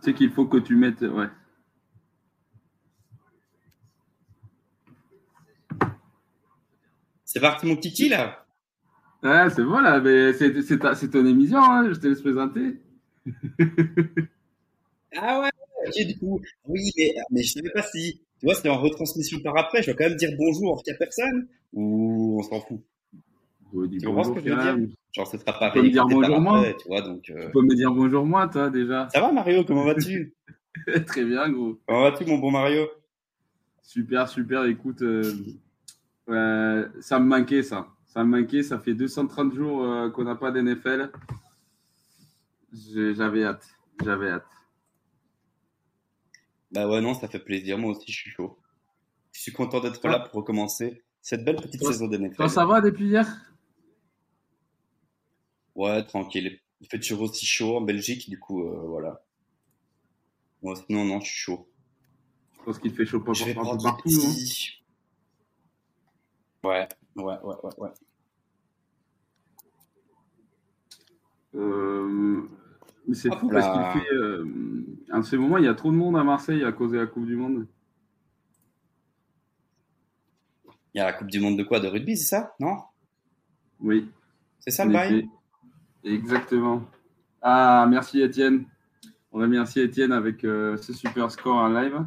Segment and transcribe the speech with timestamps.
[0.00, 1.02] C'est qu'il faut que tu mettes.
[1.02, 1.28] Ouais.
[7.24, 8.44] C'est parti, mon kiki, là
[9.22, 10.00] Ouais, c'est bon, là.
[10.00, 12.80] Mais c'est, c'est, ta- c'est ton émission, hein, je te laisse présenter.
[15.16, 15.50] Ah ouais,
[15.86, 16.40] ok, du coup.
[16.66, 18.20] Oui, mais, mais je savais pas si.
[18.40, 19.82] Tu vois, c'était en retransmission par après.
[19.82, 22.80] Je vais quand même dire bonjour à personne Ou on s'en fout
[23.70, 24.88] Tu comprends ce bonjour, que je veux dire?
[25.12, 27.30] Genre, ce sera pas Tu peux me dire bonjour, moi après, Tu vois, donc.
[27.30, 29.08] euh, Tu peux me dire bonjour, moi, toi, déjà.
[29.10, 29.64] Ça va, Mario?
[29.64, 30.34] Comment vas-tu?
[31.06, 31.78] Très bien, gros.
[31.86, 32.88] Comment vas-tu, mon bon Mario?
[33.82, 34.64] Super, super.
[34.64, 35.32] Écoute, euh,
[36.28, 37.88] euh, ça me manquait, ça.
[38.06, 38.62] Ça me manquait.
[38.62, 41.10] Ça fait 230 jours euh, qu'on n'a pas d'NFL.
[43.16, 43.66] J'avais hâte.
[44.04, 44.46] J'avais hâte.
[46.70, 47.78] Bah ouais, non, ça fait plaisir.
[47.78, 48.58] Moi aussi, je suis chaud.
[49.32, 52.36] Je suis content d'être là pour recommencer cette belle petite Toi- saison d'NFL.
[52.36, 53.26] Toi, ça va depuis hier?
[55.78, 56.58] Ouais, tranquille.
[56.80, 59.22] Il fait toujours aussi chaud en Belgique, du coup, euh, voilà.
[60.60, 61.68] Moi, sinon, non, je suis chaud.
[62.58, 63.54] Je pense qu'il fait chaud pas partout.
[63.54, 64.34] prendre partout, hein.
[66.64, 67.90] Ouais, ouais, ouais, ouais, ouais.
[71.54, 72.42] Euh,
[73.06, 74.12] mais c'est fou parce qu'il fait.
[74.14, 74.44] euh,
[75.12, 77.06] en ce moment, il y a trop de monde à Marseille à cause de la
[77.06, 77.68] Coupe du Monde.
[80.92, 81.78] Il y a la Coupe du Monde de quoi?
[81.78, 82.56] De rugby, c'est ça?
[82.58, 82.78] Non?
[83.78, 84.10] Oui.
[84.58, 85.28] C'est ça le bail?
[86.04, 86.82] Exactement.
[87.42, 88.64] Ah, merci Étienne.
[89.32, 92.04] On remercie Étienne avec euh, ce super score en live.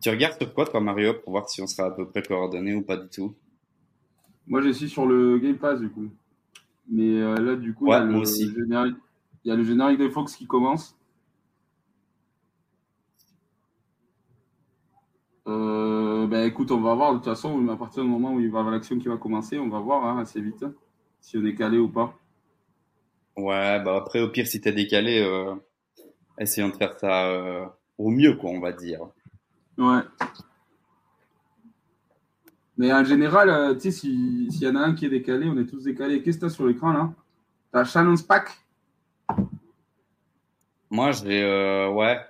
[0.00, 2.74] Tu regardes sur quoi, toi, Mario, pour voir si on sera à peu près coordonnés
[2.74, 3.36] ou pas du tout?
[4.46, 6.08] Moi, je suis sur le Game Pass du coup.
[6.88, 8.52] Mais euh, là, du coup, Ouais, il, y a moi le aussi.
[8.54, 8.96] générique,
[9.44, 10.96] il y a le générique de Fox qui commence.
[15.46, 15.85] Euh,
[16.26, 17.12] ben, écoute, on va voir.
[17.12, 19.16] De toute façon, à partir du moment où il va y avoir l'action qui va
[19.16, 20.64] commencer, on va voir hein, assez vite
[21.20, 22.14] si on est calé ou pas.
[23.36, 25.54] Ouais, bah après, au pire, si t'es décalé, euh,
[26.38, 27.66] essayons de faire ça euh,
[27.98, 29.00] au mieux, quoi, on va dire.
[29.76, 30.00] Ouais.
[32.78, 35.48] Mais en général, euh, tu sais, si- s'il y en a un qui est décalé,
[35.48, 36.22] on est tous décalés.
[36.22, 37.12] Qu'est-ce que tu as sur l'écran là?
[37.72, 38.50] T'as Shannon Spack?
[40.90, 42.20] Moi, j'ai, euh, ouais,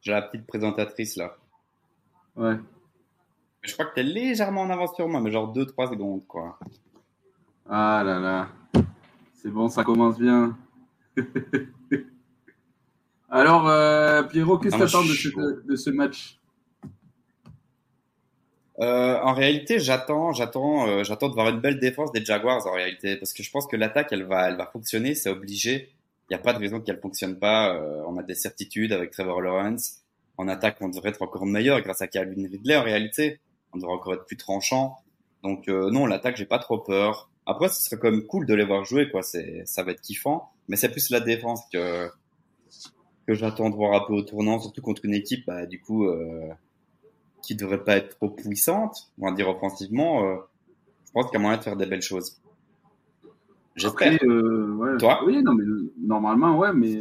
[0.00, 1.36] j'ai la petite présentatrice là.
[2.36, 2.56] Ouais.
[3.66, 6.58] Je crois que t'es légèrement en avance sur moi, mais genre 2-3 secondes, quoi.
[7.68, 8.48] Ah là là.
[9.34, 10.56] C'est bon, ça commence bien.
[13.28, 16.38] Alors, euh, Pierrot, qu'est-ce Ah, que moi, tu attends de, ce- de ce match?
[18.78, 22.72] Euh, en réalité, j'attends, j'attends, euh, j'attends de voir une belle défense des Jaguars en
[22.72, 25.90] réalité, parce que je pense que l'attaque, elle va, elle va fonctionner, c'est obligé.
[26.28, 27.74] Il n'y a pas de raison qu'elle fonctionne pas.
[27.74, 30.02] Euh, on a des certitudes avec Trevor Lawrence.
[30.36, 33.40] En attaque, on devrait être encore meilleur grâce à Calvin Ridley en réalité.
[33.76, 34.96] On devrait encore être plus tranchant.
[35.42, 37.30] Donc euh, non, l'attaque, j'ai pas trop peur.
[37.44, 39.22] Après, ce serait quand même cool de les voir jouer, quoi.
[39.22, 40.50] C'est, ça va être kiffant.
[40.68, 42.08] Mais c'est plus la défense que
[43.26, 46.06] que j'attends de voir un peu au tournant, surtout contre une équipe, bah, du coup.
[46.06, 46.48] Euh,
[47.42, 50.36] qui devrait pas être trop puissante, on va dire offensivement, euh,
[51.06, 52.40] je pense qu'il y a moyen de faire des belles choses.
[53.76, 54.18] J'espère.
[54.24, 54.96] Euh, ouais.
[54.96, 55.22] Toi?
[55.24, 55.64] Oui, non, mais
[55.96, 57.00] normalement, ouais, mais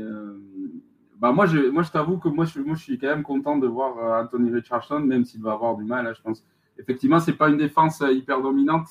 [1.17, 3.57] bah moi, je, moi, je t'avoue que moi je, moi, je suis quand même content
[3.57, 6.43] de voir Anthony Richardson, même s'il va avoir du mal, hein, je pense.
[6.77, 8.87] Effectivement, c'est pas une défense euh, hyper dominante,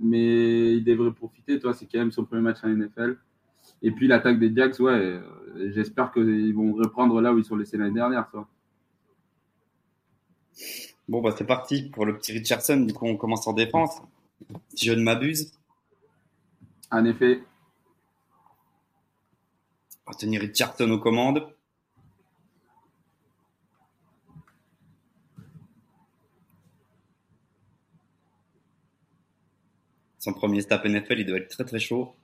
[0.00, 1.58] mais il devrait profiter.
[1.58, 3.16] Toi, c'est quand même son premier match en NFL.
[3.82, 7.56] Et puis l'attaque des Jacks, ouais, euh, j'espère qu'ils vont reprendre là où ils sont
[7.56, 8.28] laissés l'année dernière.
[8.30, 8.48] Toi.
[11.08, 12.80] Bon, bah, c'est parti pour le petit Richardson.
[12.80, 14.00] Du coup, on commence en défense.
[14.74, 15.52] Si je ne m'abuse,
[16.90, 17.42] En effet,
[20.06, 21.46] Anthony Richardson aux commandes.
[30.22, 32.14] Son premier step NFL, il doit être très très chaud.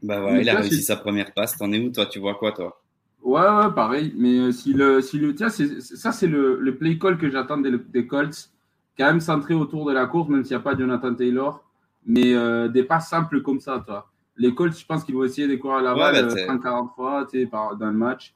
[0.00, 1.56] Bah ouais, Mais il a réussi sa première passe.
[1.56, 2.06] T'en es où toi?
[2.06, 2.80] Tu vois quoi toi?
[3.20, 4.14] Ouais, ouais, pareil.
[4.16, 7.56] Mais euh, si le, si le, tiens, ça, c'est le, le play call que j'attends
[7.58, 8.50] des, des Colts.
[8.96, 11.64] Quand même centré autour de la course, même s'il n'y a pas Jonathan Taylor.
[12.06, 14.08] Mais euh, des passes simples comme ça, toi.
[14.36, 16.46] Les Colts, je pense qu'ils vont essayer de courir la Ouais, balle bah, euh, c'est-
[16.46, 18.34] 30-40 fois par, dans le match.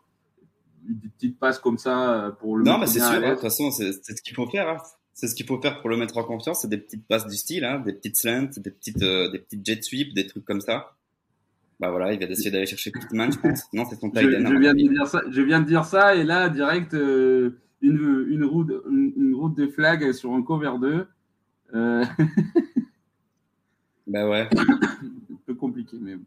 [0.89, 2.65] Des petites passes comme ça pour le.
[2.65, 3.09] Non, mais c'est sûr.
[3.09, 4.69] Hein, de toute façon, c'est ce qu'il faut faire.
[4.69, 4.79] Hein.
[5.15, 6.63] C'est ce qu'il faut faire pour le mettre en confiance.
[6.63, 9.67] C'est des petites passes du style, hein, des petites slants, des petites, euh, des petites
[9.67, 10.95] jet sweeps, des trucs comme ça.
[11.81, 13.65] Bah voilà, il va essayer d'aller chercher Pittman, je pense.
[13.73, 15.23] Non, c'est son je, je, viens de dire ça.
[15.29, 19.67] Je viens de dire ça et là, direct, euh, une, une, route, une, route de
[19.69, 21.07] flag sur un cover 2.
[21.75, 22.05] Euh...
[24.07, 24.49] bah ouais.
[24.57, 26.25] un peu compliqué, mais bon.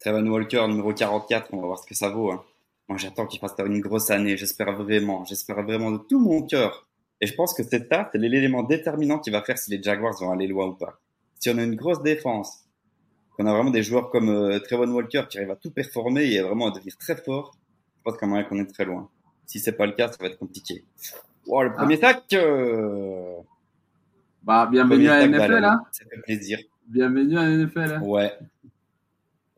[0.00, 2.32] Trevon Walker, numéro 44, on va voir ce que ça vaut.
[2.32, 2.42] Hein.
[2.88, 4.36] Moi, j'attends qu'il fasse une grosse année.
[4.36, 6.88] J'espère vraiment, j'espère vraiment de tout mon cœur.
[7.20, 10.14] Et je pense que cette tarte, c'est l'élément déterminant qui va faire si les Jaguars
[10.18, 10.98] vont aller loin ou pas.
[11.38, 12.64] Si on a une grosse défense,
[13.36, 16.40] qu'on a vraiment des joueurs comme euh, Trevon Walker qui arrivent à tout performer et
[16.40, 17.54] vraiment à devenir très fort,
[17.98, 19.10] je pense qu'on qu'on est très loin.
[19.44, 20.84] Si c'est pas le cas, ça va être compliqué.
[21.46, 22.14] Oh, le premier ah.
[22.14, 23.34] tac euh...
[24.42, 25.82] Bah, bienvenue à NFL, hein.
[25.92, 26.58] Ça fait plaisir.
[26.86, 27.92] Bienvenue à NFL.
[27.96, 28.02] Hein.
[28.02, 28.32] Ouais.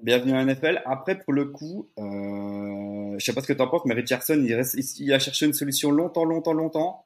[0.02, 0.82] Bienvenue à NFL.
[0.84, 4.34] Après, pour le coup, euh, je sais pas ce que tu en penses, mais Richardson,
[4.44, 7.04] il, reste, il a cherché une solution longtemps, longtemps, longtemps.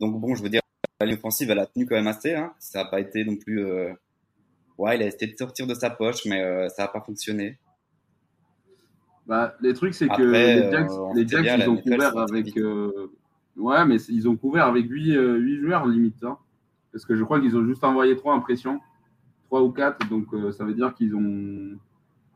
[0.00, 0.62] Donc bon, je veux dire,
[1.00, 2.34] la ligne offensive, elle a tenu quand même assez.
[2.34, 2.54] Hein.
[2.58, 3.62] Ça n'a pas été non plus.
[3.62, 3.92] Euh...
[4.78, 7.58] Ouais, il a essayé de sortir de sa poche, mais euh, ça n'a pas fonctionné.
[9.26, 12.56] Bah, les trucs, c'est que les Jacks, euh, les Jacks ils ont couvert avec.
[13.56, 16.24] Ouais, mais ils ont couvert avec 8, 8 joueurs limite.
[16.24, 16.38] Hein.
[16.90, 18.80] Parce que je crois qu'ils ont juste envoyé 3 impressions.
[19.48, 20.08] 3 ou 4.
[20.08, 21.78] Donc ça veut dire qu'ils ont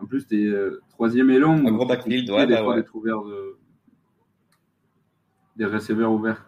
[0.00, 1.67] en plus, t'es euh, troisième long.
[1.67, 2.83] Un gros backfield, ouais, bah ouais.
[2.83, 3.59] de...
[5.56, 6.45] des receveurs ouverts.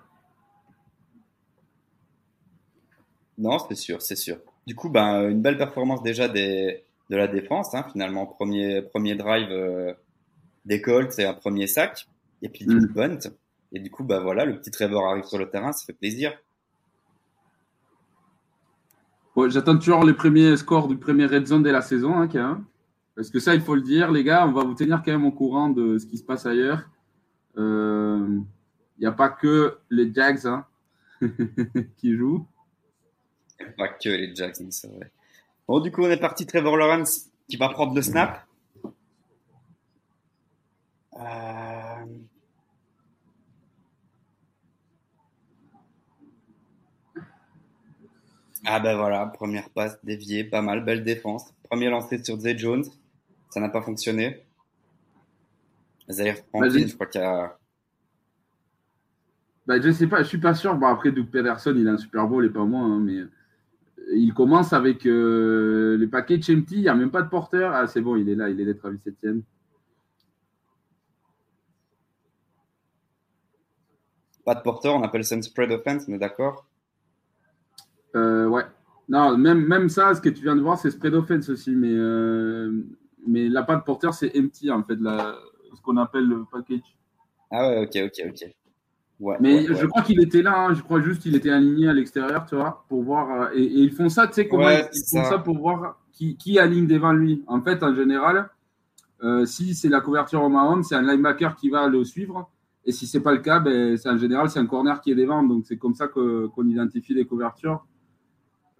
[3.39, 4.37] Non, c'est sûr, c'est sûr.
[4.67, 7.75] Du coup, ben, une belle performance déjà des, de la défense.
[7.75, 9.93] Hein, finalement, premier, premier drive euh,
[10.65, 12.07] des Colts et un premier sac.
[12.43, 12.87] Et puis du mm.
[12.87, 13.19] bunt.
[13.73, 16.33] Et du coup, bah voilà, le petit Trevor arrive sur le terrain, ça fait plaisir.
[19.49, 22.63] J'attends toujours les premiers scores du premier red zone de la saison, hein, hein.
[23.21, 25.27] Parce que ça, il faut le dire, les gars, on va vous tenir quand même
[25.27, 26.89] au courant de ce qui se passe ailleurs.
[27.55, 28.41] Il euh,
[28.99, 30.65] n'y a pas que les Jags hein,
[31.99, 32.47] qui jouent.
[33.59, 35.13] Il n'y a pas que les Jags, c'est vrai.
[35.69, 36.47] Bon, du coup, on est parti.
[36.47, 38.47] Trevor Lawrence qui va prendre le snap.
[38.87, 38.89] Euh,
[48.65, 51.53] ah ben voilà, première passe déviée, pas mal, belle défense.
[51.65, 52.87] Premier lancé sur Zay Jones.
[53.51, 54.45] Ça n'a pas fonctionné.
[56.09, 57.57] Zahir Franklin, je crois qu'il y a.
[59.67, 60.75] Bah, je sais pas, je suis pas sûr.
[60.77, 63.23] Bon, après, Doug Pedersen, il a un Super Bowl et pas moi, hein, mais
[64.13, 67.73] il commence avec euh, les paquets de empty, il n'y a même pas de porteur.
[67.75, 69.15] Ah, c'est bon, il est là, il est d'être à 7
[74.45, 76.67] Pas de porteur, on appelle ça une spread offense, on est d'accord?
[78.17, 78.65] Euh, Ouais.
[79.09, 81.93] Non, même, même ça, ce que tu viens de voir, c'est spread offense aussi, mais
[81.93, 82.85] euh,
[83.27, 85.35] mais la patte porteur, c'est empty, en fait, la,
[85.75, 86.97] ce qu'on appelle le package.
[87.51, 88.51] Ah ouais, ok, ok, ok.
[89.21, 91.93] Ouais, mais je crois qu'il était là, hein, je crois juste qu'il était aligné à
[91.93, 93.43] l'extérieur, tu vois, pour voir.
[93.43, 95.39] Euh, et, ils font ça, tu sais comment ils, font ça.
[95.39, 97.45] pour voir qui, qui, aligne devant lui.
[97.47, 98.49] En fait, en général,
[99.23, 102.51] euh, si c'est la couverture au Mahon, c'est un linebacker qui va le suivre.
[102.87, 105.43] Et si c'est pas le cas, ben, en général, c'est un corner qui est devant.
[105.43, 107.85] Donc c'est comme ça qu'on identifie les couvertures.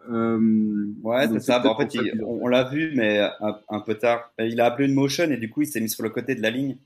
[0.09, 1.59] Euh, ouais, c'est ça.
[1.59, 1.93] Bah, en fait,
[2.25, 3.21] on, l'a vu, mais
[3.69, 4.33] un, peu tard.
[4.39, 6.43] Il a appelé une motion et du coup, il s'est mis sur le côté de
[6.43, 6.77] la ligne.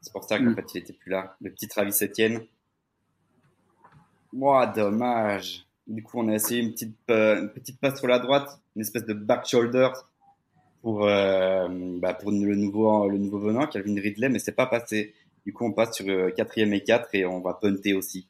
[0.00, 0.54] C'est pour ça qu'en mm.
[0.56, 1.36] fait, il était plus là.
[1.40, 2.40] Le petit Travis Etienne.
[4.32, 5.66] Moi, dommage.
[5.86, 8.82] Du coup, on a essayé une petite, euh, une petite passe sur la droite, une
[8.82, 9.88] espèce de back shoulder
[10.82, 11.68] pour, euh,
[12.00, 15.14] bah, pour le nouveau, le nouveau venant, Calvin Ridley, mais c'est pas passé.
[15.44, 18.26] Du coup, on passe sur quatrième et 4 et on va punter aussi.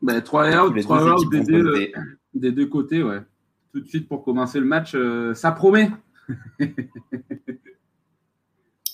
[0.00, 1.92] Bah, 3 out, 3 out des, deux,
[2.32, 3.18] des deux côtés, ouais
[3.72, 5.90] tout de suite pour commencer le match, euh, ça promet.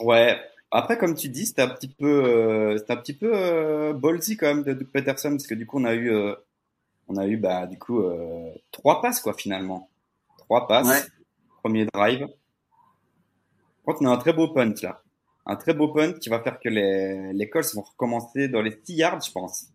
[0.00, 0.40] ouais.
[0.70, 4.46] Après, comme tu dis, c'était un petit peu, euh, un petit peu euh, ballsy quand
[4.46, 6.12] même de Peterson parce que du coup, on a eu,
[7.06, 8.02] on a eu bah du coup
[8.72, 9.88] trois passes quoi finalement,
[10.38, 11.08] trois passes.
[11.62, 12.26] Premier drive.
[13.86, 15.02] Quand on a un très beau punt là,
[15.46, 18.76] un très beau punt qui va faire que les les Colts vont recommencer dans les
[18.84, 19.66] 6 yards, je pense.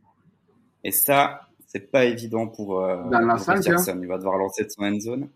[0.84, 4.00] Et ça, c'est pas évident pour, euh, Dans la 5, hein.
[4.02, 5.30] Il va devoir lancer de son end zone.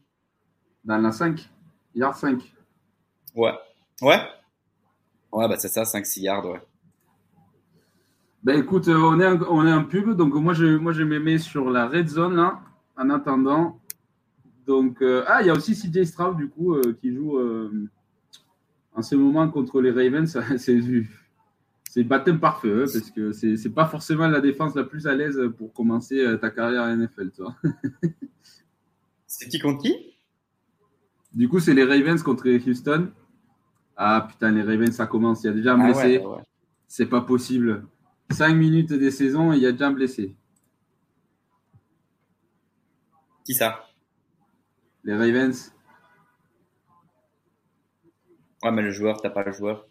[0.84, 1.48] Dans la 5,
[1.94, 2.42] yard 5.
[3.36, 3.54] Ouais.
[4.02, 4.20] Ouais.
[5.32, 6.62] Ouais, bah c'est ça, 5-6 yards, ouais.
[8.44, 11.20] Ben écoute, euh, on est, un, on est pub, donc moi je, moi je me
[11.20, 12.62] mets sur la red zone là,
[12.98, 13.80] en attendant.
[14.66, 17.40] Donc, euh, ah, il y a aussi CJ Stroud du coup qui joue
[18.96, 20.40] en ce moment contre les Ravens.
[20.58, 20.82] c'est
[21.94, 25.06] c'est baptême par feu, hein, parce que c'est, c'est pas forcément la défense la plus
[25.06, 27.56] à l'aise pour commencer euh, ta carrière à NFL, toi.
[29.28, 29.96] c'est qui contre qui?
[31.36, 33.12] Du coup, c'est les Ravens contre Houston.
[33.96, 35.44] Ah putain, les Ravens, ça commence.
[35.44, 36.24] Il y a déjà un ah blessé.
[36.88, 37.86] C'est pas possible.
[38.32, 40.36] 5 minutes des saisons et il y a déjà un blessé.
[43.46, 43.86] Qui ça?
[45.04, 45.72] Les Ravens.
[48.64, 49.88] Ouais, mais le joueur, t'as pas le joueur.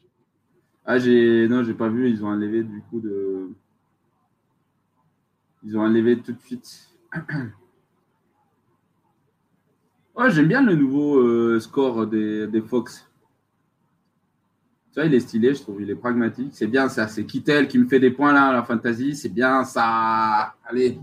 [0.85, 1.47] Ah, j'ai.
[1.49, 2.11] Non, j'ai pas vu.
[2.11, 3.51] Ils ont enlevé du coup de.
[5.65, 6.89] Ils ont enlevé tout de suite.
[10.17, 13.09] ouais, j'aime bien le nouveau euh, score des, des Fox.
[14.93, 15.81] Tu vois, il est stylé, je trouve.
[15.81, 16.51] Il est pragmatique.
[16.53, 17.07] C'est bien ça.
[17.09, 19.15] C'est Kittel qui me fait des points là, la fantasy.
[19.15, 20.55] C'est bien ça.
[20.65, 20.99] Allez.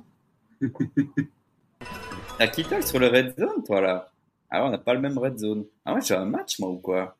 [2.37, 4.11] T'as Kittel sur le red zone, toi là?
[4.51, 5.65] Ah on n'a pas le même red zone.
[5.85, 7.15] Ah ouais, j'ai un match, moi, ou quoi?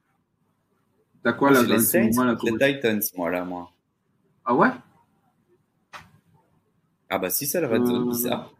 [1.23, 3.71] T'as quoi là dans les, Saints, là, les Titans, moi là, moi.
[4.45, 4.69] Ah ouais?
[7.09, 8.53] Ah bah si, red zone, euh, bizarre.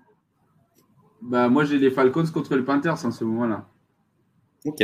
[1.22, 3.68] Bah moi, j'ai les Falcons contre le Panthers en ce moment-là.
[4.66, 4.84] Ok.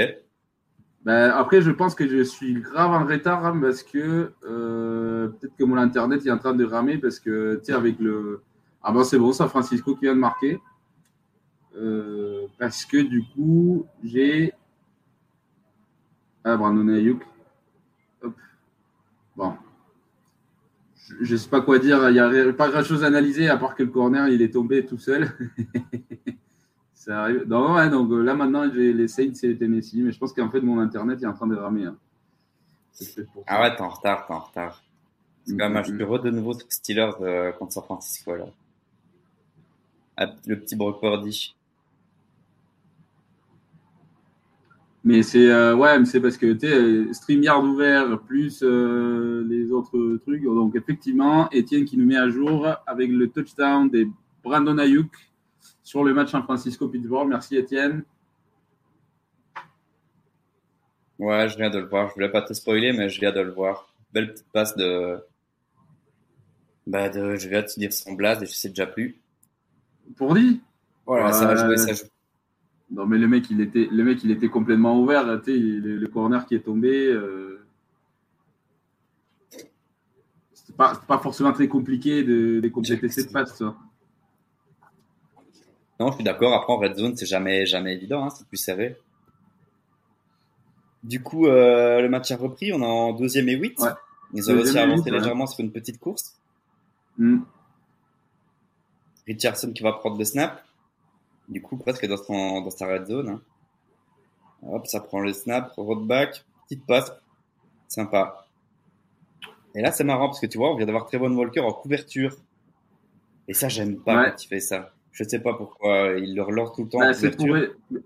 [1.03, 5.55] Ben, après, je pense que je suis grave en retard hein, parce que euh, peut-être
[5.55, 8.41] que mon internet est en train de ramer parce que, tu sais, avec le.
[8.81, 10.59] Ah ben, c'est bon, San Francisco qui vient de marquer.
[11.75, 14.53] Euh, parce que du coup, j'ai.
[16.43, 17.21] Ah, Brandon Ayuk.
[19.35, 19.53] Bon.
[21.21, 22.09] Je ne sais pas quoi dire.
[22.09, 24.53] Il n'y a pas grand chose à analyser à part que le corner, il est
[24.53, 25.31] tombé tout seul.
[26.93, 27.45] Ça arrive.
[27.45, 30.61] donc euh, là maintenant, j'ai les Saints et les Tennessee, mais je pense qu'en fait,
[30.61, 31.85] mon internet est en train de ramer.
[31.85, 31.95] Hein.
[33.45, 34.81] Ah ouais, t'es en retard, t'es en retard.
[35.45, 35.97] C'est quand même un mm-hmm.
[35.99, 38.45] jeu de nouveau Steelers euh, contre San Francisco là.
[40.17, 41.55] Ah, le petit Brock Purdy.
[45.05, 50.43] Mais c'est euh, ouais, c'est parce que tu StreamYard ouvert plus les autres trucs.
[50.43, 54.07] Donc effectivement, Étienne qui nous met à jour avec le touchdown des
[54.43, 55.11] Brandon Ayuk
[55.83, 57.27] sur le match San Francisco-Pittsburgh.
[57.29, 58.03] Merci Étienne.
[61.19, 62.09] Ouais, je viens de le voir.
[62.09, 63.93] Je voulais pas te spoiler, mais je viens de le voir.
[64.11, 65.23] Belle petite passe de.
[66.87, 67.35] Bah, de...
[67.35, 69.21] je viens de te dire son blast et je sais déjà plus.
[70.15, 70.61] Pour dit
[71.05, 72.05] Voilà, ça va jouer, ça joue.
[72.91, 75.25] Non, mais le mec, il était, le mec, il était complètement ouvert.
[75.25, 77.07] Le, corner qui est tombé.
[77.07, 77.65] Euh...
[80.53, 83.75] C'était pas, pas, forcément très compliqué de, de compléter cette passe, ça.
[85.99, 86.53] Non, je suis d'accord.
[86.53, 88.25] Après, en red zone, c'est jamais, jamais évident.
[88.25, 88.97] Hein, c'est plus serré.
[91.03, 92.73] Du coup, euh, le match a repris.
[92.73, 93.79] On est en deuxième et huit.
[94.33, 96.35] Ils ont aussi avancé légèrement sur une petite course.
[97.17, 97.39] Mm.
[99.27, 100.63] Richardson qui va prendre le snap.
[101.47, 103.29] Du coup, presque dans, son, dans sa red zone.
[103.29, 103.41] Hein.
[104.67, 107.11] Hop, ça prend le snap, road back, petite passe.
[107.87, 108.47] Sympa.
[109.75, 112.35] Et là, c'est marrant parce que tu vois, on vient d'avoir Trevon Walker en couverture.
[113.47, 114.91] Et ça, j'aime pas quand il fait ça.
[115.11, 116.99] Je sais pas pourquoi il le relance tout le temps.
[116.99, 117.11] Bah,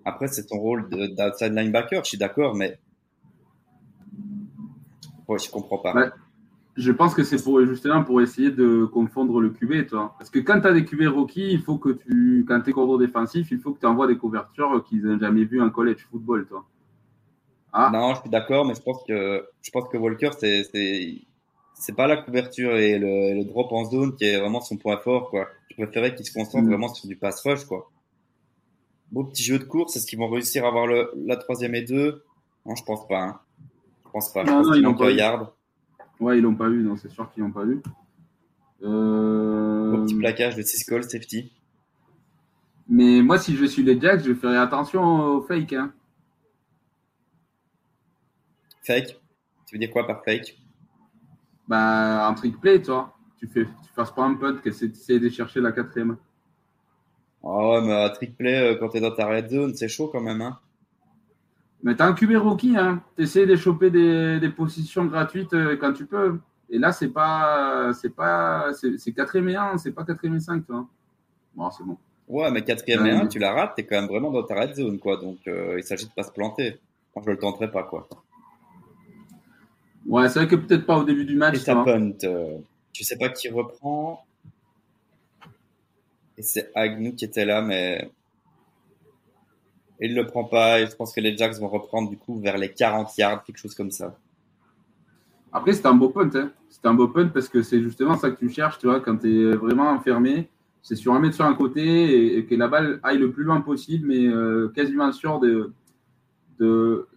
[0.06, 2.78] Après, c'est ton rôle d'outside linebacker, je suis d'accord, mais
[5.28, 5.94] ouais, je comprends pas.
[5.94, 6.14] Bah,
[6.80, 10.16] je pense que c'est pour justement pour essayer de confondre le QB, toi.
[10.18, 12.74] Parce que quand tu as des QB rookies, il faut que tu, quand tu es
[12.74, 16.08] coordonnateur défensif, il faut que tu envoies des couvertures qu'ils n'ont jamais vues en college
[16.10, 16.66] football, toi.
[17.74, 17.90] Ah.
[17.92, 20.64] Non, je suis d'accord, mais je pense que je pense que Walker, c'est
[21.74, 25.30] c'est pas la couverture et le, drop en zone qui est vraiment son point fort,
[25.30, 25.48] quoi.
[25.70, 26.70] Je préférais qu'il se concentre mm.
[26.70, 27.92] vraiment sur du pass rush, quoi.
[29.12, 31.82] Beau petit jeu de course, est-ce qu'ils vont réussir à avoir le, la troisième et
[31.82, 32.24] deux?
[32.66, 33.22] Non, je pense pas.
[33.22, 33.40] Hein.
[34.06, 34.46] Je pense pas.
[34.46, 35.50] Non, non, ils l'ont pas yard.
[36.20, 37.82] Ouais, ils l'ont pas eu, non, c'est sûr qu'ils l'ont pas eu.
[38.84, 40.04] Euh...
[40.04, 41.52] petit plaquage de 6 calls, safety.
[42.88, 45.74] Mais moi, si je suis les Jacks, je ferai attention au fake.
[45.74, 45.94] Hein.
[48.84, 49.20] Fake?
[49.68, 50.58] Tu veux dire quoi par fake?
[51.68, 53.16] Bah, un trick play, toi.
[53.38, 56.18] Tu fais, tu fasses pas un punt, que c'est de chercher la quatrième.
[57.44, 60.10] Ah ouais, mais un trick play, euh, quand t'es dans ta red zone, c'est chaud
[60.12, 60.60] quand même, hein.
[61.84, 63.02] Mais t'as un QB rookie, hein.
[63.16, 66.40] T'essayes de choper des, des, positions gratuites euh, quand tu peux.
[66.70, 70.66] Et là, c'est pas, c'est pas, c'est quatrième et 1, c'est pas quatrième et 5,
[70.66, 70.86] toi.
[71.56, 71.98] Bon, c'est bon.
[72.28, 74.76] Ouais, mais quatrième et 1, tu la rates, t'es quand même vraiment dans ta red
[74.76, 75.18] zone, quoi.
[75.18, 76.80] Donc, euh, il s'agit de pas se planter.
[77.16, 78.08] Moi, je le tenterai pas, quoi.
[80.06, 81.56] Ouais, c'est vrai que peut-être pas au début du match.
[81.56, 82.58] Et ta punt, euh,
[82.92, 84.26] tu sais pas qui reprend.
[86.38, 88.12] Et c'est Agnew qui était là, mais
[90.08, 90.80] il le prend pas.
[90.80, 93.58] Et je pense que les Jacks vont reprendre du coup vers les 40 yards, quelque
[93.58, 94.18] chose comme ça.
[95.52, 96.30] Après, c'est un beau punt.
[96.36, 96.52] Hein.
[96.70, 99.18] C'est un beau punt parce que c'est justement ça que tu cherches, tu vois, quand
[99.18, 100.50] tu es vraiment enfermé.
[100.82, 103.60] C'est sur un mètre sur un côté et, que la balle aille le plus loin
[103.60, 105.74] possible, mais euh, quasiment sûr de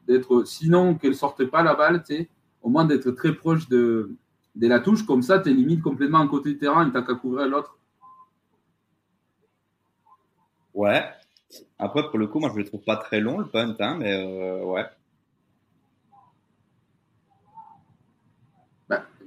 [0.06, 2.28] d'être, sinon qu'elle sorte pas la balle, tu sais
[2.62, 4.16] au moins d'être très proche de,
[4.54, 5.04] de la touche.
[5.04, 7.76] Comme ça, tu limites complètement un côté de terrain et tu qu'à couvrir l'autre.
[10.74, 11.04] Ouais.
[11.78, 14.12] Après, pour le coup, moi, je le trouve pas très long, le punt, hein, mais
[14.12, 14.86] euh, ouais.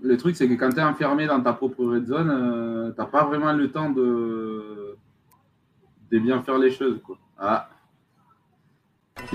[0.05, 3.05] le truc, c'est que quand tu es enfermé dans ta propre red zone, euh, t'as
[3.05, 4.95] pas vraiment le temps de,
[6.11, 7.01] de bien faire les choses.
[7.01, 7.17] Quoi.
[7.37, 7.69] Ah.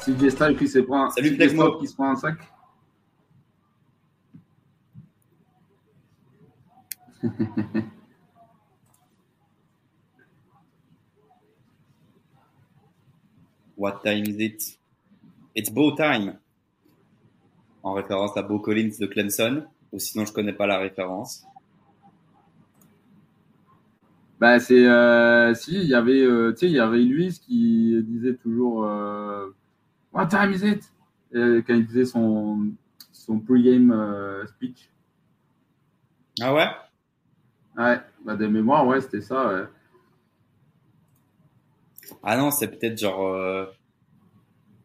[0.00, 2.38] Si Gesta qui se prend, Salut, si qui se prend un sac.
[13.78, 14.76] What time is it?
[15.54, 16.38] It's Bo time.
[17.84, 19.64] En référence à Bo Collins de Clemson.
[19.92, 21.46] Ou sinon, je connais pas la référence.
[24.40, 24.86] Bah, c'est.
[24.86, 28.84] euh, si, il y avait, euh, tu sais, il y avait Luis qui disait toujours
[28.84, 29.48] euh,
[30.12, 30.92] What time is it?
[31.32, 32.72] Et quand il faisait son,
[33.12, 33.94] son pre-game
[34.48, 34.90] speech.
[36.40, 36.68] Ah ouais?
[37.76, 39.64] Ouais, bah, de mémoire, ouais, c'était ça, ouais.
[42.22, 43.26] Ah non, c'est peut-être genre.
[43.26, 43.66] euh,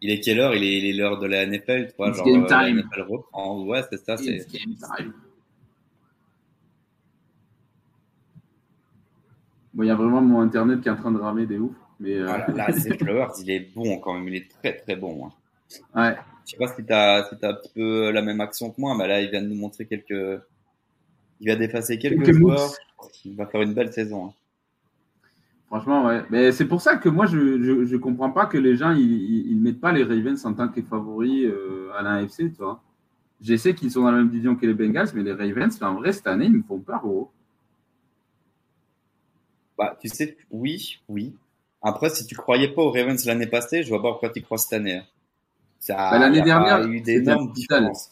[0.01, 0.53] Il est quelle heure?
[0.55, 2.09] Il est l'heure de la NFL, tu vois.
[2.09, 2.77] It's Genre, game euh, la time.
[2.79, 3.63] NFL reprend.
[3.63, 4.17] Ouais, c'est ça.
[4.17, 4.37] C'est...
[4.51, 5.13] Game time.
[9.73, 11.73] Bon, il y a vraiment mon internet qui est en train de ramer des ouf.
[11.99, 14.27] Mais, euh, Voilà, là, Zay Flowers, il est bon quand même.
[14.27, 15.27] Il est très très bon.
[15.27, 15.31] hein.
[16.09, 16.15] ouais.
[16.45, 18.93] Je sais pas si t'as si t'as un petit peu la même action que moi,
[18.97, 20.41] mais là, il vient de nous montrer quelques.
[21.39, 22.71] Il vient d'effacer quelques, Quelques joueurs.
[23.25, 24.27] Il va faire une belle saison.
[24.27, 24.33] hein.
[25.73, 26.23] Franchement, ouais.
[26.29, 29.47] Mais c'est pour ça que moi, je, je, je comprends pas que les gens, ils,
[29.49, 32.79] ils mettent pas les Ravens en tant que favoris euh, à l'AFC, tu vois.
[33.41, 35.95] Je sais qu'ils sont dans la même division que les Bengals, mais les Ravens, en
[35.95, 37.31] vrai, cette année, ils me font peur, gros.
[39.75, 41.33] Bah, tu sais, oui, oui.
[41.81, 44.59] Après, si tu croyais pas aux Ravens l'année passée, je vois pas pourquoi tu crois
[44.59, 44.97] cette année.
[44.97, 45.03] hein.
[45.89, 48.11] Bah, l'année y a dernière, pas eu d'énormes différences.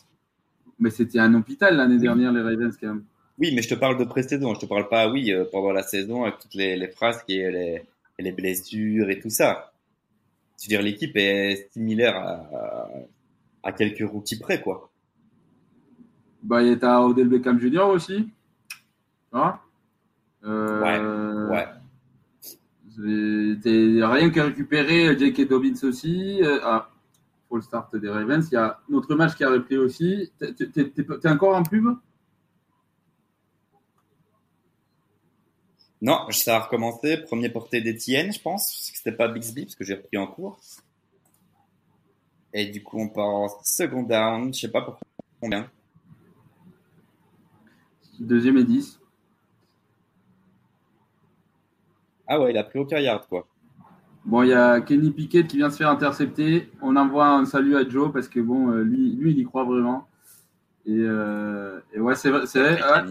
[0.80, 2.02] Mais c'était un hôpital l'année Oui.
[2.02, 3.04] dernière, les Ravens, quand même.
[3.42, 4.54] Oui, mais je te parle de pré-saison.
[4.54, 7.50] Je te parle pas, oui, euh, pendant la saison avec toutes les, les phrases et
[7.52, 7.82] les,
[8.20, 9.74] et les blessures et tout ça.
[10.60, 12.88] Je veux dire, l'équipe est similaire à,
[13.64, 14.92] à quelques rookies près, quoi.
[16.44, 17.80] Bah, il y a Odell Beckham Jr.
[17.88, 18.30] aussi.
[19.32, 19.60] Vois
[20.44, 21.68] Euh, Ouais.
[23.64, 25.48] t'es- rien qu'à récupérer J.K.
[25.48, 26.42] Dobbins aussi.
[26.44, 26.90] Euh, ah,
[27.50, 28.48] full start des Ravens.
[28.52, 30.32] Il y a notre match qui a repris aussi.
[30.40, 31.88] T'es encore en pub?
[36.02, 37.18] Non, ça a recommencé.
[37.18, 38.92] Premier porté d'Etienne, je pense.
[38.94, 40.60] C'était pas Bixby, parce que j'ai repris en cours.
[42.54, 44.54] Et du coup, on part en second down.
[44.54, 45.08] Je sais pas pourquoi.
[45.40, 45.70] Combien?
[48.20, 49.00] Deuxième et 10.
[52.28, 53.48] Ah ouais, il a pris aucun yard, quoi.
[54.26, 56.70] Bon, il y a Kenny Pickett qui vient se faire intercepter.
[56.82, 59.64] On envoie un salut à Joe parce que bon, euh, lui, lui il y croit
[59.64, 60.08] vraiment.
[60.86, 62.46] Et, euh, et ouais, c'est vrai.
[62.46, 63.04] c'est vrai,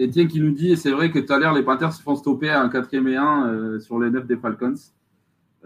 [0.00, 2.16] Etienne qui nous dit, et c'est vrai que tout à l'heure, les Panthers se font
[2.16, 4.74] stopper à un 4 et 1 euh, sur les 9 des Falcons.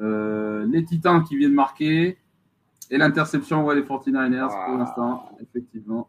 [0.00, 2.18] Euh, les Titans qui viennent marquer.
[2.90, 4.76] Et l'interception, ouais, les 49ers pour Ah.
[4.78, 6.08] l'instant, effectivement.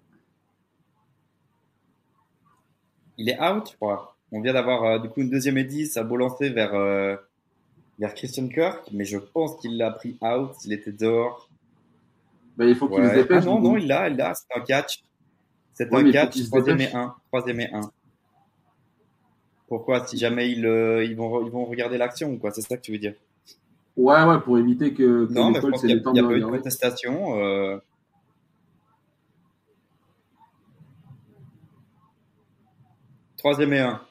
[3.18, 4.16] Il est out, je crois.
[4.32, 6.72] On vient d'avoir euh, du coup une deuxième et 10 à beau lancer vers,
[8.00, 10.52] vers Christian Kirk, mais je pense qu'il l'a pris out.
[10.66, 11.50] Il était dehors.
[12.58, 13.10] Ben, il faut qu'il se Ouais.
[13.12, 13.46] Ah dépêche.
[13.46, 13.68] non, du coup.
[13.70, 14.34] non, il l'a, il l'a.
[14.34, 15.04] C'est un catch.
[15.74, 16.36] C'est Ouais, un catch.
[16.38, 16.96] se Troisième et dépêche.
[16.96, 17.16] un.
[17.28, 17.82] Troisième et un.
[19.76, 22.62] Pourquoi Si jamais ils, euh, ils, vont, re- ils vont regarder l'action ou quoi C'est
[22.62, 23.14] ça que tu veux dire?
[23.98, 26.34] Ouais, ouais, pour éviter que, que Non, mais je pense qu'il n'y a, de pas
[26.34, 27.38] eu de contestation.
[27.44, 27.78] Euh...
[33.36, 34.02] Troisième et un.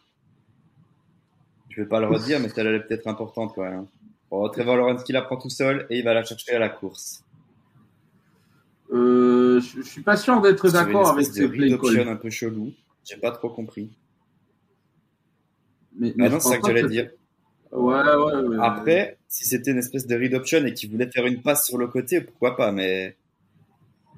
[1.71, 3.87] Je vais pas le redire, mais celle-là elle est peut-être importante quand même.
[4.31, 6.69] Bon, Trevor Lawrence qui la prend tout seul et il va la chercher à la
[6.69, 7.25] course.
[8.93, 12.05] Euh, je, je suis pas sûr d'être d'accord avec espèce ce de play read option
[12.05, 12.09] call.
[12.11, 12.73] un peu chelou.
[13.03, 13.91] J'ai pas trop compris.
[15.97, 17.11] Mais, Ah non, c'est ça que j'allais dire.
[17.73, 18.57] Ouais, ouais, ouais.
[18.61, 21.77] Après, si c'était une espèce de read option et qu'il voulait faire une passe sur
[21.79, 23.17] le côté, pourquoi pas, mais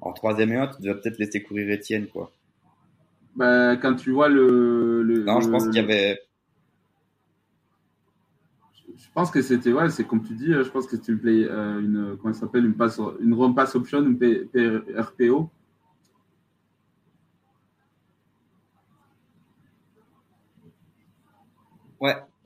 [0.01, 2.31] en troisième et un, tu devais peut-être laisser courir Etienne, quoi.
[3.35, 5.03] Ben, quand tu vois le.
[5.03, 6.19] le Non, je le- pense qu'il y avait.
[8.99, 11.19] Je pense que c'était, ouais, c'est comme tu dis, euh, je pense que c'était une,
[11.19, 14.81] play, euh, une comment ça s'appelle, une passe, une run pass option, une P- P-
[14.97, 15.51] RPO.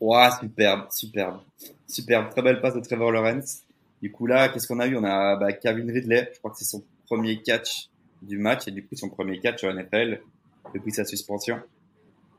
[0.01, 1.41] Ouais, superbe, superbe,
[1.87, 2.31] superbe.
[2.31, 3.63] Très belle passe de Trevor Lawrence.
[4.01, 4.97] Du coup, là, qu'est-ce qu'on a eu?
[4.97, 6.31] On a bah, Kevin Ridley.
[6.33, 7.89] Je crois que c'est son premier catch
[8.23, 10.21] du match et du coup, son premier catch en NFL
[10.75, 11.61] depuis sa suspension.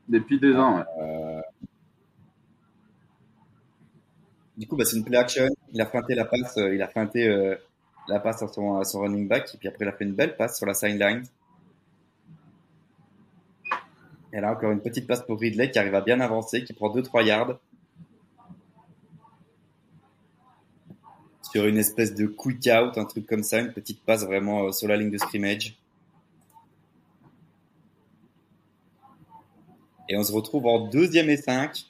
[0.08, 1.42] Depuis deux ans, ouais.
[4.58, 5.48] Du coup, bah, c'est une play action.
[5.74, 7.56] Il a feinté la passe, euh, il a feinté euh,
[8.08, 10.14] la passe à son, à son running back et puis après, il a fait une
[10.14, 11.24] belle passe sur la sideline.
[14.34, 16.94] Et là, encore une petite passe pour Ridley qui arrive à bien avancer, qui prend
[16.94, 17.60] 2-3 yards.
[21.42, 24.72] Sur une espèce de quick out, un truc comme ça, une petite passe vraiment euh,
[24.72, 25.78] sur la ligne de scrimmage.
[30.08, 31.86] Et on se retrouve en deuxième et cinq.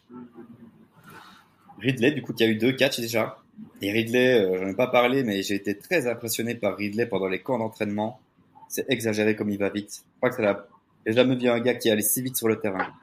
[1.79, 3.37] Ridley, du coup, qui a eu deux catchs déjà.
[3.81, 7.27] Et Ridley, euh, j'en ai pas parlé, mais j'ai été très impressionné par Ridley pendant
[7.27, 8.19] les camps d'entraînement.
[8.67, 10.03] C'est exagéré comme il va vite.
[10.05, 10.67] Je crois que c'est la...
[11.05, 12.93] J'ai jamais vu un gars qui allait si vite sur le terrain.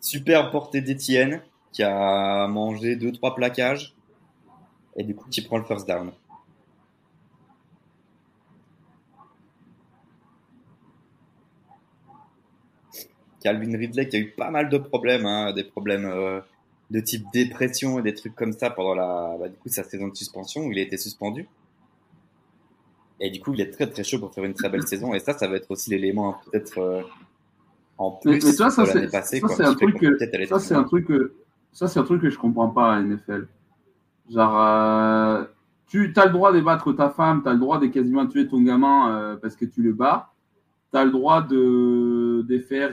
[0.00, 3.94] Super portée d'Etienne, qui a mangé deux, trois plaquages.
[4.96, 6.12] Et du coup, qui prend le first down.
[13.42, 16.40] Calvin Ridley qui a eu pas mal de problèmes, hein, des problèmes euh,
[16.90, 20.08] de type dépression et des trucs comme ça pendant la, bah, du coup, sa saison
[20.08, 21.48] de suspension où il a été suspendu.
[23.24, 25.14] Et du coup, il est très très chaud pour faire une très belle saison.
[25.14, 27.02] Et ça, ça va être aussi l'élément hein, peut-être euh,
[27.96, 29.40] en plus mais, toi, ça, de l'année c'est, passée.
[29.40, 31.32] ça, c'est un truc que, ça, c'est un truc que,
[31.70, 33.46] ça, c'est un truc que je comprends pas à NFL.
[34.28, 35.44] Genre, euh,
[35.86, 38.48] tu as le droit de battre ta femme, tu as le droit de quasiment tuer
[38.48, 40.32] ton gamin euh, parce que tu le bats.
[40.92, 42.90] Tu as le droit de, de faire,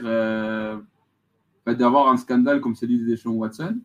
[1.66, 3.78] enfin, d'avoir un scandale comme celui de Deshaun Watson.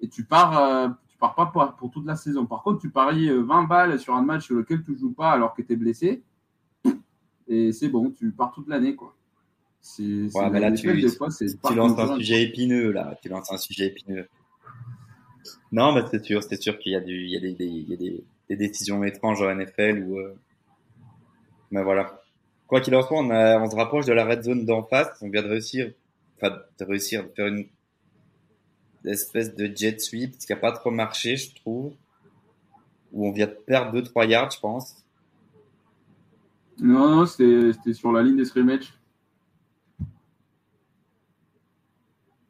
[0.00, 2.46] Et tu pars, pars pas pour, pour toute la saison.
[2.46, 5.30] Par contre, tu paries euh, 20 balles sur un match sur lequel tu joues pas
[5.30, 6.22] alors que tu es blessé.
[7.48, 9.14] Et c'est bon, tu pars toute l'année, quoi.
[9.80, 10.02] C'est,
[10.34, 11.28] Ouais, mais là, tu- fois,
[11.74, 13.16] lances un sujet épineux, là.
[13.22, 14.26] Tu lances un sujet épineux.
[15.70, 17.64] Non, mais c'est sûr, c'est sûr qu'il y a du, il y a des, des-
[17.66, 20.34] il y a des, des décisions étranges en NFL où, euh,
[21.70, 22.20] mais voilà.
[22.66, 25.08] Quoi qu'il en soit, on, a, on se rapproche de la red zone d'en face.
[25.20, 25.92] On vient de réussir,
[26.36, 27.66] enfin, de réussir, de faire une
[29.04, 31.94] espèce de jet sweep, ce qui a pas trop marché, je trouve.
[33.12, 34.94] Où on vient de perdre 2-3 yards, je pense.
[36.78, 38.92] Non, non, c'était c'était sur la ligne des scrimmage.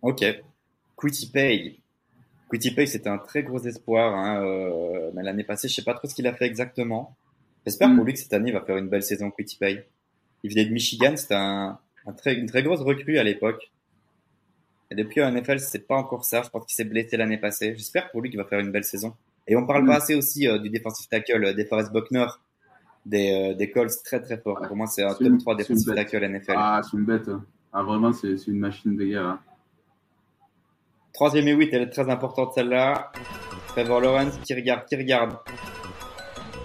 [0.02, 0.24] Ok.
[0.96, 1.80] Quitty Pay.
[2.50, 4.14] Quitty Pay, c'était un très gros espoir.
[4.14, 7.16] Hein, euh, mais l'année passée, je sais pas trop ce qu'il a fait exactement.
[7.66, 7.96] J'espère Mm.
[7.96, 9.84] pour lui que cette année, il va faire une belle saison Quitty Pay.
[10.44, 13.70] Il venait de Michigan, c'était un, un très, une très grosse recrue à l'époque.
[14.92, 16.42] Et depuis en NFL, c'est pas encore ça.
[16.42, 17.72] Je pense qu'il s'est blessé l'année passée.
[17.74, 19.14] J'espère pour lui qu'il va faire une belle saison.
[19.48, 19.86] Et on parle Mm.
[19.86, 22.26] pas assez aussi euh, du defensive tackle euh, DeForest Buckner
[23.06, 24.60] des, euh, des Colts très très fort.
[24.68, 26.10] Pour moi, c'est un top une- 3 c'est une defensive bête.
[26.10, 26.54] tackle NFL.
[26.56, 27.30] Ah, c'est une bête.
[27.72, 29.24] Ah, vraiment, c'est une machine de guerre.
[29.24, 29.40] hein.
[31.14, 33.12] Troisième et 8, elle est très importante celle-là.
[33.68, 35.36] Trevor Lawrence qui regarde, qui regarde.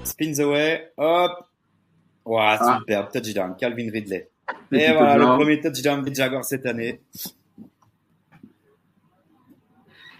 [0.03, 1.31] Spins away, hop.
[2.25, 2.77] Ouah, Ah.
[2.79, 4.29] super, touchdown, Calvin Ridley.
[4.69, 7.01] Petit Et voilà, le premier touchdown des Jaguars cette année.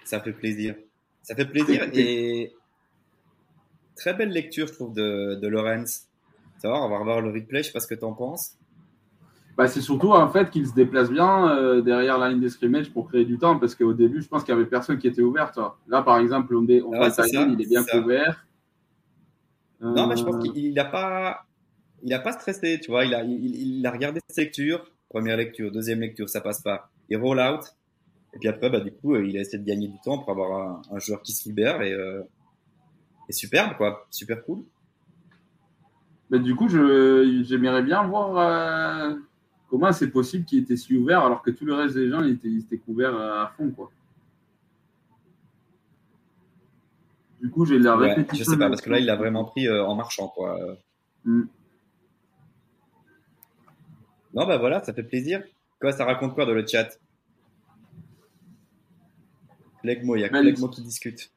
[0.07, 0.75] Ça fait plaisir.
[1.23, 2.53] Ça fait plaisir et
[3.95, 6.03] très belle lecture, je trouve, de, de Lawrence.
[6.59, 8.53] Ça va, on va revoir le replay, je sais pas ce que t'en penses.
[9.57, 12.91] Bah, c'est surtout en fait qu'il se déplace bien euh, derrière la ligne des scrimmage
[12.91, 15.23] pour créer du temps parce qu'au début, je pense qu'il y avait personne qui était
[15.23, 15.51] ouvert.
[15.51, 15.79] toi.
[15.87, 17.99] Là, par exemple, on, dé- on Ah ouais, ça, il est bien c'est ça.
[18.01, 18.45] couvert.
[19.81, 21.45] Non, mais je pense Euh, qu'il n'a pas,
[22.03, 23.05] il a pas stressé, tu vois.
[23.05, 24.91] Il a, il, il a regardé ses lectures.
[25.09, 26.91] Première lecture, deuxième lecture, ça passe pas.
[27.09, 27.61] Il roll out.
[28.33, 30.29] Et puis après, bah, du coup, euh, il a essayé de gagner du temps pour
[30.31, 32.21] avoir un, un joueur qui se libère et, euh,
[33.29, 34.05] et superbe, quoi.
[34.11, 34.63] Super cool.
[36.29, 39.15] Mais du coup, j'aimerais bien voir euh,
[39.69, 42.33] comment c'est possible qu'il était si ouvert alors que tout le reste des gens ils
[42.33, 43.71] étaient, ils étaient couverts à fond.
[43.71, 43.89] Quoi.
[47.41, 48.43] Du coup, j'ai la Ouais, répétition.
[48.45, 50.59] je sais pas, parce que là, il l'a vraiment pris euh, en marchant, quoi.
[51.23, 51.43] Mm.
[54.33, 55.43] Non, bah voilà, ça fait plaisir.
[55.79, 56.89] Quoi, ça raconte quoi dans le chat?
[59.81, 61.31] Flegmo, il y a Ben, Flegmo qui discute.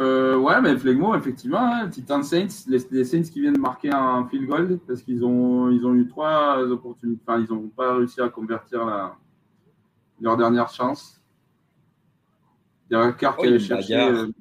[0.00, 4.28] Euh, ouais, mais Flegmo, effectivement, hein, Titan Saints, les, les Saints qui viennent marquer un
[4.28, 7.20] field goal parce qu'ils ont, ils ont eu trois opportunités.
[7.26, 9.16] Enfin, ils n'ont pas réussi à convertir la,
[10.20, 11.20] leur dernière chance.
[12.92, 14.14] Oh, qui il y a allait une chercher bagarre.
[14.14, 14.32] euh,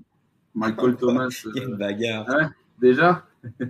[0.53, 1.29] Michael Thomas.
[1.55, 2.47] Il y a une euh, bagarre ouais,
[2.79, 3.25] déjà?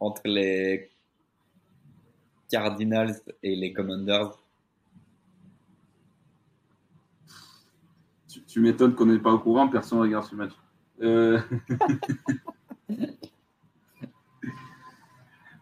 [0.00, 0.90] Entre les
[2.50, 4.36] Cardinals et les Commanders.
[8.34, 10.50] Tu, tu m'étonnes qu'on n'est pas au courant, personne ne regarde ce match.
[11.02, 11.38] Euh...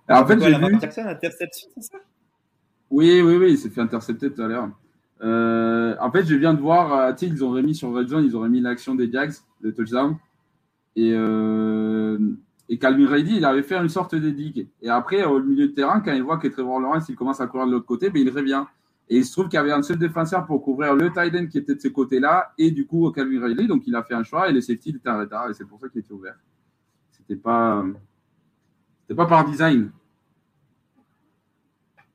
[0.08, 0.74] Alors, en fait, j'ai vu.
[0.74, 1.98] Interception, c'est ça?
[2.90, 4.70] Oui, oui, oui, il s'est fait intercepter tout à l'heure.
[5.22, 8.08] Euh, en fait, je viens de voir, euh, tu sais, ils ont remis sur Red
[8.08, 10.16] Zone, ils ont remis l'action des Jags, le touchdown.
[10.96, 12.18] Et, euh,
[12.68, 14.68] et Calvin il avait fait une sorte de digue.
[14.80, 17.46] Et après, au milieu de terrain, quand il voit que Trevor Lawrence, il commence à
[17.46, 18.64] courir de l'autre côté, ben, il revient.
[19.12, 21.46] Et il se trouve qu'il y avait un seul défenseur pour couvrir le tight end
[21.46, 23.66] qui était de ce côté-là et du coup Calvin Ridley.
[23.66, 25.78] Donc il a fait un choix et le safety était en retard et c'est pour
[25.78, 26.36] ça qu'il était ouvert.
[27.10, 27.84] C'était pas,
[29.02, 29.92] c'était pas par design.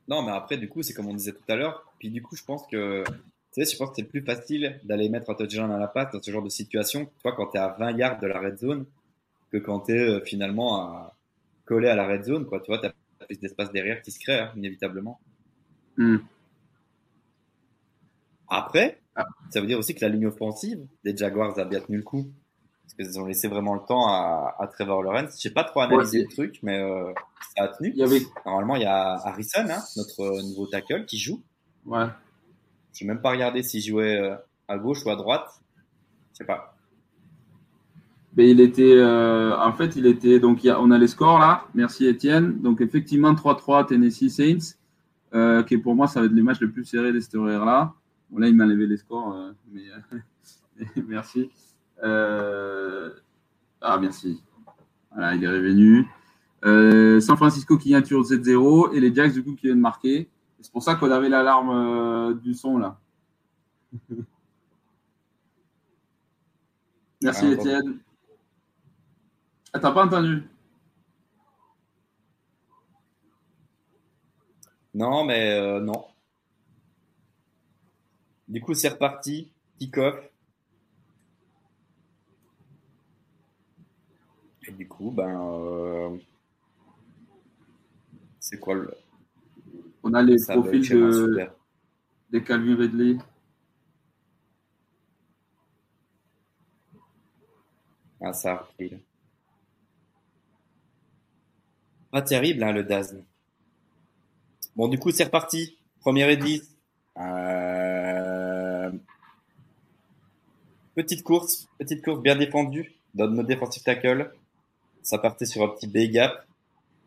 [0.08, 1.86] Non, mais après, du coup, c'est comme on disait tout à l'heure.
[2.00, 5.08] Puis du coup, je pense que, tu sais, je pense que c'est plus facile d'aller
[5.08, 7.60] mettre un touchdown à la passe dans ce genre de situation, toi, quand tu es
[7.60, 8.86] à 20 yards de la red zone,
[9.52, 11.14] que quand tu es finalement à,
[11.64, 12.58] collé à la red zone, quoi.
[12.58, 15.20] Tu vois, tu as plus d'espace derrière qui se crée, hein, inévitablement.
[15.96, 16.16] Hmm.
[18.48, 19.24] Après, Ah.
[19.50, 22.26] ça veut dire aussi que la ligne offensive des Jaguars a bien tenu le coup.
[22.82, 25.38] Parce qu'ils ont laissé vraiment le temps à, à Trevor Lawrence.
[25.40, 26.24] J'ai pas trop analysé Ouais.
[26.28, 27.12] le truc, mais euh,
[27.56, 27.90] ça a tenu.
[27.90, 28.20] Il y avait.
[28.46, 31.42] Normalement, il y a Harrison, hein, notre euh, nouveau tackle, qui joue.
[31.84, 32.06] Ouais.
[32.94, 34.34] J'ai même pas regardé s'il jouait euh,
[34.68, 35.48] à gauche ou à droite.
[36.32, 36.74] Je sais pas.
[38.36, 41.08] Mais il était, euh, en fait, il était, donc il y a, on a les
[41.08, 41.64] scores là.
[41.74, 42.60] Merci Étienne.
[42.60, 44.76] Donc effectivement 3-3 Tennessee Saints,
[45.34, 47.92] euh, qui pour moi ça va être les matchs les plus serrés de cette là.
[48.30, 50.18] Bon là il m'a levé les scores, euh, mais euh,
[51.06, 51.50] merci.
[52.02, 53.10] Euh,
[53.80, 54.42] ah merci.
[55.12, 56.06] Voilà, il est revenu.
[57.20, 60.28] San Francisco qui gagne toujours 7-0 et les Jacks du coup qui viennent marquer.
[60.60, 62.98] C'est pour ça qu'on avait l'alarme du son là.
[67.22, 67.98] Merci Ah, Étienne.
[69.72, 70.44] Ah, t'as pas entendu?
[74.94, 76.06] Non, mais euh, non.
[78.48, 79.50] Du coup, c'est reparti.
[79.78, 80.16] Kick-off.
[84.66, 86.16] Et du coup, ben, euh,
[88.40, 88.90] c'est quoi le
[90.02, 91.48] On a les ça profils de,
[92.30, 93.18] de Calvin Ridley.
[98.20, 98.96] Ah, ça a repris, là.
[102.10, 103.22] Pas terrible, hein, le Dazn.
[104.74, 105.78] Bon, du coup, c'est reparti.
[106.00, 106.76] Première et 10.
[107.18, 108.17] Euh,
[110.98, 112.92] Petite course, petite course bien défendue.
[113.14, 114.32] Donne nos défensifs tackle.
[115.00, 116.44] Ça partait sur un petit B gap.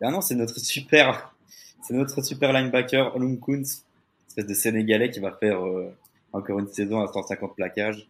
[0.01, 1.35] Ah non, c'est notre super,
[1.81, 3.63] c'est notre super linebacker, Olum Koons,
[4.29, 5.93] espèce de Sénégalais qui va faire euh,
[6.31, 8.07] encore une saison à 150 plaquages.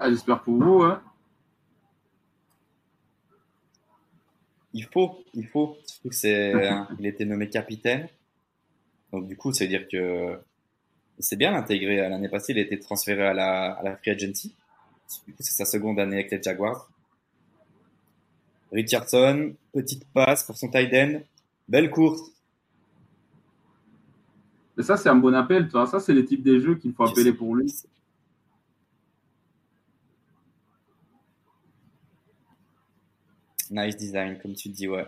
[0.00, 0.82] Ah, j'espère pour vous.
[0.82, 1.00] Hein.
[4.72, 5.78] Il faut, il faut.
[5.86, 8.08] Surtout que c'est, hein, il était nommé capitaine.
[9.12, 10.40] Donc du coup, ça veut dire que
[11.20, 11.96] c'est bien intégré.
[11.96, 14.54] L'année passée, il a été transféré à la, à la free agency.
[15.26, 16.90] Du coup, c'est sa seconde année avec les Jaguars.
[18.72, 21.20] Richardson, petite passe pour son tight end.
[21.68, 22.20] Belle course.
[24.76, 25.66] Mais ça, c'est un bon appel.
[25.66, 25.86] Tu vois.
[25.86, 27.74] Ça, c'est les types des jeux qu'il faut appeler pour lui.
[33.70, 35.06] Nice design, comme tu dis, ouais.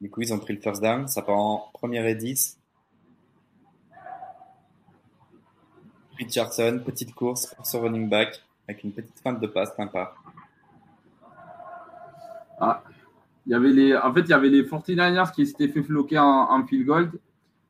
[0.00, 1.06] Du coup, ils ont pris le first down.
[1.08, 2.58] Ça part en première et 10.
[6.16, 10.14] Richardson, petite course pour son running back avec une petite feinte de passe sympa.
[12.58, 12.82] Ah.
[13.46, 16.18] Il y avait les, en fait, il y avait les 49ers qui s'étaient fait floquer
[16.18, 17.10] en, field goal.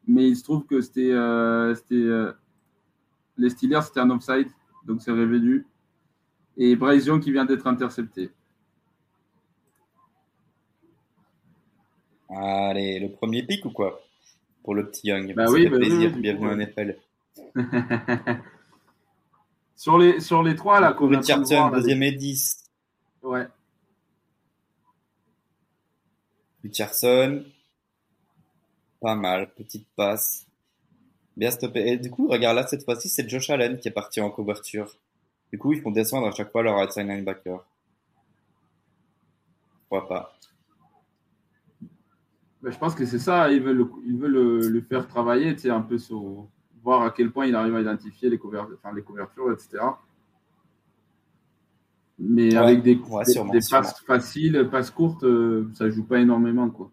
[0.07, 2.33] Mais il se trouve que c'était, euh, euh,
[3.39, 4.49] les Steelers, c'était un offside.
[4.85, 5.67] Donc c'est revenu.
[6.57, 8.31] Et Bryce qui vient d'être intercepté.
[12.35, 14.01] Allez, le premier pic ou quoi?
[14.63, 15.35] Pour le petit Young.
[15.35, 16.13] Bah Ça oui, fait bah plaisir.
[16.15, 16.57] oui, Bienvenue en.
[16.57, 16.97] NFL.
[19.77, 22.65] sur, les, sur les trois, là, qu'on Richardson, voir, là, deuxième et 10.
[23.23, 23.47] Ouais.
[26.63, 27.45] Richardson,
[29.01, 30.47] pas mal, petite passe,
[31.37, 31.87] bien stoppé.
[31.89, 34.95] Et du coup, regarde là, cette fois-ci, c'est Josh Allen qui est parti en couverture.
[35.51, 37.65] Du coup, ils font descendre à chaque fois leur outside linebacker.
[39.89, 40.37] Pourquoi pas
[42.65, 45.63] je pense que c'est ça, ils veulent, le, ils veulent le, le faire travailler, tu
[45.63, 46.47] sais, un peu sur
[46.83, 50.01] voir à quel point il arrive à identifier les, couvertures, enfin, les couvertures, etc.
[52.21, 53.93] Mais Ouais, avec des, ouais, des- sûrement, des sûrement.
[53.93, 56.91] passes faciles, passes courtes, euh, ça joue pas énormément, quoi.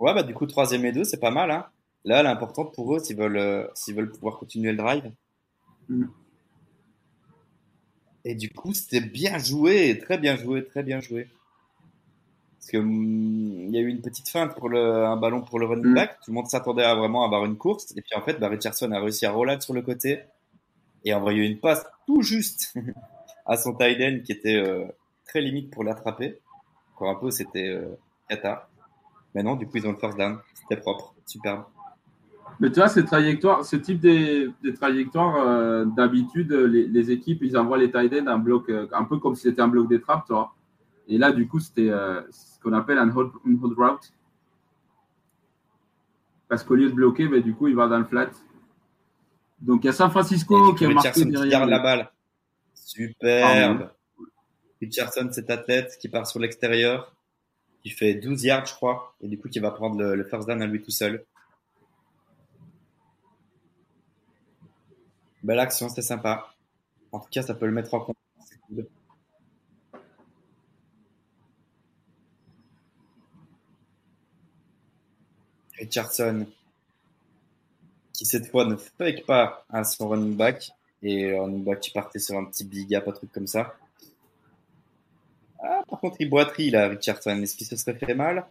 [0.00, 1.50] Ouais, bah du coup, troisième et deux, c'est pas mal.
[1.52, 1.66] Hein.
[2.04, 5.12] Là, l'important pour eux, s'ils veulent, euh, s'ils veulent pouvoir continuer le drive.
[5.88, 6.08] Mm.
[8.24, 11.28] Et du coup, c'était bien joué, très bien joué, très bien joué.
[12.58, 15.58] Parce que hum, il y a eu une petite feinte pour le, un ballon pour
[15.58, 15.94] le running Mm.
[15.94, 16.18] back.
[16.24, 17.92] Tout le monde s'attendait à vraiment avoir une course.
[17.96, 20.20] Et puis en fait, bah, Richardson a réussi à roller sur le côté
[21.04, 22.74] et a envoyé une passe tout juste
[23.46, 24.84] à son tight end qui était euh,
[25.26, 26.38] très limite pour l'attraper.
[26.94, 27.96] Encore un peu, c'était euh,
[28.28, 28.68] cata.
[29.34, 30.38] Mais non, du coup, ils ont le first down.
[30.54, 31.64] C'était propre, superbe.
[32.60, 37.40] Mais tu vois, ces trajectoires, ce type des, des trajectoires, euh, d'habitude, les, les équipes,
[37.42, 39.88] ils envoient les tight ends un bloc, euh, un peu comme si c'était un bloc
[39.88, 40.52] des trappes, tu vois.
[41.08, 43.32] Et là, du coup, c'était euh, ce qu'on appelle un hold,
[43.76, 44.12] route.
[46.48, 48.30] Parce qu'au lieu de bloquer, ben, du coup, il va dans le flat.
[49.60, 51.66] Donc, il y a San Francisco qui est marqué derrière.
[51.66, 52.10] la le- balle.
[52.74, 53.90] Superbe.
[54.80, 57.14] Richardson, cet athlète qui part sur l'extérieur,
[57.82, 60.46] qui fait 12 yards, je crois, et du coup, qui va prendre le, le first
[60.46, 61.24] down à lui tout seul.
[65.42, 66.54] Belle action, c'est sympa.
[67.12, 68.16] En tout cas, ça peut le mettre en compte.
[75.78, 76.46] Richardson,
[78.12, 80.70] qui cette fois ne fake pas à son running back.
[81.02, 83.76] Et running back qui partait sur un petit big up, un truc comme ça.
[85.62, 87.40] Ah, par contre, il boiterie là, Richardson.
[87.42, 88.46] Est-ce qu'il se serait fait mal?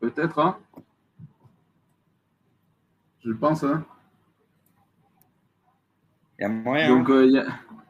[0.00, 0.58] Peut-être, hein
[3.24, 3.84] Je pense, hein
[6.38, 6.88] Il y a moyen.
[6.88, 7.46] Donc, euh, il y a.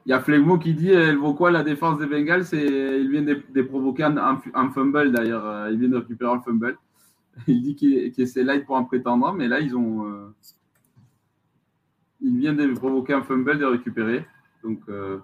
[0.06, 2.46] Il y a Flegmo qui dit elle vaut quoi la défense des Bengals?
[2.52, 5.44] Il vient de, de provoquer un, un, fumble d'ailleurs.
[5.44, 6.78] Euh, il vient de récupérer un fumble.
[7.46, 10.06] Il dit qu'il qu c'est light pour un prétendant, mais là, ils ont.
[10.06, 10.34] Euh,
[12.20, 14.24] il vient de provoquer un fumble de récupérer.
[14.62, 14.80] Donc.
[14.88, 15.18] Euh...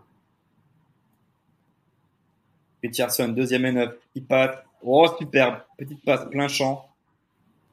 [2.83, 3.95] Richardson, deuxième et neuf.
[4.15, 4.57] Il passe.
[4.83, 5.61] Oh, superbe.
[5.79, 6.89] Petite passe, plein champ.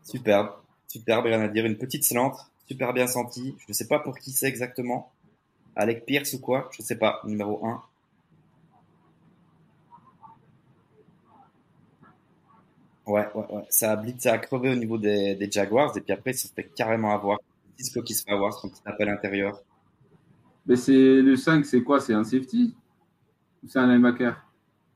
[0.04, 0.52] Superbe.
[0.88, 1.66] Superbe, rien à dire.
[1.66, 2.38] Une petite slante.
[2.68, 3.56] Super bien sentie.
[3.60, 5.12] Je ne sais pas pour qui c'est exactement.
[5.76, 6.70] Alec Pierce ou quoi?
[6.72, 7.82] Je sais pas, numéro 1.
[13.10, 13.64] Ouais, ouais, ouais.
[13.70, 16.48] Ça a blitz, ça a crevé au niveau des, des Jaguars et puis après, ça
[16.48, 17.40] se fait carrément avoir.
[17.78, 19.62] Cisco qui se fait avoir, son petit appel intérieur.
[20.66, 22.00] Mais c'est le 5, c'est quoi?
[22.00, 22.76] C'est un safety?
[23.64, 24.36] Ou c'est un linebacker?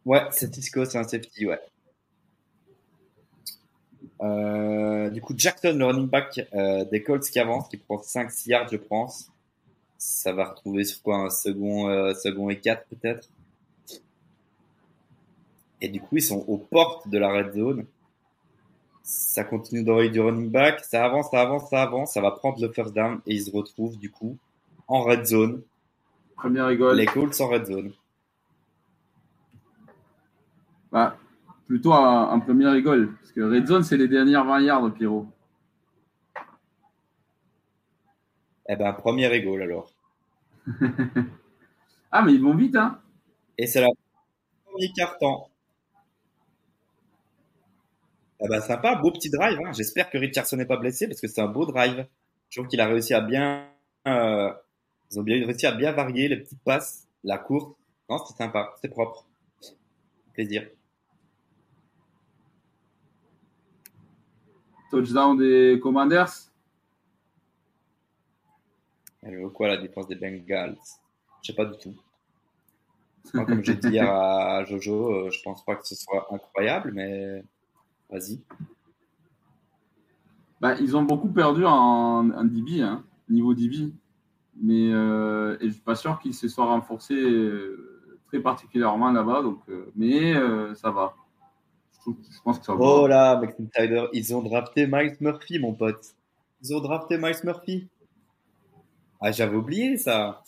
[0.06, 1.60] Ouais, c'est Cisco, c'est un safety, ouais.
[4.22, 8.50] Euh, du coup, Jackson, le running back euh, des Colts qui avance, qui prend 5-6
[8.50, 9.30] yards, je pense
[10.04, 13.30] ça va retrouver sur quoi un second, euh, second et 4 peut-être.
[15.80, 17.86] Et du coup, ils sont aux portes de la red zone.
[19.04, 20.80] Ça continue d'envoyer du running back.
[20.80, 22.14] Ça avance, ça avance, ça avance.
[22.14, 24.38] Ça va prendre le first down et ils se retrouvent du coup
[24.88, 25.62] en red zone.
[26.38, 26.96] Première rigole.
[26.96, 27.94] Les Colts en red zone.
[30.92, 31.18] Bah,
[31.68, 33.14] plutôt en, première rigole.
[33.20, 35.28] Parce que red zone, c'est les dernières 20 yards, Pierrot.
[38.70, 39.92] Eh ben, premier rigole alors.
[42.12, 43.02] ah, mais ils vont vite, hein
[43.58, 43.90] Et c'est la
[44.66, 45.44] premier carton.
[48.44, 49.58] Ah bah sympa, beau petit drive.
[49.66, 49.72] Hein.
[49.72, 52.06] J'espère que Richardson n'est pas blessé parce que c'est un beau drive.
[52.50, 53.70] Je trouve qu'il a réussi à bien,
[54.06, 54.52] euh,
[55.10, 57.74] ils ont bien réussi à bien varier les petites passes, la course.
[58.10, 59.26] Non, c'est sympa, c'est propre.
[60.34, 60.68] Plaisir.
[64.92, 66.52] Touchdown des Commanders.
[69.22, 70.76] Elle veut quoi la défense des Bengals?
[71.42, 71.96] Je sais pas du tout.
[73.32, 77.42] comme j'ai dit à Jojo, euh, je pense pas que ce soit incroyable, mais
[78.14, 78.40] vas-y.
[80.62, 83.92] Bah, ils ont beaucoup perdu en, en DB, hein, niveau DB.
[84.62, 89.42] Mais euh, et je suis pas sûr qu'ils se soient renforcés euh, très particulièrement là-bas.
[89.42, 90.34] Donc, euh, mais
[90.76, 91.16] ça va.
[92.06, 92.12] Je,
[92.44, 92.80] pense que ça va.
[92.80, 96.16] Oh là, McIntyre, ils ont drafté Miles Murphy, mon pote.
[96.62, 97.88] Ils ont drafté Miles Murphy.
[99.20, 100.44] Ah, j'avais oublié ça.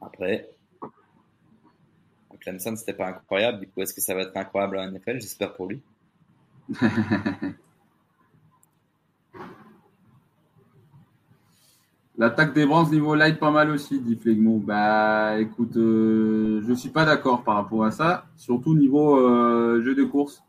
[0.00, 0.50] Après,
[2.42, 3.60] Clemson, c'était pas incroyable.
[3.60, 5.80] Du coup, est-ce que ça va être incroyable en NFL J'espère pour lui.
[12.18, 14.58] L'attaque des Browns niveau light pas mal aussi, dit Flegmo.
[14.58, 19.94] Bah écoute, euh, je suis pas d'accord par rapport à ça, surtout niveau euh, jeu
[19.94, 20.42] de course.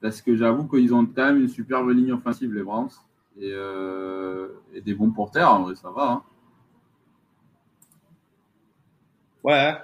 [0.00, 2.90] Parce que j'avoue qu'ils ont quand même une superbe ligne offensive, les Browns.
[3.42, 6.12] Euh, et, des bons porteurs, en vrai, ça va.
[6.12, 6.22] Hein.
[9.42, 9.74] Ouais.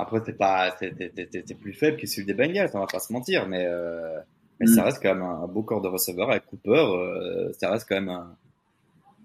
[0.00, 3.48] Après, c'est pas, c'est plus faible que celui des Bengals, on va pas se mentir,
[3.48, 4.18] mais, euh,
[4.58, 4.84] mais ça mm.
[4.84, 6.70] reste quand même un, beau corps de receveur avec Cooper.
[6.70, 8.36] Euh, ça reste quand même un.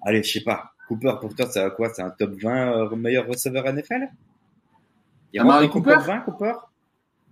[0.05, 0.71] Allez, je sais pas.
[0.88, 4.07] Cooper, pour toi, c'est quoi C'est un top 20 meilleur receveur NFL
[5.33, 5.97] Il y a Cooper?
[6.05, 6.53] 20, Cooper?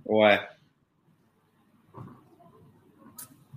[0.06, 0.40] Ouais.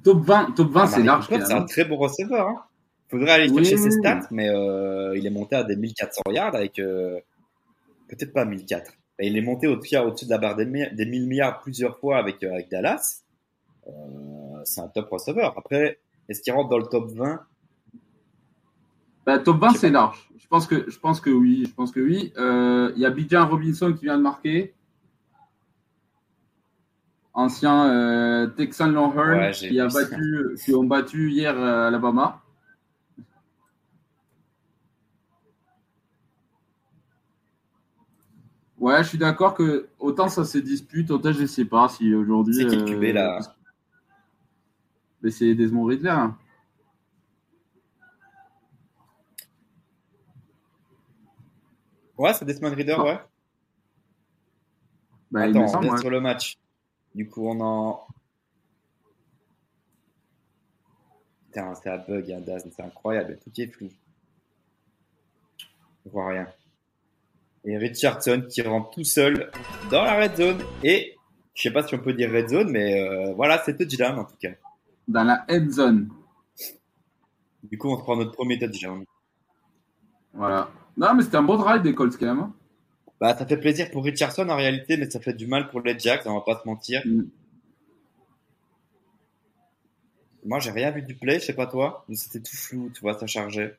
[0.05, 1.27] Top 20, top 20 ah, c'est large.
[1.29, 2.49] C'est un très bon receveur.
[2.49, 2.63] Hein.
[3.09, 6.79] Faudrait aller chercher ses stats, mais euh, il est monté à des 1400 yards avec
[6.79, 7.21] euh,
[8.09, 8.93] peut-être pas 1004.
[9.19, 12.71] Il est monté au-dessus de la barre des, 1000 milliards plusieurs fois avec, euh, avec
[12.71, 13.23] Dallas.
[13.87, 13.91] Euh,
[14.65, 15.55] c'est un top receveur.
[15.57, 15.99] Après,
[16.29, 17.41] est-ce qu'il rentre dans le top 20
[19.25, 20.29] bah, Top 20, c'est large.
[20.39, 21.65] Je pense que je pense que oui.
[21.67, 22.33] Je pense que oui.
[22.37, 24.77] Il y a Bijan Robinson qui vient de marquer
[27.37, 32.43] ancien euh, Texan Longhorn qui, a battu, qui ont battu hier euh, Alabama.
[38.79, 42.15] Ouais, je suis d'accord que autant ça se dispute, autant je ne sais pas si
[42.15, 42.55] aujourd'hui.
[42.55, 43.41] C'est qui le QB là
[45.23, 46.11] Mais c'est Desmond Ridley.
[46.11, 46.37] Hein.
[52.19, 53.19] Ouais, c'est Desmond Ridley, ouais.
[55.31, 56.59] Bah, Attends, on sur le match.
[57.15, 58.07] Du coup, on en.
[61.47, 63.89] Putain, c'est un bug, hein, c'est incroyable, tout est flou.
[66.05, 66.47] Je vois rien.
[67.67, 69.51] Et Richardson qui rentre tout seul
[69.91, 70.59] dans la red zone.
[70.85, 71.17] Et
[71.55, 74.25] je sais pas si on peut dire red zone, mais euh, voilà, c'est touchdown en
[74.25, 74.53] tout cas.
[75.09, 76.09] Dans la head zone.
[77.65, 79.05] Du coup, on se prend notre premier touchdown.
[80.33, 80.71] Voilà.
[80.97, 82.39] Non, mais c'était un beau drive des Colts quand même.
[82.41, 82.55] hein.
[83.21, 85.99] Bah, ça fait plaisir pour Richardson en réalité, mais ça fait du mal pour les
[85.99, 87.03] Jacks, on va pas se mentir.
[87.05, 87.23] Mm.
[90.45, 93.01] Moi, j'ai rien vu du play, je sais pas toi, mais c'était tout flou, tu
[93.01, 93.77] vois, ça chargeait.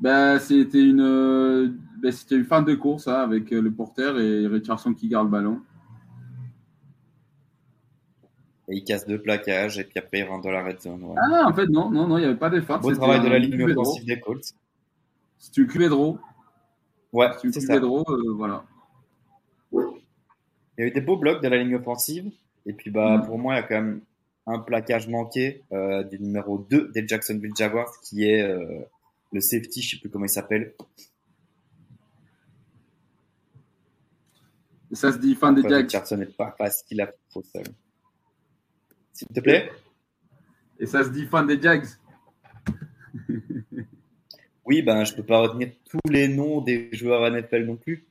[0.00, 1.68] Ben, c'était une, euh,
[2.02, 5.30] ben, une fin de course hein, avec euh, le porteur et Richardson qui garde le
[5.32, 5.60] ballon.
[8.68, 11.02] Et il casse deux plaquages, et puis après, il rentre dans la red zone.
[11.04, 11.14] ouais.
[11.16, 12.80] Ah, en fait, non, non, non, il n'y avait pas d'effort.
[12.80, 14.54] Beau travail de la ligne offensive des Colts.
[15.38, 16.18] C'est une QB draw.
[17.12, 18.64] Ouais, C'est une euh, voilà.
[19.72, 19.80] Il
[20.78, 22.30] y a eu des beaux blocs de la ligne offensive.
[22.66, 23.26] Et puis, bah, Mm.
[23.26, 24.00] pour moi, il y a quand même
[24.46, 28.80] un plaquage manqué euh, du numéro 2 des Jacksonville Jaguars, qui est euh,
[29.36, 30.74] le safety, je sais plus comment il s'appelle.
[34.90, 35.84] Et ça se dit fin des Jags.
[35.84, 37.66] Richardson n'est pas facile à trop seul.
[39.12, 39.70] S'il te plaît
[40.78, 41.86] Et ça se dit fin des Jags.
[44.68, 48.04] Oui, ben, je peux pas retenir tous les noms des joueurs NFL non plus.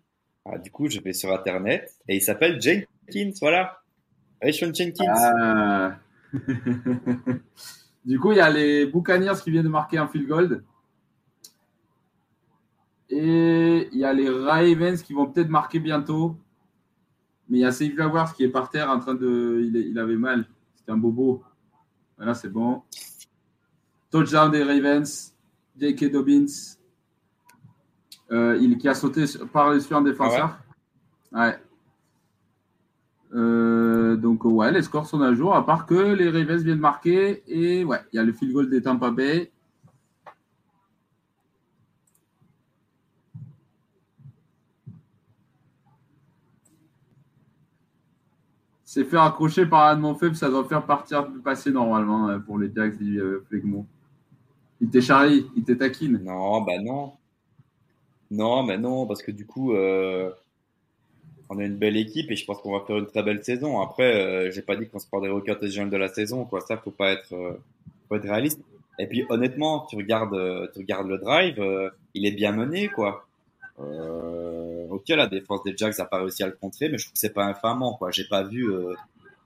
[0.45, 3.81] Ah, du coup, je vais sur Internet et il s'appelle Jenkins, voilà.
[4.41, 5.13] Rayshon Jenkins.
[5.13, 5.99] Ah.
[8.05, 10.63] du coup, il y a les Buccaneers qui viennent de marquer un field goal.
[13.09, 16.37] Et il y a les Ravens qui vont peut-être marquer bientôt.
[17.49, 19.61] Mais il y a Save Jaguars qui est par terre en train de.
[19.63, 20.47] Il, avait mal.
[20.75, 21.43] C'était un bobo.
[22.17, 22.81] Voilà, c'est bon.
[24.09, 25.33] Touchdown des Ravens.
[25.79, 26.11] J.K.
[26.11, 26.45] Dobbins.
[28.31, 30.57] Euh, il, qui a sauté sur- par-dessus un défenseur.
[31.31, 31.59] ouais.
[33.33, 37.43] Euh, donc ouais, les scores sont à jour, à part que les Ravens viennent marquer
[37.47, 39.51] et ouais, il y a le field goal des Tampa Bay.
[48.95, 52.57] C'est fait accrocher par Admon Faible, ça doit faire partir du passé normalement euh, pour
[52.57, 53.85] les Jags dit euh, Flegmont.
[54.79, 56.21] Il t'est charrie, il t'est taquine.
[56.23, 57.11] Non, bah non.
[58.31, 60.31] Non, mais non, parce que du coup, euh,
[61.49, 63.81] on a une belle équipe et je pense qu'on va faire une très belle saison.
[63.81, 66.61] Après, euh, j'ai pas dit qu'on se prendrait aucun touchdown de la saison, quoi.
[66.61, 67.59] Ça, faut pas être,
[68.13, 68.61] être réaliste.
[68.97, 73.27] Et puis, honnêtement, tu regardes, tu regardes le drive, il est bien mené, quoi.
[73.79, 77.13] Euh, ok, la défense des Jacks a pas réussi à le contrer, mais je trouve
[77.13, 78.11] que c'est pas infamant, quoi.
[78.11, 78.93] J'ai pas vu, euh,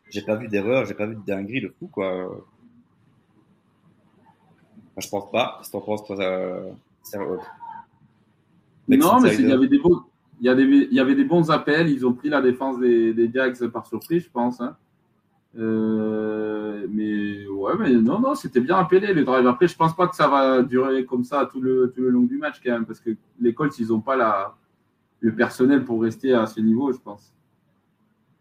[0.10, 2.26] j'ai pas vu d'erreur, j'ai pas vu de dinguerie de fou, quoi.
[4.92, 5.60] Enfin, je pense pas.
[5.64, 6.72] Si t'en penses, toi, euh.
[8.88, 10.02] Non, mais il y avait des bons,
[10.42, 11.90] il y, il y avait des bons appels.
[11.90, 14.62] Ils ont pris la défense des, des Jags par surprise, je pense.
[14.62, 14.76] hein.
[15.58, 19.48] Euh, mais ouais, mais non, non, c'était bien appelé le drive.
[19.48, 22.24] Après, je pense pas que ça va durer comme ça tout le, tout le long
[22.24, 24.56] du match quand même, parce que les Colts, ils ont pas la,
[25.22, 27.34] le personnel pour rester à ce niveau, je pense.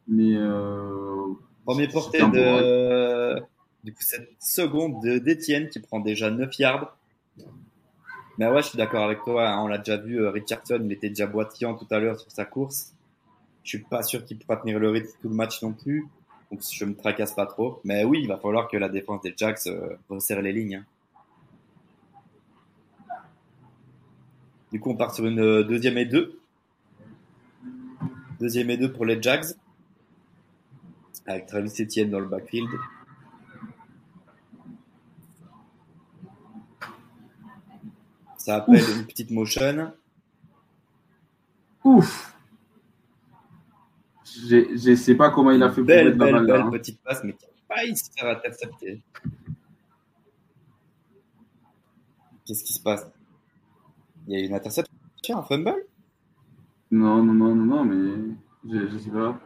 [0.06, 1.32] Mais euh,
[1.64, 3.36] Premier porté de
[3.84, 6.96] du coup cette seconde de d'Etienne qui prend déjà 9 yards.
[8.38, 9.48] Mais ouais, je suis d'accord avec toi.
[9.48, 12.30] hein, on l'a déjà vu, euh, Richardson, il était déjà boitillant tout à l'heure sur
[12.30, 12.94] sa course.
[13.64, 16.06] Je suis pas sûr qu'il pourra tenir le rythme tout le match non plus.
[16.50, 17.80] Donc je me tracasse pas trop.
[17.84, 20.76] Mais oui, il va falloir que la défense des Jacks euh, resserre les lignes.
[20.76, 20.84] hein.
[24.72, 26.38] Du coup, on part sur une euh, deuxième et deux.
[28.38, 29.46] Deuxième et deux pour les Jags.
[31.26, 32.68] Avec Travis Etienne dans le backfield.
[38.36, 39.92] Ça appelle une petite motion.
[41.84, 42.37] Ouf!
[44.46, 46.70] Je sais pas comment il a fait pour Belle, mettre la balle belle hein.
[46.70, 49.02] petite passe, mais qui a failli se faire intercepter.
[52.44, 53.06] Qu'est-ce qui se passe?
[54.26, 54.94] Il y a une interception,
[55.30, 55.74] un fumble?
[56.90, 58.34] Non, non, non, non, non, mais
[58.68, 59.38] je, je sais pas.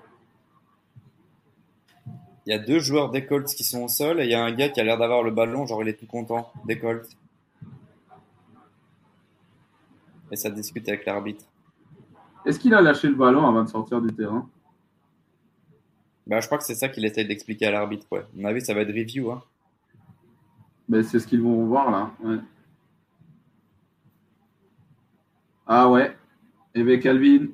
[2.46, 4.44] Il y a deux joueurs des Colts qui sont au sol et il y a
[4.44, 7.08] un gars qui a l'air d'avoir le ballon, genre il est tout content des Colts.
[10.30, 11.44] Et ça discute avec l'arbitre.
[12.44, 14.48] Est-ce qu'il a lâché le ballon avant de sortir du terrain?
[16.26, 18.20] Bah, je crois que c'est ça qu'il essaye d'expliquer à l'arbitre, ouais.
[18.20, 19.42] À mon avis, ça va être review, hein.
[20.88, 22.10] Ben, c'est ce qu'ils vont voir là.
[22.22, 22.38] Ouais.
[25.66, 26.16] Ah ouais.
[26.74, 27.46] Eve Calvin.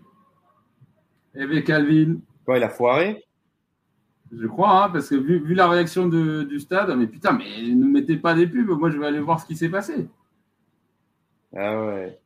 [1.35, 2.17] Eve Calvin.
[2.45, 3.25] Quoi, il a foiré?
[4.33, 7.63] Je crois, hein, parce que vu, vu la réaction de- du stade, mais putain, mais
[7.63, 8.69] ne mettez pas des pubs.
[8.79, 10.07] Moi, je vais aller voir ce qui s'est passé.
[11.57, 12.19] Ah ouais.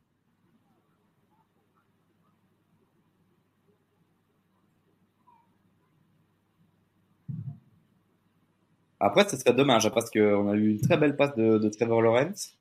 [9.05, 12.57] Après, ce serait dommage, parce qu'on a eu une très belle passe de, Trevor Lawrence.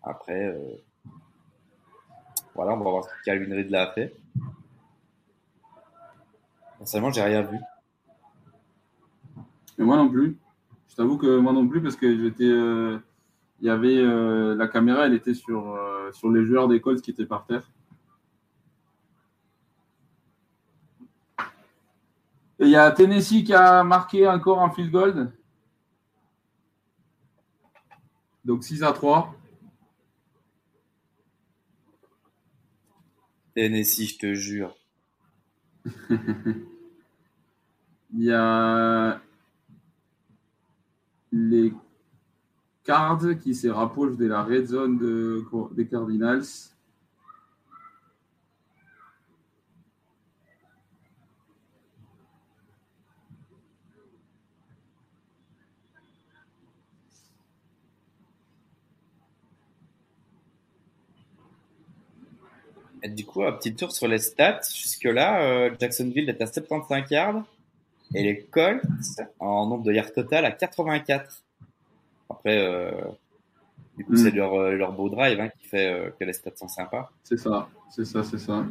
[0.00, 0.76] Après, euh,
[2.54, 4.14] Voilà, on va voir ce que Calvin Ridley a fait.
[6.78, 7.58] Personnellement, j'ai rien vu.
[9.76, 10.36] Mais moi non plus.
[10.88, 12.44] Je t'avoue que moi non plus, parce que j'étais.
[12.44, 12.98] euh,
[13.60, 13.98] Il y avait.
[13.98, 15.76] euh, la caméra, elle était sur,
[16.12, 17.68] sur les joueurs des Colts qui étaient par terre.
[22.62, 25.32] Il y a Tennessee qui a marqué encore un field goal.
[28.44, 29.34] Donc 6 à 3.
[33.54, 34.74] Tennessee, je te jure.
[38.14, 39.20] Il y a
[41.30, 41.72] les
[42.84, 45.44] Cards qui se rapprochent de la red zone de-
[45.74, 46.71] des Cardinals.
[63.02, 64.60] Et du coup, un petit tour sur les stats.
[64.74, 67.42] Jusque-là, euh, Jacksonville est à 75 yards
[68.14, 68.82] et les Colts
[69.40, 71.42] en nombre de yards total à 84.
[72.30, 72.90] Après, euh,
[73.96, 74.16] du coup, Mm.
[74.16, 77.10] c'est leur, euh, leur beau drive hein, qui fait euh, que les stats sont sympas.
[77.24, 78.64] C'est ça, c'est ça, c'est ça.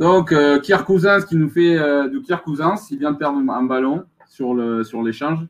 [0.00, 3.38] Donc, euh, Kirk Cousins qui nous fait euh, du Kirk Cousins, il vient de perdre
[3.38, 5.46] un ballon sur le sur l'échange.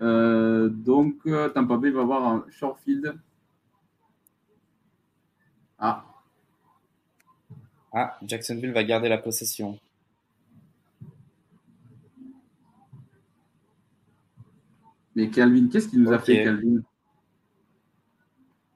[0.00, 1.16] Euh, donc,
[1.54, 3.14] Tampa Bay va avoir un short field.
[5.78, 6.04] Ah,
[7.92, 9.78] Ah, Jacksonville va garder la possession.
[15.14, 16.80] mais Calvin, qu'est-ce qu'il nous a fait, Calvin?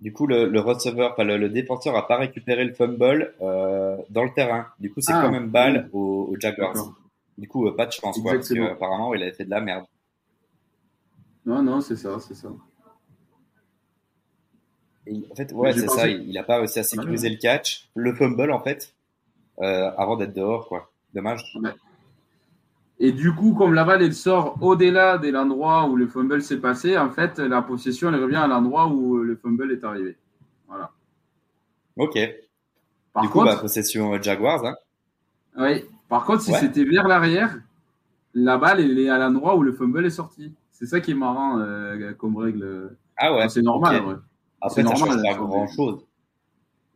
[0.02, 3.96] Du coup, le, le receveur, enfin, le, le défenseur a pas récupéré le fumble euh,
[4.10, 4.66] dans le terrain.
[4.80, 6.74] Du coup, c'est Ah, quand même balle aux, aux Jaguars.
[7.38, 8.72] Du coup, euh, pas de chance, quoi, parce que, Exactement.
[8.74, 9.84] apparemment, il avait fait de la merde.
[11.46, 12.48] Non, non, c'est ça, c'est ça.
[15.06, 16.08] Et en fait, ouais, c'est pensé- ça.
[16.08, 18.94] Il il a pas réussi à sécuriser le catch, le fumble en fait,
[19.60, 20.90] euh, avant d'être dehors, quoi.
[21.14, 21.42] Dommage.
[23.04, 26.60] Et du coup, comme la balle elle sort au-delà de l'endroit où le fumble s'est
[26.60, 30.16] passé, en fait, la possession elle revient à l'endroit où le fumble est arrivé.
[30.68, 30.92] Voilà.
[31.96, 32.16] Ok.
[33.12, 34.64] Par du coup, contre, bah, possession euh, Jaguars.
[34.64, 34.76] Hein.
[35.58, 36.60] oui, par contre, si Ouais.
[36.60, 37.58] c'était vers l'arrière,
[38.34, 40.54] la balle elle est à l'endroit où le fumble est sorti.
[40.70, 42.96] C'est ça qui est marrant euh, comme règle.
[43.16, 43.48] Ah ouais.
[43.48, 43.96] C'est normal.
[44.00, 44.06] ok.
[44.10, 44.14] ouais.
[44.60, 46.06] Après, C'est ça normal, change pas ça, grand chose.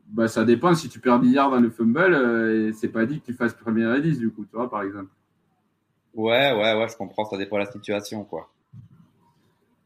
[0.07, 0.73] Bah, ça dépend.
[0.77, 3.55] Si tu perds 10 yards dans le fumble, euh, c'est pas dit que tu fasses
[3.55, 5.11] première et 10 du coup, tu vois, par exemple.
[6.17, 7.27] Ouais, ouais, ouais, je comprends.
[7.27, 8.51] Ça dépend de la situation, quoi.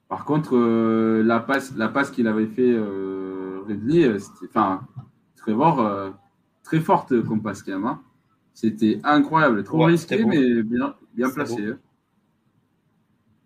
[0.09, 4.19] Par contre, euh, la passe, la passe qu'il avait fait euh, Ridley, euh,
[4.49, 4.83] enfin,
[5.37, 6.11] Trevor, euh,
[6.65, 7.87] très forte comme passe quand même.
[7.87, 8.03] hein.
[8.55, 10.95] C'était incroyable, trop Ouais, risqué, mais bien,
[11.31, 11.75] placé.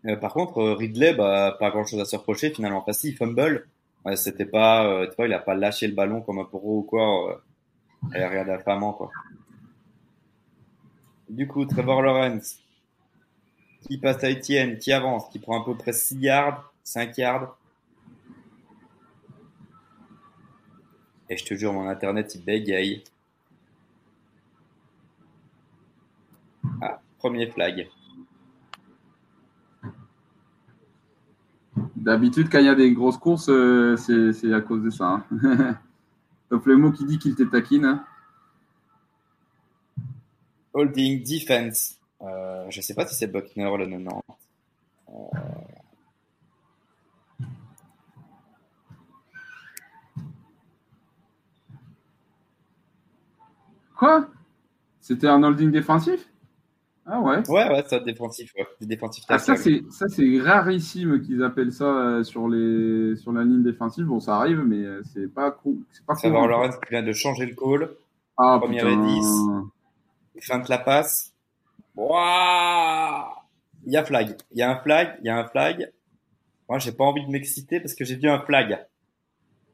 [0.07, 0.17] hein.
[0.17, 2.79] Par contre, Ridley, bah, pas grand chose à se reprocher finalement.
[2.79, 3.67] Enfin, si, fumble.
[4.05, 6.83] Ouais, c'était pas, tu vois, il a pas lâché le ballon comme un pro ou
[6.83, 7.43] quoi.
[8.15, 9.11] Il a rien d'affamant, quoi.
[11.29, 12.59] Du coup, Trevor Lawrence,
[13.87, 17.57] qui passe à Etienne, qui avance, qui prend à peu près 6 yards, 5 yards.
[21.29, 23.03] Et je te jure, mon internet, il bégaye.
[26.81, 27.89] Ah, premier flag.
[31.97, 35.25] D'habitude, quand il y a des grosses courses, euh, c'est, à cause de ça.
[35.43, 35.79] hein.
[36.51, 37.85] Donc le mot qui dit qu'il te taquine.
[37.85, 38.05] hein.
[40.73, 41.99] Holding defense.
[42.25, 44.23] Euh, je sais pas si c'est Buckner le 90.
[53.97, 54.29] Quoi?
[55.01, 56.29] C'était un holding défensif?
[57.07, 57.47] Ah ouais.
[57.51, 58.67] Ouais, ouais, ça défensif, ouais.
[58.81, 63.45] Défensif Ah, ça, c'est, ça, c'est rarissime qu'ils appellent ça euh, sur, les, sur la
[63.45, 64.07] ligne défensive.
[64.07, 65.77] Bon, ça arrive, mais euh, c'est pas cool.
[65.93, 66.47] C'est pas courant.
[66.47, 67.91] Lawrence qui vient de changer le call.
[68.39, 69.03] Ah, Première putain.
[69.07, 69.27] et 10.
[70.41, 71.34] Feinte la passe.
[71.95, 73.25] Waouh
[73.87, 74.37] Il y a flag.
[74.51, 75.19] Il y a un flag.
[75.21, 75.93] Il y a un flag.
[76.69, 78.87] Moi, j'ai pas envie de m'exciter parce que j'ai vu un flag.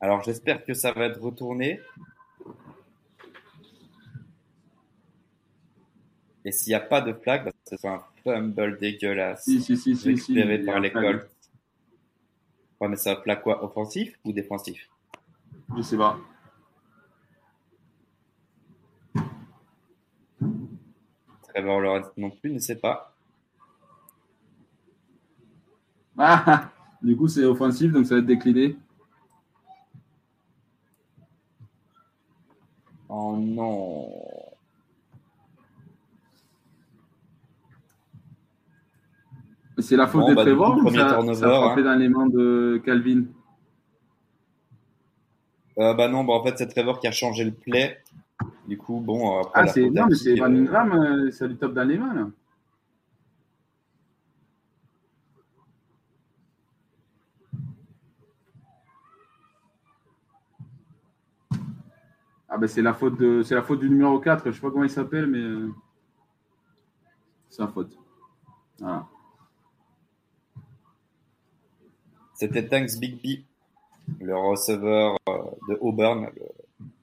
[0.01, 1.81] Alors, j'espère que ça va être retourné.
[6.45, 9.45] Et s'il n'y a pas de flag, bah, ce sera un fumble dégueulasse.
[9.45, 10.17] Si, si, si, si.
[10.17, 10.83] si, par.
[10.93, 11.31] Colts.
[12.81, 14.89] Ouais, mais c'est un flag quoi Offensif ou défensif?
[15.77, 16.19] Je sais pas.
[21.53, 23.15] Trevor Lawrence non plus ne sait pas.
[26.19, 26.71] Ah,
[27.03, 28.77] du coup, c'est offensif, donc ça va être décliné.
[33.09, 34.07] Oh non.
[39.79, 41.81] C'est la faute Bon, de bah, Trevor coup, ou premier ça, turnover, ça a frappé
[41.81, 41.85] hein.
[41.85, 43.25] dans les mains de Calvin?
[45.79, 47.99] Euh, bah non, bah en fait, c'est Trevor qui a changé le play.
[48.71, 51.31] Du coup, bon, euh, après, Ah, la c'est non, mais c'est Van euh, Ingram, euh,
[51.33, 52.31] ça lui tape dans les mains là.
[62.49, 64.71] Ah ben c'est la faute de c'est la faute du numéro 4, je sais pas
[64.71, 65.73] comment il s'appelle mais
[67.49, 67.97] c'est sa faute.
[68.79, 69.07] Voilà.
[72.35, 73.45] C'était Thanks Bigby,
[74.21, 76.43] le receveur de Auburn, le-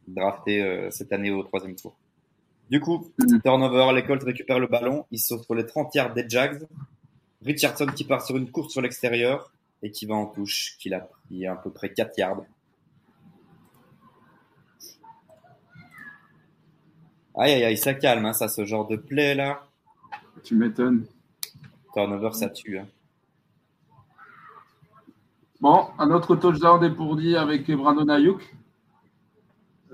[0.08, 1.96] drafté euh, cette année au troisième tour.
[2.70, 3.08] Du coup,
[3.44, 6.64] turnover, les Colts récupèrent le ballon, ils sont sur les 30 yards des Jags.
[7.46, 9.52] Richardson qui part sur une course sur l'extérieur
[9.84, 12.42] et qui va en touche, qu'il a pris à peu près 4 yards.
[17.36, 19.68] Aïe aïe aïe, ça calme, hein, ça, ce genre de play là.
[20.44, 21.06] Tu m'étonnes.
[21.94, 22.80] Turnover, ça tue.
[22.80, 22.88] hein.
[25.62, 28.56] Bon, un autre touchdown dépourdi avec Brandon Ayuk.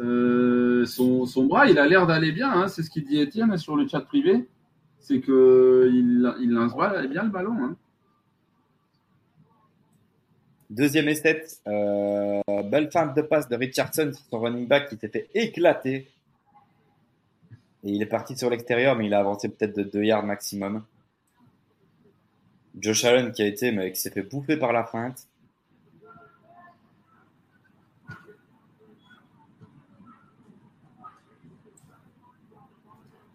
[0.03, 3.75] Euh, son, bras, il a l'air d'aller bien, hein, c'est ce qu'il dit Étienne sur
[3.75, 4.47] le chat privé.
[4.99, 6.73] C'est que il, lance
[7.09, 7.55] bien le ballon.
[7.63, 7.75] hein.
[10.69, 15.09] Deuxième essai, euh, belle feinte de passe de Richardson sur son running back qui s'est
[15.09, 16.07] fait éclater.
[17.83, 20.83] Et il est parti sur l'extérieur, mais il a avancé peut-être de 2 yards maximum.
[22.79, 25.27] Josh Allen qui a été, mais qui s'est fait bouffer par la feinte.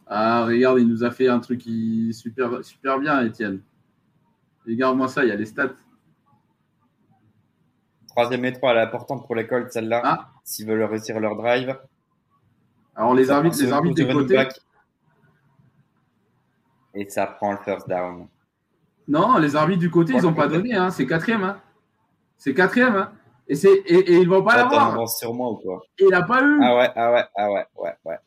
[0.08, 3.60] Ah, regarde, il nous a fait un truc qui- super, super bien, Étienne.
[4.66, 5.74] Regarde-moi ça, il y a les stats.
[8.08, 10.00] Troisième et trois, elle est importante pour les Colts, celle-là.
[10.04, 10.28] Ah.
[10.44, 11.78] S'ils veulent réussir leur drive.
[12.96, 14.34] Alors, les Ça arbitres, les arbitres des côtés.
[14.34, 14.58] back.
[16.94, 18.26] Et ça prend le first down.
[19.06, 20.74] Non, les arbitres du côté, ils n'ont pas donné.
[20.74, 20.90] Hein.
[20.90, 21.44] C'est quatrième.
[21.44, 21.60] Hein.
[22.36, 22.96] C'est quatrième.
[22.96, 23.12] Hein.
[23.46, 24.92] Et, c'est, et, et ils vont pas l'avoir.
[24.92, 25.80] avances sur moi ou quoi?
[25.98, 26.58] Et il n'a pas eu.
[26.62, 28.18] Ah ouais, ah ouais, ah ouais, ouais, ouais.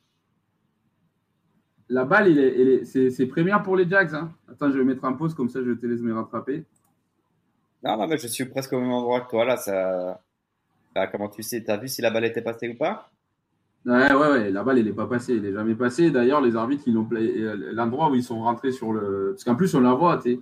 [1.92, 4.16] La balle, il est, c'est, c'est première pour les Jags.
[4.16, 4.32] Hein.
[4.50, 6.64] Attends, je vais mettre un pause, comme ça je te laisse me rattraper.
[7.84, 9.58] Non, non, mais je suis presque au même endroit que toi, là.
[9.58, 10.22] Ça...
[10.96, 13.12] Bah, comment tu sais T'as vu si la balle était passée ou pas?
[13.86, 15.34] Ouais, ouais, ouais, la balle, elle n'est pas passée.
[15.34, 16.12] Elle n'est jamais passée.
[16.12, 19.32] D'ailleurs, les arbitres, ils l'ont euh, l'endroit où ils sont rentrés sur le.
[19.34, 20.40] Parce qu'en plus, on la voit, tu sais.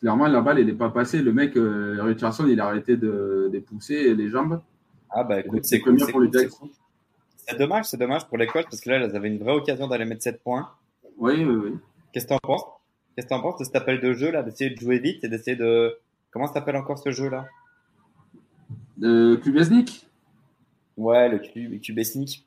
[0.00, 1.22] Clairement, la balle, elle n'est pas passée.
[1.22, 4.60] Le mec, euh, Richardson, il a arrêté de, de pousser les jambes.
[5.08, 6.50] Ah bah écoute, c'est cool, pour les cool, Jags.
[6.50, 6.70] cool.
[7.48, 9.86] C'est dommage, c'est dommage pour les Colts parce que là, elles avaient une vraie occasion
[9.86, 10.68] d'aller mettre 7 points.
[11.18, 11.72] Oui, oui, oui.
[12.12, 12.62] Qu'est-ce que t'en penses?
[13.14, 15.28] Qu'est-ce que t'en penses de cet appel de jeu là, d'essayer de jouer vite et
[15.28, 15.96] d'essayer de...
[16.30, 17.46] Comment ça s'appelle encore ce jeu là?
[19.02, 20.06] Euh, Kubesnik
[20.96, 22.46] Ouais, le sneak.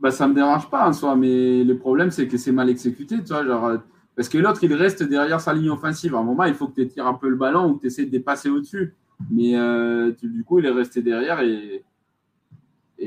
[0.00, 3.18] bah, ça me dérange pas en soi, mais le problème, c'est que c'est mal exécuté,
[3.18, 3.44] tu vois.
[3.44, 3.78] Genre,
[4.16, 6.14] parce que l'autre, il reste derrière sa ligne offensive.
[6.14, 7.86] À un moment, il faut que tu tires un peu le ballon ou que tu
[7.86, 8.94] essaies de dépasser au-dessus.
[9.30, 11.84] Mais euh, tu- du coup, il est resté derrière et,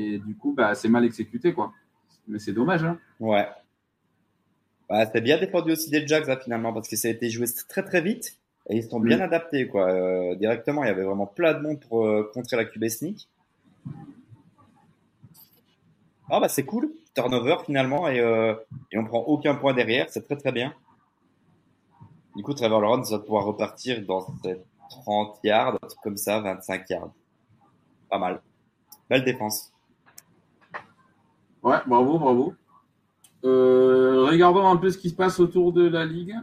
[0.00, 1.72] et du coup, bah, c'est mal exécuté, quoi.
[2.26, 2.98] Mais c'est dommage, hein.
[3.20, 3.46] Ouais.
[4.90, 7.46] Ouais, c'est bien défendu aussi des Jags là, finalement parce que ça a été joué
[7.68, 8.38] très très vite
[8.70, 9.22] et ils sont bien Mm.
[9.22, 9.90] adaptés quoi.
[9.90, 13.28] Euh, directement, il y avait vraiment plein de monde pour euh, contrer la QB sneak.
[16.30, 18.54] Ah bah c'est cool, turnover finalement et, euh,
[18.92, 20.74] et on prend aucun point derrière, c'est très très bien.
[22.36, 24.56] Du coup, Trevor Lawrence va pouvoir repartir dans ces
[24.90, 27.10] 30 yards, comme ça, 25 yards.
[28.08, 28.40] Pas mal.
[29.10, 29.72] Belle défense.
[31.62, 32.54] Ouais, bravo, bravo.
[33.44, 36.34] Euh, regardons un peu ce qui se passe autour de la ligue.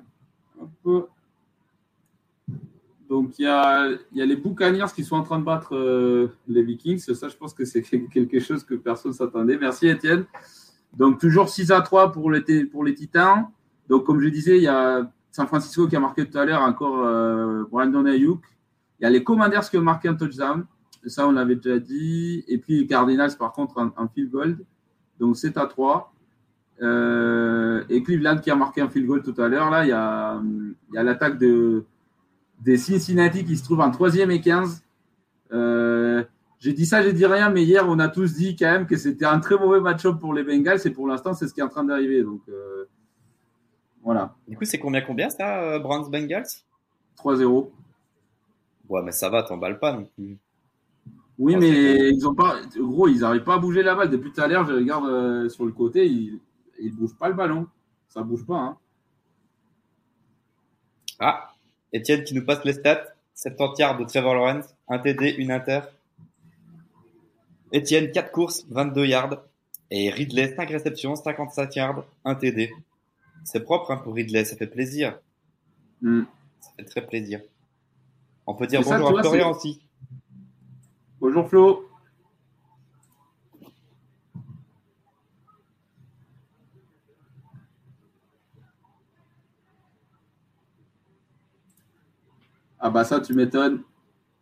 [3.10, 6.98] Donc, il y a, les Buccaneers qui sont en train de battre euh, les Vikings.
[6.98, 7.82] Ça, je pense que c'est
[8.14, 9.58] quelque chose que personne ne s'attendait.
[9.58, 10.26] Merci, Étienne.
[10.94, 12.44] Donc, toujours 6 à 3 pour les,
[12.96, 13.48] Titans.
[13.90, 16.62] Donc, comme je disais, il y a San Francisco qui a marqué tout à l'heure
[16.62, 18.42] encore euh, Brandon Ayuk.
[19.00, 20.66] Il y a les Commanders qui ont marqué un touchdown.
[21.06, 22.44] Ça, on l'avait déjà dit.
[22.48, 24.58] Et puis, les Cardinals, par contre, un, un field goal.
[25.20, 26.12] Donc 7 à 3.
[26.82, 29.70] Euh, et Cleveland qui a marqué un field goal tout à l'heure.
[29.70, 31.86] Là, il y a, il y a l'attaque de,
[32.62, 34.84] des Cincinnati qui se trouve en 3 et 15.
[35.54, 36.24] Euh,
[36.60, 38.98] j'ai dit ça, j'ai dit rien, mais hier, on a tous dit quand même que
[38.98, 40.80] c'était un très mauvais match-up pour les Bengals.
[40.86, 42.24] Et pour l'instant, c'est ce qui est en train d'arriver.
[42.24, 42.86] Donc euh,
[44.04, 46.46] voilà, Du coup, c'est combien combien ça, Browns Bengals
[47.18, 47.70] 3-0.
[48.90, 50.38] Ouais, mais ça va, t'emballes pas non plus.
[51.38, 52.62] Oui, Ah, mais ils ont pas.
[52.78, 54.10] Gros, ils n'arrivent pas à bouger la balle.
[54.10, 56.40] Depuis tout à l'heure, je regarde euh, sur le côté, ils
[56.82, 57.68] ne bougent pas le ballon.
[58.08, 58.58] Ça bouge pas.
[58.58, 58.78] Hein.
[61.20, 61.54] Ah,
[61.94, 63.06] Etienne qui nous passe les stats.
[63.36, 65.82] 70 yards de Trevor Lawrence, un TD, une inter.
[67.74, 69.44] Etienne, 4 courses, 22 yards.
[69.92, 72.72] Et Ridley, 5 réceptions, 55 yards, un TD.
[73.44, 75.20] C'est propre hein, pour Ridley, ça fait plaisir.
[76.02, 76.24] Hmm.
[76.62, 77.42] Ça fait très plaisir.
[78.48, 79.85] On peut dire Mais ça, bonjour à Florian aussi.
[81.26, 81.90] Bonjour Flo.
[92.80, 93.82] Ah bah ça, tu m'étonnes.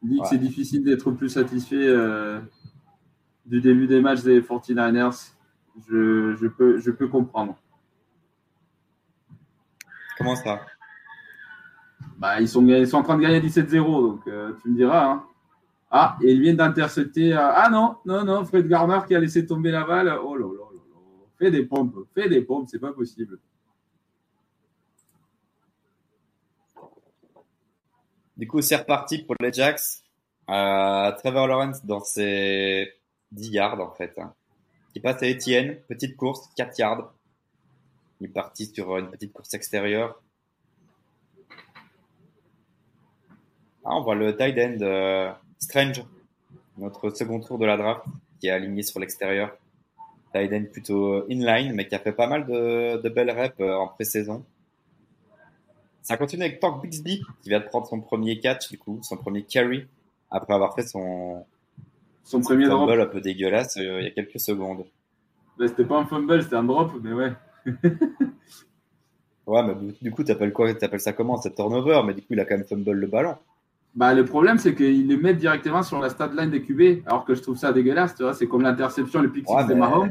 [0.01, 0.27] Dit que Ouais.
[0.27, 2.41] c'est difficile d'être plus satisfait euh,
[3.45, 5.31] du début des matchs des 49ers.
[5.87, 7.57] Je, je peux, je peux comprendre.
[10.17, 10.59] Comment ça?
[12.17, 15.05] Bah, ils, sont, ils sont en train de gagner 17-0, donc euh, tu me diras.
[15.11, 15.23] hein.
[15.95, 17.33] Ah, et ils viennent d'intercepter.
[17.33, 20.11] euh, ah non, non, non, Fred Garner qui a laissé tomber la balle.
[20.23, 20.99] Oh là là là là.
[21.37, 23.37] Fais des pompes, fais des pompes, c'est pas possible.
[28.35, 30.01] Du coup, c'est reparti pour les Jacks.
[30.49, 32.91] Euh, Trevor Lawrence dans ses
[33.31, 34.19] 10 yards, en fait.
[34.93, 35.77] Qui passe à Etienne.
[35.87, 37.13] Petite course, 4 yards.
[38.19, 40.19] Il est parti sur une petite course extérieure.
[43.85, 45.31] Ah, on voit le tight end euh,
[45.63, 46.03] Strange,
[46.77, 48.03] notre second tour de la draft,
[48.39, 49.55] qui est aligné sur l'extérieur.
[50.35, 53.87] End plutôt inline, mais qui a fait pas mal de, de belles reps euh, en
[53.87, 54.43] pré-saison.
[56.01, 59.15] Ça continue avec Tank Bixby, qui vient de prendre son premier catch, du coup, son
[59.15, 59.85] premier carry,
[60.31, 61.45] après avoir fait son
[62.23, 62.89] Son premier drop.
[62.89, 64.85] fumble un peu dégueulasse euh, il y a quelques secondes.
[65.59, 67.33] Bah, c'était pas un fumble, c'était un drop, mais ouais.
[69.45, 70.73] Ouais, mais du- du coup, t'appelles quoi?
[70.73, 73.35] T'appelles ça comment C'est turnover, mais du coup, il a quand même fumble le ballon.
[73.95, 77.25] Bah, le problème, c'est qu'ils les mettent directement sur la stat line des QB, alors
[77.25, 78.15] que je trouve ça dégueulasse.
[78.15, 80.09] Tu vois, c'est comme l'interception, le pick six Ouais, de Mahomes.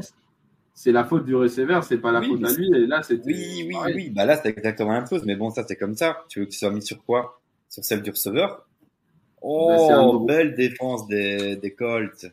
[0.73, 2.69] C'est la faute du receveur, c'est pas la Oui, faute à c'est- lui.
[2.75, 3.27] Et là, c'était.
[3.27, 3.93] Oui, oui, pareil.
[3.95, 4.09] oui.
[4.09, 6.23] Bah là, c'est exactement la même chose, mais bon, ça, c'est comme ça.
[6.29, 7.41] Tu veux qu'il soit mis sur quoi?
[7.69, 8.65] Sur celle du receveur?
[9.41, 12.25] Bah, c'est Oh, belle défense des, des Colts.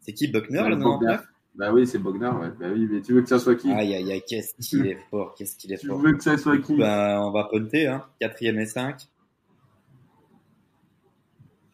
[0.00, 0.76] C'est qui Buckner, le.
[0.76, 1.26] 99
[1.56, 2.48] Bah oui, c'est Bogner, ouais.
[2.58, 3.70] Bah oui, mais tu veux que ça soit qui?
[3.72, 5.98] Aïe, aïe, aïe, qu'est-ce qu'il est fort, qu'est-ce qu'il est Tu fort.
[5.98, 6.76] veux que ça soit qui?
[6.76, 8.04] Ben, on va punter, hein.
[8.20, 8.96] Quatrième et 5.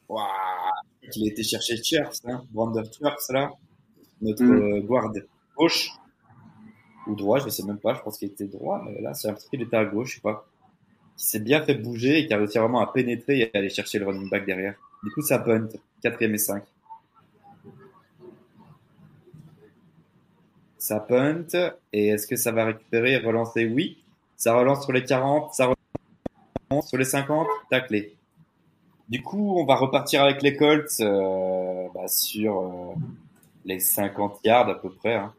[0.09, 0.27] Waouh
[1.15, 2.45] Il a été chercher Church, hein.
[2.51, 3.51] Brander Church, là.
[4.21, 4.63] Notre Mm.
[4.77, 5.13] euh, guard
[5.57, 5.91] gauche.
[7.07, 7.95] Ou droit, je sais même pas.
[7.95, 10.15] Je pense qu'il était droit, mais là, c'est un petit qu'il était à gauche, je
[10.17, 10.47] sais pas.
[11.17, 13.71] Qui s'est bien fait bouger et qui a réussi vraiment à pénétrer et à aller
[13.71, 14.75] chercher le running back derrière.
[15.03, 15.69] Du coup, ça punt.
[16.03, 16.63] Quatrième et 5.
[20.79, 21.47] Ça punt.
[21.93, 23.67] Et est-ce que ça va récupérer et relancer?
[23.67, 23.99] Oui.
[24.37, 25.55] Ça relance sur les 40.
[25.55, 25.73] Ça
[26.71, 27.47] relance sur les 50.
[27.71, 28.17] Taclé.
[29.09, 32.95] Du coup, on va repartir avec les Colts euh, bah, sur euh,
[33.65, 35.15] les 50 yards à peu près.
[35.15, 35.33] Hein.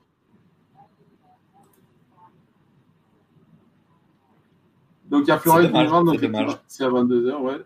[5.10, 7.58] Donc il y a C'est qui dommage, nous rentre, c'est à 22h, ouais.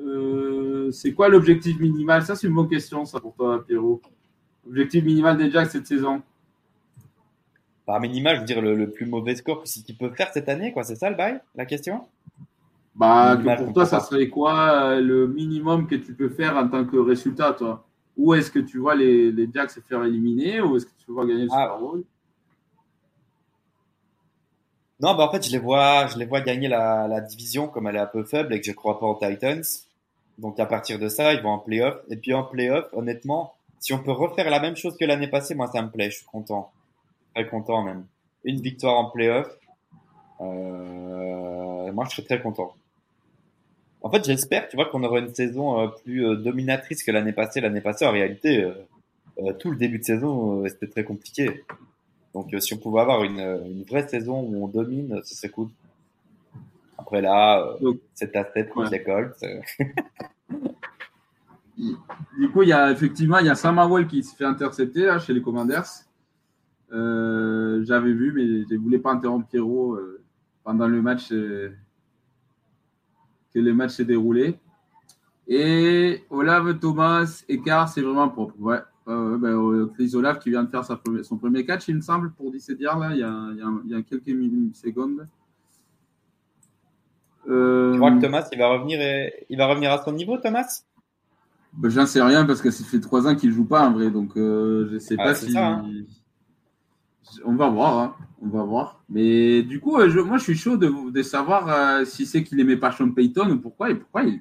[0.00, 2.22] Euh, c'est quoi l'objectif minimal?
[2.22, 4.00] Ça, c'est une bonne question, ça, pour toi, Pierrot.
[4.66, 6.22] Objectif minimal des Jacks cette saison?
[7.86, 10.72] Par minimal, je veux dire le, le plus mauvais score que peut faire cette année,
[10.72, 10.84] quoi.
[10.84, 12.06] C'est ça le bail La question?
[12.94, 16.68] Bah, que pour toi, ça serait quoi euh, le minimum que tu peux faire en
[16.68, 17.84] tant que résultat, toi?
[18.18, 21.10] Ou est-ce que tu vois les, les Jacks se faire éliminer ou est-ce que tu
[21.10, 21.62] vois gagner le Ah.
[21.62, 22.04] Super Bowl?
[25.00, 27.88] Non, bah en fait, je les vois, je les vois gagner la, la division comme
[27.88, 29.62] elle est un peu faible et que je crois pas aux Titans.
[30.38, 31.96] Donc à partir de ça, ils vont en playoff.
[32.08, 35.54] Et puis en playoff, honnêtement, si on peut refaire la même chose que l'année passée,
[35.54, 36.70] moi ça me plaît, je suis content,
[37.34, 38.06] très content même.
[38.44, 39.48] Une victoire en playoff,
[40.40, 42.74] euh, moi je serais très content.
[44.02, 47.32] En fait, j'espère, tu vois, qu'on aura une saison euh, plus euh, dominatrice que l'année
[47.32, 47.60] passée.
[47.60, 48.64] L'année passée, en réalité,
[49.38, 51.64] euh, tout le début de saison, c'était très compliqué.
[52.34, 55.68] Donc, si on pouvait avoir une, une vraie saison où on domine, ce serait cool.
[56.98, 57.76] Après là,
[58.14, 59.44] c'est à tête contre les Colts.
[61.76, 65.06] Du coup, il y a effectivement il y a Sam Howell qui se fait intercepter
[65.06, 66.04] là, chez les Commanders.
[66.92, 70.22] Euh, J'avais vu, mais je ne voulais pas interrompre Pierrot euh,
[70.64, 71.70] pendant le match euh,
[73.54, 74.58] que le match s'est déroulé.
[75.48, 78.54] Et Olave Thomas, écart, c'est vraiment propre.
[78.58, 78.78] Ouais.
[79.08, 81.96] Euh, ben, euh, Chris Olave qui vient de faire sa première- son premier catch, il
[81.96, 84.02] me semble, pour 17 yards, là, il y a, il y a- il y a
[84.02, 85.26] quelques minutes, secondes.
[87.48, 89.46] Euh, Tu crois que Thomas, il va revenir, et...
[89.50, 90.84] il va revenir à son niveau, Thomas?
[91.72, 94.10] Ben, J'en sais rien parce que ça fait trois ans qu'il joue pas en vrai,
[94.10, 95.52] donc euh, je sais Ah, pas si.
[95.52, 95.90] ça, hein.
[97.44, 98.16] On va voir, hein.
[98.42, 99.00] on va voir.
[99.08, 102.42] Mais du coup, euh, je- moi je suis chaud de, de savoir euh, si c'est
[102.44, 104.40] qu'il aimait pas Sean Payton ou pourquoi et pourquoi il.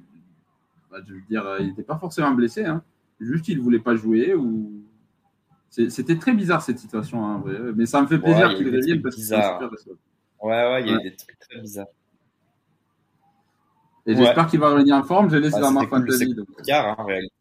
[0.92, 2.84] bah, je veux dire, euh, il n'était pas forcément blessé, hein.
[3.20, 4.72] juste il voulait pas jouer ou.
[5.70, 7.44] C'était très bizarre cette situation, hein.
[7.76, 9.70] Mais ça me fait plaisir qu'il revienne parce que c'est super.
[10.42, 11.88] Ouais, ouais, il y a eu des trucs très bizarres.
[14.06, 15.30] Et j'espère qu'il va revenir en forme.
[15.30, 16.18] Je laisse Bah, dans ma cool, fantasy.
[16.28, 16.48] c'est donc.
[16.66, 17.34] Car, hein, en réalité.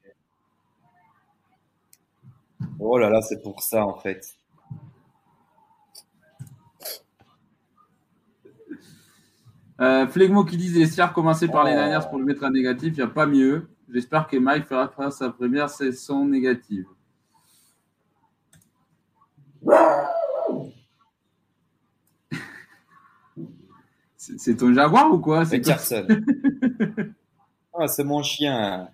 [2.78, 4.24] Oh là là, c'est pour ça en fait.
[9.80, 11.76] Euh, Flegmo qui dit Essiar commencer par les Oh.
[11.76, 13.68] Niners pour le mettre en négatif, il n'y a pas mieux.
[13.92, 16.86] J'espère que Mike fera sa première saison négative.
[24.16, 25.44] C'est ton jaguar ou quoi?
[25.46, 25.62] C'est
[27.74, 28.88] ah, c'est mon chien.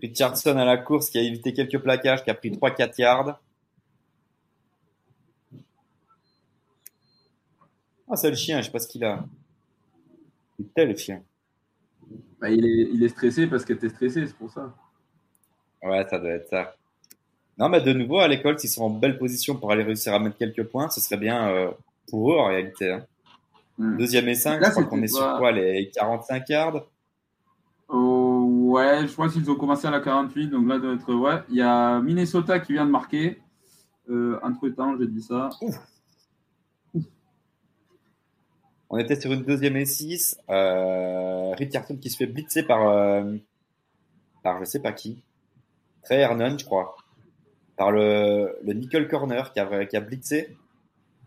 [0.00, 3.40] Richardson à la course qui a évité quelques plaquages, qui a pris 3-4 yards.
[8.16, 9.22] Ah, c'est le chien, je sais pas ce qu'il a.
[10.56, 11.22] Putain, le chien.
[12.40, 14.74] Bah, il, est, il est stressé parce que tu es stressé, c'est pour ça.
[15.82, 16.74] Ouais, ça doit être ça.
[17.58, 20.18] Non, mais de nouveau, à l'école, s'ils sont en belle position pour aller réussir à
[20.18, 21.70] mettre quelques points, ce serait bien euh,
[22.08, 22.90] pour eux en réalité.
[22.90, 23.04] hein.
[23.76, 23.98] Hmm.
[23.98, 26.86] Deuxième et 5, Là, je crois qu'on est sur quoi Les 45 yards?
[27.90, 31.12] Oh, ouais, je crois qu'ils ont commencé à la 48, donc là, doit être.
[31.12, 33.42] Ouais, il y a Minnesota qui vient de marquer.
[34.08, 35.50] Euh, entre temps, j'ai dit ça.
[38.88, 40.38] On était sur une deuxième et 6.
[40.48, 43.36] Euh, Richardson qui se fait blitzer par, euh,
[44.42, 45.22] par je sais pas qui.
[46.04, 46.96] Trey Hernon, je crois.
[47.76, 50.56] Par le, le nickel corner qui a, qui a blitzé.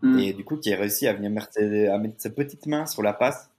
[0.02, 0.18] Hmm.
[0.18, 2.86] Et du coup, qui a réussi à venir mettre ses, à mettre ses petites mains
[2.86, 3.50] sur la passe.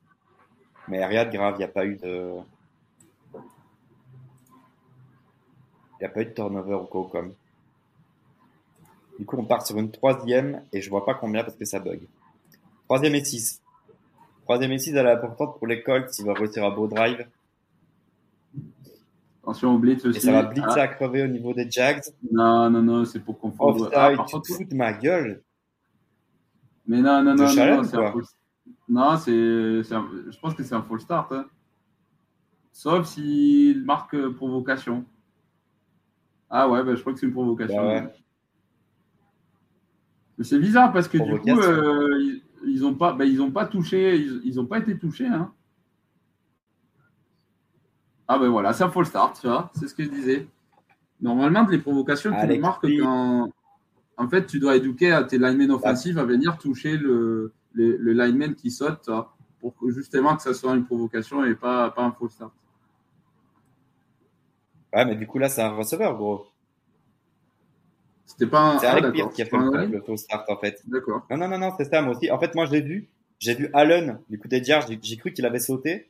[0.88, 2.32] Mais rien de grave, il n'y a pas eu de.
[3.36, 3.39] Il
[6.02, 7.36] n'y a pas eu de turnover ou quoi comme.
[9.20, 11.80] Du coup, on part sur une troisième et je vois pas combien parce que ça
[11.80, 12.02] bug.
[12.88, 13.61] Troisième et 6.
[14.52, 16.10] Troisième et 6, elle est importante pour les Colts.
[16.20, 17.26] Ils vont réussir un beau drive.
[19.41, 20.20] Attention au blitz Et aussi.
[20.20, 22.02] ça va blitzer Ah, à crever au niveau des Jags.
[22.34, 23.84] non, non, non, c'est pour confondre.
[23.84, 25.41] Offside, Ah, par tu contre, te ma gueule.
[26.86, 28.24] Mais non, non, non, non, c'est un quoi full...
[28.89, 29.32] Non, c'est,
[29.95, 31.32] un- je pense que c'est un full start.
[31.32, 31.45] hein.
[32.74, 35.06] Sauf s'il marque euh, provocation.
[36.49, 37.78] Ah ouais, bah, je crois que c'est une provocation.
[37.82, 38.14] Bah ouais.
[40.43, 43.66] C'est bizarre parce que du coup, euh, ils, ils ont pas, bah, ils ont pas
[43.66, 45.28] touché, ils, ils ont pas été touchés.
[45.28, 45.51] Hein.
[48.28, 50.47] Ah ben voilà, c'est un full start, tu vois, c'est ce que je disais.
[51.22, 53.49] Normalement, les provocations, tu les marques quand.
[54.18, 58.14] En fait, tu dois éduquer à tes linemen offensifs à venir toucher le, le, le
[58.14, 59.09] lineman qui saute,
[59.59, 62.53] pour que justement que ça soit une provocation et pas, pas un full start.
[64.93, 66.45] Ouais, mais du coup, là, c'est un receveur, gros.
[68.32, 68.80] C'était pas un.
[68.80, 70.82] C'est ah, Alec d'accord, Pierce qui a fait un le, faux start, en fait.
[70.88, 71.26] D'accord.
[71.30, 72.32] Non, non, non, non, c'est ça, moi aussi.
[72.32, 73.10] En fait, moi, je l'ai vu.
[73.40, 76.10] J'ai vu Allen, du coup, des j'ai cru qu'il avait sauté.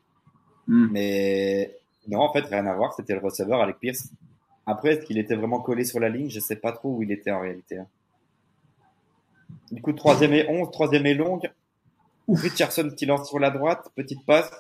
[0.68, 0.88] Hmm.
[0.92, 1.76] Mais
[2.08, 2.94] non, en fait, rien à voir.
[2.94, 4.10] C'était le receveur, Alec Pierce.
[4.66, 6.30] Après, est-ce qu'il était vraiment collé sur la ligne?
[6.30, 7.80] Je sais pas trop où il était en réalité.
[7.80, 7.88] hein.
[9.72, 11.50] Du coup, troisième et 11, troisième et longue.
[12.28, 14.52] Richardson qui lance sur la droite, petite passe.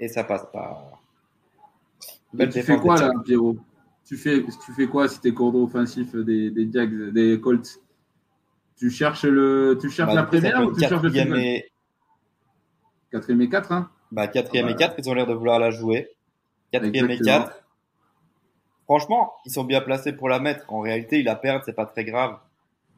[0.00, 0.90] Et ça passe pas.
[2.32, 3.12] Belle tu fais quoi là.
[3.24, 3.56] Pierrot?
[4.04, 7.80] Tu fais, tu fais quoi si t'es cordon offensif des, des Jags, des Colts?
[8.76, 11.38] Tu cherches, le, tu cherches Bah, la première ou tu cherches le final?
[11.38, 11.70] et,
[13.10, 13.90] Quatrième et 4, hein?
[14.10, 14.78] Bah, quatrième Ah et bah.
[14.78, 16.10] 4, ils ont l'air de vouloir la jouer.
[16.72, 17.46] Quatrième et Exactement.
[17.46, 17.60] 4.
[18.84, 20.70] Franchement, ils sont bien placés pour la mettre.
[20.72, 22.38] En réalité, ils la perdent, c'est pas très grave.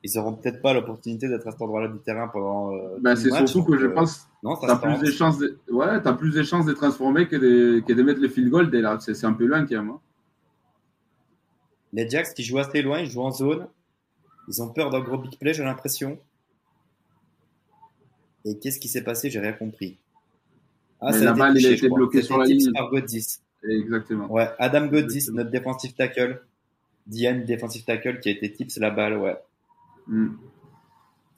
[0.02, 2.72] Ils auront peut-être pas l'opportunité d'être à cet endroit-là du terrain pendant.
[2.74, 5.38] euh, Bah, tout c'est surtout que je euh, pense Non, ça se plus des chances
[5.38, 8.70] de, ouais, plus des chances de transformer que de, que de mettre le field goal
[8.70, 8.98] dès là.
[9.00, 9.90] C'est c'est un peu loin quand même.
[9.90, 10.00] hein.
[11.96, 13.66] Les Jacks qui jouent assez loin, ils jouent en zone.
[14.48, 16.18] Ils ont peur d'un gros big play, j'ai l'impression.
[18.44, 19.30] Et qu'est-ce qui s'est passé?
[19.30, 19.98] J'ai rien compris.
[21.00, 21.96] Ah, Mais ça la balle, a été je crois.
[21.98, 22.72] bloqué C'était sur la tips ligne.
[22.74, 23.38] par Godzis.
[23.68, 24.30] Exactement.
[24.30, 25.36] Ouais, Adam Godzis, Exactement.
[25.38, 26.42] notre défensif tackle.
[27.06, 29.36] Diane, défensif tackle, qui a été tips la balle, ouais.
[30.06, 30.34] Mm.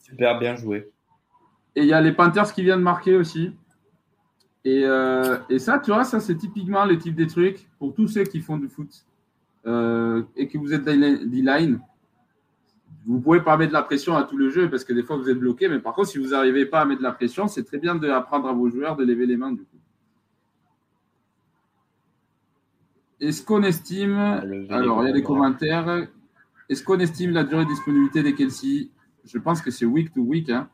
[0.00, 0.90] Super bien joué.
[1.76, 3.52] Et il y a les Panthers qui viennent marquer aussi.
[4.64, 8.08] Et, euh, et ça, tu vois, ça, c'est typiquement le type des trucs pour tous
[8.08, 8.88] ceux qui font du foot
[9.66, 11.80] euh, et que vous êtes D-line.
[13.06, 15.16] Vous pouvez pas mettre de la pression à tout le jeu parce que des fois
[15.16, 15.68] vous êtes bloqué.
[15.68, 17.94] Mais par contre, si vous n'arrivez pas à mettre de la pression, c'est très bien
[17.94, 19.52] d'apprendre à vos joueurs de lever les mains.
[19.52, 19.78] Du coup.
[23.20, 26.06] Est-ce qu'on estime les Alors, il y a des commentaires.
[26.68, 28.90] Est-ce qu'on estime la durée de disponibilité des Kelsey?
[29.24, 30.50] Je pense que c'est week to week.
[30.50, 30.68] hein.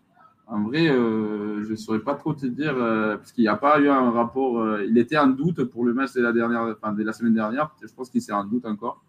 [0.47, 3.57] En vrai, euh, je ne saurais pas trop te dire, euh, parce qu'il n'y a
[3.57, 4.59] pas eu un rapport.
[4.61, 7.35] euh, il était en doute pour le match de la, dernière, enfin, de la semaine
[7.35, 7.71] dernière.
[7.83, 9.03] Je pense qu'il s'est en doute encore.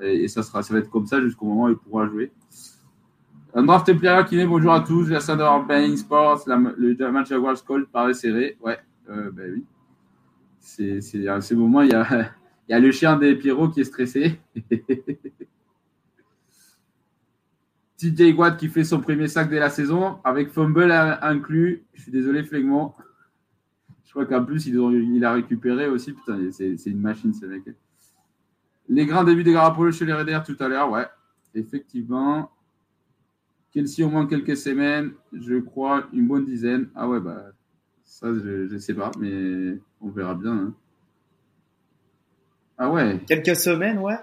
[0.00, 2.32] Et, ça, sera, ça va être comme ça jusqu'au moment où il pourra jouer.
[3.52, 5.08] Un draft player qui est bonjour à tous.
[5.08, 6.44] Bain Sports.
[6.46, 8.56] la- le match Jaguars Colt paraît serré.
[8.62, 9.64] Ouais, ben oui.
[10.60, 12.06] C'est c'est- à ce moment, il y a,
[12.68, 14.38] il y a le chien des Pierrot qui est stressé.
[18.00, 21.84] TJ Watt qui fait son premier sac de la saison avec fumble in- inclus.
[21.94, 22.92] Je suis désolé, Flegmont.
[24.04, 26.12] Je crois qu'en plus, il a récupéré aussi.
[26.12, 27.62] Putain, c'est une machine, ce mec.
[28.88, 31.06] Les grands débuts des Garapolo chez les Raiders tout à l'heure, ouais.
[31.54, 32.50] Effectivement.
[33.72, 36.88] Kelsey au moins quelques semaines, je crois une bonne dizaine.
[36.96, 37.52] Ah ouais, bah
[38.02, 40.52] ça, je ne sais pas, mais on verra bien.
[40.54, 40.74] Hein.
[42.78, 43.20] Ah ouais.
[43.28, 44.16] Quelques semaines, ouais.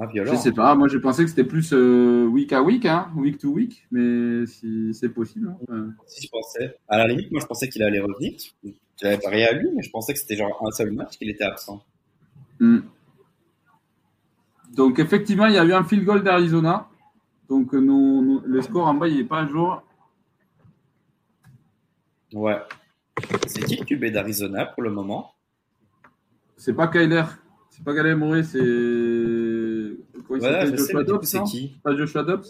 [0.00, 0.32] Ah, violent.
[0.32, 3.38] Je sais pas, moi je pensais que c'était plus euh, week à week, hein, week
[3.38, 5.56] to week, mais si c'est possible.
[5.68, 5.88] Hein.
[6.06, 8.32] Si je pensais, à la limite, moi je pensais qu'il allait revenir.
[9.00, 11.44] J'avais parié à lui, mais je pensais que c'était genre un seul match qu'il était
[11.44, 11.84] absent.
[12.60, 12.80] Hmm.
[14.74, 16.88] Donc effectivement, il y a eu un field goal d'Arizona.
[17.48, 19.82] Donc le score en bas, il n'est pas à jour.
[22.32, 22.60] Ouais.
[23.46, 25.34] C'est qui le QB d'Arizona pour le moment?
[26.56, 27.24] C'est pas Kyler.
[27.70, 28.58] C'est pas Kyler Murray, c'est.
[30.28, 32.44] Quoi, voilà, Joshua Dobbs C'est qui Pas Joshua Dobbs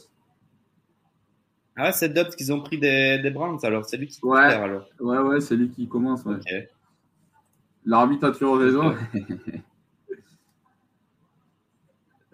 [1.77, 4.41] Ah, c'est Dobbs qu'ils ont pris des, des Browns, alors c'est lui qui ouais.
[4.41, 4.85] alors.
[4.99, 6.25] Ouais, ouais, c'est lui qui commence.
[6.25, 6.69] Ouais.
[7.87, 8.97] L'arbitre a toujours raison.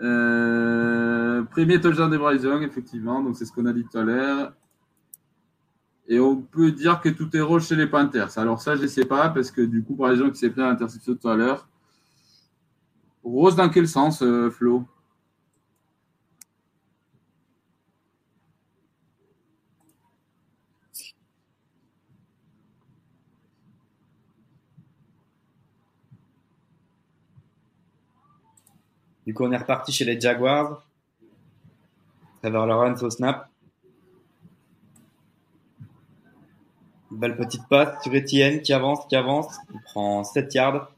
[0.01, 4.55] euh, premier touchdown de Bryce effectivement, donc c'est ce qu'on a dit tout à l'heure.
[6.09, 8.39] Et on peut dire que tout est rose chez les Panthers.
[8.39, 10.63] Alors ça, je ne sais pas, parce que du coup, par exemple, qui s'est pris
[10.63, 11.69] à l'interception tout à l'heure.
[13.23, 14.87] Rose dans quel sens, euh, Flo?
[29.27, 30.85] Du coup, on est reparti chez les Jaguars.
[32.41, 33.49] Trevor Lawrence au snap.
[37.11, 39.57] Belle petite passe sur Etienne qui avance, qui avance.
[39.73, 40.91] Il prend 7 yards.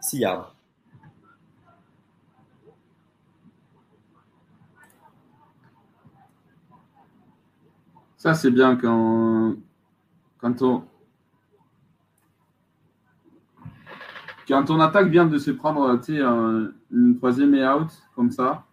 [0.00, 0.54] 6 yards.
[8.16, 9.54] Ça, c'est bien quand,
[10.38, 10.84] quand on.
[14.46, 16.00] Quand ton attaque vient de se prendre
[16.90, 18.64] une troisième et out comme ça,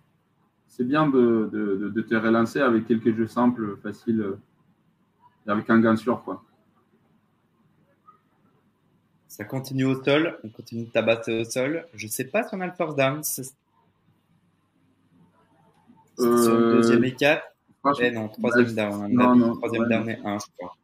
[0.68, 1.50] c'est bien de,
[1.94, 4.40] de, te relancer avec quelques jeux simples, faciles, euh,
[5.48, 6.24] avec un gain sûr.
[6.24, 6.44] Quoi.
[9.28, 11.88] Ça continue au sol, on continue de tabasser au sol.
[11.94, 13.24] Je ne sais pas si on a le first down.
[13.24, 13.52] C'est
[16.20, 16.44] euh...
[16.44, 17.46] sur le deuxième et quatre.
[18.00, 19.12] Eh non, troisième down.
[19.12, 20.76] Non, non, troisième down et un, je crois.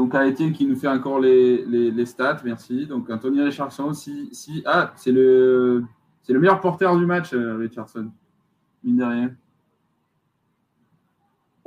[0.00, 2.86] Donc à Etienne qui nous fait encore les, les, stats, merci.
[2.86, 5.84] Donc Anthony Richardson, si, si ah c'est le
[6.22, 8.10] c'est le meilleur porteur du match, euh, Richardson,
[8.82, 9.36] mine de rien.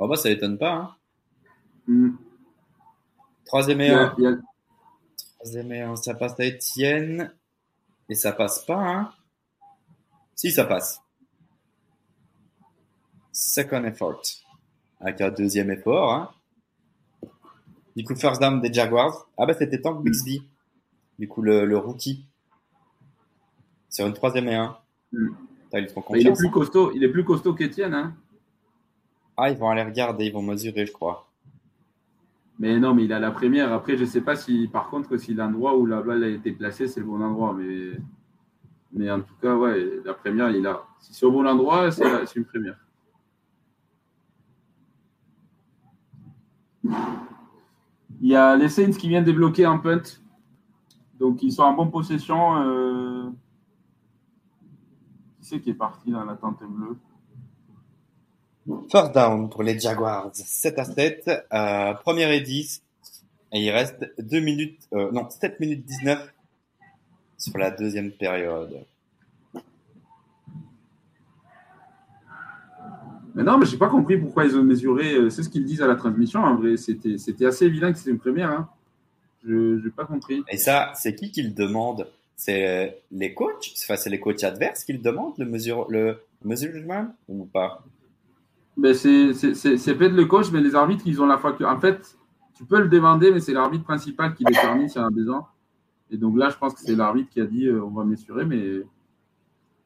[0.00, 0.74] Oh bah ça étonne pas.
[0.74, 0.90] Hein.
[1.86, 2.10] Hmm.
[3.44, 3.94] Troisième et
[5.38, 7.32] Troisième et ça passe à Etienne
[8.08, 8.84] et ça passe pas.
[8.84, 9.12] Hein.
[10.34, 11.00] Si ça passe.
[13.30, 14.20] Second effort.
[14.98, 16.12] Avec un deuxième effort.
[16.12, 16.30] Hein.
[17.96, 19.28] Du coup, first down des Jaguars.
[19.36, 20.42] Ah bah c'était Tank Bixby.
[21.18, 22.26] Du coup, le, le rookie.
[23.88, 24.76] Sur une troisième et un.
[25.12, 25.28] Mm.
[26.14, 27.94] il, est plus costaud, il est plus costaud qu'Etienne.
[27.94, 28.14] Hein.
[29.36, 31.28] Ah, ils vont aller regarder, ils vont mesurer, je crois.
[32.58, 33.72] Mais non, mais il a la première.
[33.72, 36.86] Après, je sais pas si, par contre, si l'endroit où la balle a été placée,
[36.86, 37.54] c'est le bon endroit.
[37.56, 37.92] Mais,
[38.92, 40.84] mais en tout cas, ouais, la première, il a.
[41.00, 42.04] Si c'est au bon endroit, c'est
[42.36, 42.78] une première.
[48.24, 50.00] Il y a les Saints qui viennent débloquer un punt.
[51.20, 52.56] Donc, ils sont en bonne possession.
[52.56, 53.28] Euh,
[55.38, 56.96] qui c'est qui est parti dans la tente bleue?
[58.90, 60.30] First down pour les Jaguars.
[60.32, 61.30] 7 à 7.
[61.52, 62.82] Euh, première et 10.
[63.52, 66.32] Et il reste 2 minutes, euh, non, 7 minutes 19
[67.36, 68.86] sur la deuxième période.
[73.34, 75.14] Mais non, mais j'ai pas compris pourquoi ils ont mesuré.
[75.14, 76.40] Euh, c'est ce qu'ils disent à la transmission.
[76.40, 78.50] En vrai, c'était, c'était assez évident que c'était une première.
[78.50, 78.68] Hein.
[79.44, 80.42] Je n'ai pas compris.
[80.50, 82.06] Et ça, c'est qui qui le demande?
[82.36, 83.74] C'est les coachs?
[83.84, 87.84] Enfin, c'est les coachs adverses qui le demandent, le, mesure, le mesurement ou pas?
[88.76, 91.78] Mais c'est, c'est, c'est, peut-être le coach, mais les arbitres, ils ont la foi En
[91.78, 92.16] fait,
[92.56, 95.46] tu peux le demander, mais c'est l'arbitre principal qui détermine s'il y a un besoin.
[96.10, 98.44] Et donc là, je pense que c'est l'arbitre qui a dit euh, on va mesurer,
[98.44, 98.82] mais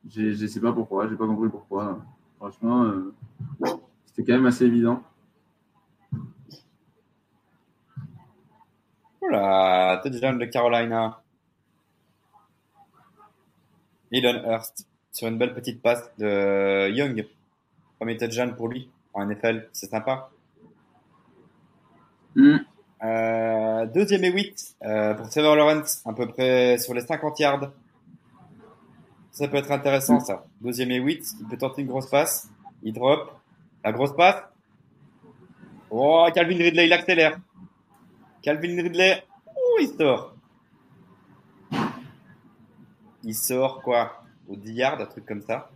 [0.09, 1.99] je ne sais pas pourquoi, j'ai pas compris pourquoi.
[2.39, 3.15] Franchement, euh,
[4.07, 5.03] c'était quand même assez évident.
[9.21, 11.21] Voilà, touchdown de Carolina.
[14.11, 17.27] Elon Hurst sur une belle petite passe de Young.
[17.99, 20.31] Premier touchdown pour lui en NFL, c'est sympa.
[22.37, 22.59] Mm.
[23.05, 27.73] Euh, deuxième et 8 euh, pour Trevor Lawrence, à peu près sur les 50 yards.
[29.31, 30.45] Ça peut être intéressant, ça.
[30.61, 32.51] Deuxième et 8, il peut tenter une grosse passe.
[32.83, 33.33] Il drop.
[33.85, 34.43] La grosse passe.
[35.91, 37.39] Oh, Calvin Ridley, il accélère.
[38.43, 39.23] Calvin Ridley.
[39.47, 40.35] Oh, il sort.
[43.25, 45.71] Il sort quoi Au 10 yards, un truc comme ça.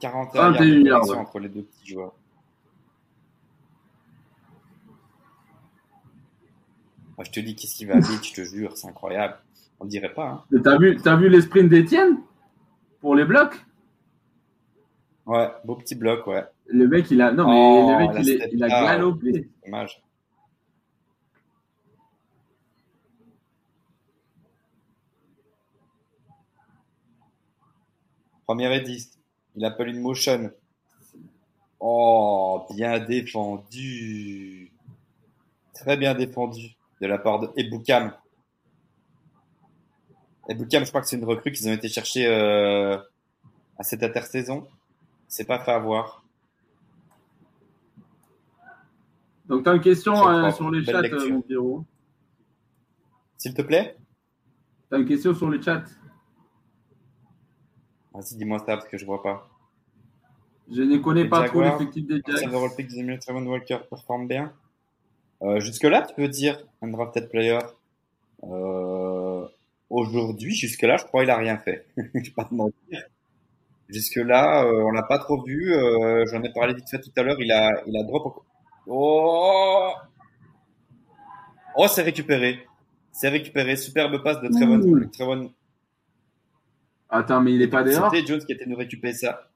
[0.00, 2.14] Quarante yards entre les deux petits joueurs.
[7.18, 9.38] Moi, je te dis, qu'est-ce qui va vite, je te jure, c'est incroyable.
[9.80, 10.44] On ne dirait pas.
[10.52, 10.60] Hein.
[10.62, 12.20] T'as vu, as vu les sprints d'Etienne
[13.00, 13.56] Pour les blocs?
[15.26, 16.44] Ouais, beau petit bloc, ouais.
[16.66, 17.32] Le mec, il a.
[17.32, 19.50] Non, mais le mec, il, il, a galopé.
[19.64, 20.00] Dommage.
[28.46, 29.18] Première et 10.
[29.56, 30.52] Il appelle une motion.
[31.80, 34.70] Oh, bien défendu.
[35.74, 38.12] Très bien défendu de la part de Eboukam.
[40.48, 42.96] Eboukam, je crois que c'est une recrue qu'ils ont été chercher euh,
[43.76, 44.66] à cette intersaison.
[45.28, 46.24] C'est pas fait avoir.
[49.46, 51.84] Donc, tu as une question euh, sur les chats, mon Pierrot
[53.36, 53.96] S'il te plaît
[54.88, 55.84] Tu as une question sur les chats
[58.12, 59.48] Vas-y, dis-moi ça parce que je vois pas.
[60.70, 62.74] Je ne connais pas trop l'effectif des Jaguars.
[62.76, 62.88] pick
[63.20, 64.52] Trevon Walker performe bien.
[65.42, 67.58] Euh, jusque-là, tu peux dire un drafted player.
[68.44, 69.46] Euh,
[69.90, 71.86] Aujourd'hui, jusque-là, je crois qu'il a rien fait.
[71.96, 73.02] je vais pas te mentir.
[73.88, 75.72] Jusque-là, euh, on l'a pas trop vu.
[75.72, 77.40] Euh, J'en ai parlé vite fait tout à l'heure.
[77.40, 78.44] Il a, il a drop.
[78.86, 79.90] Oh,
[81.74, 82.66] oh, c'est récupéré.
[83.12, 83.76] C'est récupéré.
[83.76, 85.08] Superbe passe de Trevon.
[85.10, 85.52] Trevon.
[87.08, 88.10] Attends, mais il est pas dehors?
[88.10, 89.48] C'était Jones qui était nous récupérer ça.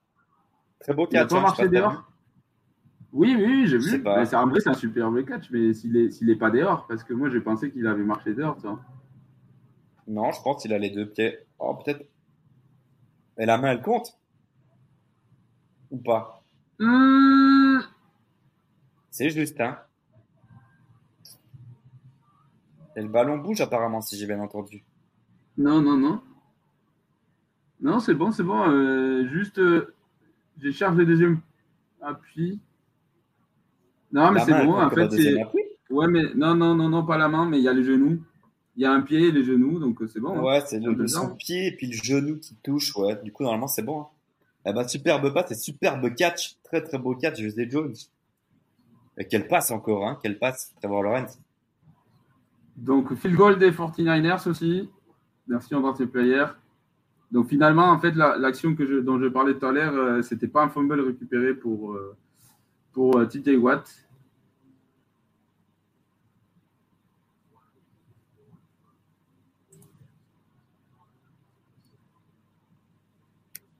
[0.81, 1.13] Très beau catch.
[1.13, 2.12] Il a pas hein, marché dehors?
[3.13, 3.83] Oui, oui, j'ai vu.
[3.83, 7.05] C'est en vrai, c'est un superbe catch, mais s'il est, s'il est pas dehors, parce
[7.05, 8.79] que moi, j'ai pensé qu'il avait marché dehors, ça.
[10.09, 11.39] Non, je pense qu'il a les deux pieds.
[11.59, 12.07] Oh, peut-être.
[13.39, 14.19] Et la main, elle compte?
[15.91, 16.43] Ou pas?
[16.79, 17.81] Hmm.
[19.11, 19.79] C'est juste, hein.
[22.97, 24.85] Et le ballon bouge apparemment, si j'ai bien entendu.
[25.59, 26.23] Non, non, non.
[27.81, 28.69] Non, c'est bon, c'est bon.
[28.69, 29.95] Euh, juste, euh,
[30.59, 31.41] j'ai chargé le deuxième
[32.01, 32.61] appui.
[34.13, 34.75] Non, mais c'est bon.
[34.75, 35.37] En fait, c'est.
[35.91, 38.23] Ouais, mais non, non, non, non, pas la main, mais il y a les genoux.
[38.77, 40.39] Il y a un pied et les genoux, donc euh, c'est bon.
[40.39, 40.43] Hein.
[40.43, 42.97] Ouais, c'est le, son pied et puis le genou qui touche.
[42.97, 44.01] Ouais, du coup, normalement, c'est bon.
[44.01, 44.07] Hein.
[44.65, 46.57] Eh ben, superbe passe et superbe catch.
[46.63, 47.95] Très, très beau catch, José Jones.
[49.19, 50.19] Et quelle passe encore, hein.
[50.23, 51.39] Quelle passe, Trevor Lawrence.
[52.77, 54.89] Donc, field goal des 49ers aussi.
[55.47, 56.47] Merci, en player.
[57.31, 60.49] Donc, finalement, en fait, l'action que je, dont je parlais tout à l'heure, euh, c'était
[60.49, 62.17] pas un fumble récupéré pour, euh,
[62.93, 64.03] pour TJ Watt.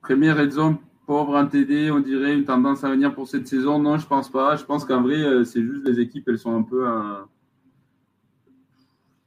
[0.03, 3.79] Première raison, pauvre en TD, on dirait une tendance à venir pour cette saison.
[3.79, 4.57] Non, je pense pas.
[4.57, 6.85] Je pense qu'en vrai, euh, c'est juste les équipes, elles sont un peu.
[6.85, 7.21] Euh,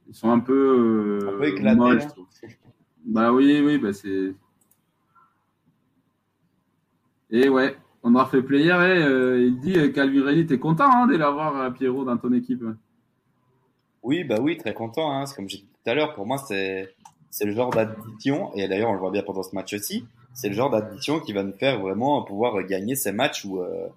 [0.07, 1.20] ils sont un peu.
[1.22, 2.07] Euh, un peu éclatées.
[3.07, 4.34] Bah oui, oui, bah c'est.
[7.30, 7.76] Et ouais,
[8.07, 8.70] on aura fait player.
[8.70, 12.64] Hein, il dit Calvin Ridley, t'es content hein, de l'avoir Pierrot dans ton équipe?
[14.03, 15.12] Oui, bah oui, très content.
[15.12, 15.24] Hein.
[15.34, 16.95] Comme j'ai dit tout à l'heure, pour moi, c'est
[17.45, 18.54] le genre d'addition.
[18.54, 20.04] Et d'ailleurs, on le voit bien pendant ce match aussi
[20.37, 23.88] c'est le genre d'addition qui va nous faire vraiment pouvoir gagner ces matchs où, euh,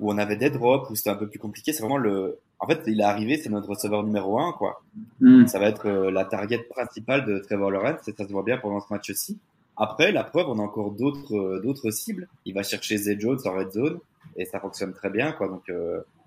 [0.00, 1.72] où on avait des drops, où c'était un peu plus compliqué.
[1.72, 2.38] C'est vraiment le.
[2.58, 4.82] En fait, il est arrivé, c'est notre receveur numéro un, quoi.
[5.20, 5.46] Mm.
[5.46, 8.56] Ça va être euh, la target principale de Trevor Lawrence, et ça se voit bien
[8.56, 9.38] pendant ce match aussi.
[9.80, 12.28] Après, la preuve, on a encore d'autres euh, d'autres cibles.
[12.44, 13.98] Il va chercher Zay Jones en red zone,
[14.36, 15.48] et ça fonctionne très bien, quoi.
[15.48, 15.72] Donc,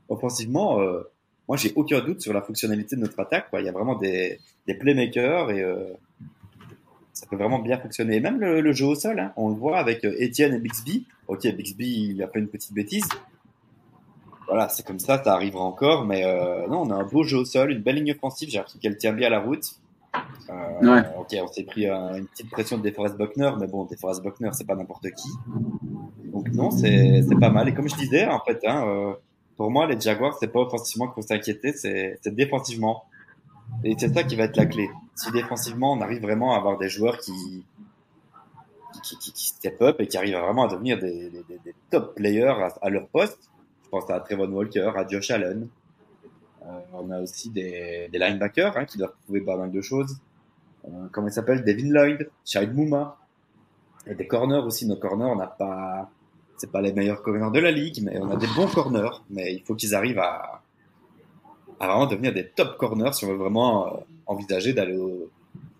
[0.09, 0.79] offensivement,
[1.47, 3.61] moi, j'ai aucun doute sur la fonctionnalité de notre attaque, quoi.
[3.61, 5.63] Il y a vraiment des, des playmakers et
[7.13, 8.17] ça peut vraiment bien fonctionner.
[8.17, 11.05] Et même le, jeu au sol, hein, on le voit avec euh, Etienne et Bixby.
[11.27, 13.07] Ok, Bixby, il a fait une petite bêtise.
[14.47, 16.05] Voilà, c'est comme ça, ça arrivera encore.
[16.05, 18.49] Mais euh, non, on a un beau jeu au sol, une belle ligne offensive.
[18.49, 19.75] J'ai appris qu'elle tient bien la route.
[20.49, 24.49] Euh, ok, on s'est pris une petite pression de DeForest Buckner, mais bon, DeForest Buckner,
[24.53, 25.29] c'est pas n'importe qui.
[26.25, 27.67] Donc non, c'est pas mal.
[27.69, 29.15] Et comme je disais, en fait, hein,
[29.57, 33.05] pour moi, les Jaguars, c'est pas offensivement qu'il faut s'inquiéter, c'est défensivement.
[33.83, 34.89] Et c'est ça qui va être la clé.
[35.15, 37.65] Si défensivement, on arrive vraiment à avoir des joueurs qui,
[39.01, 41.31] qui, step up et qui arrivent vraiment à devenir des,
[41.89, 43.49] top players à, leur poste,
[43.83, 45.67] je pense à Trevon Walker, à Josh Allen.
[46.65, 50.17] Euh, on a aussi des, des linebackers hein, qui doivent prouver pas mal de choses.
[50.85, 53.17] Euh, comment il s'appelle Devin Lloyd, Shahid Mouma.
[54.07, 54.85] Et des corners aussi.
[54.85, 56.09] Nos corners, on n'a pas,
[56.71, 59.21] pas les meilleurs corners de la ligue, mais on a des bons corners.
[59.29, 60.61] Mais il faut qu'ils arrivent à,
[61.79, 64.99] à vraiment devenir des top corners si on veut vraiment euh, envisager d'aller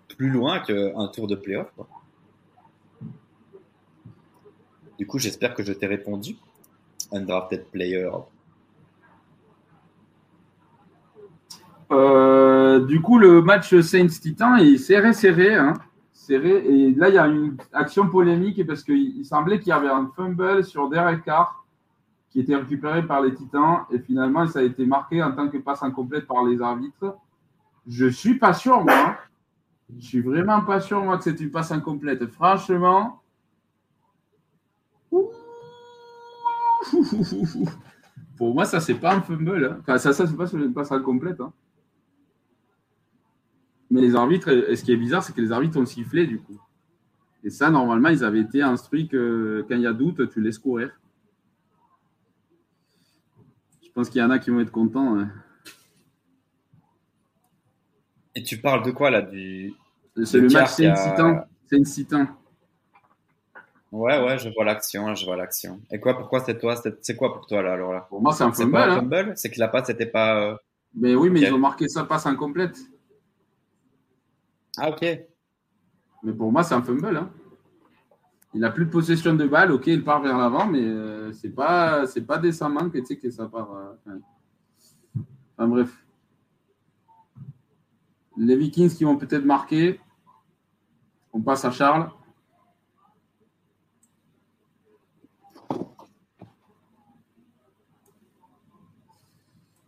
[0.10, 1.72] plus loin qu'un tour de playoff.
[4.97, 6.38] Du coup, j'espère que je t'ai répondu.
[7.11, 8.10] Undrafted player.
[11.91, 15.55] Euh, du coup, le match Saints-Titan est serré, serré.
[15.55, 15.73] Hein.
[16.11, 16.65] serré.
[16.65, 20.10] Et là, il y a une action polémique parce qu'il semblait qu'il y avait un
[20.15, 21.65] fumble sur Derek Carr
[22.30, 23.81] qui était récupéré par les Titans.
[23.91, 27.18] Et finalement, ça a été marqué en tant que passe incomplète par les arbitres.
[27.88, 29.18] Je suis pas sûr, moi.
[29.99, 32.26] Je suis vraiment pas sûr, moi, que c'est une passe incomplète.
[32.27, 33.22] Franchement.
[38.38, 39.80] Pour moi, ça, c'est pas un fumble.
[39.88, 39.97] Hein.
[39.99, 41.39] Ça, ça c'est pas une passe incomplète.
[41.39, 41.53] Hein.
[43.94, 46.40] Mais les arbitres, et ce qui est bizarre, c'est que les arbitres ont sifflé, du
[46.40, 46.60] coup.
[47.44, 50.57] Et ça, normalement, ils avaient été instruits que quand il y a doute, tu laisses
[50.57, 50.90] courir.
[53.84, 55.20] Je pense qu'il y en a qui vont être contents.
[55.20, 55.30] Hein.
[58.34, 59.76] Et tu parles de quoi là du...
[60.24, 61.48] C'est le match, c'est a...
[61.72, 62.26] incitant.
[63.91, 65.80] Ouais, ouais, je vois l'action, je vois l'action.
[65.91, 68.07] Et quoi, pourquoi c'est toi C'est quoi pour toi là alors là?
[68.10, 68.76] Pour moi, c'est un fumble.
[68.76, 69.34] C'est un fumble?
[69.36, 70.41] C'est que la passe n'était pas.
[70.41, 70.56] Euh,
[70.95, 72.76] mais oui, mais ils ont marqué sa passe incomplète.
[74.77, 75.01] Ah, ok.
[76.23, 77.15] Mais pour moi, c'est un fumble.
[77.15, 77.29] Hein.
[78.53, 79.71] Il n'a plus de possession de balle.
[79.71, 83.17] Ok, il part vers l'avant, mais euh, c'est pas, c'est pas décemment que tu sais
[83.17, 83.71] que ça part.
[83.73, 84.19] Euh,
[85.57, 86.05] enfin, bref.
[88.37, 89.99] Les Vikings qui vont peut-être marquer.
[91.31, 92.09] On passe à Charles.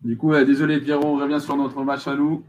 [0.03, 2.43] Du coup, désolé Pierrot, on revient sur notre match à nous.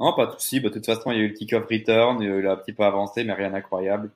[0.00, 0.60] Non, pas de souci.
[0.60, 2.72] Bah, de toute façon, il y a eu le kick-off return, il a un petit
[2.72, 4.10] peu avancé, mais rien d'incroyable.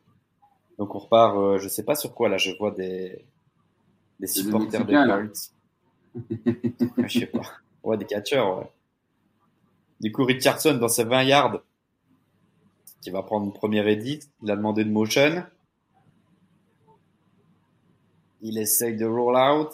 [0.78, 3.24] Donc on repart, euh, je sais pas sur quoi là, je vois des,
[4.20, 5.52] des supporters des Colts.
[6.98, 7.42] je sais pas.
[7.82, 8.70] Ouais, des catcheurs, ouais.
[10.00, 11.60] Du coup, Richardson dans ses 20 yards,
[13.00, 15.44] qui va prendre une première edit, il a demandé de motion.
[18.40, 19.70] Il essaye de roll out.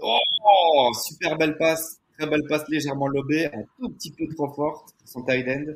[0.00, 1.97] Oh, super belle passe.
[2.18, 5.72] Très belle passe légèrement lobée, un tout petit peu trop forte, son tight end.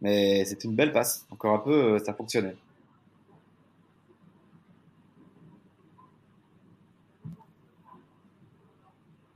[0.00, 1.24] Mais c'est une belle passe.
[1.30, 2.56] Encore un peu, euh, ça fonctionnait.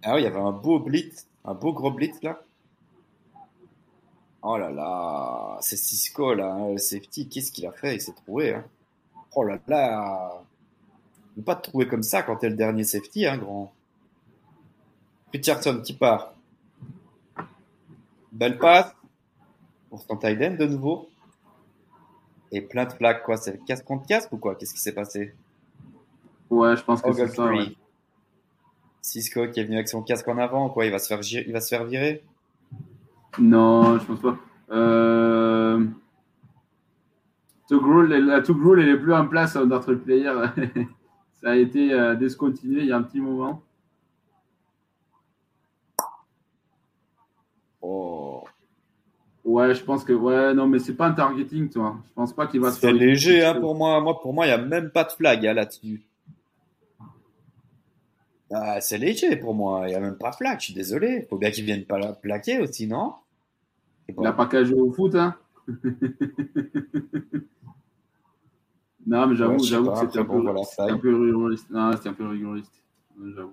[0.04, 2.40] Ah oui, il y avait un beau blitz, un beau gros blitz là.
[4.42, 7.94] Oh là là, c'est Cisco là, hein, le safety, qu'est-ce qu'il a fait?
[7.96, 8.54] Il s'est trouvé.
[8.54, 8.64] Hein.
[9.36, 10.42] Oh là là,
[11.36, 13.72] ne pas te trouver comme ça quand t'es le dernier safety, hein, grand.
[15.32, 16.34] Richardson qui part.
[18.30, 18.94] Belle passe
[19.90, 21.08] pour son tight de nouveau.
[22.50, 23.36] Et plein de flags, quoi.
[23.36, 24.54] C'est casque contre casque ou quoi?
[24.54, 25.34] Qu'est-ce qui s'est passé?
[26.50, 27.50] Ouais, je pense que c'est ça.
[29.00, 31.52] Cisco qui est venu avec son casque en avant, quoi, il va se faire, il
[31.52, 32.22] va se faire virer
[33.38, 34.38] Non, je pense pas.
[34.70, 35.84] Euh...
[37.70, 38.42] la
[38.78, 40.32] elle est plus en place, hein, notre player.
[41.42, 43.62] Ça a été euh, discontinué il y a un petit moment.
[47.82, 48.44] Oh.
[49.44, 51.96] Ouais, je pense que ouais, non, mais c'est pas un targeting, toi.
[52.06, 52.90] Je pense pas qu'il va se faire.
[52.90, 54.00] C'est léger, hein, pour moi.
[54.00, 56.02] Moi, pour moi, il y a même pas de flag hein, là-dessus.
[58.52, 59.82] Ah, c'est léger pour moi.
[59.86, 60.60] Il n'y a même pas de flag.
[60.60, 61.26] Je suis désolé.
[61.28, 63.14] Faut bien qu'ils viennent pas la plaquer aussi, non?
[64.08, 65.34] Il n'a pas qu'à jouer au foot, hein.
[69.06, 70.48] non, mais j'avoue, j'avoue que c'était un, peu,
[70.78, 71.70] un peu rigoriste.
[71.70, 72.82] Non, c'était un peu rigoriste.
[73.34, 73.52] J'avoue.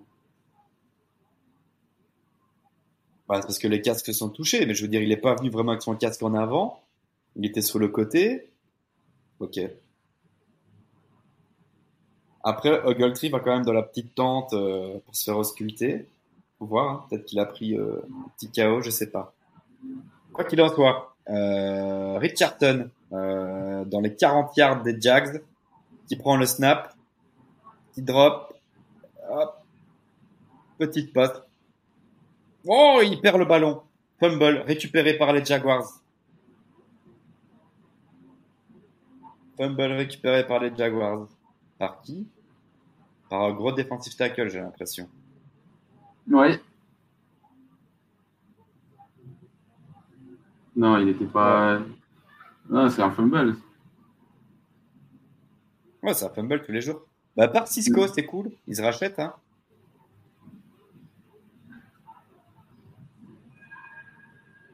[3.30, 5.52] Bah, parce que les casques sont touchés, mais je veux dire, il n'est pas venu
[5.52, 6.82] vraiment avec son casque en avant.
[7.36, 8.50] Il était sur le côté.
[9.40, 9.60] Ok.
[12.44, 16.08] Après, Ogletree va quand même dans la petite tente euh, pour se faire ausculter.
[16.60, 17.06] Voir, hein.
[17.08, 19.32] peut-être qu'il a pris euh, un petit chaos, je sais pas.
[20.34, 25.42] Quoi qu'il en soit, euh, Richardson dans les 40 yards des Jags,
[26.08, 26.94] qui prend le snap,
[27.94, 28.54] qui drop,
[29.30, 29.56] hop,
[30.78, 31.44] petite poste.
[32.66, 33.82] Oh, il perd le ballon.
[34.20, 36.02] Fumble récupéré par les Jaguars.
[39.58, 41.28] Fumble récupéré par les Jaguars.
[41.78, 42.28] Par qui?
[43.30, 45.08] Par un gros défensif tackle, j'ai l'impression.
[46.30, 46.58] Oui.
[50.76, 51.80] Non, il n'était pas.
[52.70, 53.56] Non, c'est un fumble.
[56.02, 57.02] Ouais, c'est un fumble tous les jours.
[57.36, 58.52] Bah, par Cisco, c'est cool.
[58.68, 59.34] Ils se rachètent, hein.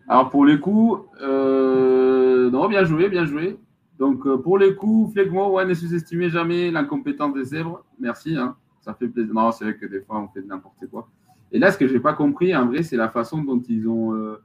[0.08, 2.50] Alors, pour les coups, euh...
[2.52, 3.60] non, bien joué, bien joué.
[3.98, 7.84] Donc, euh, pour les coups, Flegmo, ouais, ne sous-estimez jamais l'incompétence des zèbres.
[8.00, 8.56] Merci, hein.
[8.82, 9.34] ça fait plaisir.
[9.34, 11.10] Non, c'est vrai que des fois, on fait n'importe quoi.
[11.52, 14.14] Et là, ce que j'ai pas compris, en vrai, c'est la façon dont ils ont.
[14.14, 14.42] euh,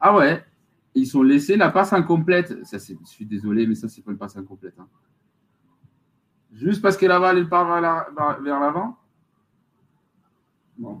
[0.00, 0.44] Ah ouais,
[0.94, 2.64] ils ont laissé la passe incomplète.
[2.66, 4.74] Ça, je suis désolé, mais ça, c'est pas une passe incomplète.
[4.78, 4.88] hein.
[6.52, 8.96] Juste parce que Laval, il part vers la- vers vers l'avant
[10.76, 11.00] Bon.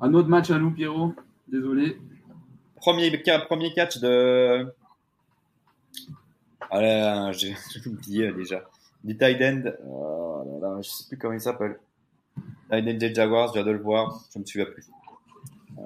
[0.00, 1.14] Un autre match à nous, Pierrot.
[1.48, 1.98] Désolé.
[2.84, 4.70] Premier, premier catch de.
[6.70, 8.62] Ah là, j'ai j'ai oublié euh, déjà.
[9.02, 9.62] Du tight end.
[9.88, 11.78] Oh là là, je sais plus comment il s'appelle.
[12.70, 14.22] Tight end des Jaguars, je viens de le voir.
[14.34, 14.86] Je me souviens plus.
[15.78, 15.82] Euh,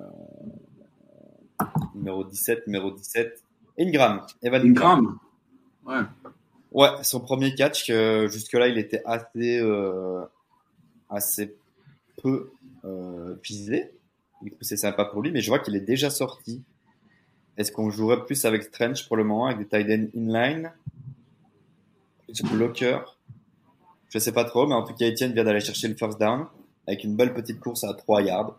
[1.95, 3.45] numéro 17, numéro 17.
[3.79, 4.27] Ingram.
[4.43, 5.19] Evan Ingram.
[5.87, 6.01] Ouais.
[6.73, 10.25] Ouais, son premier catch, que jusque-là, il était assez, euh,
[11.09, 11.55] assez
[12.21, 12.51] peu
[12.85, 13.93] euh, visé.
[14.43, 16.61] Du coup, c'est sympa pour lui, mais je vois qu'il est déjà sorti.
[17.59, 20.73] Est-ce qu'on jouerait plus avec Strange pour le moment, avec des tight ends inline?
[22.25, 23.19] Plus bloqueur
[24.11, 26.47] Je sais pas trop, mais en tout cas, Etienne vient d'aller chercher le first down
[26.87, 28.57] avec une belle petite course à 3 yards.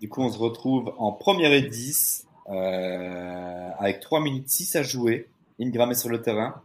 [0.00, 4.82] Du coup, on se retrouve en première et 10 euh, avec 3 minutes 6 à
[4.84, 5.28] jouer.
[5.60, 6.62] Ingram est sur le terrain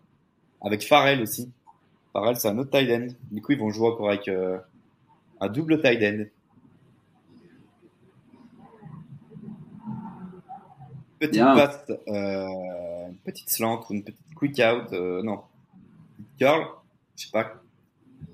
[0.61, 1.49] avec Farrell aussi.
[2.35, 3.07] C'est un autre tight end.
[3.31, 4.57] Du coup, ils vont jouer encore avec euh,
[5.39, 6.25] un double tight end.
[11.19, 11.53] Petite Bien.
[11.53, 12.47] passe, euh,
[13.09, 15.41] une petite slant ou une petite quick out, euh, non,
[16.39, 16.65] curl,
[17.17, 17.55] je sais pas.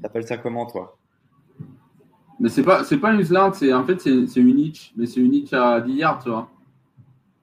[0.03, 0.95] T'appelles ça comment, toi?
[2.39, 5.07] Mais c'est pas, c'est pas une slant, c'est en fait c'est c'est une hitch, mais
[5.07, 6.47] c'est une hitch à 10 yards, tu vois.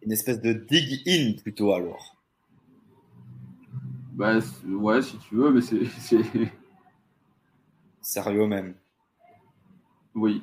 [0.03, 2.17] Une espèce de dig in plutôt alors.
[4.13, 6.23] Bah ouais, si tu veux, mais c'est, c'est...
[8.03, 8.75] Sérieux même.
[10.15, 10.43] oui.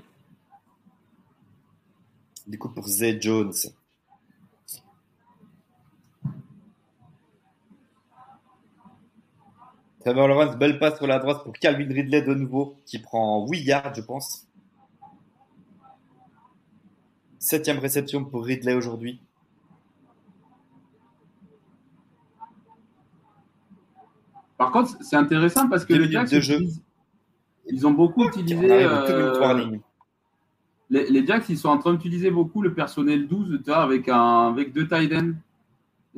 [2.48, 3.54] Du coup, pour Zay Jones.
[10.00, 13.60] Trevor Lawrence, belle passe sur la droite pour Calvin Ridley de nouveau, qui prend 8
[13.60, 14.48] yards, je pense.
[17.38, 19.22] Septième réception pour Ridley aujourd'hui.
[24.60, 26.84] Par contre, c'est intéressant parce que les Jacks, utilisent-
[27.68, 28.70] ils ont beaucoup utilisé.
[28.72, 29.72] euh,
[30.92, 34.08] les, les Jacks, ils sont en train d'utiliser beaucoup le personnel 12 tu vois, avec,
[34.10, 35.32] un, avec deux tight ends.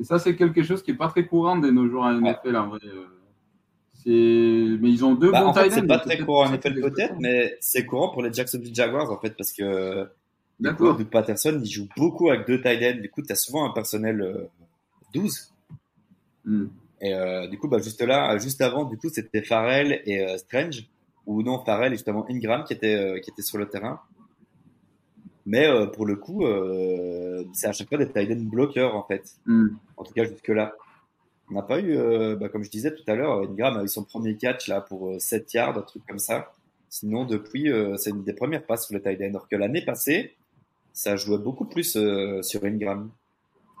[0.00, 2.56] Et ça, c'est quelque chose qui n'est pas très courant de nos jours à NFL,
[2.56, 2.80] en vrai.
[2.84, 3.06] euh.
[4.04, 5.74] Mais ils ont deux Bah, bons tight ends.
[5.76, 9.18] c'est pas très courant en NFL peut-être, mais c'est courant pour les Jacksonville Jaguars en
[9.20, 10.08] fait, parce que
[10.58, 10.98] D'accord.
[11.10, 13.00] Patterson, il joue beaucoup avec deux tight ends.
[13.00, 14.48] Du coup, tu as souvent un personnel euh,
[15.14, 15.52] 12.
[16.44, 16.66] Hmm.
[17.02, 20.38] Et euh, du coup, bah, juste là, juste avant, du coup, c'était Farrell et euh,
[20.38, 20.88] Strange,
[21.26, 24.00] ou non, Farrell et justement Ingram qui était euh, qui était sur le terrain.
[25.44, 29.02] Mais euh, pour le coup, euh, c'est à chaque fois des tight ends bloqueurs en
[29.02, 29.24] fait.
[29.46, 29.68] Hmm.
[29.96, 30.72] En tout cas, jusque là.
[31.50, 33.88] On n'a pas eu, euh, bah, comme je disais tout à l'heure, Ingram a eu
[33.88, 36.52] son premier catch là pour euh, 7 yards, un truc comme ça.
[36.88, 39.30] Sinon, depuis, euh, c'est une des premières passes sur le tight end.
[39.30, 40.34] Alors que l'année passée,
[40.92, 43.10] ça jouait beaucoup plus euh, sur Ingram.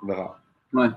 [0.02, 0.40] On verra.
[0.74, 0.88] Ouais.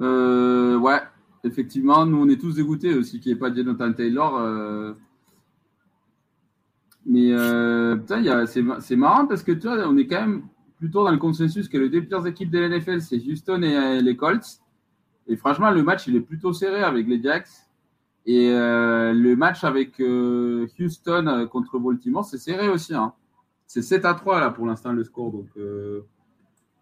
[0.00, 1.00] Euh, ouais,
[1.44, 4.36] effectivement, nous on est tous dégoûtés aussi qu'il n'y ait pas Jonathan Taylor.
[4.38, 4.94] euh.
[7.06, 10.42] Mais euh, c'est marrant parce que tu vois, on est quand même
[10.78, 13.76] plutôt dans le consensus que les deux pires équipes de la NFL, c'est Houston et
[13.76, 14.60] euh, les Colts.
[15.26, 17.48] Et franchement, le match il est plutôt serré avec les Jacks.
[18.26, 22.94] Et euh, le match avec euh, Houston euh, contre Baltimore, c'est serré aussi.
[22.94, 23.14] Hein.
[23.66, 25.32] C'est 7 à 3 là pour l'instant le score.
[25.32, 26.02] Donc, euh,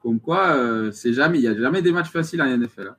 [0.03, 2.89] comme quoi, euh, c'est jamais, il n'y a jamais des matchs faciles en NFL.
[2.91, 2.97] hein.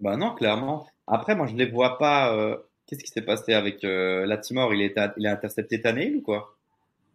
[0.00, 0.86] Bah non, clairement.
[1.06, 2.34] Après, moi, je les vois pas.
[2.34, 2.56] euh,
[2.86, 4.74] Qu'est-ce qui s'est passé avec euh, Latimore?
[4.74, 6.56] Il est, à- il a intercepté Tannehill ou quoi?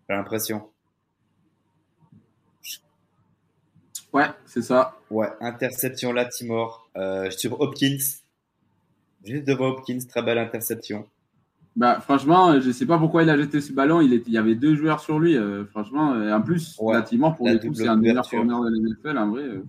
[0.10, 0.70] J'ai l'impression.
[4.14, 4.96] Ouais, c'est ça.
[5.10, 7.98] Ouais, interception Latimore euh, sur Hopkins.
[9.26, 11.06] Juste devant Hopkins, très belle interception.
[11.76, 14.00] Bah, franchement, je ne sais pas pourquoi il a jeté ce ballon.
[14.02, 15.36] Il, était- il y avait deux joueurs sur lui.
[15.38, 18.02] euh, franchement, et en plus, Ouais, Latimore, pour la le coup, double c'est un des
[18.08, 18.48] meilleurs couverture.
[18.48, 19.44] corners de la NFL en vrai.
[19.44, 19.64] euh.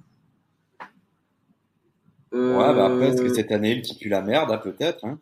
[2.33, 5.05] Ouais, bah après, est-ce que Euh, c'est Tannehill qui pue la merde hein, Peut-être.
[5.05, 5.19] Hein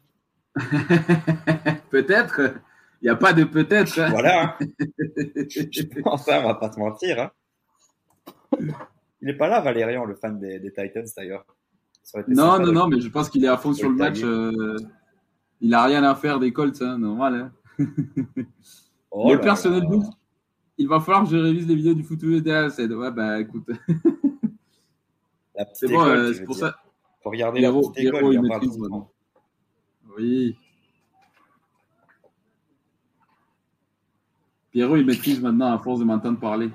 [1.91, 2.41] peut-être.
[3.03, 3.99] Il n'y a pas de peut-être.
[4.01, 4.11] hein.
[4.11, 4.57] voilà.
[4.61, 4.67] hein.
[5.49, 7.31] Je pense, hein, on va pas se mentir.
[9.21, 11.45] Il est pas là, Valérian, le fan des, des Titans d'ailleurs.
[12.29, 14.21] Non, non, non, mais je pense qu'il est à fond sur le match.
[14.23, 14.77] euh,
[15.61, 17.51] il n'a rien à faire des Colts, hein, normal.
[19.11, 19.89] Oh le personnel là.
[19.89, 20.11] 12,
[20.79, 22.93] il va falloir que je révise les vidéos du football de la scène.
[22.93, 23.69] Ouais, bah écoute,
[25.73, 26.67] c'est bon, euh, c'est pour dire.
[26.67, 26.77] ça.
[27.25, 29.11] Faut regarder la petite école, il maintenant.
[30.17, 30.57] Oui.
[34.71, 36.69] Pierrot, il maîtrise maintenant à force de m'entendre parler.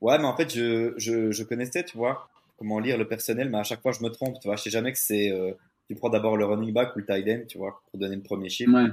[0.00, 3.58] Ouais, mais en fait, je, je, je, connaissais, tu vois, comment lire le personnel, mais
[3.58, 4.56] à chaque fois, je me trompe, tu vois.
[4.56, 5.30] Je sais jamais que c'est.
[5.30, 5.52] Euh,
[5.86, 8.22] tu prends d'abord le running back ou le tight end, tu vois, pour donner le
[8.22, 8.72] premier chiffre.
[8.72, 8.88] Ouais.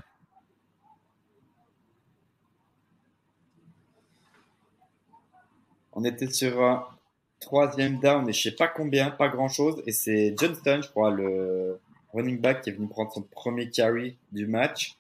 [5.94, 6.99] On était sur
[7.40, 9.82] troisième down et je sais pas combien, pas grand chose.
[9.86, 11.80] Et c'est Johnston, je crois, le
[12.14, 14.98] running back qui est venu prendre son premier carry du match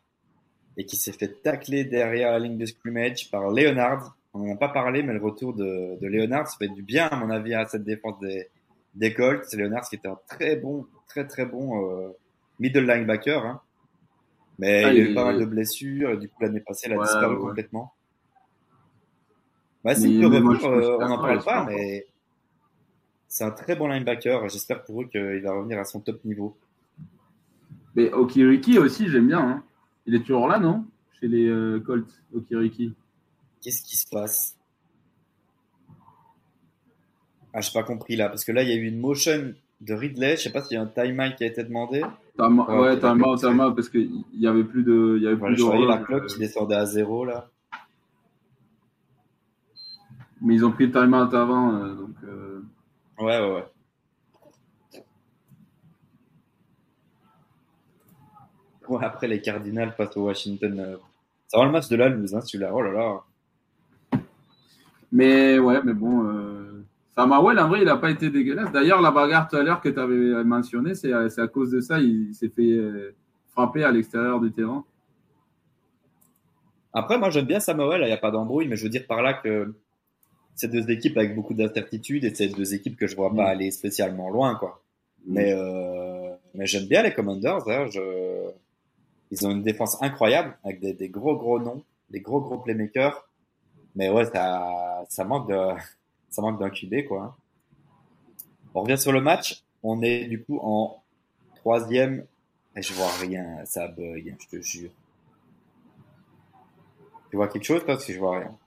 [0.78, 4.57] et qui s'est fait tacler derrière la ligne de scrimmage par Leonard on n'en a
[4.57, 7.53] pas parlé, mais le retour de, de Leonard, ça fait du bien, à mon avis,
[7.53, 8.48] à cette défense des,
[8.95, 9.44] des Colts.
[9.45, 12.10] C'est Leonard qui était un très bon, très très bon euh,
[12.60, 13.44] middle linebacker.
[13.44, 13.61] Hein.
[14.60, 16.94] Mais ah, il, a eu pas mal de blessures, et du coup, l'année passée, il
[16.94, 17.94] a disparu complètement.
[19.84, 22.06] Bah, s'il peut revenir, euh, on n'en parle pas, mais
[23.30, 24.50] c'est un très bon linebacker.
[24.50, 26.58] J'espère pour eux qu'il va revenir à son top niveau.
[27.96, 29.40] Mais Okiriki aussi, j'aime bien.
[29.40, 29.64] Hein.
[30.06, 30.86] Il est toujours là, non?
[31.20, 32.94] Chez les euh, Colts, Okiriki.
[33.62, 34.58] Qu'est-ce qui se passe?
[37.54, 39.94] Ah, j'ai pas compris là, parce que là, il y a eu une motion de
[39.94, 40.38] Ridley.
[40.38, 42.02] Je sais pas s'il y a un timeout qui a été demandé.
[42.36, 45.16] Time ouais, timeout, timeout, parce qu'il y avait plus de.
[45.18, 47.50] Il y avait plus de la cloque qui descendait à zéro là.
[50.42, 52.16] Mais ils ont pris le timeout avant, euh, donc.
[52.24, 52.49] Euh...
[53.20, 53.66] Ouais, ouais, ouais.
[58.88, 60.80] Ouais, après les Cardinals face au Washington.
[60.80, 60.98] Euh...
[61.48, 62.72] Ça va le match de la loose, hein, celui-là.
[62.74, 64.22] Oh là là.
[65.12, 66.86] Mais ouais, mais bon, euh,
[67.16, 68.72] Samuel, en vrai, il n'a pas été dégueulasse.
[68.72, 72.00] D'ailleurs, la bagarre tout à l'heure que tu avais mentionné, c'est à, cause de ça,
[72.00, 73.16] il s'est fait euh,
[73.52, 74.86] frapper à l'extérieur du terrain.
[76.94, 79.22] Après, moi, j'aime bien Samuel, il n'y a pas d'embrouille, mais je veux dire par
[79.22, 79.74] là que
[80.60, 83.52] c'est deux équipes avec beaucoup d'incertitudes et c'est deux équipes que je vois pas mm.
[83.52, 84.81] aller spécialement loin, quoi.
[85.26, 85.34] Mm.
[85.34, 87.65] Mais, euh, mais j'aime bien les Commanders.
[87.69, 88.52] Hein, je...
[89.31, 93.26] Ils ont une défense incroyable avec des, des, gros gros noms, des gros gros playmakers.
[93.95, 95.56] Mais ouais, ça, ça manque de,
[96.30, 97.38] ça manque d'un QB, quoi.
[98.73, 99.64] On revient sur le match.
[99.81, 101.02] On est du coup en
[101.56, 102.26] troisième.
[102.76, 104.91] Et je vois rien, ça bug, je te jure.
[107.30, 108.57] Tu vois quelque chose, parce que je vois rien?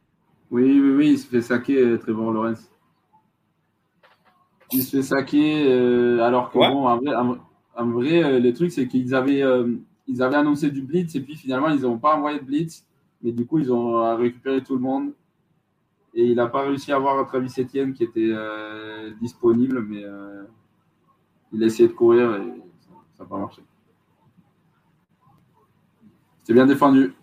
[0.52, 2.70] Oui, oui, oui, il se fait saquer, euh, Trevor Lawrence.
[4.70, 7.14] Il se fait saquer, euh, alors que bon, en vrai,
[7.74, 9.42] en, vrai euh, le truc, c'est qu'ils avaient,
[10.06, 12.84] ils avaient annoncé du blitz et puis finalement, ils n'ont pas envoyé de blitz.
[13.22, 15.12] Mais du coup, ils ont récupéré tout le monde.
[16.12, 20.04] Et il n'a pas réussi à avoir Travis Etienne qui était euh, disponible, mais
[21.52, 22.62] il a essayé de courir et
[23.16, 23.62] ça n'a pas marché.
[26.40, 27.14] C'était bien défendu.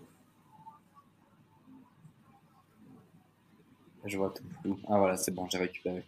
[4.09, 4.77] Je vois tout.
[4.89, 6.03] Ah voilà, c'est bon, j'ai récupéré.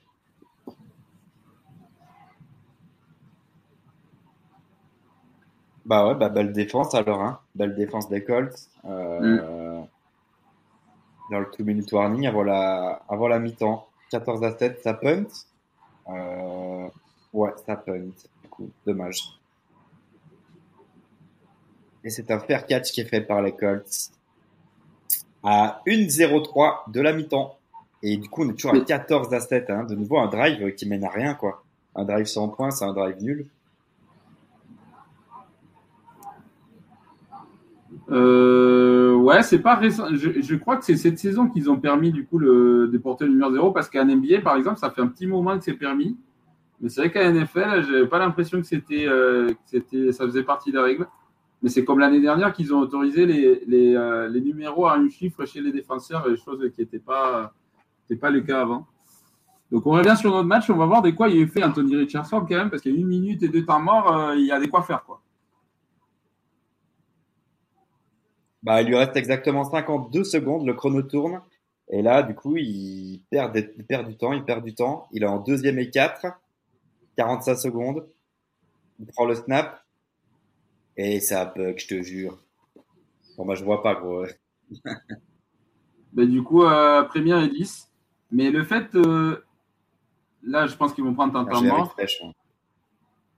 [5.86, 7.40] Bah ouais, bah, belle défense alors, hein.
[7.56, 8.70] Belle défense des Colts.
[8.86, 9.88] Euh, mm
[11.32, 13.88] dans le 2 minute warning avant la, avant la mi-temps.
[14.12, 15.26] 14 à 7, ça punt.
[16.10, 16.88] Euh,
[17.32, 18.12] ouais, ça punt.
[18.44, 19.40] Du coup, dommage.
[22.04, 24.12] Et c'est un fair catch qui est fait par les Colts
[25.44, 27.58] à 1-0-3 de la mi-temps.
[28.04, 29.70] Et du coup, on est toujours à 14 à 7.
[29.70, 29.84] Hein.
[29.84, 31.64] De nouveau, un drive qui mène à rien, quoi.
[31.96, 33.46] Un drive sans points, c'est un drive nul.
[38.10, 40.08] Euh, ouais, c'est pas récent.
[40.14, 43.32] Je, crois que c'est cette saison qu'ils ont permis du coup le, de porter le
[43.32, 46.18] numéro 0 parce qu'à NBA, par exemple, ça fait un petit moment que c'est permis.
[46.82, 50.72] Mais c'est vrai qu'à NFL, j'avais pas l'impression que c'était, euh, c'était, ça faisait partie
[50.72, 51.08] des règles.
[51.62, 55.08] Mais c'est comme l'année dernière qu'ils ont autorisé les, les, euh, les, numéros à un
[55.08, 57.54] chiffre chez les défenseurs, chose qui n'était pas,
[58.16, 58.88] pas le cas avant.
[59.72, 61.96] Donc on revient sur notre match, on va voir des quoi il a fait Anthony
[61.96, 64.46] Richardson quand même, parce qu'il y a une minute et deux temps morts, euh, il
[64.46, 65.22] y a des quoi faire quoi.
[68.64, 71.42] Bah, il lui reste exactement 52 secondes, le chrono tourne.
[71.90, 75.08] Et là, du coup, il perd, il perd du temps, il perd du temps.
[75.12, 76.28] Il est en deuxième et 4,
[77.18, 78.08] 45 secondes.
[79.00, 79.84] Il prend le snap.
[80.96, 82.38] Et ça bug, je te jure.
[83.38, 84.26] Bon, bah, je vois pas, gros.
[86.14, 87.91] bah, du coup, euh, première et 10.
[88.32, 89.44] Mais le fait, euh,
[90.44, 91.96] là, je pense qu'ils vont prendre un temps mort.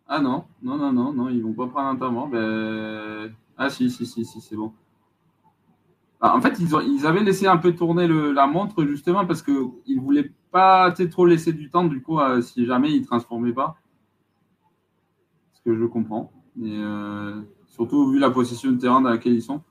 [0.08, 2.28] Ah non, non, non, non, non, ils vont pas prendre un temps mort.
[2.28, 3.34] Ben...
[3.58, 4.74] Ah si, si, si, si, c'est bon.
[6.20, 10.02] Bah, en fait, ils, avaient laissé un peu tourner la montre justement parce qu'ils ne
[10.02, 13.78] voulaient pas trop laisser du temps, du coup, si jamais ils ne transformaient pas.
[15.54, 16.32] Ce que je comprends.
[16.62, 19.62] Euh, surtout vu la position de terrain dans laquelle ils sont.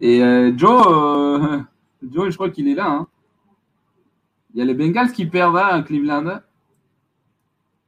[0.00, 1.60] Et euh, Joe, euh,
[2.10, 2.88] Joe, je crois qu'il est là.
[2.88, 3.08] Hein.
[4.54, 6.40] Il y a les Bengals qui perdent hein, à Cleveland.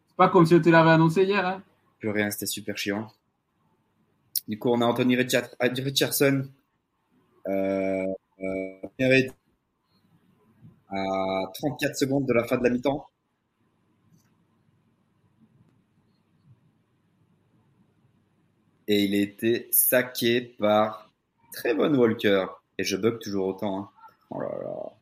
[0.09, 1.47] C'est pas comme si on te annoncé hier.
[1.47, 1.63] Hein.
[1.99, 3.09] Plus rien, c'était super chiant.
[4.49, 6.49] Du coup, on a Anthony Richardson
[7.49, 8.07] euh,
[10.89, 13.07] à 34 secondes de la fin de la mi-temps.
[18.89, 21.10] Et il a été saqué par
[21.53, 22.47] Trevon Walker.
[22.79, 23.79] Et je bug toujours autant.
[23.79, 23.89] Hein.
[24.31, 24.93] Oh là là.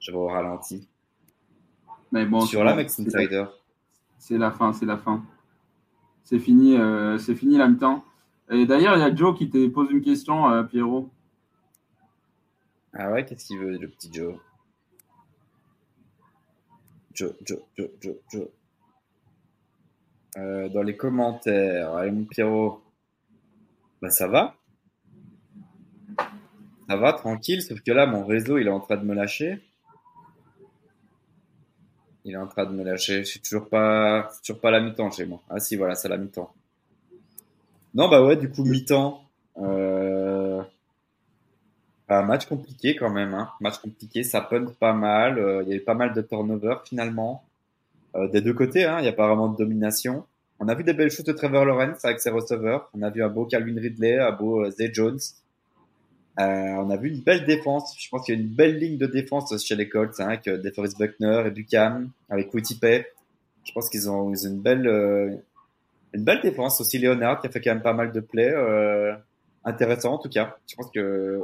[0.00, 0.88] Je vais au ralenti.
[2.12, 3.46] Mais bon, Sur la Max Insider.
[4.18, 5.24] C'est la fin, c'est la fin.
[6.24, 8.04] C'est fini, euh, c'est fini la mi-temps.
[8.50, 11.10] Et d'ailleurs, il y a Joe qui te pose une question, euh, Pierrot.
[12.92, 14.36] Ah ouais, qu'est-ce qu'il veut, le petit Joe?
[17.12, 18.48] Joe, Joe, Joe, Joe, Joe.
[20.38, 22.82] Euh, dans les commentaires, allez mon Pierrot.
[24.02, 24.54] Bah ça va?
[26.88, 29.60] Ça va, tranquille, sauf que là, mon réseau, il est en train de me lâcher.
[32.24, 33.18] Il est en train de me lâcher.
[33.20, 35.40] Je suis toujours pas, toujours pas à la mi-temps chez moi.
[35.48, 36.52] Ah si, voilà, c'est la mi-temps.
[37.94, 39.22] Non, bah ouais, du coup, mi-temps.
[39.58, 40.62] Euh...
[42.08, 43.34] Un match compliqué quand même.
[43.34, 43.50] Hein.
[43.60, 45.38] Match compliqué, ça punt pas mal.
[45.38, 47.42] Euh, il y a eu pas mal de turnover finalement.
[48.14, 50.24] Euh, des deux côtés, hein, il n'y a pas vraiment de domination.
[50.60, 52.88] On a vu des belles choses de Trevor Lawrence avec ses receveurs.
[52.94, 55.18] On a vu un beau Calvin Ridley, un beau Zay Jones.
[56.38, 57.94] Euh, on a vu une belle défense.
[57.98, 60.44] Je pense qu'il y a une belle ligne de défense chez les Colts, hein, avec
[60.44, 63.06] DeForest Buckner et Buchan, avec Wittipay.
[63.64, 65.34] Je pense qu'ils ont, ils ont une belle, euh,
[66.12, 66.80] une belle défense.
[66.80, 68.52] Aussi Leonard qui a fait quand même pas mal de plays.
[68.52, 69.14] Euh,
[69.64, 70.56] intéressant en tout cas.
[70.68, 71.40] Je pense que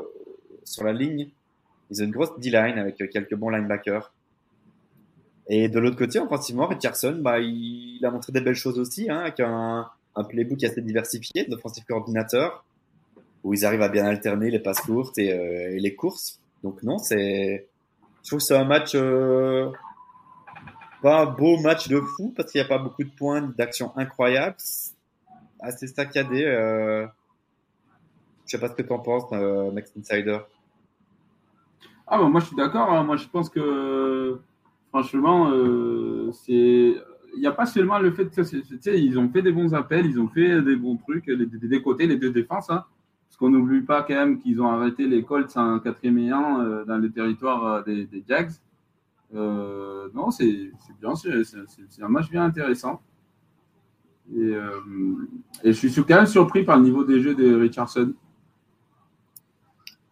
[0.65, 1.31] sur la ligne,
[1.91, 4.13] ils ont une grosse D-line avec quelques bons linebackers.
[5.49, 9.19] Et de l'autre côté, offensivement, Richardson, bah, il, a montré des belles choses aussi, hein,
[9.19, 12.65] avec un, un playbook assez diversifié d'offensive coordinateur,
[13.45, 16.41] où ils arrivent à bien alterner les passes courtes et, euh, et les courses.
[16.63, 17.67] Donc non, c'est,
[18.23, 19.71] je trouve que c'est un match, euh,
[21.03, 23.93] pas un beau match de fou, parce qu'il n'y a pas beaucoup de points d'action
[23.97, 24.57] incroyables,
[25.61, 26.45] assez saccadé.
[26.45, 27.07] Euh,
[28.47, 30.39] je sais pas ce que tu en penses, euh, Max Insider.
[32.07, 32.93] Ah bah moi je suis d'accord.
[32.93, 33.05] Hein.
[33.05, 34.39] Moi je pense que
[34.91, 35.51] franchement,
[36.47, 37.01] il
[37.39, 40.29] n'y a pas seulement le fait que ils ont fait des bons appels, ils ont
[40.29, 42.69] fait des bons trucs, les, des côtés, les deux défenses.
[42.69, 42.85] Hein,
[43.43, 46.85] qu'on n'oublie pas quand même qu'ils ont arrêté les Colts en quatrième et un euh,
[46.85, 48.53] dans le territoire euh, des, des Jags.
[49.35, 50.71] Euh, non, c'est
[51.01, 53.03] bien, c'est un match bien intéressant.
[54.33, 54.71] Et, euh,
[55.65, 58.15] et, je suis quand même surpris par le niveau des jeux de Richardson.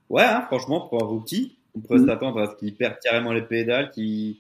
[0.09, 2.07] Ouais, hein, franchement, pour un rookie, on pourrait mmh.
[2.07, 4.39] s'attendre à ce qu'il perde carrément les pédales, qu'il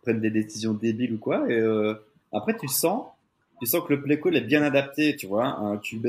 [0.00, 1.44] prennent des décisions débiles ou quoi.
[1.52, 1.92] Et euh,
[2.32, 3.04] après, tu sens,
[3.60, 6.06] tu sens que le play call est bien adapté, tu vois, un QB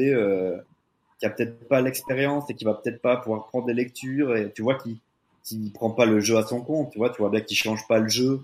[1.21, 4.51] qui a peut-être pas l'expérience et qui va peut-être pas pouvoir prendre des lectures et
[4.51, 4.99] tu vois qui
[5.43, 7.87] qui prend pas le jeu à son compte, tu vois, tu vois bien qu'il change
[7.87, 8.41] pas le jeu,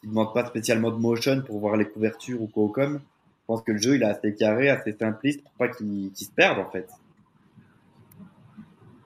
[0.00, 2.94] qu'il demande pas spécialement de motion pour voir les couvertures ou quoi comme.
[2.94, 6.24] Je pense que le jeu il est assez carré, assez simpliste pour pas qu'il qu
[6.24, 6.88] se perde en fait.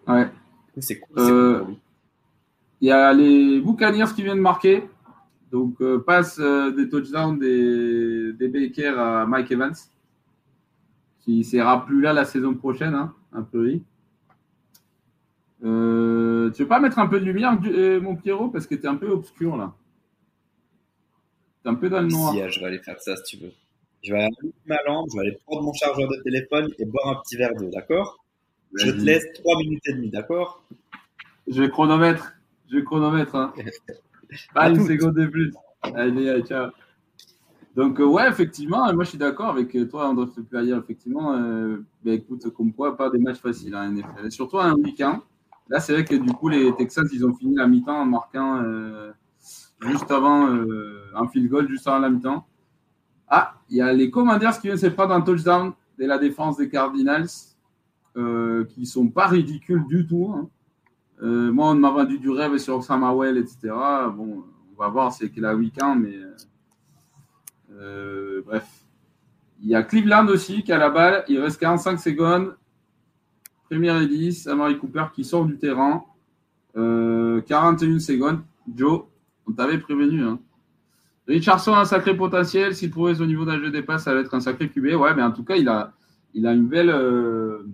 [0.06, 0.28] Ouais.
[0.78, 1.18] C'est cool.
[1.18, 1.64] Euh,
[2.80, 4.84] il y a les Buccaneers qui viennent marquer.
[5.50, 9.74] Donc, euh, passe euh, des touchdowns des, des Baker à Mike Evans,
[11.28, 13.66] qui ne sera plus là la saison prochaine, hein, un peu.
[13.66, 13.82] Oui.
[15.62, 18.84] Euh, tu veux pas mettre un peu de lumière, euh, mon Pierrot, parce que tu
[18.84, 19.74] es un peu obscur là.
[21.62, 22.32] Tu es un peu dans le noir.
[22.32, 23.52] Si, je vais aller faire ça si tu veux.
[24.02, 27.08] Je vais aller ma lampe, je vais aller prendre mon chargeur de téléphone et boire
[27.08, 28.24] un petit verre d'eau, d'accord?
[28.72, 30.64] Je te laisse 3 minutes et demie, d'accord?
[31.46, 32.32] Je vais chronomètre.
[32.70, 33.34] Je vais chronomètre.
[33.34, 33.52] Hein.
[34.54, 35.52] Pas une seconde de plus.
[35.82, 36.70] Allez, allez ciao.
[37.78, 40.74] Donc, euh, ouais, effectivement, moi je suis d'accord avec toi, André Player.
[40.74, 44.26] Effectivement, euh, ben, écoute, comme quoi, pas des matchs faciles en NFL.
[44.26, 45.22] Et surtout un week-end.
[45.68, 48.60] Là, c'est vrai que du coup, les Texans, ils ont fini la mi-temps en marquant
[48.64, 49.12] euh,
[49.82, 52.44] juste avant euh, un field goal, juste avant la mi-temps.
[53.28, 56.56] Ah, il y a les Commanders qui viennent se prendre un touchdown de la défense
[56.56, 57.28] des Cardinals,
[58.16, 60.34] euh, qui sont pas ridicules du tout.
[60.34, 60.48] Hein.
[61.22, 63.72] Euh, moi, on m'a vendu du rêve sur Samuel, etc.
[64.16, 64.42] Bon,
[64.74, 66.16] on va voir, c'est qu'il a week-end, mais
[67.78, 68.66] euh, bref.
[69.60, 71.24] Il y a Cleveland aussi qui a la balle.
[71.28, 72.56] Il reste 45 secondes.
[73.68, 74.46] Première et 10.
[74.46, 76.04] Amari Cooper qui sort du terrain.
[76.76, 78.40] Euh, 41 secondes.
[78.74, 79.02] Joe,
[79.46, 80.22] on t'avait prévenu.
[80.22, 80.38] Hein.
[81.26, 82.74] Richardson a un sacré potentiel.
[82.74, 84.94] S'il progresse au niveau d'un jeu des passes, ça va être un sacré QB.
[84.94, 85.92] Ouais, mais en tout cas, il a,
[86.34, 87.64] il a une belle euh,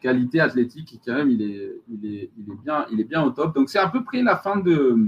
[0.00, 1.00] qualité athlétique.
[1.04, 3.54] Quand même, il est, il, est, il, est bien, il est bien au top.
[3.54, 4.98] Donc, c'est à peu près la fin de,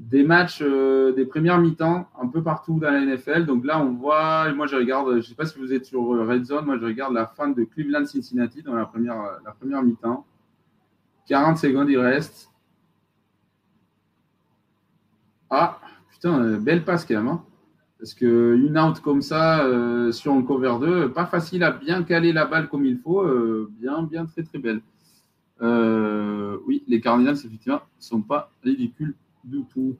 [0.00, 3.44] des matchs euh, des premières mi-temps un peu partout dans la NFL.
[3.44, 6.14] Donc là, on voit, moi je regarde, je ne sais pas si vous êtes sur
[6.14, 10.24] euh, Red Zone, moi je regarde la fin de Cleveland-Cincinnati dans la première, première mi-temps.
[11.28, 12.50] 40 secondes, il reste.
[15.50, 15.78] Ah,
[16.10, 17.28] putain, belle passe quand même.
[17.28, 17.44] Hein.
[17.98, 19.62] Parce que une out comme ça
[20.12, 23.22] sur un cover 2, pas facile à bien caler la balle comme il faut.
[23.68, 24.80] bien, bien, très, très belle.
[25.60, 29.14] oui, les Cardinals, effectivement, ne sont pas ridicules
[29.44, 29.96] du tout.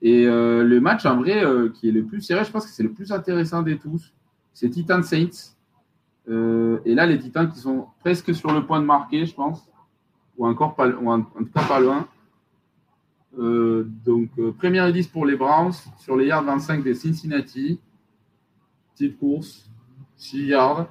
[0.00, 1.42] Et le match, en vrai,
[1.74, 4.14] qui est le plus serré, je pense que c'est le plus intéressant des tous,
[4.52, 5.56] c'est Titan Saints.
[6.28, 9.68] et là, les Titans qui sont presque sur le point de marquer, je pense
[10.38, 12.08] ou encore pas, ou en, tout loin.
[13.38, 17.78] Euh, donc, euh, première indice pour les Browns sur les yards 25 des Cincinnati.
[18.94, 19.68] Petite course,
[20.16, 20.88] 6 yards.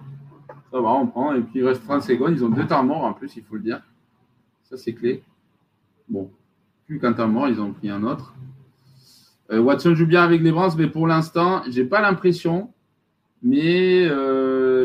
[0.71, 1.33] Ça va, on prend.
[1.33, 2.33] Et puis il reste 30 secondes.
[2.33, 3.81] Ils ont deux temps morts en plus, il faut le dire.
[4.63, 5.23] Ça, c'est clé.
[6.07, 6.29] Bon,
[6.87, 8.33] plus qu'un temps mort, ils ont pris un autre.
[9.51, 12.73] Euh, Watson joue bien avec les Browns, mais pour l'instant, j'ai pas l'impression.
[13.43, 14.07] Mais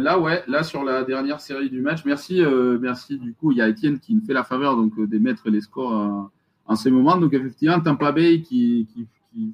[0.02, 3.18] là, ouais, là sur la dernière série du match, merci, euh, merci.
[3.18, 5.60] Du coup, il y a Étienne qui me fait la faveur donc euh, d'émettre les
[5.60, 6.30] scores euh,
[6.66, 7.16] en ce moment.
[7.16, 9.06] Donc effectivement, Tampa Bay qui, qui,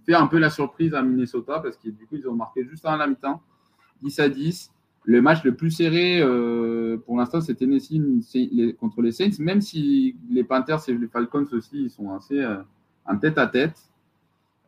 [0.04, 2.84] fait un peu la surprise à Minnesota parce que du coup, ils ont marqué juste
[2.84, 3.40] à la mi-temps,
[4.02, 4.72] 10 à 10.
[5.08, 6.20] Le match le plus serré
[7.06, 7.98] pour l'instant, c'est Tennessee
[8.78, 12.46] contre les Saints, même si les Panthers et les Falcons aussi, ils sont assez
[13.06, 13.78] en tête à tête.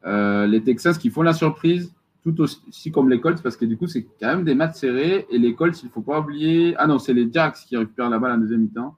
[0.03, 1.93] les Texans qui font la surprise,
[2.23, 5.27] tout aussi comme les Colts, parce que du coup, c'est quand même des matchs serrés.
[5.31, 6.75] Et les Colts, il ne faut pas oublier.
[6.77, 8.97] Ah non, c'est les Jacks qui récupèrent la balle en deuxième mi-temps.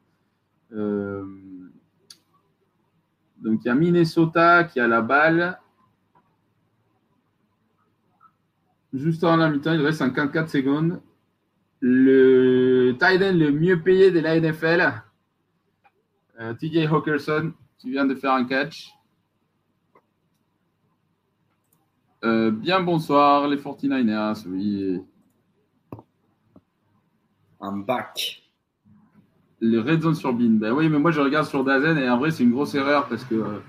[0.73, 1.25] Euh,
[3.41, 5.59] donc, il y a Minnesota qui a la balle.
[8.93, 11.01] Juste avant la mi-temps, il reste 54 secondes.
[11.85, 15.03] Le Titan le mieux payé de la NFL,
[16.39, 18.95] euh, TJ Hawkerson, qui vient de faire un catch.
[22.25, 25.01] Euh, bien bonsoir, les 49ers, oui.
[27.61, 28.45] Un bac.
[29.61, 30.51] Les Red Zone sur Bean.
[30.51, 33.09] Ben oui, mais moi je regarde sur Dazen et en vrai c'est une grosse erreur
[33.09, 33.61] parce que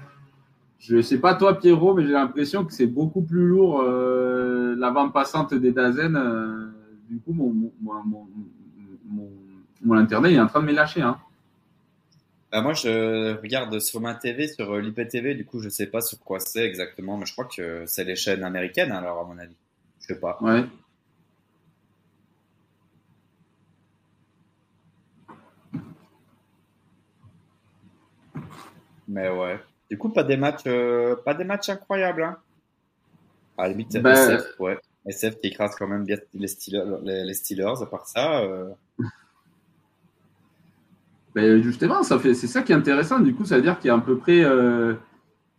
[0.77, 4.91] je sais pas toi Pierrot, mais j'ai l'impression que c'est beaucoup plus lourd euh, la
[4.91, 6.15] bande passante des Dazen.
[7.13, 8.27] Du coup, mon, mon,
[9.83, 11.03] mon, internet est en train de me lâcher.
[11.03, 11.19] Hein.
[12.51, 16.01] Bah, moi, je regarde sur ma TV, sur euh, l'IPTV, du coup, je sais pas
[16.01, 19.37] sur quoi c'est exactement, mais je crois que c'est les chaînes américaines, alors, à mon
[19.37, 19.55] avis.
[20.01, 20.39] Je sais pas.
[20.41, 20.63] Ouais.
[29.07, 29.59] Mais ouais.
[29.91, 32.37] Du coup, pas des matchs, euh, pas des matchs incroyables, hein.
[33.55, 34.79] À la limite, ben, SF, ouais.
[35.05, 38.39] SF qui écrase quand même les Steelers, les, Steelers à part ça.
[38.39, 38.69] Euh...
[41.35, 43.19] Ben justement, ça fait, c'est ça qui est intéressant.
[43.19, 44.93] Du coup, ça veut dire qu'il y a à peu près euh,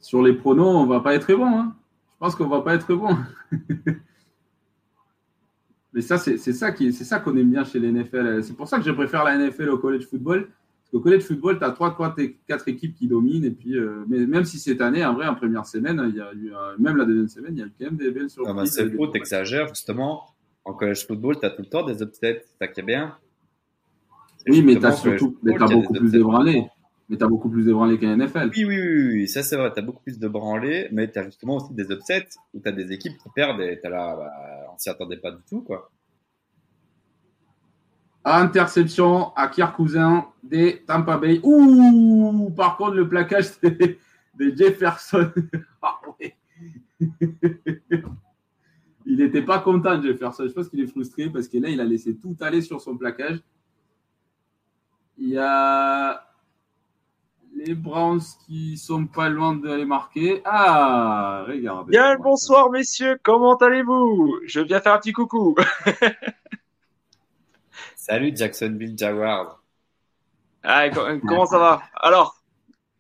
[0.00, 1.58] sur les pronos, on va pas être bon.
[1.58, 1.74] Hein.
[2.12, 3.16] Je pense qu'on va pas être bon.
[5.92, 8.42] Mais ça, c'est, ça qui, c'est ça qu'on aime bien chez les NFL.
[8.42, 10.48] C'est pour ça que je préfère la NFL au college football.
[10.85, 12.15] Parce qu'au college football, tu as 3,
[12.47, 13.44] 4 équipes qui dominent.
[13.44, 16.20] Et puis, euh, mais même si cette année, en vrai, en première semaine, il y
[16.20, 18.55] a eu, même la deuxième semaine, il y a eu quand même des belles surprises.
[18.56, 20.24] Ah bah c'est faux, t'exagères, justement.
[20.65, 22.44] En college football, tu as tout le temps des upsets.
[22.47, 23.16] C'est ça qui est bien.
[24.47, 26.66] Oui, mais tu as surtout mais as beaucoup plus débranlé.
[27.09, 28.51] Mais tu as beaucoup plus débranlé qu'un NFL.
[28.55, 29.73] Oui, oui, oui, ça c'est vrai.
[29.73, 32.69] Tu as beaucoup plus de branlés, mais tu as justement aussi des upsets où tu
[32.69, 34.31] as des équipes qui perdent et tu là, bah,
[34.74, 35.61] on s'y attendait pas du tout.
[35.62, 35.90] quoi.
[38.24, 41.40] Interception à Kier Cousin des Tampa Bay.
[41.42, 43.98] Ouh, par contre, le plaquage des,
[44.56, 45.30] Jefferson.
[45.82, 46.01] ah,
[49.06, 50.46] il n'était pas content, Jefferson.
[50.46, 52.96] Je pense qu'il est frustré parce que là, il a laissé tout aller sur son
[52.96, 53.40] plaquage.
[55.18, 56.24] Il y a
[57.55, 60.40] les Browns qui sont pas loin d'aller marquer.
[60.44, 61.90] Ah, regardez.
[61.90, 63.18] Bien bonsoir, messieurs.
[63.22, 64.40] Comment allez-vous?
[64.46, 65.55] Je viens faire un petit coucou.
[68.06, 69.62] Salut, Jacksonville Jaguars.
[70.62, 71.82] Ah, comment ça va?
[71.94, 72.43] Alors,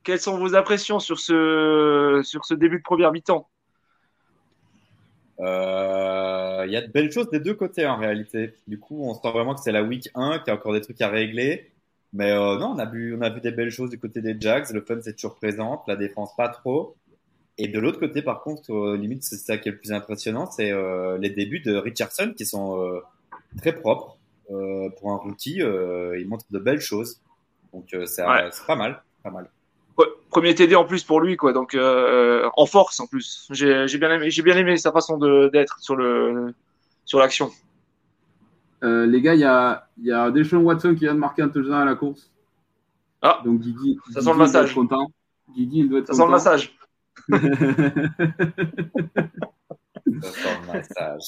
[0.02, 3.46] quelles sont vos impressions sur ce, sur ce début de première mi-temps?
[5.38, 8.54] Il euh, y a de belles choses des deux côtés en réalité.
[8.66, 10.80] Du coup, on sent vraiment que c'est la week 1, qu'il y a encore des
[10.80, 11.70] trucs à régler.
[12.14, 14.40] Mais euh, non, on a, vu, on a vu des belles choses du côté des
[14.40, 14.70] Jags.
[14.70, 15.84] Le fun, c'est toujours présent.
[15.86, 16.96] La défense, pas trop.
[17.58, 20.50] Et de l'autre côté, par contre, euh, limite, c'est ça qui est le plus impressionnant,
[20.50, 23.00] c'est euh, les débuts de Richardson qui sont euh,
[23.58, 24.16] très propres.
[24.50, 27.20] Euh, pour un rookie, il montre de belles choses.
[27.72, 29.02] Donc, c'est pas mal.
[29.22, 29.50] Pas mal.
[30.30, 31.52] Premier TD en plus pour lui, quoi.
[31.52, 33.48] Donc, en force en plus.
[33.50, 35.18] J'ai bien, aimé, bien aimé sa façon
[35.48, 36.54] d'être sur le
[37.04, 37.50] sur l'action.
[38.82, 41.48] Euh, les gars, il y a, y a Deshaun Watson qui vient de marquer un
[41.48, 42.30] touchdown à la course.
[43.22, 44.74] Ah, donc Guigui, ça sent le massage.
[44.74, 45.10] content.
[45.54, 46.76] Guigui, il doit être ça sent le massage.
[47.30, 47.38] ça
[50.32, 51.26] sent le massage.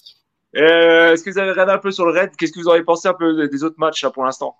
[0.56, 2.82] Euh, est-ce que vous avez regardé un peu sur le raid Qu'est-ce que vous aurez
[2.82, 4.56] pensé un peu des autres matchs là, pour l'instant?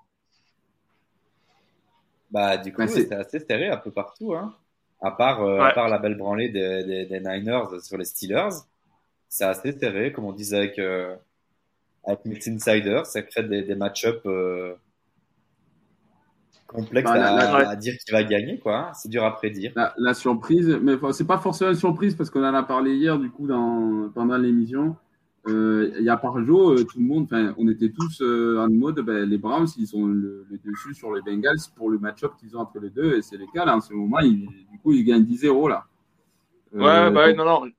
[2.30, 4.34] Bah, du coup, bah, c'était assez serré un peu partout.
[4.34, 4.54] Hein.
[5.00, 8.56] À part, euh, à part la belle branlée des, des, des, Niners sur les Steelers,
[9.28, 11.14] c'est assez serré, comme on disait avec, euh,
[12.04, 13.02] avec Mix Insider.
[13.04, 14.74] Ça crée des, des match-ups euh,
[16.66, 18.76] complexes bah, à, à, dire qui va gagner, quoi.
[18.76, 18.92] Hein.
[18.94, 19.72] C'est dur à prédire.
[19.76, 23.18] La, la surprise, mais c'est pas forcément une surprise parce qu'on en a parlé hier,
[23.18, 24.96] du coup, dans, pendant l'émission.
[25.48, 28.68] Euh, il y a par jour, euh, tout le monde, on était tous euh, en
[28.68, 32.32] mode, ben, les Browns, ils ont le, le, dessus sur les Bengals pour le match-up
[32.40, 34.78] qu'ils ont entre les deux, et c'est le cas, là, en ce moment, ils, du
[34.82, 35.84] coup, ils gagnent 10-0, là.
[36.72, 37.70] ouais, bah, non, non.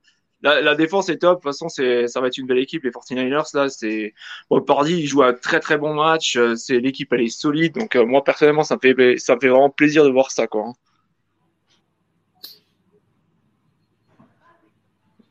[0.43, 1.31] La, la, défense est top.
[1.31, 2.83] De toute façon, c'est, ça va être une belle équipe.
[2.83, 4.13] Les 49ers, là, c'est,
[4.49, 6.37] bon, Pardy, il joue un très, très bon match.
[6.55, 7.73] C'est, l'équipe, elle est solide.
[7.73, 10.73] Donc, moi, personnellement, ça me fait, ça me fait vraiment plaisir de voir ça, quoi.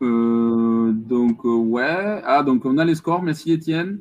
[0.03, 2.23] Euh, donc, euh, ouais.
[2.25, 3.23] Ah, donc on a les scores.
[3.23, 4.01] Merci Étienne.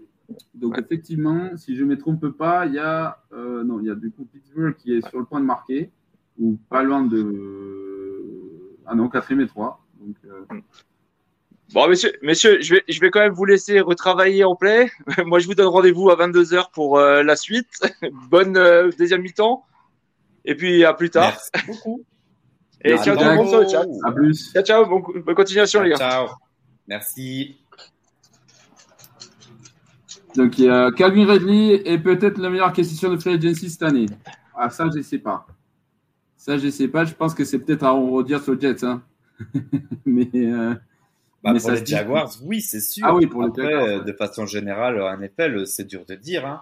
[0.54, 3.20] Donc, effectivement, si je ne me trompe pas, il y a.
[3.34, 5.92] Euh, non, il y a du coup Pittsburgh qui est sur le point de marquer,
[6.40, 8.82] ou pas loin de.
[8.86, 9.86] Ah non, 4 et 3.
[10.00, 10.16] Donc,
[11.74, 14.92] Bon, messieurs, messieurs je, vais, je vais quand même vous laisser retravailler en play.
[15.26, 17.82] Moi, je vous donne rendez-vous à 22h pour la suite.
[18.30, 18.54] Bonne
[18.98, 19.66] deuxième mi-temps.
[20.44, 21.34] Et puis, à plus tard.
[21.54, 22.06] Merci beaucoup.
[22.86, 23.86] Et ciao tout le monde sur le chat.
[24.04, 24.52] À plus.
[24.54, 24.86] Ciao, ciao.
[24.86, 25.98] bonne continuation, les gars.
[25.98, 26.28] Ciao.
[26.88, 27.58] Merci.
[30.36, 33.82] Donc, il y a Calvin Ridley est peut-être la meilleure question de free agency cette
[33.82, 34.06] année.
[34.56, 35.48] Ah, ça, je ne sais pas.
[36.38, 37.06] Ça, je ne sais pas.
[37.06, 38.86] Je pense que c'est peut-être à redire sur Jets.
[38.86, 39.02] Hein.
[40.06, 40.30] mais.
[40.36, 40.76] Euh,
[41.44, 43.06] bah, mais pour les Jaguars, oui, c'est sûr.
[43.08, 44.06] Ah oui, pour Après, les Jaguars.
[44.06, 46.46] de façon générale, en effet, c'est dur de dire.
[46.46, 46.62] Hein.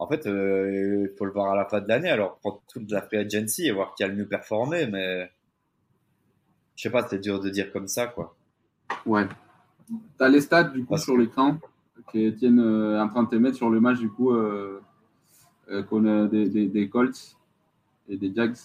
[0.00, 2.10] En fait, euh, il faut le voir à la fin de l'année.
[2.10, 4.88] Alors, prendre toute la free agency et voir qui a le mieux performé.
[4.88, 5.30] Mais
[6.76, 8.34] je sais pas, c'est dur de dire comme ça, quoi.
[9.06, 9.26] Ouais.
[9.88, 11.58] Tu as les stats, du coup, Parce sur l'écran
[12.10, 14.80] qui tiennent euh, en train de te mettre sur le match, du coup, euh,
[15.70, 17.36] euh, qu'on a des, des, des, Colts
[18.08, 18.56] et des Jags.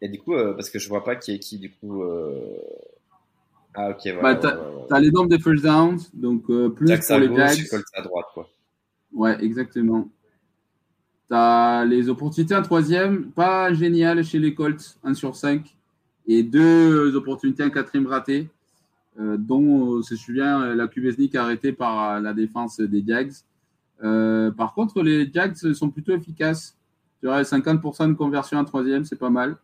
[0.00, 2.02] Et du coup, euh, parce que je vois pas qui est qui, du coup.
[2.02, 2.58] Euh...
[3.74, 4.22] Ah, ok, voilà.
[4.22, 5.00] Bah, tu as, ouais, ouais.
[5.00, 7.68] les nombres des first downs, donc plus Jags pour à les gauche, Jags.
[7.68, 8.48] Colts à droite, quoi.
[9.12, 10.08] Ouais, exactement.
[11.28, 15.74] Tu as les opportunités en troisième, pas génial chez les Colts, 1 sur 5
[16.26, 18.48] et deux opportunités en quatrième raté,
[19.20, 23.32] euh, dont, si je me souviens, la Kubesnik arrêtée par la défense des Jags.
[24.02, 26.76] Euh, par contre, les Jags sont plutôt efficaces.
[27.20, 29.56] Tu vois, 50% de conversion en troisième, c'est pas mal.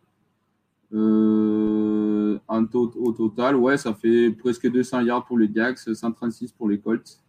[0.93, 6.69] Euh, en au total, ouais, ça fait presque 200 yards pour les Jags, 136 pour
[6.69, 7.19] les Colts.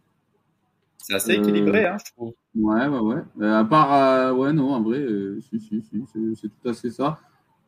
[0.97, 2.33] C'est assez équilibré, hein, je trouve.
[2.55, 3.21] Ouais, ouais, ouais.
[3.41, 5.05] Euh, à part, ouais, non, en vrai,
[5.49, 6.03] si, si, si,
[6.35, 7.19] c'est tout à fait ça.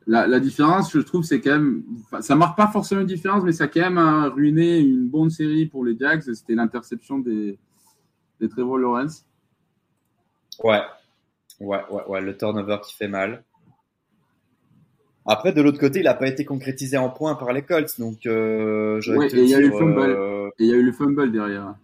[0.08, 1.82] La, la, différence, je trouve, c'est quand même.
[2.20, 5.66] Ça marque pas forcément une différence, mais ça a quand même ruiné une bonne série
[5.66, 6.22] pour les Jags.
[6.22, 7.58] C'était l'interception des,
[8.40, 9.26] des Trevor Lawrence.
[10.62, 10.80] Ouais.
[11.60, 12.20] Ouais, ouais, ouais.
[12.20, 13.42] Le turnover qui fait mal.
[15.26, 17.98] Après, de l'autre côté, il n'a pas été concrétisé en points par les Colts.
[17.98, 20.00] Donc, euh, ouais, et il y a eu le fumble.
[20.00, 20.48] Euh...
[20.60, 21.74] Et il y a eu le fumble derrière.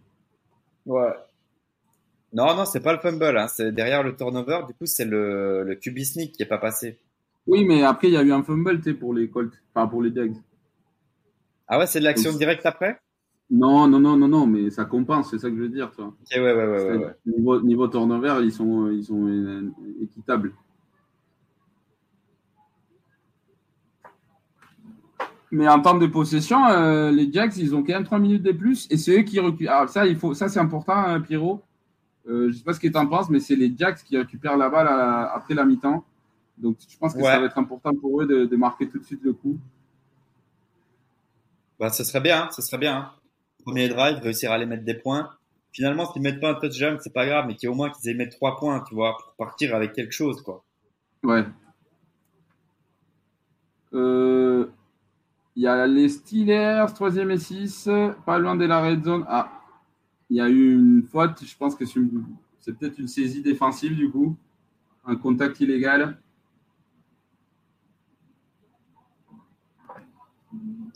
[0.87, 1.13] Ouais.
[2.33, 3.37] Non, non, c'est pas le fumble.
[3.37, 3.49] Hein.
[3.49, 4.61] C'est derrière le turnover.
[4.69, 6.99] Du coup, c'est le, le QB sneak qui est pas passé.
[7.47, 10.15] Oui, mais après, il y a eu un fumble pour les Colts, enfin pour les
[10.15, 10.37] Jags.
[11.67, 13.01] Ah ouais, c'est de l'action directe après?
[13.51, 15.91] Non, non, non, non, non, mais ça compense, c'est ça que je veux dire.
[15.93, 16.07] Toi.
[16.07, 16.97] Ok, ouais, ouais, ouais.
[16.97, 17.17] ouais.
[17.27, 20.53] Niveau, niveau turnover, ils sont, ils sont équitables.
[25.51, 28.53] Mais en termes de possession, euh, les Jacks, ils ont quand même 3 minutes de
[28.53, 29.75] plus et c'est eux qui récupèrent.
[29.75, 31.61] Alors ça, il faut, ça c'est important, hein, Pierrot.
[32.27, 34.17] Euh, je ne sais pas ce que tu en penses, mais c'est les Jacks qui
[34.17, 36.05] récupèrent la balle à, après la mi-temps.
[36.59, 37.25] Donc, je pense que ouais.
[37.25, 39.59] ça va être important pour eux de, de, marquer tout de suite le coup.
[41.81, 43.11] Bah, ce serait bien, ce serait bien.
[43.65, 45.31] Premier drive, réussir à les mettre des points.
[45.73, 47.91] Finalement, s'ils mettent pas un touchdown, c'est pas grave, mais qu'il y ait au moins
[47.91, 50.65] qu'ils aient mettre trois points, tu vois, pour partir avec quelque chose, quoi.
[51.23, 51.45] Ouais.
[53.93, 54.67] Il euh,
[55.57, 57.89] y a les Steelers, troisième et 6,
[58.27, 59.25] pas loin de la red zone.
[59.29, 59.51] Ah,
[60.31, 64.11] il y a eu une faute, je pense que c'est peut-être une saisie défensive, du
[64.11, 64.37] coup.
[65.05, 66.19] Un contact illégal.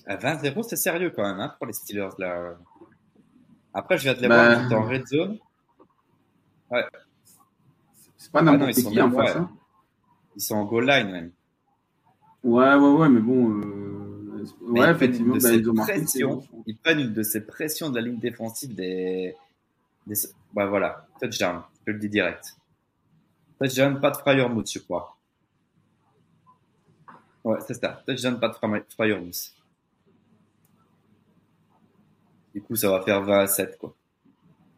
[0.06, 2.10] 20-0, c'est sérieux quand même hein, pour les Steelers.
[2.18, 2.56] Là.
[3.74, 4.62] Après, je viens de les bah...
[4.66, 5.38] voir en red zone.
[6.70, 6.84] Ouais.
[8.16, 9.34] C'est pas n'importe ah qui en face.
[9.34, 9.40] Ouais.
[9.40, 9.50] Hein.
[10.36, 11.32] Ils sont en goal line même.
[12.42, 13.60] Ouais, ouais, ouais, mais bon.
[13.60, 14.44] Euh...
[14.68, 15.36] Mais ouais, ils effectivement.
[15.36, 19.34] Bah, ils, pressions, ils prennent une de ces pressions de la ligne défensive des.
[20.06, 20.14] des...
[20.52, 22.56] Bah voilà, touchdown, je le dis direct.
[23.60, 25.16] Touchdown, pas de Fryermuth, je crois.
[27.42, 28.02] Ouais, c'est ça.
[28.06, 29.55] Touchdown, pas de Fryermuth.
[32.56, 33.94] Du coup, ça va faire 20 à 7, quoi.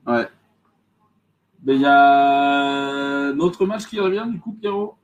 [0.05, 0.27] Ouais.
[1.63, 4.97] Mais il y a notre match qui revient, du coup, Pierrot?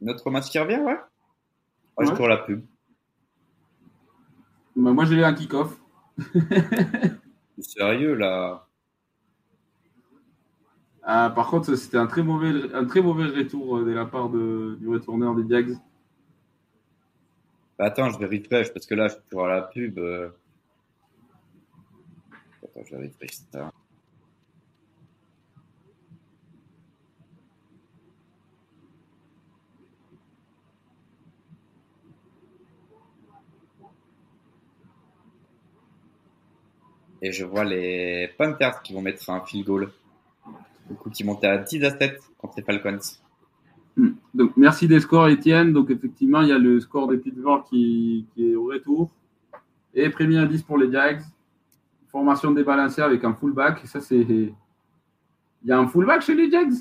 [0.00, 0.98] Notre match qui revient, ouais.
[2.00, 2.64] Je cours la pub.
[4.74, 5.80] Bah, moi, j'ai eu un kick-off.
[7.60, 8.66] Sérieux, là
[11.04, 14.28] ah, Par contre, c'était un très mauvais, un très mauvais retour euh, de la part
[14.28, 15.76] de, du retourneur des Diags.
[17.78, 20.00] Bah, attends, je vais refresh parce que là, je suis toujours à la pub.
[20.00, 20.30] euh.
[37.22, 39.90] Et je vois les Panthers qui vont mettre un field goal.
[40.90, 42.98] Du coup, qui montent à 10 à 7 contre les Falcons.
[43.96, 44.10] Hmm.
[44.34, 45.72] Donc, merci des scores, Étienne.
[45.72, 49.10] Donc, effectivement, il y a le score des Pittsburgh qui, qui est au retour.
[49.94, 51.22] Et premier indice pour les Jags.
[52.14, 53.82] Formation débalancée avec un fullback.
[53.82, 54.20] Et ça, c'est.
[54.20, 54.54] Il
[55.64, 56.74] y a un fullback chez les Jags?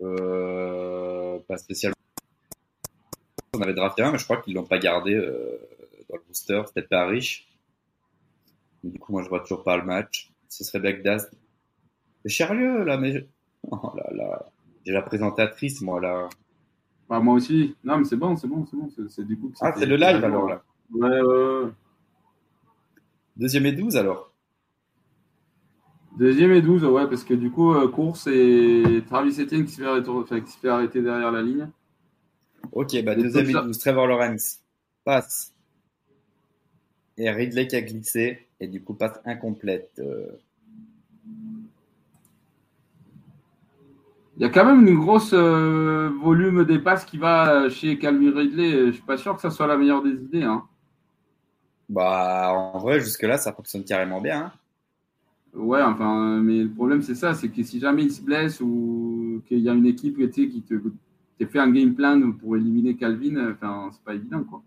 [0.00, 1.94] Euh, pas spécialement.
[3.54, 5.58] On avait drafté un, mais je crois qu'ils l'ont pas gardé euh,
[6.08, 6.62] dans le booster.
[6.66, 7.46] C'était pas riche.
[8.82, 10.32] Du coup, moi, je vois toujours pas le match.
[10.48, 11.28] Ce serait Bagdad.
[12.22, 13.12] C'est Charlieu, là, mais.
[13.12, 13.24] je-
[13.70, 14.46] Oh là là.
[14.86, 16.30] J'ai la présentatrice, moi, là.
[17.08, 17.76] Bah, Moi aussi.
[17.84, 18.88] Non, mais c'est bon, c'est bon, c'est bon.
[19.10, 19.52] C'est- du coup.
[19.60, 20.62] Ah, c'est le live, alors, là.
[20.92, 21.70] Ouais, ouais, ouais.
[23.36, 24.32] Deuxième et 12, alors.
[26.18, 29.82] Deuxième et 12, ouais, parce que du coup, euh, course et Travis Etienne qui se
[29.82, 31.68] fait, enfin, qui se fait arrêter derrière la ligne.
[32.72, 33.66] Ok, bah, deuxième et touchdowns.
[33.66, 33.78] 12.
[33.78, 34.60] Trevor Lawrence.
[35.04, 35.52] Passe.
[37.18, 38.46] Et Ridley qui a glissé.
[38.60, 39.90] Et du coup, passe incomplète.
[39.98, 40.26] Euh,
[44.38, 48.36] Il y a quand même une grosse euh, volume des passes qui va chez Calvin
[48.36, 48.88] Ridley.
[48.88, 50.42] Je suis pas sûr que ça soit la meilleure des idées.
[50.42, 50.64] Hein.
[51.88, 54.46] Bah, en vrai, jusque-là, ça fonctionne carrément bien.
[54.46, 54.52] hein.
[55.54, 59.42] Ouais, enfin, mais le problème c'est ça, c'est que si jamais il se blesse ou
[59.48, 60.74] qu'il y a une équipe qui te,
[61.38, 64.62] te fait un game plan pour éliminer Calvin, enfin, c'est pas évident quoi.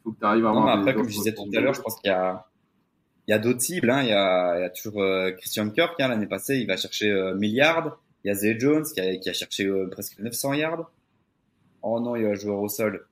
[0.00, 0.78] Il faut que tu arrives à Non, avoir.
[0.78, 2.46] après, comme je disais tout à l'heure, je pense qu'il y a,
[3.28, 3.90] il y a d'autres cibles.
[3.90, 4.02] Hein.
[4.02, 6.00] Il, y a, il y a toujours euh, Christian Kirk.
[6.00, 7.98] Hein, L'année passée, il va chercher euh, 1000 yards.
[8.24, 10.90] Il y a Zay Jones qui a, qui a cherché euh, presque 900 yards.
[11.82, 13.06] Oh non, il y a un joueur au sol.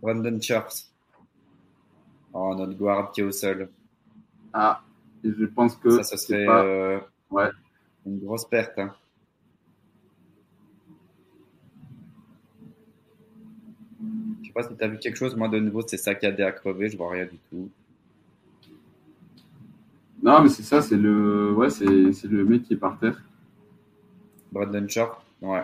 [0.00, 0.72] Brandon Scherf.
[2.32, 3.68] Oh, notre guard qui est au sol.
[4.52, 4.82] Ah,
[5.24, 7.00] je pense que Ça, ce c'est serait pas- euh,
[7.30, 7.50] Ouais.
[8.04, 8.78] une grosse perte.
[8.78, 8.94] Hein.
[14.42, 15.34] Je sais pas si tu as vu quelque chose.
[15.36, 16.88] Moi, de nouveau, c'est saccadé à crever.
[16.88, 17.70] Je vois rien du tout.
[20.22, 23.22] Non, mais c'est ça, c'est le, ouais, c'est le mec qui est par terre.
[24.50, 25.62] Brandon Sharp, ouais.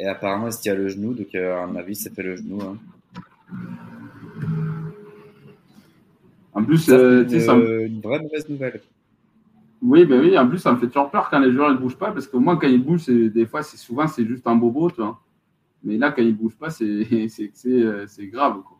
[0.00, 2.36] Et apparemment, il se tient le genou, donc euh, à mon avis, c'est fait le
[2.36, 2.60] genou.
[2.62, 2.78] Hein.
[6.54, 8.80] En plus, Ça, euh, ça me- une, vraie mauvaise nouvelle.
[9.82, 11.98] oui, ben oui, en plus, ça me fait toujours peur quand les joueurs ne bougent
[11.98, 14.90] pas, parce qu'au moins, quand ils bougent, des fois, c'est souvent, c'est juste un bobo,
[14.90, 15.20] tu vois.
[15.84, 16.84] Mais là, quand ils bougent pas, c'est
[17.66, 18.78] euh, grave, quoi.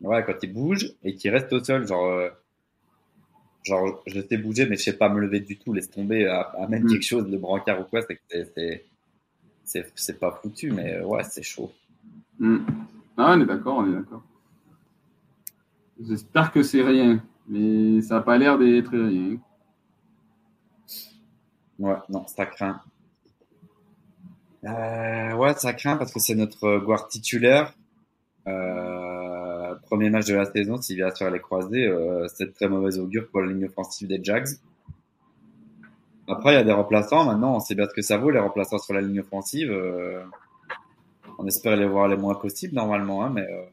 [0.00, 2.30] Ouais, quand il bouge et qu'il reste au sol, genre, euh,
[3.64, 6.26] genre, je sais bouger, mais je sais pas me lever du tout, laisse tomber,
[6.58, 6.88] amène Mm.
[6.88, 8.84] quelque chose, le brancard ou quoi, c'est
[9.66, 11.72] c'est- pas foutu, mais euh, ouais, c'est chaud.
[12.38, 12.58] Hmm.
[13.16, 14.22] Ah, on est d'accord, on est d'accord.
[16.00, 19.38] J'espère que c'est rien, mais ça n'a pas l'air d'être rien.
[21.78, 22.80] Ouais, non, ça craint.
[24.64, 27.72] Euh, ouais, ça craint parce que c'est notre euh, guard titulaire.
[28.48, 32.50] Euh, premier match de la saison, s'il vient se faire les croisés, euh, c'est de
[32.52, 34.48] très mauvaise augure pour la ligne offensive des Jags.
[36.28, 37.24] Après, il y a des remplaçants.
[37.24, 39.70] Maintenant, on sait bien ce que ça vaut, les remplaçants sur la ligne offensive.
[39.70, 40.22] Euh,
[41.38, 43.64] on espère les voir les moins possibles, normalement, hein, mais euh,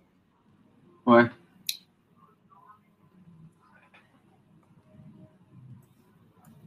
[1.06, 1.26] Ouais.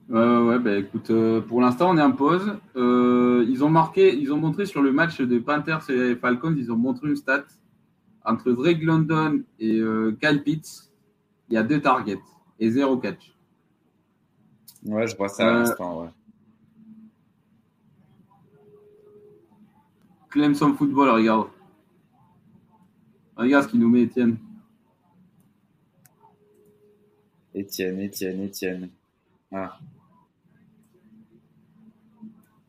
[0.08, 2.56] Ouais, ouais, bah, écoute, euh, pour l'instant, on est en pause.
[2.74, 6.76] Ils ont marqué, ils ont montré sur le match des Panthers et Falcons, ils ont
[6.76, 7.44] montré une stat.
[8.24, 9.80] Entre Drake London et
[10.20, 10.90] Kyle Pitts,
[11.48, 12.18] il y a deux targets
[12.58, 13.35] et zéro catch.
[14.86, 16.08] Ouais, je vois ça à Euh, l'instant, ouais.
[20.30, 21.48] Clemson Football, regarde.
[23.36, 24.38] Regarde ce qu'il nous met, Étienne.
[27.54, 28.90] Étienne, Étienne, Étienne.
[29.52, 29.78] Ah.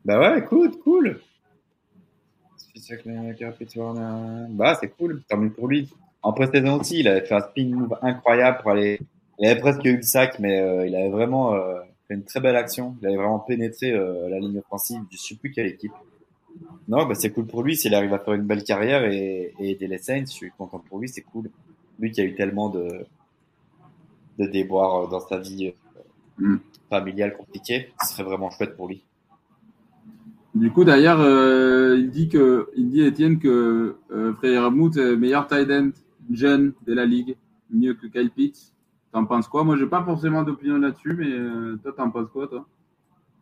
[0.04, 1.20] Bah ouais, écoute, cool.
[4.50, 5.90] Bah c'est cool, tant mieux pour lui.
[6.22, 9.00] En pré-saison aussi, il avait fait un spin move incroyable pour aller.
[9.38, 12.40] Il avait presque eu le sac, mais euh, il avait vraiment euh, fait une très
[12.40, 12.96] belle action.
[13.00, 15.92] Il avait vraiment pénétré euh, la ligne offensive du je sais plus quelle équipe.
[16.88, 19.70] Non, bah c'est cool pour lui s'il arrive à faire une belle carrière et, et
[19.70, 20.24] aider les Saints.
[20.26, 21.50] Je suis content pour lui, c'est cool.
[22.00, 23.06] Lui qui a eu tellement de,
[24.38, 25.72] de déboires euh, dans sa vie euh,
[26.38, 26.56] Mm.
[26.88, 29.02] familiale compliquée, ce serait vraiment chouette pour lui.
[30.54, 35.46] Du coup, d'ailleurs, euh, il dit que, il dit Étienne que euh, Frère est meilleur
[35.46, 35.90] tight end
[36.32, 37.36] jeune de la ligue,
[37.70, 38.72] mieux que Kyle Pitts.
[39.18, 39.64] T'en penses quoi?
[39.64, 42.64] Moi, j'ai pas forcément d'opinion là-dessus, mais euh, toi, t'en penses quoi, toi?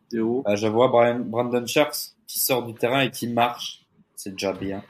[0.08, 0.40] Théo?
[0.42, 3.84] Bah, Je vois Brian, Brandon Sharks qui sort du terrain et qui marche.
[4.14, 4.82] C'est déjà bien.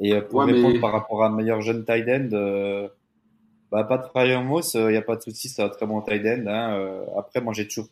[0.00, 2.88] Et euh, pour Ouais, répondre mais- par rapport à un meilleur jeune tight end, euh,
[3.70, 6.00] bah, pas de Fryer Moss, il n'y a pas de souci, c'est un très bon
[6.02, 6.46] tight end.
[6.48, 6.74] Hein.
[6.80, 7.88] Euh, après, moi, j'ai toujours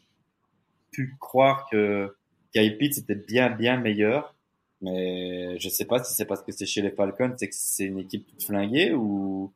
[0.91, 2.13] pu croire que
[2.53, 4.35] Kyle Pitts était bien, bien meilleur.
[4.83, 7.85] Mais je sais pas si c'est parce que c'est chez les Falcons, c'est que c'est
[7.85, 9.53] une équipe toute flinguée ou,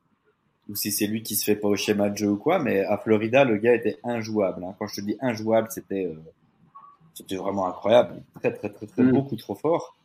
[0.68, 2.58] ou si c'est lui qui se fait pas au schéma de jeu ou quoi.
[2.58, 4.64] Mais à Florida, le gars était injouable.
[4.64, 4.74] Hein.
[4.78, 6.18] Quand je te dis injouable, c'était euh,
[7.14, 8.22] c'était vraiment incroyable.
[8.40, 9.12] Très, très, très, très, Mm.
[9.12, 9.96] beaucoup trop fort.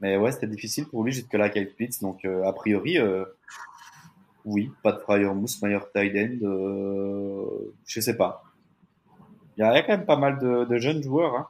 [0.00, 2.00] Mais ouais, c'était difficile pour lui jusque-là, Kyle Pitts.
[2.00, 3.24] Donc, euh, a priori, euh,
[4.44, 6.38] oui, pas de Fryer Moose, meilleur tight end.
[7.84, 8.44] Je sais pas.
[9.56, 11.34] Il y a il y a quand même pas mal de, de jeunes joueurs.
[11.34, 11.48] Hein.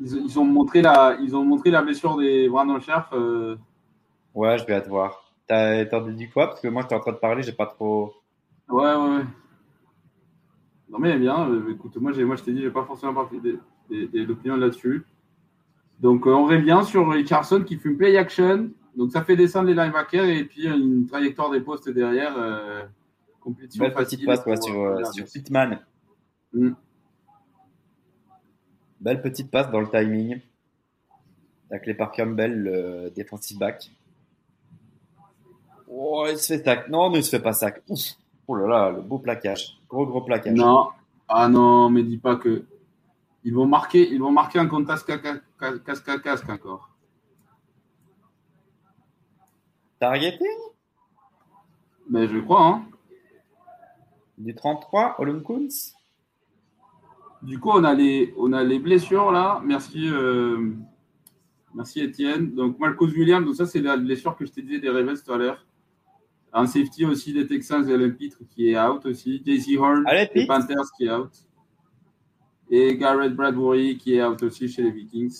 [0.00, 3.12] ils, ils ont montré la, ils ont montré la blessure des Brandon Scherf.
[4.34, 5.31] Ouais, je vais te voir.
[5.46, 6.48] T'as dit quoi?
[6.48, 8.14] Parce que moi, j'étais en train de parler, j'ai pas trop.
[8.68, 9.24] Ouais, ouais, ouais.
[10.88, 11.48] Non, mais bien.
[11.48, 13.28] euh, écoute, moi, j'ai, moi, je t'ai dit, j'ai pas forcément
[13.90, 15.04] des opinions là-dessus.
[16.00, 18.70] Donc, euh, on revient sur Richardson qui fait une play action.
[18.96, 22.34] Donc, ça fait descendre les linebackers et puis euh, une trajectoire des postes derrière.
[22.36, 22.82] Euh,
[23.40, 25.80] compétition Belle petite passe ouais, pour, sur, euh, sur Pittman.
[26.52, 26.70] Mm.
[29.00, 30.40] Belle petite passe dans le timing.
[31.70, 33.90] Taclé par Campbell, le defensive back.
[35.94, 36.88] Oh, il se fait sac.
[36.88, 37.82] Non, mais il se fait pas sac.
[37.88, 38.00] Ouf.
[38.48, 39.78] Oh là là, le beau plaquage.
[39.88, 40.54] Gros, gros plaquage.
[40.54, 40.88] Non.
[41.28, 42.64] Ah non, mais dis pas que.
[43.44, 45.10] Ils vont marquer, ils vont marquer un compte casque
[46.48, 46.90] encore.
[49.98, 50.46] Targeté
[52.08, 52.84] Mais je crois, hein.
[54.38, 55.94] du 33, Olum Kunz?
[57.42, 59.60] Du coup, on a les, on a les blessures là.
[59.64, 60.72] Merci, euh,
[61.74, 62.54] merci Étienne.
[62.54, 65.32] Donc, Marcos Williams, donc ça, c'est la blessure que je t'ai dit des Ravens tout
[65.32, 65.66] à l'heure.
[66.52, 69.42] Un safety aussi des Texans le Pitre qui est out aussi.
[69.44, 70.04] JC Horn
[70.34, 70.46] des.
[70.46, 71.30] Panthers qui est out.
[72.70, 75.34] Et Garrett Bradbury qui est out aussi chez les Vikings.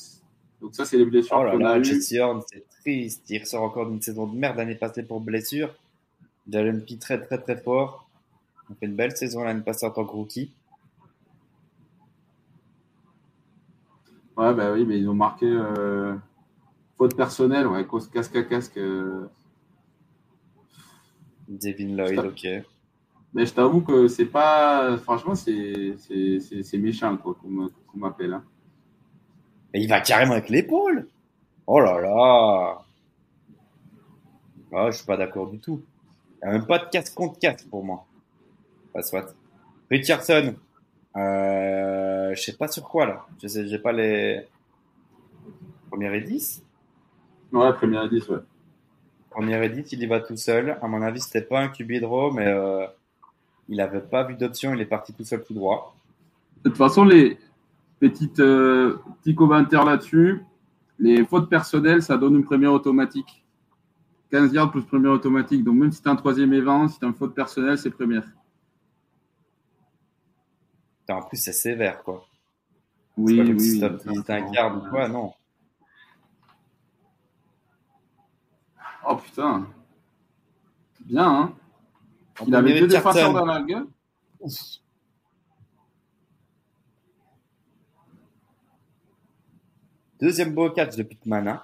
[0.61, 1.85] Donc, ça, c'est les blessures Oh là qu'on a là, eues.
[1.85, 3.29] Jesse Horn, c'est triste.
[3.29, 5.75] Il ressort encore d'une saison de merde l'année passée pour blessure.
[6.49, 8.09] Jalen P très très très fort.
[8.71, 10.53] On fait une belle saison l'année passée en tant que rookie.
[14.37, 16.15] Ouais, bah oui, mais ils ont marqué euh,
[16.97, 18.79] faute personnelle, ouais, casque à casque.
[18.79, 19.27] euh.
[21.49, 22.47] Devin Lloyd, ok.
[23.35, 24.97] Mais je t'avoue que c'est pas.
[24.99, 25.97] Franchement, c'est
[26.75, 28.35] méchant, quoi, qu'on m'appelle.
[28.35, 28.45] hein.
[29.75, 31.09] Et il va carrément avec l'épaule.
[31.67, 32.79] Oh là là.
[34.75, 35.83] Ah, je suis pas d'accord du tout.
[36.43, 38.05] Il n'y a même pas de casque contre casque pour moi.
[38.93, 39.35] Pas soit.
[39.91, 40.55] Richardson.
[41.17, 43.27] Euh, je sais pas sur quoi là.
[43.43, 44.47] Je sais, j'ai pas les
[45.91, 46.63] première et 10.
[47.53, 48.39] Ouais, première 10, ouais.
[49.33, 50.79] Première et 10, il y va tout seul.
[50.83, 52.87] À mon avis, c'était pas un QB draw, mais euh,
[53.69, 54.75] il avait pas vu d'option.
[54.75, 55.97] Il est parti tout seul tout droit.
[56.63, 57.39] De toute façon, les
[57.99, 60.43] petites, euh, petits commentaires là-dessus,
[60.99, 63.45] les fautes personnelles, ça donne une première automatique.
[64.31, 65.65] 15 yards plus première automatique.
[65.65, 68.25] Donc, même si tu un troisième 20, si tu une faute personnelle, c'est première.
[71.09, 72.25] En plus, c'est sévère, quoi.
[73.17, 73.61] Oui, oui.
[73.61, 75.33] si t'as un garde ou quoi, non.
[79.09, 79.67] Oh putain.
[81.05, 81.53] Bien, hein.
[82.47, 83.87] Il avait deux défenseurs dans la gueule.
[90.21, 91.49] Deuxième beau catch de Pittman.
[91.49, 91.63] Hein.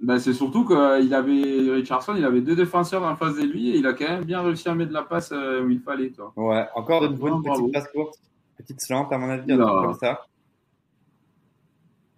[0.00, 3.78] Ben, c'est surtout qu'il avait Richardson, il avait deux défenseurs en face de lui et
[3.78, 6.10] il a quand même bien réussi à mettre la passe euh, où il fallait.
[6.10, 6.32] Toi.
[6.36, 7.42] Ouais, encore de une bravo.
[7.42, 8.18] petite passe courte.
[8.56, 10.26] Petite slant, à mon avis, un truc comme ça.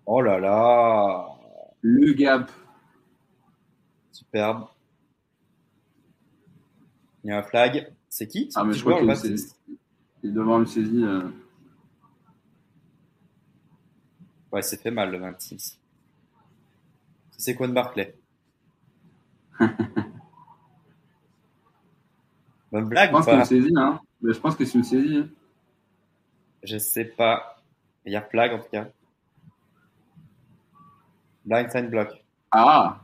[0.05, 1.27] Oh là là.
[1.81, 2.51] Le gap.
[4.35, 4.67] Superbe.
[7.23, 7.93] Il y a un flag.
[8.09, 8.51] C'est qui?
[8.57, 9.55] Ah, mais je crois qu'il c'est-
[10.25, 11.05] il est devant une saisie.
[11.05, 11.29] euh.
[14.51, 15.79] Ouais, c'est fait mal le 26.
[17.39, 18.17] C'est quoi de Barclay?
[22.73, 23.39] Bonne Je blague ou pense c'est pas?
[23.39, 23.73] une saisie.
[23.77, 24.01] Hein.
[24.21, 25.17] Mais je pense que c'est une saisie.
[25.19, 25.29] hein.
[26.65, 27.63] Je sais pas.
[28.05, 28.89] Il y a flag en tout cas.
[31.45, 32.09] Blindside block.
[32.51, 33.04] Ah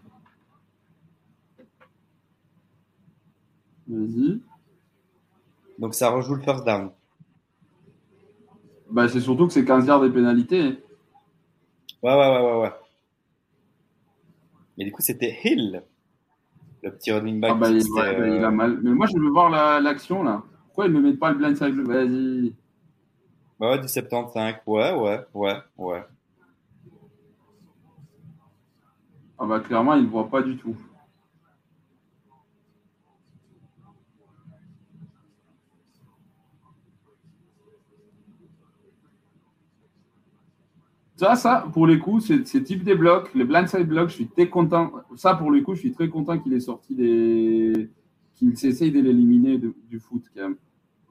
[3.91, 4.41] Vas-y.
[5.79, 6.91] Donc ça rejoue le first down.
[8.91, 10.79] Bah, c'est surtout que c'est 15 yards des pénalités.
[12.03, 12.73] Ouais, ouais, ouais, ouais, ouais.
[14.77, 15.83] Mais du coup, c'était Hill,
[16.83, 17.53] le petit running back.
[17.53, 18.79] Ah, bah, il, bah, il euh, a mal.
[18.83, 20.43] Mais moi, je veux voir la- l'action là.
[20.67, 22.55] Pourquoi ils ne me mettent pas le blindside Vas-y.
[23.61, 24.55] Ouais, du 75.
[24.67, 26.03] Ouais, ouais, ouais, ouais.
[29.39, 30.77] Ah bah clairement, il ne voit pas du tout.
[41.21, 44.29] Ça, ça, pour les coups, c'est c'est type des blocs, les blindside blocks, je suis
[44.29, 44.91] très content.
[45.17, 47.91] Ça, pour les coups, je suis très content qu'il ait sorti des.
[48.37, 50.57] qu'il s'essaye de l'éliminer du foot, quand même.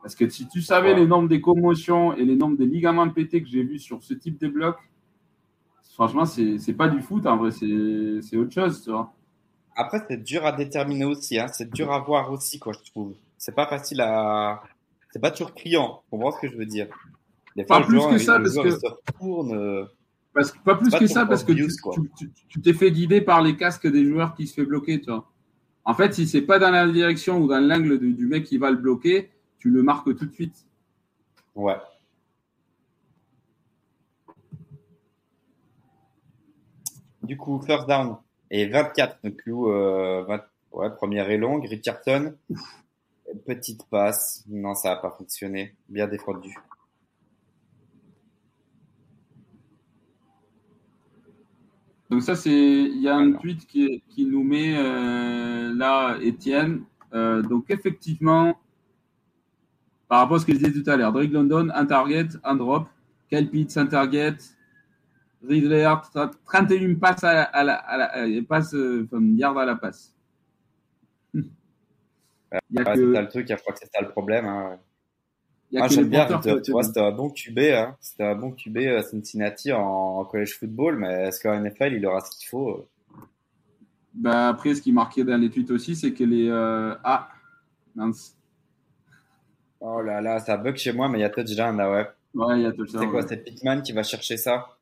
[0.01, 0.99] Parce que si tu savais Ouais.
[1.01, 4.15] les nombres des commotions et les nombres des ligaments pétés que j'ai vus sur ce
[4.15, 4.79] type de blocs,
[5.93, 9.13] franchement, c'est pas du foot, en vrai, c'est autre chose, tu vois.
[9.75, 11.47] Après, c'est dur à déterminer aussi, hein.
[11.49, 13.13] C'est dur à voir aussi, quoi, je trouve.
[13.37, 14.63] C'est pas facile à.
[15.11, 16.01] C'est pas toujours criant.
[16.05, 16.87] Tu comprends ce que je veux dire?
[17.55, 19.87] Des Pas le plus joueur, que ça, le parce joueur, que- il se retourne.
[20.33, 23.55] Parce que, pas plus pas que ça, parce que tu t'es fait guider par les
[23.55, 25.29] casques des joueurs qui se fait bloquer, tu vois.
[25.85, 28.57] En fait, si c'est pas dans la direction ou dans l'angle du, du mec qui
[28.57, 30.65] va le bloquer, tu le marques tout de suite.
[31.55, 31.77] Ouais.
[37.23, 38.17] Du coup, first down
[38.49, 39.19] et 24.
[39.23, 40.41] Donc, Lou, euh, 20
[40.73, 41.65] ouais, première et longue.
[41.65, 42.35] Richardson,
[43.45, 44.43] petite passe.
[44.47, 45.75] Non, ça n'a pas fonctionné.
[45.87, 46.55] Bien défendu.
[52.09, 56.83] Donc ça, c'est il y a un tweet qui, qui nous met euh, là, Étienne.
[57.13, 58.57] Euh, donc effectivement,
[60.07, 62.55] par rapport à ce que je disais tout à l'heure, Drake London, un target, un
[62.55, 62.87] drop.
[63.29, 64.37] Kyle Pitts, un target.
[65.47, 66.11] Ridley Hart,
[66.45, 69.75] 31 passes à, la- à la, à la- euh, passes, euh, enfin, yard à la
[69.75, 70.13] passe.
[71.33, 71.43] Il
[72.71, 73.47] y a Ouais, que, le truc.
[73.47, 74.45] Je crois que c'est ça le problème.
[74.45, 74.79] Hein.
[75.77, 76.61] Moi, j'aime bien porteurs Ridley.
[76.61, 77.59] qui Tu vois, c'était un bon QB.
[77.59, 77.97] Hein.
[78.01, 79.81] C'était un bon QB à Cincinnati en,
[80.19, 80.97] en college football.
[80.97, 82.87] Mais est-ce qu'en NFL, il aura ce qu'il faut euh?
[84.13, 86.47] Bah, après, ce qui marquait dans les tweets aussi, c'est que les.
[86.49, 87.29] euh, Ah,
[87.95, 88.35] mince.
[89.81, 92.07] Oh là là, ça bug chez moi, mais il y a touchdown là, ouais.
[92.33, 93.01] Ouais, il y a touchdown.
[93.01, 93.25] C'est quoi, ouais.
[93.27, 94.77] c'est Pittman qui va chercher ça?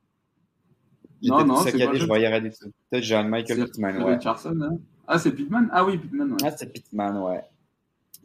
[1.24, 2.72] Non, non, c'est pas je voyais rien du tout.
[2.92, 4.16] Touchdown, Michael Pittman, ouais.
[4.16, 4.78] Richardson, hein.
[5.08, 5.70] Ah, c'est Pittman?
[5.72, 6.32] Ah oui, Pittman.
[6.32, 6.38] ouais.
[6.44, 7.42] Ah, c'est Pittman, ouais.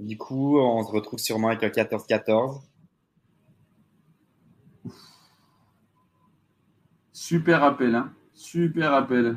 [0.02, 2.60] Du coup, on se retrouve sûrement avec un 14-14.
[7.12, 8.12] Super appel, hein.
[8.34, 9.36] Super appel.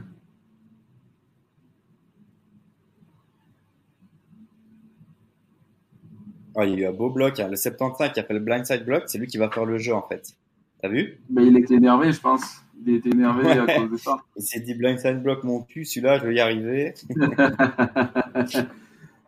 [6.56, 7.48] Oh, il y a eu un beau bloc, hein.
[7.48, 10.36] Le 75 qui appelle blindside block, c'est lui qui va faire le jeu, en fait.
[10.82, 11.20] T'as vu?
[11.30, 12.64] Mais il était énervé, je pense.
[12.88, 14.18] Il était énervé à cause de ça.
[14.36, 16.96] Il s'est dit blindside block mon cul, celui-là, je vais y arriver.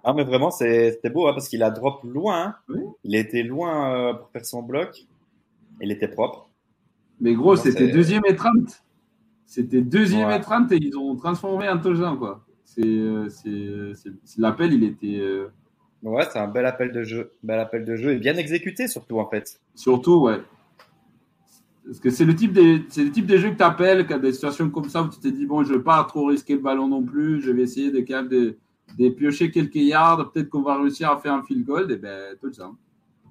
[0.09, 2.55] Ah, mais vraiment, c'était beau, hein, parce qu'il a drop loin.
[2.69, 2.79] Oui.
[3.03, 5.05] Il était loin euh, pour faire son bloc.
[5.81, 6.47] Il était propre.
[7.19, 8.83] Mais gros, c'était deuxième et 30.
[9.45, 10.37] C'était deuxième Ouais.
[10.37, 12.45] et 30 et ils ont transformé en touchdown, quoi.
[12.63, 15.51] C'est, euh, c'est, l'appel, il était euh,
[16.03, 17.33] Ouais, c'est un bel appel de jeu.
[17.43, 19.59] Bel appel de jeu et bien exécuté, surtout, en fait.
[19.75, 20.39] surtout, ouais.
[21.85, 24.19] Parce que c'est le type des, c'est le type des jeux que tu appelles quand
[24.19, 26.53] des situations comme ça où tu t'es dit, bon, je ne veux pas trop risquer
[26.53, 28.55] le ballon non plus, je vais essayer de, quand même de,
[28.97, 32.35] de piocher quelques yards, peut-être qu'on va réussir à faire un field goal, et ben,
[32.39, 32.75] touchdown.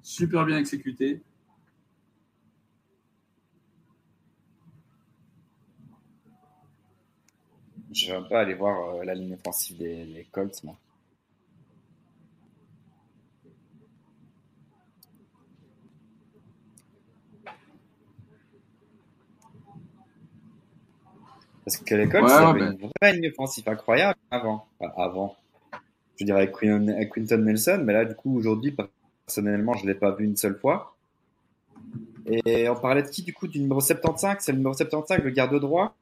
[0.01, 1.21] Super bien exécuté.
[7.91, 10.77] Je vais pas aller voir euh, la ligne offensive des, des Colts, moi.
[21.63, 22.77] Parce que les Colts, Ouais, ouais, ben.
[22.79, 24.67] une vraie ligne offensive incroyable avant.
[24.79, 25.35] Enfin, avant.
[26.19, 28.75] Je dirais avec Quin- avec Quinton Nelson, mais là, du coup, aujourd'hui,
[29.25, 30.95] personnellement, je l'ai pas vu une seule fois.
[32.25, 35.29] Et on parlait de qui, du coup, du numéro 75 C'est le numéro 75, le
[35.29, 35.95] garde droit?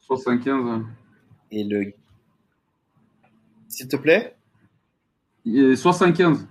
[0.00, 0.66] 75.
[0.66, 0.86] hein.
[1.50, 1.92] Et le.
[3.68, 4.34] S'il te plaît?
[5.44, 6.46] Et 75.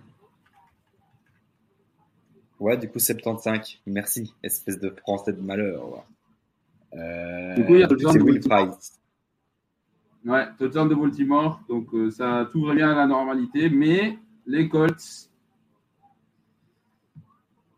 [2.60, 3.80] Ouais, du coup, 75.
[3.86, 5.90] Merci, espèce de français de malheur.
[5.94, 7.00] ouais.
[7.00, 8.40] Euh, Du coup, il y a Baltimore.
[8.68, 9.00] Price.
[10.28, 11.62] Ouais, touchdown de Baltimore.
[11.70, 13.70] Donc, euh, ça tout revient à la normalité.
[13.70, 15.30] Mais les Colts.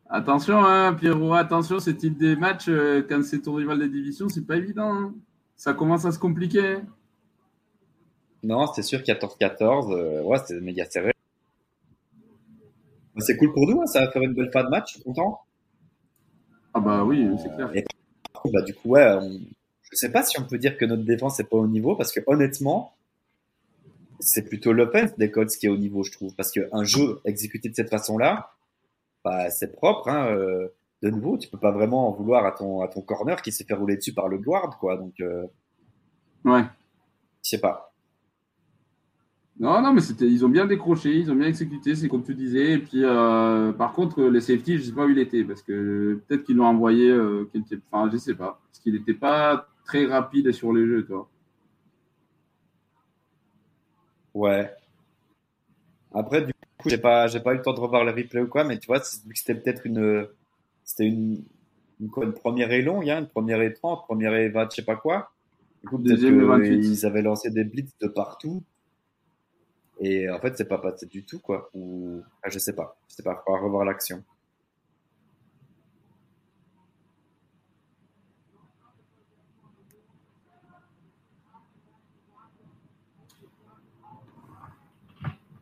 [0.10, 4.28] Attention, hein, Pierrot, attention, ce type de match, euh, quand c'est ton rival de division,
[4.28, 4.92] c'est pas évident.
[4.92, 5.14] hein.
[5.56, 6.78] Ça commence à se compliquer.
[6.78, 6.82] hein.
[8.42, 9.92] Non, c'est sûr, 14-14.
[9.94, 11.14] euh, ouais, c'est méga serré.
[13.18, 15.04] C'est cool pour nous, hein, ça va faire une belle fin de match, je suis
[15.04, 15.42] content.
[16.74, 17.70] Ah bah oui, c'est clair.
[17.76, 17.84] Et
[18.52, 19.42] bah, du coup, ouais, on-
[19.92, 22.12] je sais pas si on peut dire que notre défense n'est pas au niveau, parce
[22.12, 22.94] que honnêtement,
[24.20, 26.36] c'est plutôt l'offense des Colts qui est au niveau, je trouve.
[26.36, 28.52] Parce qu'un jeu exécuté de cette façon-là,
[29.24, 30.10] bah, c'est propre.
[30.10, 30.68] Hein, euh,
[31.02, 33.64] de nouveau, tu peux pas vraiment en vouloir à ton, à ton corner qui s'est
[33.64, 34.98] fait rouler dessus par le guard, quoi.
[34.98, 35.46] Donc, euh,
[36.46, 36.64] Ouais.
[37.44, 37.94] je sais pas.
[39.60, 42.34] Non, non, mais c'était, ils ont bien décroché, ils ont bien exécuté, c'est comme tu
[42.34, 42.74] disais.
[42.74, 45.62] Et puis, euh, par contre, les safety, je ne sais pas où il était, parce
[45.62, 50.06] que peut-être qu'ils l'ont envoyé, enfin, je ne sais pas, parce qu'il n'était pas très
[50.06, 51.28] rapide sur les jeux, toi.
[54.36, 54.72] Ouais.
[56.14, 58.48] Après, du coup, j'ai pas, j'ai pas eu le temps de revoir le replay ou
[58.48, 60.28] quoi, mais tu vois, c'était peut-être une,
[60.84, 61.44] c'était une,
[62.00, 64.96] une, première et longue, hein, une première et 30, première et 20, je sais pas
[64.96, 65.32] quoi.
[65.82, 68.64] Du coup, peut-être ils avaient lancé des blitz de partout.
[70.02, 71.70] Et en fait, c'est pas passé du tout, quoi.
[71.74, 72.98] Ou, ah, je sais pas.
[73.10, 74.24] Je sais pas, faut revoir l'action.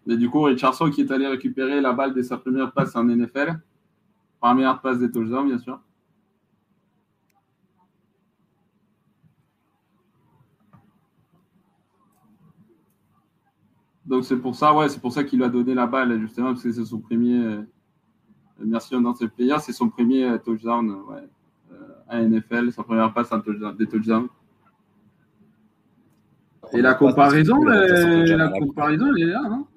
[0.09, 3.03] Et du coup, Richardson qui est allé récupérer la balle de sa première passe en
[3.03, 3.59] NFL.
[4.39, 5.79] Première passe des touchdowns, bien sûr.
[14.05, 16.63] Donc c'est pour ça, ouais, c'est pour ça qu'il a donné la balle, justement, parce
[16.63, 17.43] que c'est son premier.
[17.43, 17.61] Euh,
[18.59, 18.95] merci
[19.35, 21.27] players, c'est son premier euh, touchdown ouais,
[21.73, 21.75] euh,
[22.07, 24.29] à NFL, sa première passe en touchdown, des touchdowns.
[26.71, 29.67] Et la comparaison, la comparaison, elle est là, non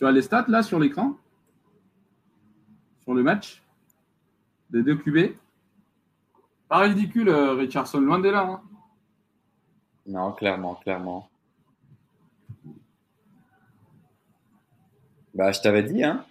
[0.00, 1.14] Tu as les stats là sur l'écran
[3.02, 3.62] Sur le match
[4.70, 5.34] Des deux QB
[6.70, 8.40] Pas ridicule, Richardson, loin de là.
[8.40, 8.62] Hein.
[10.06, 11.28] Non, clairement, clairement.
[15.34, 16.24] Bah, je t'avais dit, hein.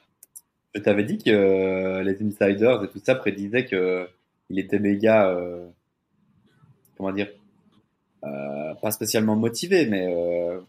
[0.73, 4.09] Je t'avais dit que euh, les insiders et tout ça prédisaient que
[4.49, 5.67] il était méga, euh,
[6.97, 7.29] comment dire,
[8.23, 10.11] euh, pas spécialement motivé, mais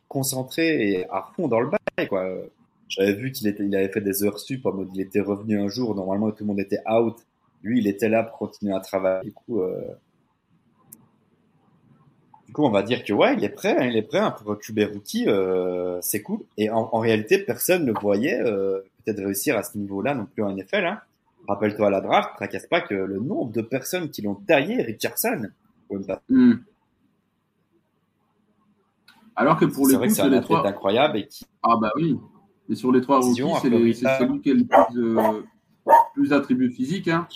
[0.06, 2.26] concentré et à fond dans le bail, quoi.
[2.90, 5.58] J'avais vu qu'il était, il avait fait des heures sup en mode, il était revenu
[5.58, 7.16] un jour, normalement tout le monde était out.
[7.62, 9.30] Lui, il était là pour continuer à travailler.
[9.30, 9.62] Du coup,
[12.50, 14.32] du coup, on va dire que ouais, il est prêt, hein, il est prêt hein,
[14.32, 16.40] pour rookie, euh, c'est cool.
[16.56, 20.52] Et en, réalité, personne ne voyait euh, peut-être réussir à ce niveau-là non plus en
[20.52, 20.84] NFL.
[20.84, 21.00] Hein.
[21.46, 25.46] Rappelle-toi à la draft, tracasse pas que le nombre de personnes qui l'ont taillé, Richardson.
[26.28, 26.54] Hmm.
[29.36, 31.46] Alors que pour les coups, c'est les trois incroyable et qui...
[31.62, 32.18] Ah bah oui.
[32.70, 35.42] Mais sur les trois rookies, c'est celui qui a le plus, euh,
[36.14, 37.26] plus d'attributs physiques, hein.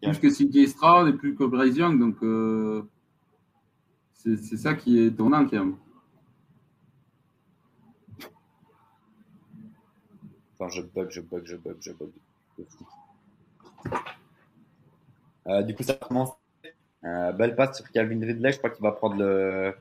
[0.00, 2.22] plus que CJ Stroud et plus que Bryce Young, donc.
[2.22, 2.82] Euh...
[4.14, 5.76] C'est ça qui est étonnant quand même.
[10.68, 12.10] Je bug, je bug, je bug, je bug.
[15.46, 16.30] Euh, du coup, ça commence.
[17.04, 18.52] Euh, belle passe sur Calvin Ridley.
[18.52, 19.74] Je crois qu'il va prendre le,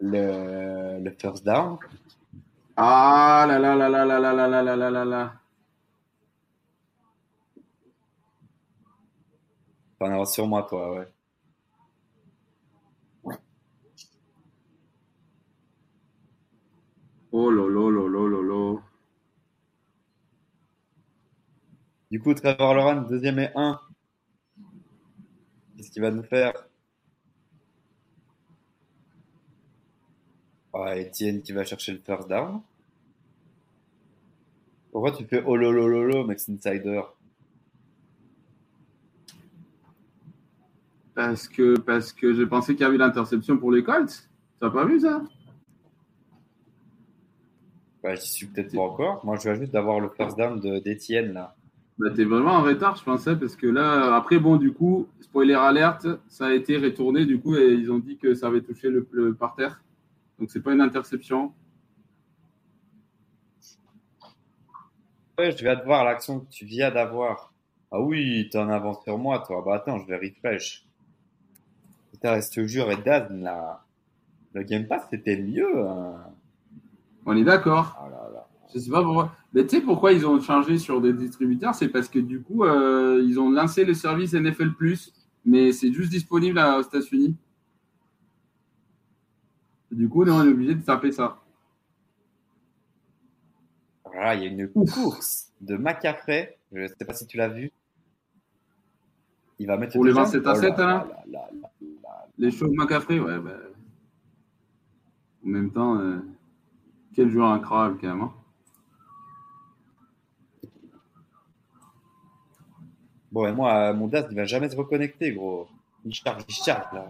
[0.00, 1.76] le, le first down.
[2.78, 5.40] Ah là là là là là là là là là là là.
[9.98, 11.08] T'en as sur moi, toi, ouais.
[17.32, 18.82] Oh lolo, lolo, lolo.
[22.10, 23.80] Du coup, Trevor Lawrence, deuxième et un.
[25.76, 26.52] Qu'est-ce qu'il va nous faire
[30.84, 32.60] ah, Etienne qui va chercher le first down.
[34.92, 37.02] Pourquoi tu fais oh lolo, lolo, Max Insider?
[41.14, 44.28] Parce que, parce que j'ai pensé qu'il y avait l'interception pour les Colts.
[44.60, 45.22] T'as pas vu ça?
[48.02, 49.24] Bah, j'y suis peut-être pas encore.
[49.24, 51.56] Moi, je viens juste d'avoir le first down d'Etienne là.
[51.98, 55.54] Bah, t'es vraiment en retard, je pensais, parce que là, après, bon, du coup, spoiler
[55.54, 58.90] alerte, ça a été retourné, du coup, et ils ont dit que ça avait touché
[58.90, 59.80] le, le parterre.
[60.38, 61.52] Donc, c'est pas une interception.
[65.38, 67.52] Ouais, je viens de voir l'action que tu viens d'avoir.
[67.90, 69.62] Ah oui, t'es en avance sur moi, toi.
[69.64, 70.86] Bah attends, je vais refresh.
[72.10, 75.86] Putain, je te jure, et le Game Pass, c'était mieux.
[75.86, 76.14] Hein.
[77.26, 77.94] On est d'accord.
[78.08, 78.40] Je oh
[78.74, 79.32] Je sais pas pourquoi.
[79.52, 82.64] Mais tu sais pourquoi ils ont changé sur des distributeurs C'est parce que du coup,
[82.64, 85.12] euh, ils ont lancé le service NFL Plus,
[85.44, 87.36] mais c'est juste disponible aux États-Unis.
[89.90, 91.38] Du coup, on est obligé de taper ça.
[94.04, 96.58] Voilà, il y a une course de Macafrey.
[96.72, 97.70] Je ne sais pas si tu l'as vu.
[99.58, 101.06] Il va mettre pour les 27 à 7, là,
[102.38, 103.38] Les shows Macafrey, ouais.
[103.38, 103.58] Bah...
[105.44, 105.98] En même temps.
[105.98, 106.20] Euh...
[107.14, 108.22] Quel joueur incroyable quand même.
[108.22, 108.32] Hein.
[113.32, 115.68] bon, et moi, mon DAS, il va jamais se reconnecter, gros.
[116.04, 117.06] Il charge, il charge, là.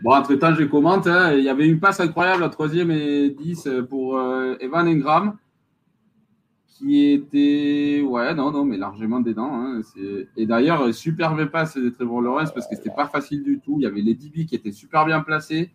[0.00, 1.06] Bon, entre-temps, je commente.
[1.06, 1.34] Hein.
[1.34, 5.36] Il y avait une passe incroyable à troisième et 10 pour euh, Evan Ingram
[6.78, 9.50] qui était, ouais, non, non, mais largement dedans.
[9.50, 9.80] Hein.
[10.36, 13.76] Et d'ailleurs, superbe passe de Trevor Lawrence parce que c'était pas facile du tout.
[13.78, 15.70] Il y avait les DB qui étaient super bien placés.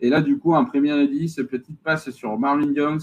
[0.00, 3.00] Et là, du coup, en première et 10, petite passe sur Marlon Jones.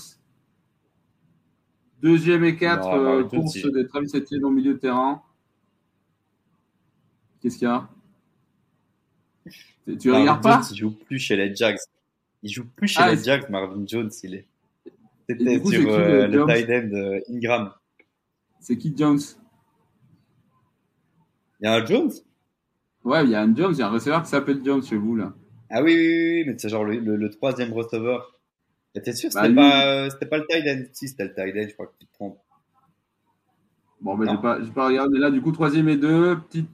[2.02, 5.22] Deuxième et 4, euh, course de Travis Etienne au milieu de terrain.
[7.42, 7.88] Qu'est-ce qu'il y a?
[9.86, 11.78] Tu regardes pas Il joue plus chez les Jags.
[12.42, 14.12] Il joue plus chez ah, les Jags, Marvin Jones.
[14.24, 14.46] Il est.
[15.28, 17.72] C'était sur euh, le tight end euh, Ingram.
[18.60, 19.20] C'est qui Jones?
[21.60, 22.12] Il y a un Jones?
[23.04, 24.98] Ouais, il y a un Jones, il y a un receveur qui s'appelle Jones chez
[24.98, 25.34] vous là.
[25.70, 28.40] Ah oui, oui, oui, mais c'est genre le, troisième receveur.
[28.94, 30.84] T'es sûr bah, c'était pas, euh, c'était pas le tight end?
[30.94, 32.40] Si, c'était le tight end, je crois que tu te trompes.
[34.02, 35.32] Bon, mais j'ai pas, pas regardé là.
[35.32, 36.70] Du coup, troisième et deux, petite.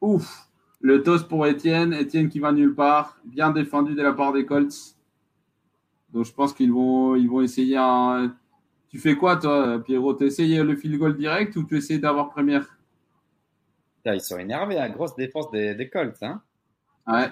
[0.00, 0.48] Ouf
[0.82, 1.92] Le toss pour Étienne.
[1.94, 3.18] Étienne qui va nulle part.
[3.24, 4.96] Bien défendu de la part des Colts.
[6.12, 8.34] Donc je pense qu'ils vont, ils vont essayer un.
[8.88, 10.14] Tu fais quoi, toi, Pierrot?
[10.14, 12.76] Tu essayé le field goal direct ou tu essayes d'avoir première?
[14.04, 14.90] Ils sont énervés, hein.
[14.90, 16.20] grosse défense des, des Colts.
[16.22, 16.42] Hein
[17.06, 17.30] ouais.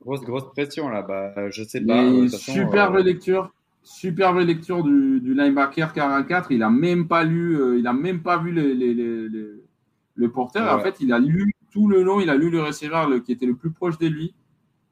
[0.00, 1.02] Grosse, grosse pression là.
[1.02, 2.02] Bah, je sais pas.
[2.02, 3.52] Euh, superbe euh, lecture.
[3.82, 6.50] Superbe lecture du, du linebacker 44.
[6.50, 9.28] Il a même pas lu, euh, il a même pas vu les, les, les,
[10.14, 10.74] le porteur.
[10.74, 13.46] En fait, il a lu tout le long, il a lu le receveur qui était
[13.46, 14.34] le plus proche de lui.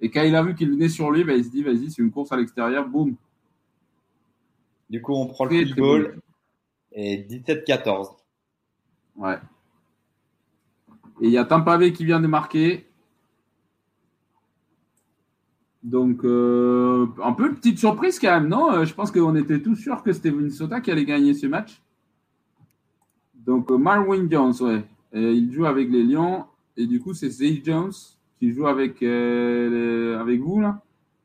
[0.01, 2.03] Et quand il a vu qu'il venait sur lui, ben, il se dit, vas-y, c'est
[2.03, 3.17] une course à l'extérieur, boum.
[4.91, 6.19] Du coup, on prend le football
[6.93, 8.17] et 17-14.
[9.17, 9.39] Ouais.
[11.21, 12.87] Et il y a Tampa Bay qui vient de marquer.
[15.83, 18.73] Donc, euh, un peu petite surprise quand même, non?
[18.73, 21.83] Euh, Je pense qu'on était tous sûrs que c'était Minnesota qui allait gagner ce match.
[23.35, 24.85] Donc, euh, Marwin Jones, ouais.
[25.13, 26.47] il joue avec les Lions.
[26.77, 27.93] Et du coup, c'est Zay Jones
[28.39, 30.83] qui joue avec, euh, avec vous, là,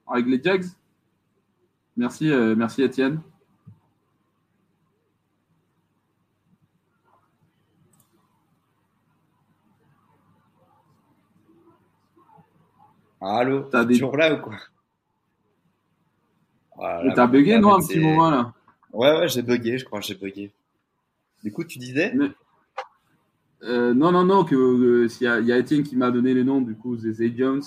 [0.07, 0.65] avec les Jags.
[1.97, 3.21] Merci, euh, merci Étienne.
[13.21, 13.95] Allô T'as des...
[13.95, 14.55] toujours là ou quoi?
[17.13, 18.53] T'as bugué, non, un petit moment là?
[18.93, 20.53] Ouais, ouais, j'ai bugué, je crois, j'ai bugué.
[21.43, 22.13] Du coup, tu disais?
[23.63, 26.61] Euh, non, non, non, que euh, il y, a Etienne qui m'a donné les noms,
[26.61, 27.61] du coup, Zay Jones.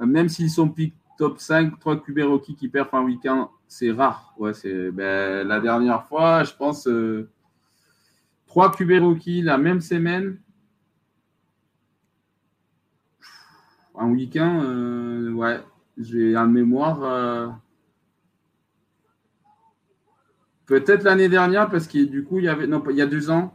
[0.00, 4.34] Euh, même s'ils sont pick top 5, 3 QB qui perdent un week-end, c'est rare.
[4.38, 6.88] Ouais, c'est ben, la dernière fois, je pense,
[8.46, 8.90] 3 QB
[9.44, 10.38] la même semaine.
[13.94, 15.60] Un week-end, ouais,
[15.98, 17.60] j'ai un mémoire.
[20.66, 22.66] Peut-être l'année dernière, parce que du coup, il y avait.
[22.66, 23.54] Non, il y a deux ans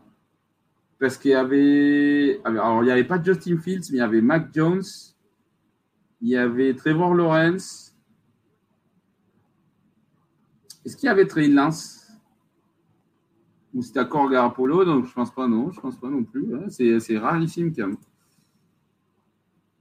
[0.99, 2.41] parce qu'il y avait.
[2.43, 4.83] Alors, il n'y avait pas Justin Fields, mais il y avait Mac Jones.
[6.21, 7.95] Il y avait Trevor Lawrence.
[10.83, 12.07] Est-ce qu'il y avait Trey Lance?
[13.73, 15.71] Ou c'était encore Garapolo Donc, je pense pas, non.
[15.71, 16.47] Je pense pas non plus.
[16.69, 17.97] C'est rarissime, quand même.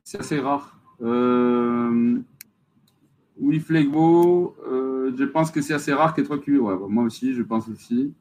[0.02, 0.78] C'est assez rare.
[1.00, 2.20] Euh...
[3.38, 6.88] Oui, Flegbo, euh, je pense que c'est assez rare ait trois QB.
[6.88, 8.14] Moi aussi, je pense aussi.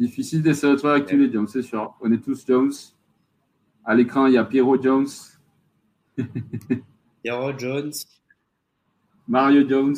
[0.00, 1.94] Difficile de se retrouver avec tous les Jones, c'est sûr.
[2.00, 2.72] On est tous Jones.
[3.84, 5.06] À l'écran, il y a Pierrot Jones.
[7.22, 7.92] Pierrot Jones.
[9.28, 9.96] Mario Jones.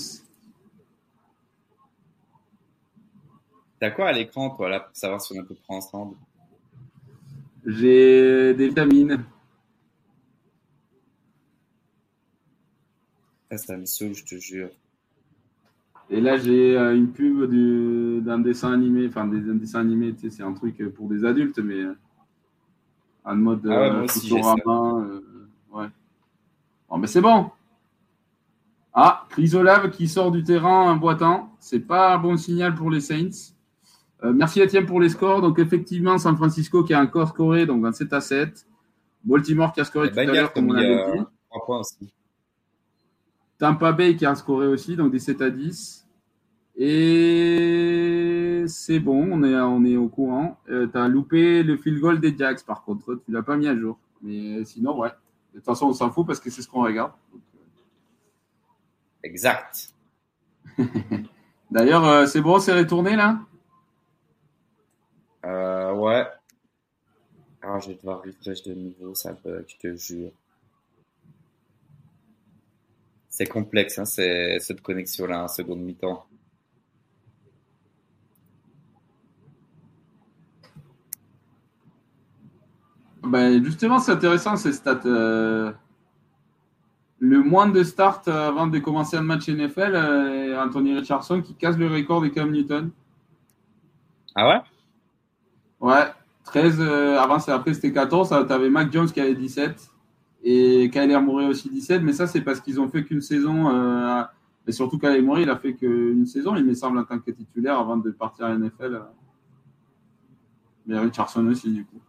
[3.78, 6.16] T'as quoi à l'écran, toi, là, pour savoir si on a peu près ensemble?
[7.64, 9.24] J'ai des vitamines.
[13.52, 14.70] Ça, ça me saoule, je te jure.
[16.12, 17.51] Et là, j'ai euh, une pub
[18.22, 21.24] d'un dessin animé, enfin des, un dessin animé, tu sais, c'est un truc pour des
[21.24, 21.84] adultes, mais
[23.24, 24.06] en mode ah ouais,
[24.66, 25.20] euh,
[25.72, 25.86] ouais.
[26.89, 27.51] Bon, mais c'est bon.
[28.93, 31.56] Ah, Chrysolave qui sort du terrain en boitant.
[31.59, 33.55] C'est pas un bon signal pour les Saints.
[34.22, 35.40] Euh, merci Etienne pour les scores.
[35.40, 38.66] Donc effectivement, San Francisco qui a encore scoré, donc 27 à 7.
[39.24, 41.24] Baltimore qui a scoré tout à l'heure, comme on avait
[42.01, 42.12] dit.
[43.56, 46.01] Tampa Bay qui a scoré aussi, donc 17 à 10.
[46.76, 50.58] Et c'est bon, on est, on est au courant.
[50.68, 53.20] Euh, tu as loupé le field goal des Jacks, par contre.
[53.24, 53.98] Tu l'as pas mis à jour.
[54.22, 55.10] Mais sinon, ouais.
[55.52, 57.12] De toute façon, on s'en fout parce que c'est ce qu'on regarde.
[57.34, 57.38] Euh.
[59.22, 59.92] Exact.
[61.70, 63.40] D'ailleurs, euh, c'est bon, c'est retourné là?
[65.44, 66.26] Euh, Ouais.
[67.62, 70.32] Ah, je vais devoir refresh de nouveau, ça bug, je te jure.
[73.28, 76.26] C'est complexe, hein, cette connexion-là, en seconde mi-temps.
[83.22, 85.00] Ben, justement, c'est intéressant ces stats.
[85.06, 85.72] Euh,
[87.22, 91.76] le moins de starts avant de commencer un match NFL, euh, Anthony Richardson qui casse
[91.76, 92.90] le record de Cam Newton.
[94.34, 94.60] Ah ouais?
[95.80, 96.12] Ouais,
[96.46, 99.88] 13, euh, avant, après c'était 14, tu avais Mac Jones qui avait 17.
[100.42, 103.70] Et Kyler Murray aussi 17, mais ça, c'est parce qu'ils ont fait qu'une saison.
[103.70, 104.24] Euh,
[104.66, 107.30] et surtout, Kyler Murray, il a fait qu'une saison, il me semble, en tant que
[107.30, 109.00] titulaire avant de partir à NFL.
[110.86, 112.00] Mais Richardson aussi, du coup.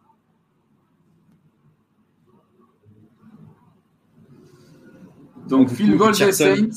[5.47, 6.69] Donc, Phil Gold des Saints.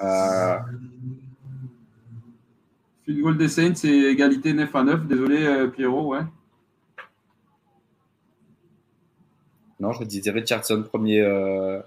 [0.00, 0.58] Euh...
[3.04, 5.06] Phil Gold des Saints, c'est égalité 9 à 9.
[5.06, 6.22] Désolé, euh, Pierrot, ouais.
[9.82, 11.80] Non, je disais Richardson, premier, euh,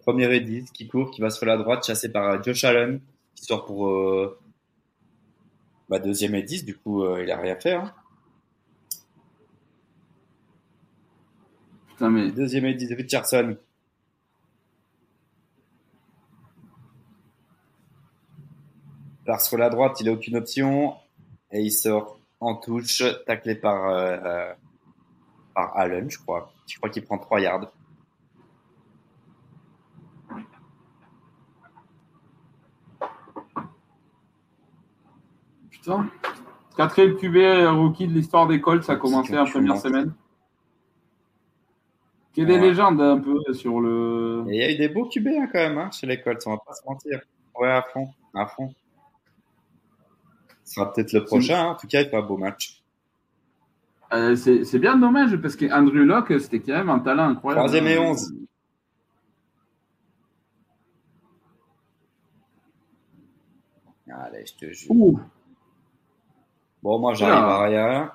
[0.00, 3.00] premier Edith, qui court, qui va sur la droite, chassé par euh, Josh Allen,
[3.34, 4.38] qui sort pour euh,
[5.88, 7.72] bah, deuxième et du coup, il a rien fait.
[7.72, 7.90] Hein.
[11.88, 12.30] Putain, mais...
[12.30, 13.56] Deuxième et Richardson.
[19.24, 20.94] Part sur la droite, il n'a aucune option.
[21.50, 23.86] Et il sort en touche, taclé par,
[25.54, 26.52] par Allen, je crois.
[26.66, 27.72] Je crois qu'il prend 3 yards.
[35.70, 36.08] Putain.
[36.76, 37.36] Quatrième QB
[37.76, 40.14] rookie de l'histoire des Colts, ça a commencé en première semaine.
[42.32, 44.44] Quelle est légende un peu sur le.
[44.48, 46.52] Il y a eu des beaux QB hein, quand même hein, chez les Colts, on
[46.52, 47.20] va pas se mentir.
[47.54, 48.72] Ouais, à fond, à fond.
[50.64, 51.70] Ce sera peut-être le prochain, hein.
[51.70, 52.82] en tout cas, il fait un beau match.
[54.12, 57.60] Euh, c'est bien dommage parce qu'Andrew Locke, c'était quand même un talent incroyable.
[57.60, 58.34] Troisième et onze.
[64.10, 64.94] Allez, je te jure.
[66.82, 68.12] Bon, moi, j'arrive à rien.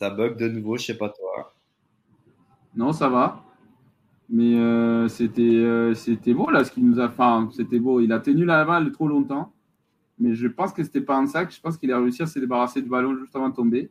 [0.00, 1.52] Ça bug de nouveau, je sais pas toi.
[2.74, 3.44] Non, ça va.
[4.28, 7.54] Mais euh, c'était euh, c'était beau là ce qu'il nous a fait.
[7.54, 8.00] c'était beau.
[8.00, 9.52] Il a tenu la balle trop longtemps.
[10.20, 11.52] Mais je pense que c'était pas un sac.
[11.52, 13.90] Je pense qu'il a réussi à se débarrasser du ballon juste avant de tomber.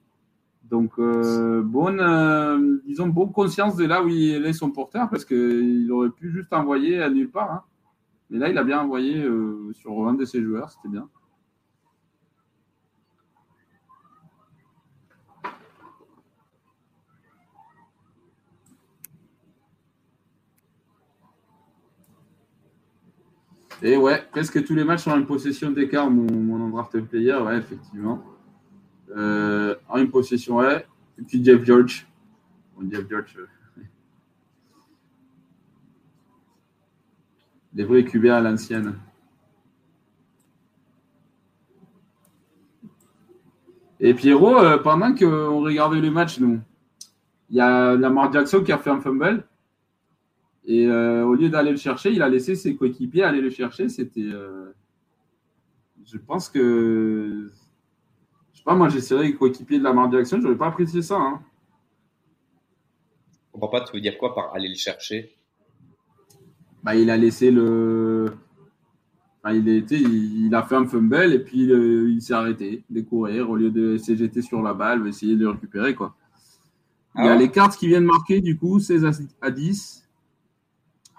[0.69, 5.25] Donc, euh, bonne, euh, disons, bonne conscience de là où il est son porteur, parce
[5.25, 7.51] qu'il aurait pu juste envoyer à nulle part.
[7.51, 7.63] Hein.
[8.29, 11.09] Mais là, il a bien envoyé euh, sur un de ses joueurs, c'était bien.
[23.81, 27.57] Et ouais, presque tous les matchs sont en possession d'écart, mon, mon draft player, ouais,
[27.57, 28.21] effectivement.
[29.15, 30.85] Euh, une possession, ouais.
[31.17, 32.05] Et puis Jeff George.
[32.75, 33.37] Bon, Jeff George.
[33.39, 33.47] Euh,
[37.73, 38.95] des vrais QB à l'ancienne.
[44.01, 46.59] Et Pierrot, euh, pendant qu'on regardait le match, nous,
[47.49, 49.43] il y a Lamar Jackson qui a fait un fumble.
[50.71, 53.89] Et au lieu d'aller le chercher, il a laissé ses coéquipiers aller le chercher.
[53.89, 54.29] C'était.
[56.05, 57.49] je pense que
[58.59, 61.15] je sais pas, moi j'essaierais coéquipier de la marque Jackson, j'aurais pas apprécié ça.
[61.15, 61.41] Hein.
[63.45, 65.33] Je comprends pas, tu veux dire quoi par aller le chercher?
[66.83, 68.33] Bah, Il a laissé le.
[69.45, 73.49] il, a il, a fait un fumble et puis euh, il s'est arrêté de courir
[73.49, 75.95] au lieu de CGT sur la balle, essayer de le récupérer.
[75.95, 76.13] Quoi.
[77.15, 80.08] il y a ah les cartes qui viennent marquer du coup, 16 à 10.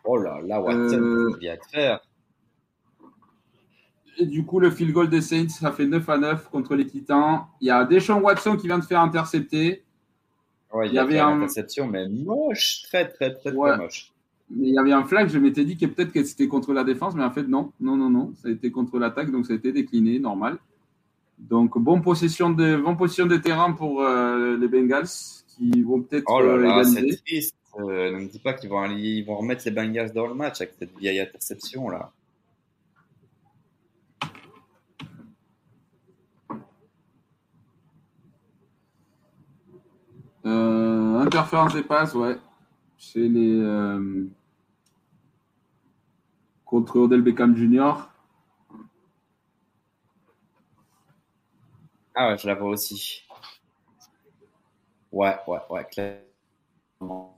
[0.05, 1.37] Oh là là, Watson euh...
[1.41, 2.01] vient de faire?
[4.21, 7.43] Du coup, le field goal des Saints, ça fait 9 à 9 contre les Titans.
[7.61, 9.83] Il y a Deschamps Watson qui vient de faire intercepter.
[10.73, 14.13] Ouais, il y, avait une interception, mais moche, très, très, très, très moche.
[14.51, 16.85] Mais il y avait un flag, je m'étais dit que peut-être que c'était contre la
[16.85, 18.33] défense, mais en fait, non, non, non, non.
[18.41, 20.59] Ça a été contre l'attaque, donc ça a été décliné, normal.
[21.39, 25.09] Donc, bonne possession de, bonne position de terrain pour euh, les Bengals
[25.49, 27.55] qui vont peut-être oh là là, c'est triste.
[27.89, 30.61] Euh, ne me dis pas qu'ils vont, ils vont remettre les Bengals dans le match
[30.61, 32.13] avec cette vieille interception là.
[40.47, 42.37] Euh, interférence des passes, ouais.
[42.99, 43.61] Chez les.
[43.61, 44.27] Euh,
[46.65, 47.95] contre Odell Beckham Jr.
[52.15, 53.25] Ah ouais, je la vois aussi.
[55.13, 57.30] Ouais, ouais, ouais, clairement.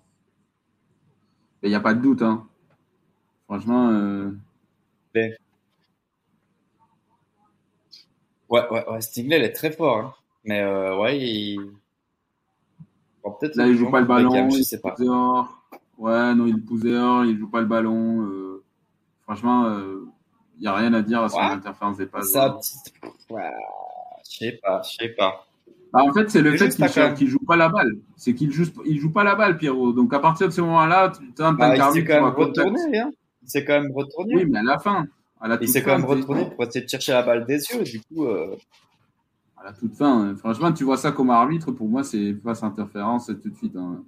[1.63, 2.47] Il n'y a pas de doute, hein.
[3.47, 3.91] Franchement.
[3.91, 4.31] Euh...
[5.15, 5.33] Ouais,
[8.49, 9.01] ouais, ouais.
[9.01, 9.99] Stingley, il est très fort.
[9.99, 10.15] Hein.
[10.45, 11.61] Mais euh, ouais, il
[13.23, 14.51] peut-être Là, il joue pas le ballon.
[14.51, 14.95] je sais pas.
[15.99, 18.27] Ouais, non, il pousse dehors, il joue pas le ballon.
[18.27, 18.65] Euh,
[19.23, 19.79] franchement,
[20.57, 22.33] il n'y a rien à dire à son interférence des passes.
[22.33, 22.59] Ça,
[23.31, 23.51] ouais,
[24.29, 25.47] je sais pas, je sais pas.
[25.93, 26.71] Bah, en fait, c'est le fait
[27.15, 27.93] qu'il ne joue pas la balle.
[28.17, 29.93] C'est qu'il joue, il joue pas la balle, Pierrot.
[29.93, 32.99] Donc, à partir de ce moment-là, tu as bah, Il s'est quand même retourné.
[32.99, 33.11] Hein.
[33.43, 34.37] Il s'est quand même retourné.
[34.37, 35.07] Oui, mais à la fin.
[35.41, 37.83] À la il s'est quand même retourné pour essayer de chercher la balle des yeux.
[37.83, 38.57] Du coup, euh,
[39.59, 40.29] à la toute fin.
[40.29, 40.37] Hein.
[40.37, 43.77] Franchement, tu vois ça comme arbitre, pour moi, c'est face interférence tout de suite.
[43.77, 44.03] Hein.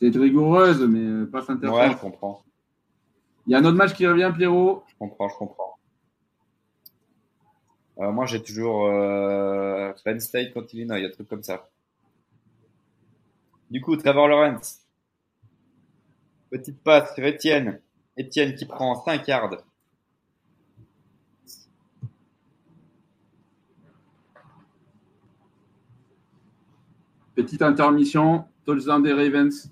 [0.00, 1.90] Peut-être rigoureuse, mais euh, pas s'interfère.
[1.90, 2.42] Ouais, je comprends.
[3.46, 4.82] Il y a un autre match qui revient, Pierrot?
[4.88, 5.69] Je comprends, je comprends.
[8.00, 11.42] Euh, moi, j'ai toujours euh, Penn State contre Illinois, il y a un truc comme
[11.42, 11.68] ça.
[13.70, 14.80] Du coup, Trevor Lawrence.
[16.50, 17.80] Petite passe sur Etienne.
[18.18, 19.62] Etienne qui prend 5 yards.
[27.34, 28.44] Petite intermission.
[28.64, 29.70] Touchdown des Ravens.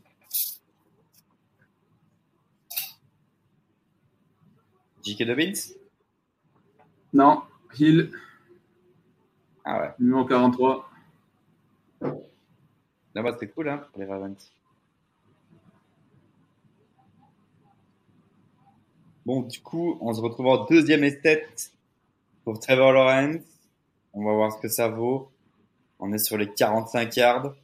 [5.03, 5.25] J.K.
[5.25, 5.73] Dobbins?
[7.15, 7.43] Non.
[7.77, 8.11] Hill,
[9.65, 9.95] Ah ouais.
[9.99, 10.91] numéro 43.
[12.03, 14.53] Non, bah, c'était cool, hein, pour les Ravens.
[19.27, 21.73] Bon, du coup, on se retrouve en deuxième esthète
[22.45, 23.43] pour Trevor Lawrence.
[24.15, 25.31] On va voir ce que ça vaut.
[25.99, 27.55] On est sur les 45 yards.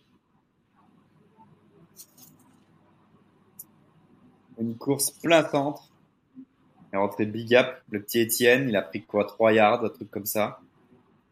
[4.59, 5.89] Une course plein centre.
[6.95, 7.67] Est rentré big up.
[7.91, 10.61] Le petit Étienne, il a pris quoi 3 yards, un truc comme ça.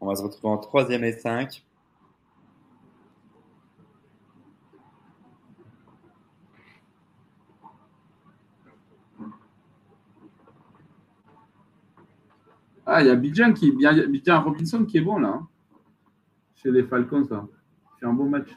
[0.01, 1.63] On va se retrouver en troisième et 5.
[12.85, 15.29] Ah, il y a Bijan qui Bijan Robinson qui est bon là.
[15.29, 15.47] hein.
[16.55, 17.47] Chez les Falcons, ça.
[18.01, 18.49] Fait un beau match.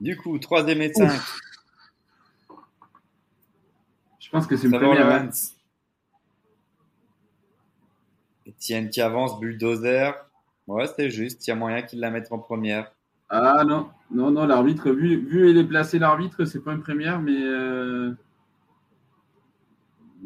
[0.00, 1.10] Du coup, troisième et 5.
[4.20, 4.94] Je pense que c'est une hein.
[4.94, 5.54] Lawrence.
[8.46, 10.12] Etienne qui avance, bulldozer.
[10.66, 11.46] Ouais, c'est juste.
[11.46, 12.92] Il y a moyen qu'il la mette en première.
[13.28, 17.20] Ah non, non, non, l'arbitre, vu, vu il est placé l'arbitre, c'est pas une première,
[17.20, 18.12] mais euh,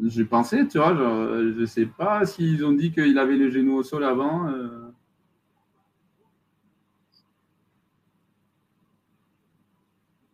[0.04, 3.50] j'ai pensé, tu vois, genre, euh, je sais pas s'ils ont dit qu'il avait les
[3.50, 4.48] genoux au sol avant.
[4.48, 4.89] euh.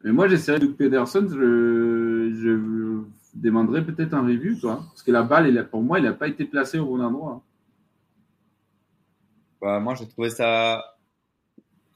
[0.07, 3.01] Mais moi, j'essaierai Doug Pederson, je, je
[3.35, 6.13] demanderai peut-être un review, toi, parce que la balle, il a- pour moi, il n'a
[6.13, 7.43] pas été placé au bon endroit.
[9.61, 10.97] Bah, moi, j'ai trouvé ça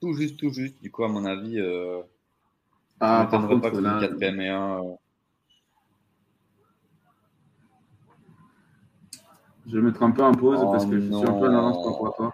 [0.01, 0.83] tout juste, tout juste.
[0.83, 2.03] Du coup, à mon avis, euh,
[2.99, 4.81] Ah, par pas que là, le quatrième et un.
[4.81, 4.95] euh,
[9.69, 11.55] je vais mettre un peu en pause Oh parce que je suis un peu en
[11.55, 12.33] avance par rapport à toi.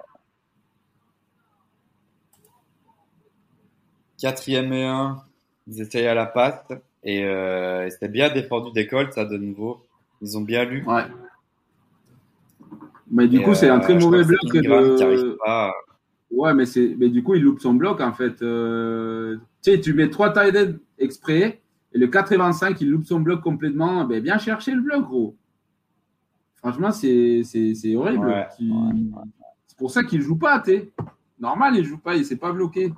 [4.18, 5.22] Quatrième et un.
[5.66, 6.64] Ils essayaient à la passe.
[7.02, 9.80] Et, euh, et c'était bien défendu des Colts, ça, de nouveau.
[10.22, 10.84] Ils ont bien lu.
[10.86, 11.04] Ouais.
[13.10, 15.36] Mais du Et, coup, c'est un euh, très mauvais bloc de.
[15.44, 15.72] pas.
[16.30, 18.42] Ouais, mais c'est, mais du coup, il loupe son bloc en fait.
[18.42, 21.60] Euh, Tu sais, tu mets trois tight ends exprès
[21.92, 24.04] et le 85, il loupe son bloc complètement.
[24.04, 25.36] Ben, viens chercher le bloc, gros.
[26.56, 27.42] Franchement, c'est,
[27.94, 28.26] horrible.
[28.26, 29.22] Ouais, Tu- ouais,
[29.68, 30.90] C'est pour ça qu'il joue pas, tu sais.
[31.38, 32.92] Normal, il joue pas, il s'est pas bloqué.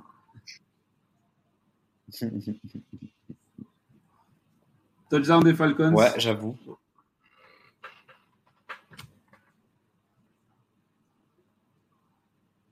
[5.09, 5.93] Touchdown des Falcons?
[5.93, 6.57] Ouais, j'avoue.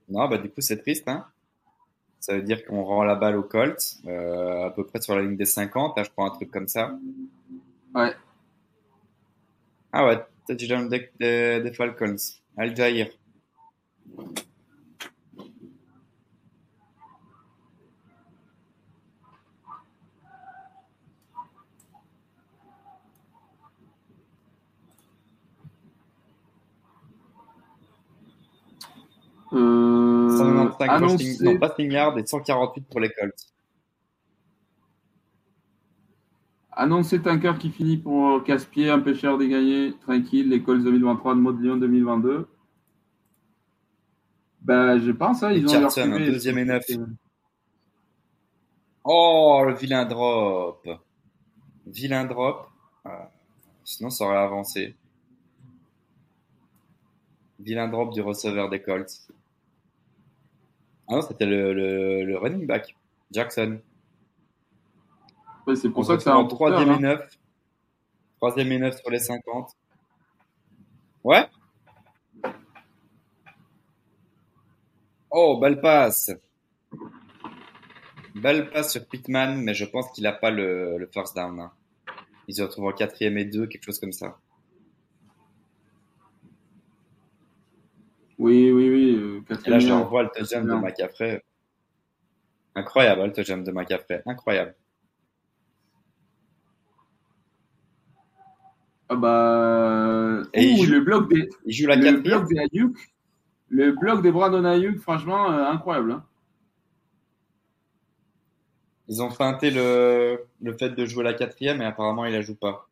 [0.10, 1.26] Non, bah du coup c'est triste, hein.
[2.20, 5.22] Ça veut dire qu'on rend la balle au Colts, euh, à peu près sur la
[5.22, 5.96] ligne des 50.
[5.98, 6.98] Là, je prends un truc comme ça.
[7.94, 8.14] Ouais.
[9.94, 12.16] Ah ouais, touchdown des, des, des Falcons.
[12.58, 13.10] Al Jair.
[29.54, 33.34] Euh, 195 annoncé- rushing, non, passing yard et 148 pour les Colts.
[36.72, 41.78] Annoncé Tanker qui finit pour casse-pied, un pêcheur dégagné, tranquille, l'école 2023 de mode Lyon
[41.78, 42.48] 2022.
[44.62, 46.86] Ben, je pense, hein, ils ont leur un deuxième et neuf.
[49.04, 50.88] Oh, le vilain drop.
[51.86, 52.68] Vilain drop.
[53.06, 53.10] Euh,
[53.86, 54.96] sinon, ça aurait avancé.
[57.60, 59.12] Vilain drop du receveur des Colts.
[61.10, 62.96] Ah non, c'était le, le, le running back,
[63.32, 63.80] Jackson.
[65.66, 67.00] Ouais, c'est pour On ça que c'est un porteur, troisième et hein.
[67.00, 67.38] neuf.
[68.38, 69.72] Troisième et neuf sur les 50.
[71.24, 71.48] Ouais.
[75.30, 76.32] Oh, belle passe.
[78.36, 81.60] Belle passe sur Pittman, mais je pense qu'il n'a pas le, le first down.
[81.60, 81.72] hein.
[82.48, 84.38] Il se retrouve en quatrième et deux, quelque chose comme ça.
[88.48, 89.16] Oui, oui, oui.
[89.16, 90.00] euh, Et là, je et un.
[90.04, 90.82] revois le touchdown de bien.
[90.82, 91.44] McCaffrey.
[92.76, 94.22] Incroyable, le touchdown de McCaffrey.
[94.26, 94.76] Incroyable.
[99.10, 100.42] Ah bah...
[100.54, 102.98] Et il Ouh, joue le bloc des, Il joue la le bloc des Ayuk.
[103.70, 106.12] Le bloc de Brandon Ayuk, franchement, euh, incroyable.
[106.14, 106.26] Hein.
[109.08, 112.56] Ils ont feinté le, le fait de jouer la quatrième et apparemment il la joue
[112.56, 112.90] pas.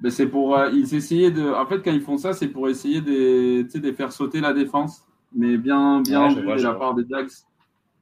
[0.00, 1.48] Ben, c'est pour euh, ils essayaient de.
[1.50, 5.04] En fait, quand ils font ça, c'est pour essayer de, de faire sauter la défense.
[5.32, 6.78] Mais bien, bien Ouais, vu vois, de la vois.
[6.78, 7.30] part des Jags.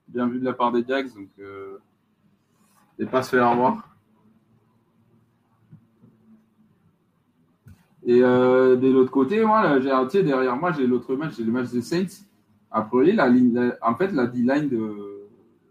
[0.09, 1.79] Bien vu de la part des Jags, donc euh,
[2.99, 3.89] et pas se faire avoir.
[8.07, 11.53] Et euh, de l'autre côté, moi, là, j'ai derrière moi, j'ai l'autre match, j'ai le
[11.53, 12.25] match des Saints.
[12.71, 15.23] Après, la ligne, la- en fait, la D-line de,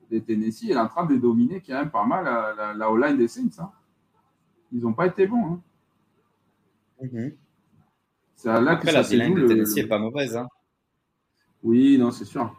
[0.10, 2.92] des Tennessee, elle est en train de dominer quand même pas mal la, la, la
[2.92, 3.50] O-line des Saints.
[3.60, 3.70] hein.
[4.72, 5.46] Ils n'ont pas été bons.
[5.46, 5.60] hein.
[8.36, 10.36] C'est là que Après, ça la de Tennessee pas mauvaise.
[10.36, 10.48] Hein.
[11.64, 12.54] Oui, non, c'est sûr.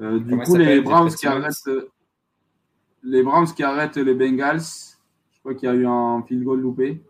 [0.00, 1.90] Euh, du coup, les Browns qui arrêtent, euh,
[3.02, 4.60] les Browns qui arrêtent les Bengals.
[5.32, 7.02] Je crois qu'il y a eu un field goal loupé.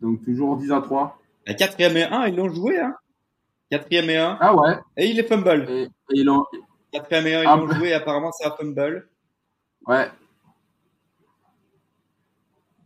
[0.00, 1.18] Donc toujours 10 à 3.
[1.46, 2.78] La quatrième et 1, ils l'ont joué.
[2.78, 2.94] Hein.
[3.70, 4.38] Quatrième et 1.
[4.40, 4.78] Ah ouais.
[4.96, 5.66] Et il est fumble.
[5.68, 6.44] Et, et ils l'ont.
[6.92, 7.92] Quatrième et 1, ils Ah, l'ont joué.
[7.92, 9.08] Apparemment, c'est un fumble.
[9.86, 10.08] Ouais.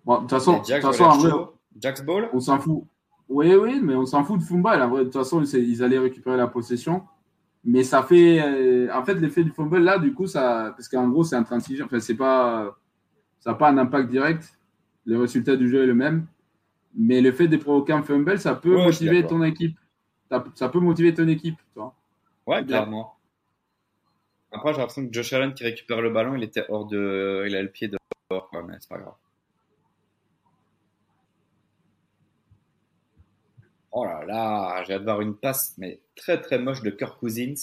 [0.04, 1.30] Bon, de toute façon, de toute façon, en vrai,
[1.80, 2.28] Jack's Ball.
[2.32, 2.84] on s'en fout.
[3.28, 6.46] Oui, oui, mais on s'en fout de vrai, de toute façon, ils allaient récupérer la
[6.46, 7.02] possession.
[7.64, 8.40] Mais ça fait.
[8.40, 10.72] euh, en fait, l'effet du fumble, là, du coup, ça.
[10.76, 11.84] Parce qu'en gros, c'est intransigeant.
[11.86, 12.78] Enfin, c'est pas.
[13.40, 14.56] Ça n'a pas un impact direct.
[15.04, 16.26] Le résultat du jeu est le même.
[16.94, 19.76] Mais le fait de provoquer un fumble, ça peut Ouais, motiver ton équipe.
[20.30, 21.56] Ça, ça peut motiver ton équipe.
[21.74, 21.94] Tu vois.
[22.46, 23.14] Ouais, clairement.
[24.52, 27.44] Après, j'ai l'impression que Josh Allen qui récupère le ballon, il était hors de.
[27.46, 29.14] Il a le pied dehors, quoi, mais c'est pas grave.
[33.90, 37.18] Oh là là, j'ai hâte de voir une passe, mais très très moche de Kirk
[37.18, 37.54] Cousins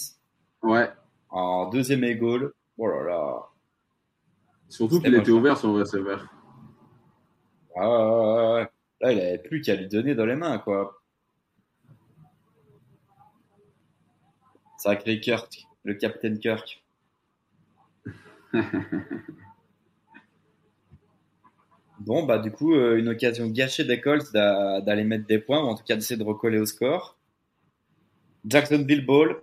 [0.62, 0.90] Ouais.
[1.30, 2.52] en deuxième et goal.
[2.78, 3.42] Oh là là.
[4.68, 6.26] Surtout qu'il était ouvert son receveur.
[7.76, 8.68] Ah.
[9.00, 11.00] Là, il avait plus qu'à lui donner dans les mains, quoi.
[14.78, 16.82] Sacré Kirk, le capitaine Kirk.
[22.00, 25.62] Bon, bah, du coup, euh, une occasion gâchée des Colts d'a- d'aller mettre des points,
[25.62, 27.16] ou en tout cas d'essayer de recoller au score.
[28.46, 29.36] Jacksonville Ball,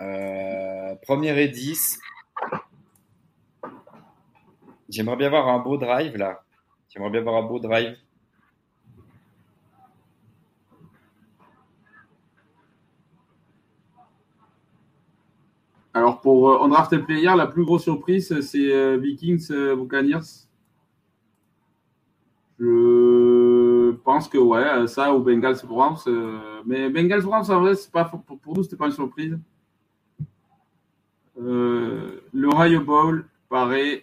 [0.00, 1.98] euh, première et 10.
[4.88, 6.42] J'aimerais bien voir un beau drive, là.
[6.88, 7.96] J'aimerais bien voir un beau drive.
[15.94, 20.45] Alors, pour euh, Undrafted Player, la plus grosse surprise, c'est euh, Vikings euh, Buccaneers.
[22.58, 25.98] Je pense que, ouais, euh, ça ou Bengals Browns.
[26.06, 29.38] euh, mais Bengals Browns, en vrai, pas, pour, pour nous, c'était pas une surprise.
[31.38, 34.02] Euh, L'Ohio Bowl, pareil.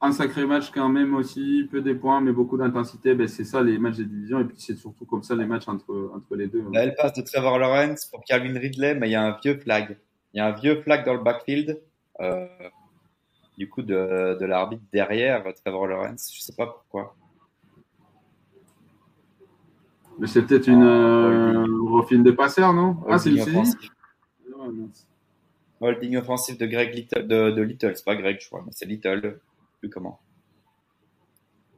[0.00, 3.14] Un sacré match quand même aussi, peu des points, mais beaucoup d'intensité.
[3.14, 5.68] Ben, c'est ça les matchs de division, et puis c'est surtout comme ça les matchs
[5.68, 6.64] entre, entre les deux.
[6.72, 9.58] Là, elle passe de Trevor Lawrence pour Calvin Ridley, mais il y a un vieux
[9.58, 9.96] flag.
[10.34, 11.80] Il y a un vieux flag dans le backfield.
[12.20, 12.46] euh,
[13.58, 16.32] du coup, de, de l'arbitre derrière Trevor Lawrence.
[16.34, 17.14] Je sais pas pourquoi.
[20.18, 22.96] Mais c'est peut-être une Ah, euh, refile des passeurs, non?
[23.08, 23.90] Ah, c'est une Holding offensif.
[24.54, 25.08] Ah, mince.
[25.80, 27.96] Holding offensif de Greg Little, de, de Little.
[27.96, 29.40] C'est pas Greg, je crois, mais c'est Little.
[29.80, 30.20] Plus comment.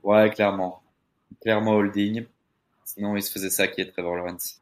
[0.02, 0.82] Ouais, clairement.
[1.40, 2.26] Clairement holding.
[2.84, 4.60] Sinon, il se faisait ça qui est Trevor Lawrence.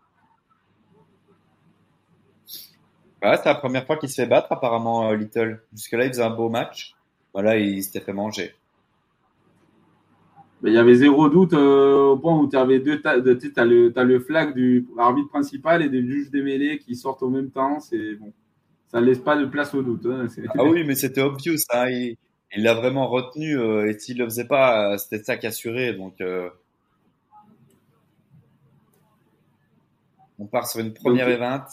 [3.23, 5.63] Ouais, c'est la première fois qu'il se fait battre, apparemment, euh, Little.
[5.73, 6.95] Jusque-là, il faisait un beau match.
[7.33, 8.55] Voilà, il s'était fait manger.
[10.63, 13.01] Mais il y avait zéro doute euh, au point où tu avais deux.
[13.01, 17.31] Tu as le, flag du arbitre principal et du juge des mêlées qui sortent en
[17.31, 17.81] même temps.
[17.81, 18.33] C'est bon.
[18.87, 20.07] Ça laisse pas de place au doute.
[20.07, 21.57] hein, Ah oui, mais c'était obvious.
[21.73, 21.87] Hein.
[22.55, 23.59] Il l'a vraiment retenu.
[23.59, 25.95] euh, et s'il le faisait pas, euh, c'était ça qu'assurer.
[25.95, 26.51] Donc, euh,
[30.39, 31.65] on part sur une première et 20.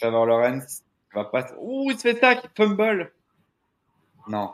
[0.00, 0.82] Trevor Lawrence
[1.14, 1.46] va pas.
[1.60, 3.12] Ouh, il se fait tac, fumble.
[4.28, 4.50] Non.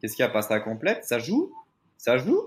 [0.00, 0.30] Qu'est-ce qu'il y a?
[0.30, 1.04] Passe à complète?
[1.04, 1.52] Ça joue?
[1.96, 2.40] Ça joue?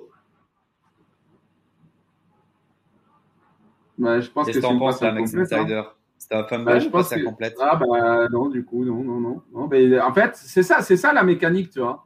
[4.00, 5.88] Ouais, je pense que Qu'est-ce c'est que t'en penses, là, Max incomplète, hein.
[6.20, 7.56] C'était un fumble Bah, je pense passe à que- complète?
[7.60, 9.42] Ah bah non, du coup, non, non, non.
[9.54, 12.06] non mais en fait, c'est ça, c'est ça la mécanique, tu vois.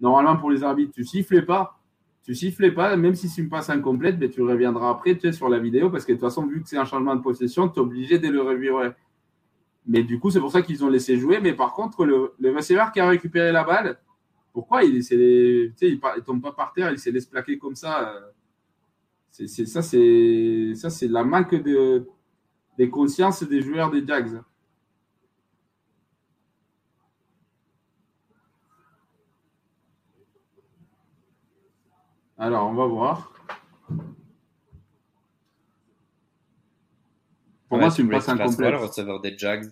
[0.00, 1.76] Normalement, pour les arbitres, tu siffles pas.
[2.24, 5.32] Tu siffles pas, même si c'est une passe incomplète, mais tu reviendras après tu sais,
[5.32, 7.68] sur la vidéo, parce que de toute façon, vu que c'est un changement de possession,
[7.68, 8.90] tu es obligé de le revirer.
[9.86, 11.40] Mais du coup, c'est pour ça qu'ils ont laissé jouer.
[11.40, 13.98] Mais par contre, le, le qui a récupéré la balle,
[14.52, 18.30] pourquoi il ne tombe pas par terre, il s'est laissé plaquer comme ça euh,
[19.30, 22.06] Ça, c'est ça, c'est la manque de,
[22.76, 24.40] des consciences des joueurs des Jags.
[32.38, 33.32] Alors, on va voir.
[37.70, 38.72] Moi, c'est une passe incomplète.
[38.72, 39.68] le receveur des Jags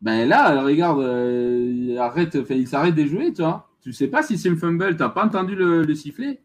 [0.00, 3.68] Ben là, regarde, euh, arrête, il s'arrête de jouer, tu vois.
[3.80, 6.40] Tu sais pas si c'est une fumble, t'as pas entendu le, le, sifflet.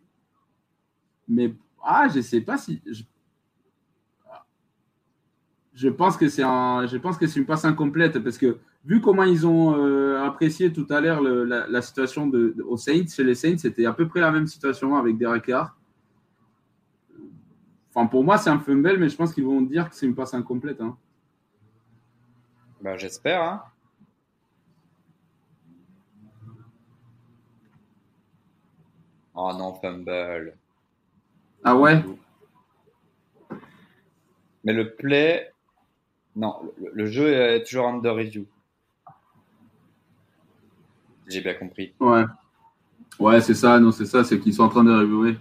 [1.28, 2.82] Mais ah, je sais pas si.
[2.86, 3.04] Je,
[5.74, 9.02] je pense que c'est un, je pense que c'est une passe incomplète parce que vu
[9.02, 13.08] comment ils ont euh, apprécié tout à l'heure la, la, situation de, de, aux Saints,
[13.08, 15.76] chez les Saints, c'était à peu près la même situation avec Derek Carr.
[17.94, 20.16] Enfin, pour moi, c'est un fumble, mais je pense qu'ils vont dire que c'est une
[20.16, 20.80] passe incomplète.
[20.80, 20.98] Hein.
[22.82, 23.44] Ben, j'espère.
[23.44, 23.64] Hein.
[29.34, 30.56] Oh non, fumble.
[31.64, 32.04] Ah ouais?
[34.64, 35.52] Mais le play.
[36.36, 38.46] Non, le, le jeu est toujours under review.
[41.28, 41.94] J'ai bien compris.
[42.00, 42.24] Ouais.
[43.20, 45.38] Ouais, c'est ça, non, c'est ça, c'est qu'ils sont en train de reviewer.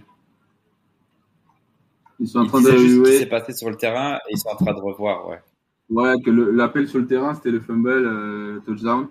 [2.21, 4.33] Ils sont en train de C'est juste ce qui s'est passé sur le terrain et
[4.33, 5.41] ils sont en train de revoir, ouais.
[5.89, 9.07] Ouais, que l'appel sur le terrain, c'était le fumble euh, touchdown.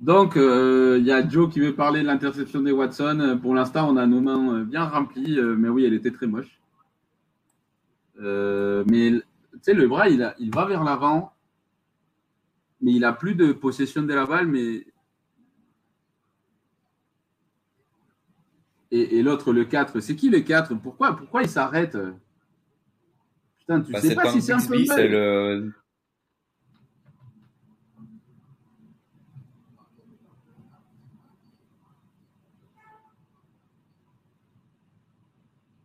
[0.00, 3.18] Donc, euh, il y a Joe qui veut parler de l'interception des Watson.
[3.20, 6.60] Euh, Pour l'instant, on a nos mains bien remplies, mais oui, elle était très moche.
[8.20, 9.24] Euh, mais tu
[9.62, 11.32] sais, le bras, il, a- il va vers l'avant,
[12.80, 14.86] mais il a plus de possession de la balle, mais
[18.90, 21.96] et, et l'autre, le 4, c'est qui le 4 Pourquoi, pourquoi il s'arrête?
[23.58, 25.72] Putain, tu Bah, sais pas si c'est un c'est le.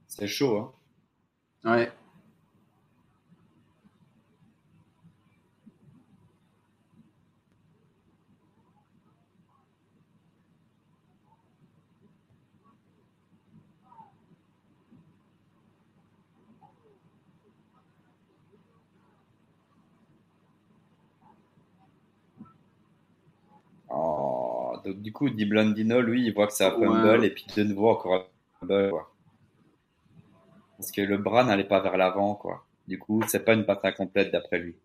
[0.07, 0.71] C'est chaud, hein.
[1.71, 1.91] Ouais.
[23.89, 27.27] Oh, donc du coup, Di Blandino, lui, il voit que c'est un fumble Ouais.
[27.27, 28.23] et puis de nouveau encore un
[28.59, 29.11] fumble, quoi.
[30.77, 32.65] Parce que le bras n'allait pas vers l'avant, quoi.
[32.87, 34.75] Du coup, c'est pas une passe incomplète d'après lui.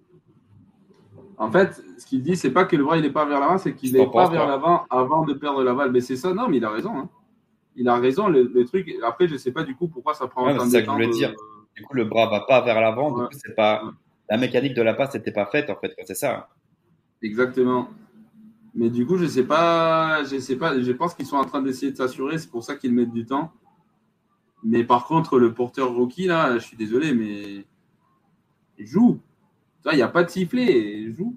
[1.36, 3.58] En fait, ce qu'il dit, c'est pas que le bras il est pas vers l'avant,
[3.58, 5.92] c'est qu'il n'est pas vers l'avant avant de perdre la balle.
[5.92, 6.96] Mais c'est ça, non, mais il a raison.
[6.96, 7.08] hein.
[7.76, 8.28] Il a raison.
[8.28, 8.92] Le, le truc.
[9.04, 10.90] Après, je sais pas du coup pourquoi ça prend Ouais, autant de ça que je
[10.90, 11.32] voulais dire.
[11.76, 13.22] Du coup, le bras va pas vers l'avant, Ouais.
[13.22, 13.82] du coup, c'est pas.
[14.28, 16.48] La mécanique de la passe n'était pas faite, en fait, c'est ça.
[17.22, 17.88] Exactement.
[18.74, 20.24] Mais du coup, je sais pas.
[20.24, 20.80] Je sais pas.
[20.80, 22.38] Je pense qu'ils sont en train d'essayer de s'assurer.
[22.38, 23.52] C'est pour ça qu'ils mettent du temps.
[24.62, 27.64] Mais par contre, le porteur rookie là, je suis désolé, mais
[28.78, 29.20] il joue.
[29.90, 31.00] Il n'y a pas de sifflet.
[31.00, 31.36] Il joue.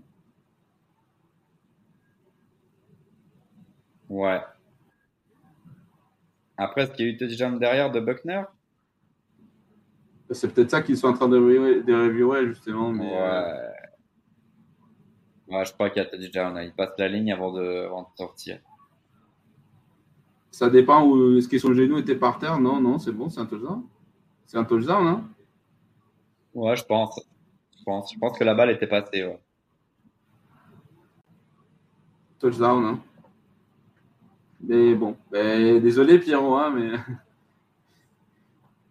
[4.10, 4.42] Ouais.
[6.58, 8.43] Après, est-ce qu'il y a eu touchdown derrière de Buckner?
[10.30, 12.92] C'est peut-être ça qu'ils sont en train de reviewer, de reviewer, justement.
[12.92, 13.69] Mais, euh,
[15.51, 15.65] Ouais.
[15.65, 16.59] Je crois qu'il y a touchdown.
[16.63, 18.59] Il passe la ligne avant de, avant de sortir.
[20.49, 22.59] Ça dépend où est-ce que son genou était par terre?
[22.59, 23.83] Non, non, c'est bon, c'est un touchdown.
[24.45, 25.23] C'est un touchdown, hein
[26.53, 27.19] Ouais, je pense.
[27.77, 28.13] Je pense.
[28.13, 29.39] Je pense que la balle était passée, ouais.
[32.39, 32.99] Touchdown, hein
[34.61, 36.91] Mais bon, ben, désolé Pierrot, hein, mais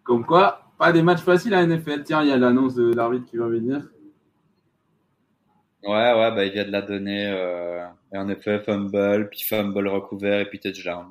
[0.03, 2.03] comme quoi, pas des matchs faciles à NFL.
[2.03, 3.87] Tiens, il y a l'annonce de l'arbitre qui va venir.
[5.83, 7.27] Ouais, ouais, bah, il vient de la donner.
[7.27, 11.07] Euh, et en effet, fumble, puis fumble recouvert, et puis touchdown.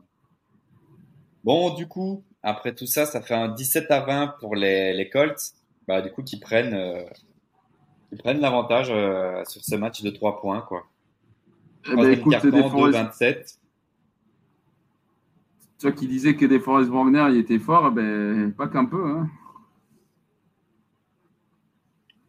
[1.43, 5.09] Bon, du coup, après tout ça, ça fait un 17 à 20 pour les, les
[5.09, 5.55] Colts.
[5.89, 7.03] Bah, du coup, qui prennent, euh,
[8.11, 10.85] qui prennent l'avantage euh, sur ce match de 3 points, quoi.
[11.91, 13.57] Eh ben, écoute, carton, DeForest, 2-27.
[15.81, 19.03] toi qui disais que DeForest Wagner il était fort, eh ben, pas qu'un peu.
[19.03, 19.31] Hein.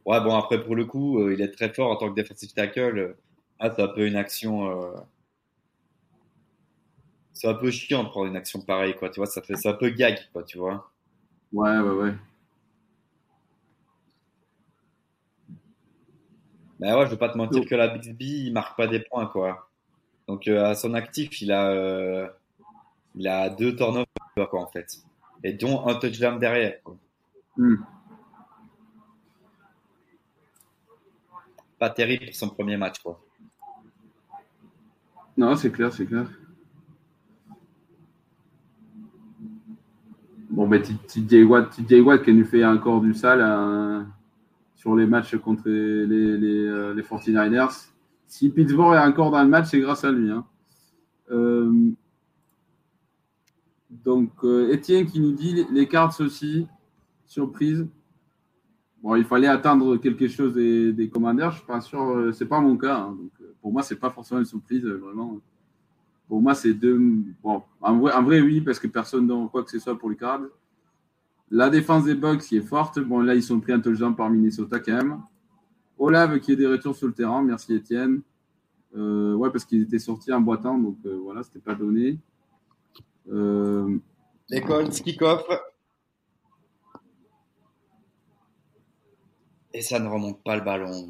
[0.05, 2.53] Ouais, bon, après, pour le coup, euh, il est très fort en tant que defensive
[2.53, 3.15] tackle.
[3.59, 4.69] Ah, c'est un peu une action.
[4.69, 4.95] euh,
[7.33, 9.09] C'est un peu chiant de prendre une action pareille, quoi.
[9.09, 10.91] Tu vois, ça fait, c'est un peu gag, quoi, tu vois.
[11.53, 12.13] Ouais, ouais, ouais.
[16.79, 19.27] Ben ouais, je vais pas te mentir que la Bixby, il marque pas des points,
[19.27, 19.69] quoi.
[20.27, 22.29] Donc, euh, à son actif, il a,
[23.15, 24.05] il a deux turnovers,
[24.49, 24.87] quoi, en fait.
[25.43, 26.97] Et dont un touchdown derrière, quoi.
[27.57, 27.75] Hmm.
[31.81, 33.19] Pas terrible pour son premier match, quoi.
[35.35, 36.27] Non, c'est clair, c'est clair.
[40.51, 44.07] Bon, ben, TJ Watt, Watt qui nous fait encore du sale hein,
[44.75, 47.87] sur les matchs contre les, les, les, euh, les 49ers.
[48.27, 50.29] Si Pittsburgh est encore dans le match, c'est grâce à lui.
[50.29, 50.45] hein.
[51.31, 51.89] Euh,
[53.89, 56.67] donc, euh, Étienne qui nous dit les- cards aussi
[57.25, 57.87] surprise.
[59.01, 61.51] Bon, il fallait attendre quelque chose des, commandeurs.
[61.51, 62.01] Je suis pas sûr.
[62.01, 62.97] euh, C'est pas mon cas.
[62.97, 63.17] hein.
[63.19, 65.39] Donc, euh, pour moi, c'est pas forcément une surprise, euh, vraiment.
[66.27, 66.99] Pour moi, c'est deux.
[67.43, 70.09] Bon, en vrai, en vrai, oui, parce que personne n'a quoi que ce soit pour
[70.09, 70.41] les Cards.
[71.49, 72.99] La défense des Bucks qui est forte.
[72.99, 75.19] Bon, là, ils sont pris touchdown par Minnesota quand même.
[75.97, 77.41] Olave qui est des retours sur le terrain.
[77.43, 78.21] Merci Étienne.
[78.95, 82.17] Ouais, parce qu'ils étaient sortis en boitant, donc euh, voilà, c'était pas donné.
[83.31, 83.97] Euh,
[84.49, 85.43] Les Colts, kick-off.
[89.73, 91.07] Et ça ne remonte pas le ballon.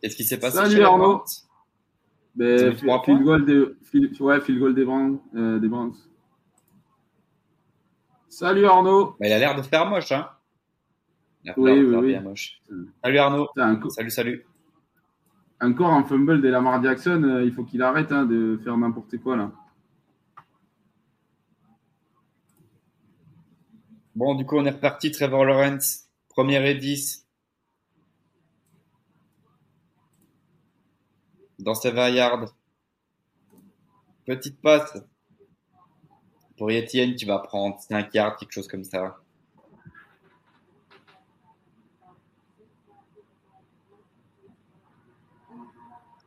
[0.00, 1.22] Qu'est-ce qui s'est passé Salut, chez Arnaud.
[2.34, 5.18] Ben, field goal field- ouais, field goal des Browns.
[5.34, 5.68] euh, des.
[8.28, 9.16] Salut Arnaud.
[9.20, 10.28] Bah, Il a l'air de faire moche, hein
[11.44, 12.06] Il a Oui, l'air de oui, oui.
[12.12, 12.62] bien moche.
[13.02, 13.48] Salut Arnaud.
[13.90, 14.46] Salut, salut.
[15.60, 17.22] encore un fumble de Lamar Jackson.
[17.24, 19.50] euh, il faut qu'il arrête hein, de faire n'importe quoi là.
[24.16, 25.12] Bon, du coup, on est reparti.
[25.12, 27.26] Trevor Lawrence, première et 10.
[31.60, 32.54] Dans ses 20 yards.
[34.26, 34.98] Petite passe.
[36.56, 39.16] Pour Etienne, tu vas prendre 5 yards, quelque chose comme ça.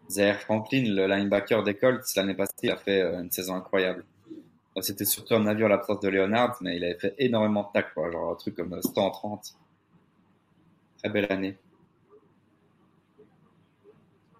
[0.09, 4.05] Zaire Franklin, le linebacker des Colts, l'année passée, a fait euh, une saison incroyable.
[4.81, 7.91] C'était surtout un avis à l'absence de Leonard, mais il avait fait énormément de tacles,
[7.93, 9.55] quoi, genre un truc comme 130.
[10.97, 11.57] Très belle année.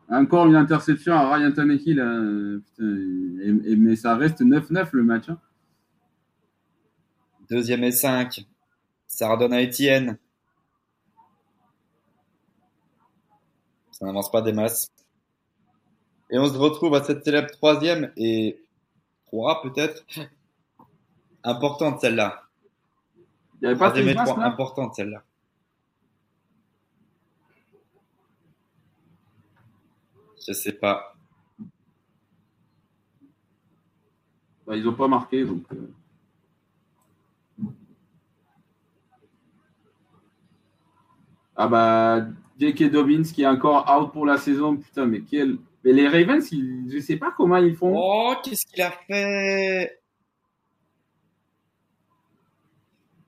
[0.09, 1.99] Encore une interception à Ryan Tannehill.
[1.99, 2.97] hein, putain,
[3.41, 5.29] et- et- mais ça reste 9-9 le match.
[5.29, 5.37] hein.
[7.49, 8.45] Deuxième et 5.
[9.07, 10.17] Ça redonne à Etienne.
[13.91, 14.89] Ça n'avance pas des masses.
[16.29, 18.62] Et on se retrouve à cette célèbre troisième et
[19.33, 20.05] trois peut-être.
[21.43, 22.43] Importante celle-là.
[23.55, 25.23] Il n'y avait pas de là importante celle-là.
[30.47, 31.15] Je sais pas.
[34.67, 35.43] Bah, Ils n'ont pas marqué.
[35.45, 35.93] Donc, euh.
[41.55, 42.27] Ah bah,
[42.59, 42.91] J.K.
[42.91, 44.77] Dobbins qui est encore out pour la saison.
[44.77, 45.57] Putain, mais quel.
[45.83, 46.89] Mais les Ravens, ils...
[46.89, 47.93] je sais pas comment ils font.
[47.95, 49.99] Oh, qu'est-ce qu'il a fait?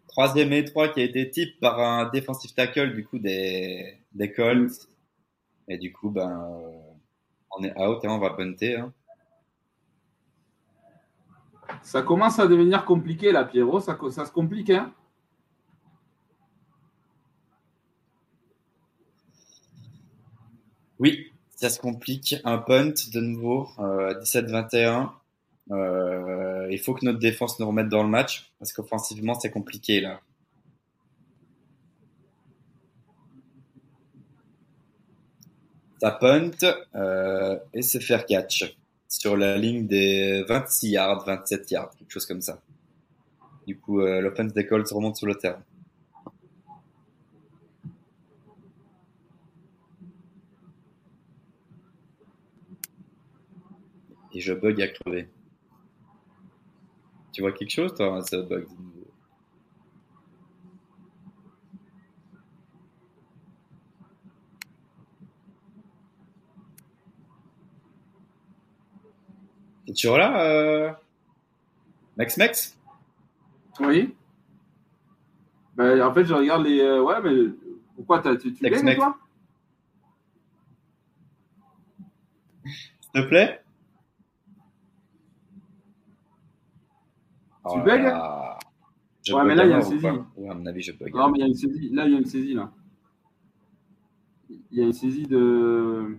[0.08, 4.32] Troisième et trois qui a été type par un defensive tackle du coup des, des
[4.32, 4.88] Colts.
[5.68, 6.62] Et du coup, ben,
[7.52, 8.78] on est out et on va punter.
[8.78, 8.94] Hein.
[11.82, 13.82] Ça commence à devenir compliqué là, Pierrot.
[13.82, 14.94] Ça, ça se complique, hein
[20.98, 21.25] Oui,
[21.56, 22.36] ça se complique.
[22.44, 25.12] Un punt de nouveau, euh, 17-21.
[25.72, 30.00] Euh, il faut que notre défense nous remette dans le match parce qu'offensivement c'est compliqué
[30.00, 30.20] là.
[36.02, 36.52] Ça punt
[36.96, 38.76] euh, et c'est faire catch
[39.08, 42.62] sur la ligne des 26 yards, 27 yards, quelque chose comme ça.
[43.66, 45.64] Du coup, euh, l'offense des Colts remonte sur le terrain.
[54.36, 55.30] Et je bug à crever.
[57.32, 59.08] Tu vois quelque chose, toi, ça bug de nouveau?
[69.86, 70.92] T'es toujours là, euh...
[72.18, 72.78] Max Max?
[73.80, 74.16] Oui.
[75.76, 76.80] Bah, en fait, je regarde les.
[76.80, 77.52] euh, ouais, mais
[77.96, 78.98] pourquoi t'as- tu, tu gagnes, Mex.
[78.98, 79.18] toi?
[82.66, 83.65] S'il te plaît
[87.72, 88.60] Tu Oh bugs là là.
[89.26, 90.04] Je Ouais, mais là, il y a à un mort ou saisie.
[90.04, 91.14] pas Ouais, à mon avis, je bug.
[91.16, 91.90] Non, mais il y a une saisie.
[91.92, 92.72] Là, il y a une saisie, là.
[94.50, 96.18] Il y a une saisie de.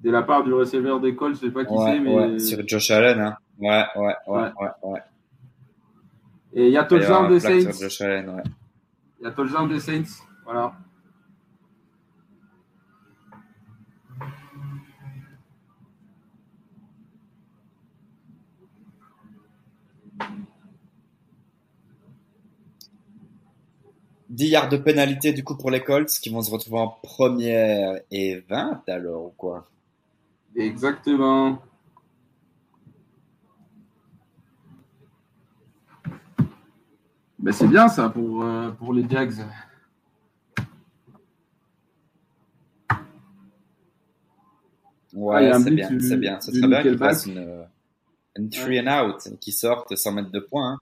[0.00, 2.14] De la part du receveur d'école, je sais pas qui Ouais, c'est, mais.
[2.14, 3.36] ouais, sur Josh Allen, hein.
[3.58, 4.68] Ouais, ouais, ouais, Ouais.
[4.84, 5.00] ouais.
[6.54, 8.20] Et il y a touchdown sur Saints.
[9.20, 10.22] Il y a touchdown des Saints.
[10.44, 10.72] Voilà.
[24.36, 27.98] Dix yards de pénalité du coup pour les Colts qui vont se retrouver en première
[28.10, 29.66] et 20 alors ou quoi?
[30.54, 31.62] Exactement.
[37.38, 39.38] Ben, c'est bien ça pour, euh, pour les Jags.
[45.14, 46.40] Ouais, Ah, c'est bien, c'est bien.
[46.42, 47.64] Ce serait bien qu'ils fassent une,
[48.38, 50.72] un three and out, qui sortent sans mettre de points.
[50.72, 50.78] Hein.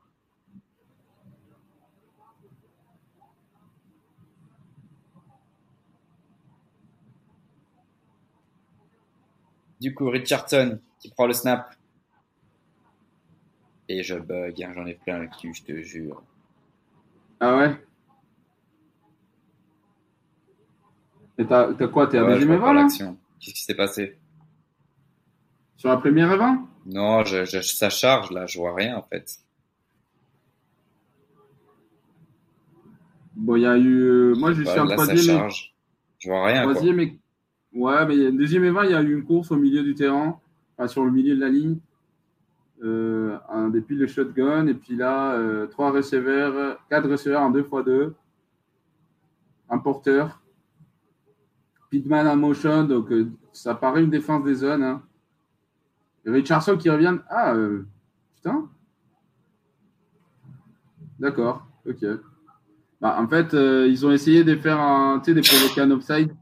[9.85, 11.75] Du coup, Richardson qui prend le snap.
[13.87, 16.23] Et je bug, hein, j'en ai plein le cul, je te jure.
[17.39, 17.87] Ah ouais?
[21.37, 22.87] Et t'as quoi T'es à deuxième évent là?
[22.89, 24.17] Qu'est-ce qui s'est passé?
[25.77, 29.39] Sur la première évent Non, je, je, ça charge là, je vois rien en fait.
[33.37, 34.33] Bon, il y a eu.
[34.35, 35.51] Moi, je suis en troisième.
[36.21, 36.63] Je vois rien.
[36.63, 37.19] Troisième.
[37.75, 40.39] Ouais, mais deuxième évent, il y a eu une course au milieu du terrain,
[40.77, 41.79] enfin, sur le milieu de la ligne.
[42.83, 43.39] Euh,
[43.71, 48.13] des piles de shotgun, et puis là, euh, trois receveurs, quatre receveurs en 2x2,
[49.71, 50.43] un porteur,
[51.89, 54.83] Pitman en motion, donc euh, ça paraît une défense des zones.
[54.83, 55.03] Hein.
[56.27, 57.17] Richardson qui revient.
[57.31, 57.55] Ah,
[58.35, 58.69] putain.
[61.19, 62.05] D'accord, ok.
[63.01, 66.35] Bah, en fait, ils ont essayé de faire un, des provoquer un offside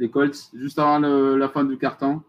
[0.00, 2.22] les Colts juste avant la fin du carton.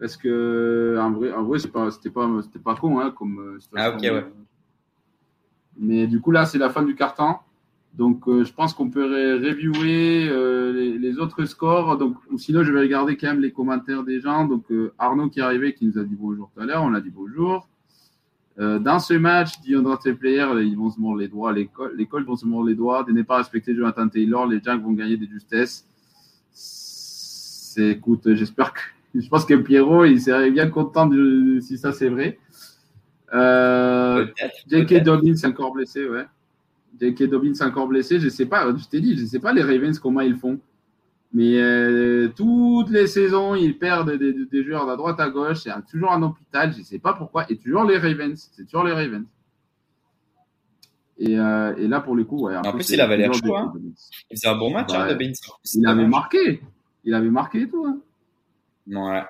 [0.00, 3.90] Parce que en vrai, en vrai c'était pas, c'était pas con hein, comme euh, Ah
[3.90, 4.26] ok ouais.
[5.76, 7.34] Mais du coup là, c'est la fin du carton.
[7.92, 11.98] Donc euh, je pense qu'on peut reviewer euh, les, autres scores.
[11.98, 14.46] Donc sinon, je vais regarder quand même les commentaires des gens.
[14.46, 14.64] Donc
[14.98, 17.10] Arnaud qui est arrivé, qui nous a dit bonjour tout à l'heure, on a dit
[17.10, 17.68] bonjour.
[18.56, 19.74] dans ce match, dit
[20.18, 21.66] Player, ils vont se mordre les doigts, les
[22.06, 24.92] Colts vont se mordre les doigts, de ne pas respecter Jonathan Taylor, les Jacks vont
[24.92, 25.86] gagner des justesses
[27.78, 28.80] écoute, j'espère que,
[29.14, 32.38] je pense que Pierrot, il serait bien content de, si ça c'est vrai.
[33.32, 34.26] Euh,
[34.68, 35.02] J.K.
[35.02, 36.26] Dobbins encore blessé, ouais.
[37.00, 37.24] J.K.
[37.24, 40.20] Dobbins encore blessé, je sais pas, je t'ai dit, je sais pas les Ravens comment
[40.20, 40.58] ils font.
[41.32, 46.10] Mais euh, toutes les saisons, ils perdent des, joueurs à droite à gauche, c'est toujours
[46.10, 49.26] un hôpital, je sais pas pourquoi, et toujours les Ravens, c'est toujours les Ravens.
[51.18, 52.56] Et, euh, et, là, pour le coup, ouais.
[52.56, 53.54] En, plus, il avait l'air chaud.
[53.54, 53.74] Hein.
[54.30, 55.32] Il faisait un bon match, hein, Dobbins.
[55.74, 56.62] Il avait marqué.
[57.04, 57.86] Il avait marqué et tout.
[57.86, 58.00] Hein.
[58.86, 59.22] Ouais.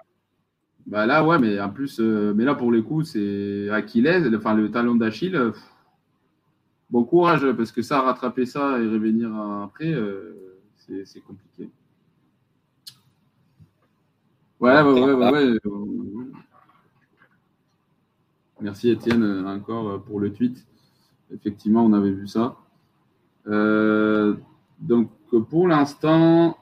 [0.87, 4.55] Bah là, ouais, mais en plus, euh, mais là pour le coup, c'est Achilles, enfin
[4.55, 5.37] le talon d'Achille.
[5.37, 5.53] Euh,
[6.91, 11.71] bon courage, parce que ça, rattraper ça et revenir après, euh, c'est compliqué.
[14.59, 15.59] Ouais, ouais, ouais, ouais,
[18.61, 20.67] Merci Étienne encore pour le tweet.
[21.33, 22.57] Effectivement, on avait vu ça.
[23.47, 25.11] donc
[25.49, 26.59] pour l'instant,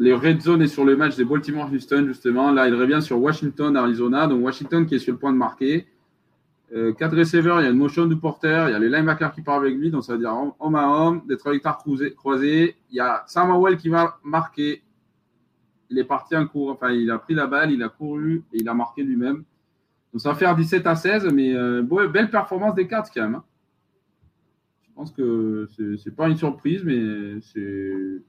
[0.00, 2.50] les red zone est sur le match des Baltimore-Houston, justement.
[2.52, 4.26] Là, il revient sur Washington-Arizona.
[4.26, 5.86] Donc, Washington qui est sur le point de marquer.
[6.72, 9.34] Euh, quatre receveurs, il y a une motion du porteur, il y a les linebackers
[9.34, 11.84] qui partent avec lui, donc ça veut dire homme à homme, des trajectoires
[12.16, 12.76] croisées.
[12.90, 14.82] Il y a Sam Howell qui va marquer.
[15.90, 18.60] Il est parti en cours, enfin, il a pris la balle, il a couru et
[18.60, 19.44] il a marqué lui-même.
[20.12, 23.34] Donc, ça va faire 17 à 16, mais euh, belle performance des quatre quand même.
[23.34, 23.44] Hein.
[24.82, 25.68] Je pense que
[26.02, 28.22] c'est pas une surprise, mais c'est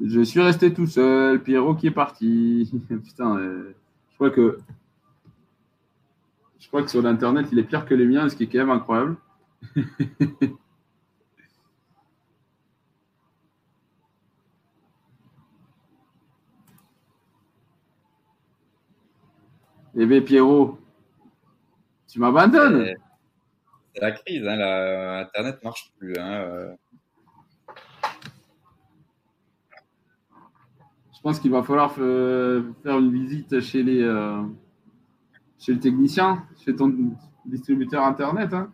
[0.00, 1.42] je suis resté tout seul.
[1.42, 2.70] Pierrot qui est parti.
[2.88, 3.74] Putain, euh,
[4.10, 4.58] je crois que.
[6.58, 8.58] Je crois que sur l'internet, il est pire que les miens, ce qui est quand
[8.58, 9.16] même incroyable.
[19.98, 20.78] Eh bien, Pierrot,
[22.06, 22.94] tu m'abandonnes.
[23.94, 25.20] C'est la crise, hein, la...
[25.20, 26.18] Internet marche plus.
[26.18, 26.74] Hein, euh.
[31.14, 34.42] Je pense qu'il va falloir faire une visite chez les euh,
[35.58, 36.94] chez le technicien, chez ton
[37.44, 38.54] distributeur internet.
[38.54, 38.72] Hein.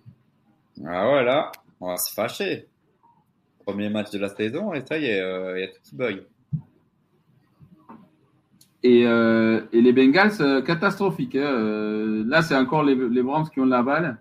[0.84, 1.50] Ah voilà,
[1.80, 2.68] on va se fâcher.
[3.64, 5.96] Premier match de la saison et ça y est, euh, il y a tout qui
[5.96, 6.26] bug.
[8.82, 11.36] Et, euh, et, les Bengals, catastrophique.
[11.36, 12.22] Hein.
[12.26, 14.20] là, c'est encore les, les Browns qui ont la balle.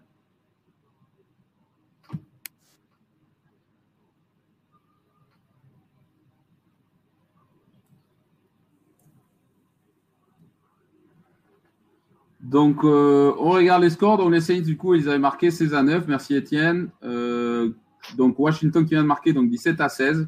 [12.51, 14.17] Donc, euh, on regarde les scores.
[14.17, 16.05] Donc, les Saints, du coup, ils avaient marqué 16 à 9.
[16.09, 16.89] Merci, Étienne.
[17.01, 17.69] Euh,
[18.17, 20.27] donc, Washington qui vient de marquer donc 17 à 16.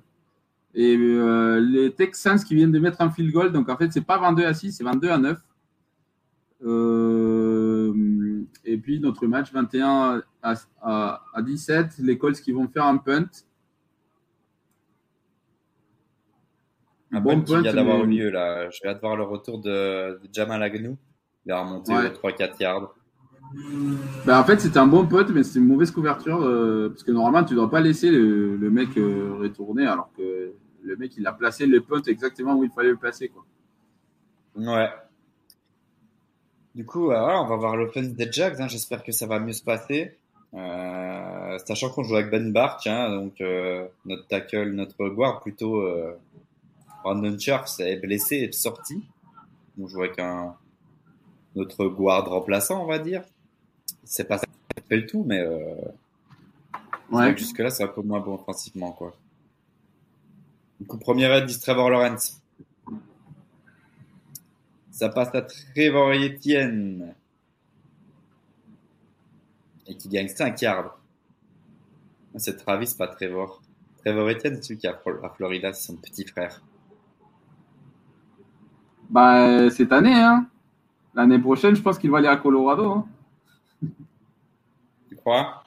[0.73, 3.51] Et euh, les Texans qui viennent de mettre un field goal.
[3.51, 5.37] Donc, en fait, c'est pas 22 à 6, c'est 22 à 9.
[8.63, 11.97] et puis, notre match 21 à, 17.
[11.97, 13.27] Les Colts qui vont faire un punt.
[17.11, 18.69] Un bon punt, qui vient d'avoir eu lieu, là.
[18.69, 20.95] Je vais hâte voir le retour de, de Jamal Agnew.
[21.45, 22.93] Il a remonté 3-4 yards.
[24.25, 26.41] Ben, en fait, c'était un bon pote, mais c'est une mauvaise couverture.
[26.41, 30.53] Euh, parce que normalement, tu ne dois pas laisser le, mec euh, retourner, alors que
[30.81, 33.29] le mec, il a placé le punt exactement où il fallait le placer.
[33.29, 33.45] Quoi.
[34.55, 34.89] Ouais.
[36.73, 38.59] Du coup, euh, voilà, on va voir l'offense des Jags.
[38.59, 38.67] Hein.
[38.67, 40.17] J'espère que ça va mieux se passer.
[40.55, 45.81] Euh, sachant qu'on joue avec Ben Bark, hein, donc euh, notre tackle, notre guard plutôt,
[45.81, 46.15] euh,
[47.03, 49.03] Brandon Scherf est blessé et sorti.
[49.81, 50.55] On joue avec un
[51.55, 53.23] notre guard remplaçant, on va dire.
[54.03, 55.75] C'est pas ça qui fait le tout, mais euh,
[57.11, 57.37] Ouais.
[57.37, 59.15] jusque là, c'est un peu moins bon offensivement, quoi.
[60.79, 62.41] Du coup, première aide, dit Trevor Lawrence.
[64.91, 67.13] Ça passe à Trevor Etienne.
[69.87, 70.97] Et qui gagne 5 yards.
[72.33, 73.61] Ah, C'est Travis, pas Trevor.
[74.03, 76.61] Trevor Etienne, c'est celui qui est à Flo- à Florida, c'est son petit frère.
[79.09, 80.47] Bah, cette année, hein.
[81.15, 82.91] L'année prochaine, je pense qu'il va aller à Colorado.
[82.91, 83.05] hein.
[85.07, 85.63] Tu crois?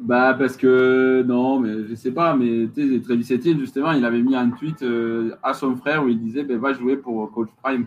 [0.00, 4.04] Bah, parce que, non, mais je sais pas, mais tu sais, Travis Etienne, justement, il
[4.04, 7.30] avait mis un tweet euh, à son frère où il disait, ben, va jouer pour
[7.32, 7.86] Coach Prime.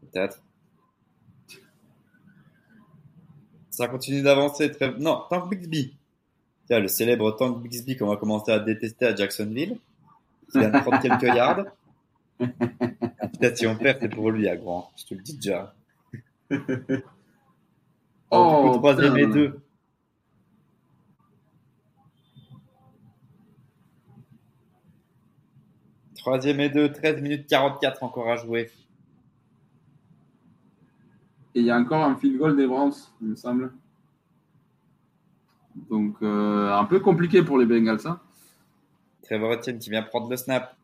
[0.00, 0.40] Peut-être.
[3.70, 4.70] Ça continue d'avancer.
[4.70, 4.96] Très...
[4.98, 5.96] Non, Tank Bixby.
[6.66, 9.78] Tiens, le célèbre Tank Bixby qu'on va commencer à détester à Jacksonville.
[10.54, 11.64] Qui vient de prendre quelques yards.
[12.38, 14.92] Peut-être si on perd, c'est pour lui à grand.
[14.96, 15.74] Je te le dis déjà.
[18.30, 19.60] Oh, coup, troisième et deux.
[26.16, 28.70] Troisième et deux, 13 minutes 44 encore à jouer.
[31.54, 33.72] Et il y a encore un field goal des Browns, il me semble.
[35.88, 38.20] Donc, euh, un peu compliqué pour les Bengals, hein.
[39.24, 40.76] Trevor Etienne qui vient prendre le snap.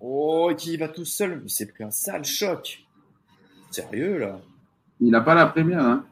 [0.00, 1.40] Oh, qui y va tout seul.
[1.42, 2.84] Mais c'est pris un sale choc.
[3.70, 4.40] Sérieux, là
[5.00, 6.04] Il n'a pas la première, hein.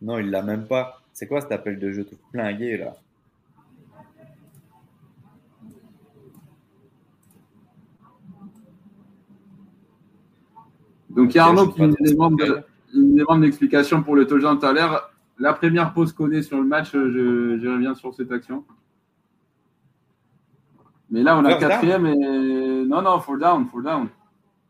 [0.00, 1.02] Non, il l'a même pas.
[1.12, 2.96] C'est quoi cet appel de jeu tout flingué, là?
[11.10, 12.38] Donc, il y a Arnaud qui ce demande,
[12.92, 15.10] demande l'explication pour le touchdown tout à l'heure.
[15.38, 18.64] La première pause qu'on est sur le match, je, je reviens sur cette action.
[21.10, 22.84] Mais là, on a quatrième et.
[22.86, 24.08] Non, non, four down, four down.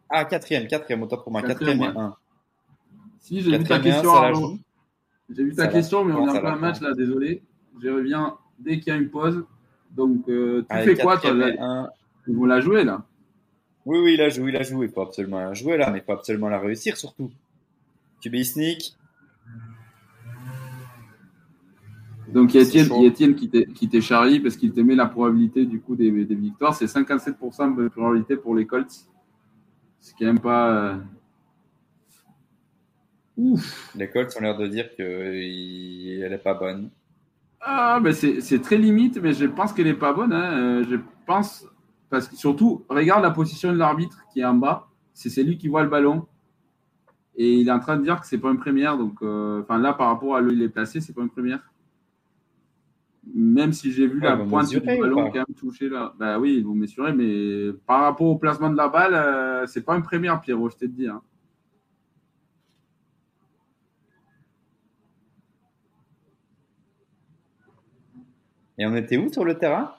[0.09, 1.43] Ah, quatrième, quatrième, autant pour moi.
[1.43, 2.17] Quatrième, Quatrième, et un.
[3.21, 4.59] Si, j'ai vu ta un, question.
[5.29, 7.43] J'ai vu ta question, mais on est en plein la match là, désolé.
[7.83, 9.45] Je reviens dès qu'il y a une pause.
[9.91, 11.89] Donc, euh, tu Allez, fais quoi, toi là un.
[12.29, 13.05] Ils vont la jouer là.
[13.85, 14.87] Oui, oui, il a joué, il a joué.
[14.87, 17.31] Il faut absolument la jouer, là, mais il faut absolument la réussir, surtout.
[18.21, 18.97] QB sneak.
[22.33, 22.97] Donc, il y a C'est Étienne, chaud.
[22.99, 23.49] il y a Étienne qui
[23.89, 26.75] t'est- charrie parce qu'il t'aimait la probabilité du coup des, des victoires?
[26.75, 28.93] C'est 57% de probabilité pour les Colts.
[30.01, 30.71] C'est quand même pas.
[30.93, 30.97] euh,
[33.37, 33.93] Ouf!
[33.95, 36.91] Les Colts ont l'air de dire qu'elle est pas bonne.
[37.61, 40.33] Ah, ben c'est c'est très limite, mais je pense qu'elle n'est pas bonne.
[40.33, 40.59] hein.
[40.59, 40.97] Euh, Je
[41.27, 41.67] pense.
[42.09, 44.89] Parce que surtout, regarde la position de l'arbitre qui est en bas.
[45.13, 46.27] C'est c'est lui qui voit le ballon.
[47.37, 48.97] Et il est en train de dire que c'est pas une première.
[48.97, 51.61] Donc, euh, enfin, là, par rapport à lui, il est placé, c'est pas une première.
[53.35, 56.15] Même si j'ai vu Ouais, la pointe du ballon quand même toucher là.
[56.19, 59.97] Bah oui, vont mesurer, mais par rapport au placement de la balle, euh, c'est pas
[59.97, 61.09] une première, Pierrot, je t'ai dit.
[61.09, 61.21] hein.
[68.79, 69.95] Et on était où sur le terrain?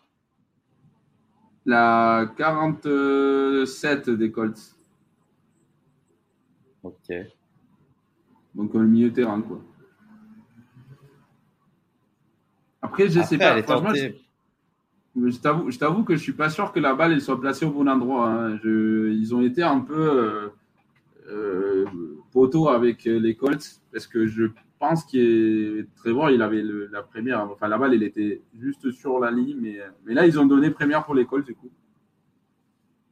[1.66, 4.76] La 47 des Colts.
[6.84, 7.12] Ok.
[8.56, 9.62] Donc, au milieu terrain, quoi.
[12.88, 13.64] Après, je sais Après, pas.
[13.64, 13.93] Franchement,
[15.16, 15.38] je,
[15.80, 18.30] t'avoue, que je suis pas sûr que la balle elle soit placée au bon endroit.
[18.30, 18.57] hein.
[18.64, 20.49] Je- ils ont été un peu euh,
[21.30, 21.85] euh,
[22.32, 24.45] poteau avec euh, les Colts parce que je
[24.80, 27.41] pense est Trevor, il avait le- la première.
[27.49, 30.69] Enfin, la balle, elle était juste sur la ligne, mais, mais là, ils ont donné
[30.69, 31.72] première pour les Colts du coup.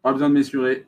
[0.04, 0.86] Pas besoin de m'essurer.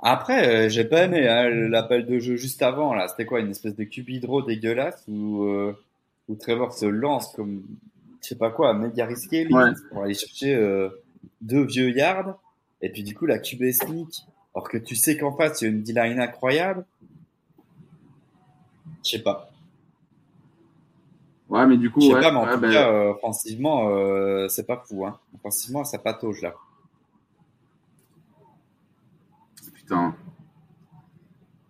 [0.00, 3.08] Après, euh, j'ai pas aimé hein, l'appel de jeu juste avant là.
[3.08, 5.76] C'était quoi, une espèce de cube draw dégueulasse où, euh,
[6.28, 7.62] où Trevor se lance comme
[8.22, 9.70] je sais pas quoi, méga risqué Ouais.
[9.90, 10.88] pour aller chercher euh,
[11.40, 12.38] deux vieux yards.
[12.80, 14.08] Et puis du coup la QB sneak,
[14.54, 16.84] alors que tu sais qu'en face il y a une D-line incroyable.
[19.04, 19.50] Je sais pas.
[21.48, 23.10] Ouais, mais du coup, Je sais ouais, pas, mais en ouais, tout ben, cas, euh,
[23.12, 25.06] offensivement, euh, c'est pas fou.
[25.06, 25.18] Hein.
[25.34, 26.54] Offensivement, ça patauge là.
[29.88, 30.14] Putain.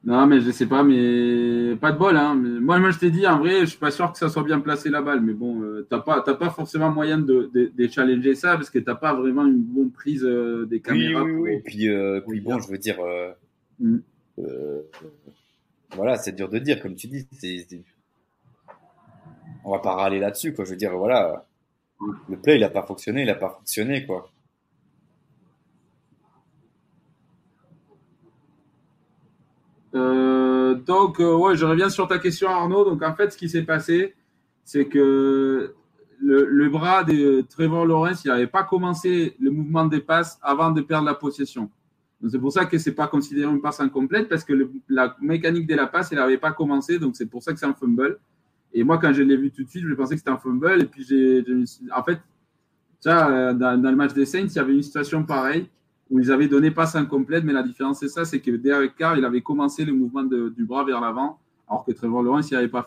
[0.05, 2.17] Non, mais je sais pas, mais pas de bol.
[2.17, 2.35] Hein.
[2.35, 4.59] Moi, moi, je t'ai dit, en vrai, je suis pas sûr que ça soit bien
[4.59, 5.21] placé la balle.
[5.21, 8.71] Mais bon, euh, t'as pas, t'as pas forcément moyen de, de, de challenger ça parce
[8.71, 11.23] que t'as pas vraiment une bonne prise euh, des Oui, caméras.
[11.23, 11.61] oui, pour- oui.
[11.65, 13.31] Puis, euh, pour puis le bon, je veux dire, euh,
[13.81, 13.99] Mm.
[14.41, 14.83] euh,
[15.95, 17.27] voilà, c'est dur de dire, comme tu dis.
[17.33, 17.85] c'est- c'est-
[19.65, 20.65] On va pas râler là-dessus, quoi.
[20.65, 21.45] Je veux dire, voilà,
[22.29, 24.29] le play, il a pas fonctionné, il a pas fonctionné, quoi.
[29.95, 32.85] Euh, donc, euh, ouais, je reviens sur ta question, Arnaud.
[32.85, 34.15] Donc, en fait, ce qui s'est passé,
[34.65, 35.75] c'est que
[36.21, 40.83] le, bras de Trevor Lawrence, il n'avait pas commencé le mouvement des passes avant de
[40.83, 41.71] perdre la possession.
[42.29, 44.53] C'est pour ça que c'est pas considéré une passe incomplète parce que
[44.89, 46.99] la mécanique de la passe, elle n'avait pas commencé.
[46.99, 48.19] Donc, c'est pour ça que c'est un fumble.
[48.75, 50.83] Et moi, quand je l'ai vu tout de suite, je pensais que c'était un fumble.
[50.83, 51.45] Et puis, j'ai,
[51.97, 52.19] en fait,
[52.99, 55.69] ça, dans, dans, le match des Saints, il y avait une situation pareille
[56.11, 57.45] où ils avaient donné passe incomplète.
[57.45, 60.65] Mais la différence, c'est ça, c'est que Derek Carr, il avait commencé le mouvement du
[60.65, 61.39] bras vers l'avant,
[61.69, 62.83] alors que Trevor Lawrence, il n'avait pas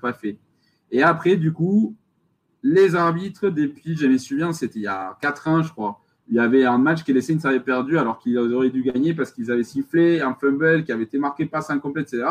[0.00, 0.38] pas fait.
[0.90, 1.94] Et après, du coup,
[2.62, 6.36] les arbitres, depuis, je me souviens, c'était il y a 4 ans, je crois il
[6.36, 9.30] y avait un match que les Saints avaient perdu alors qu'ils auraient dû gagner parce
[9.30, 12.28] qu'ils avaient sifflé un fumble qui avait été marqué passe incomplète, etc.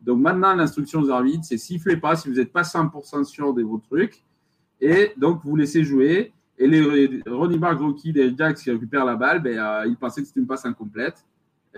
[0.00, 3.62] Donc maintenant, l'instruction aux arbitres, c'est sifflez pas si vous n'êtes pas 100% sûr de
[3.62, 4.22] vos trucs.
[4.80, 6.32] Et donc, vous laissez jouer.
[6.58, 10.20] Et les Ronnie Bar rookie des Jacks qui récupèrent la balle, ben, euh, ils pensaient
[10.20, 11.24] que c'était une passe incomplète.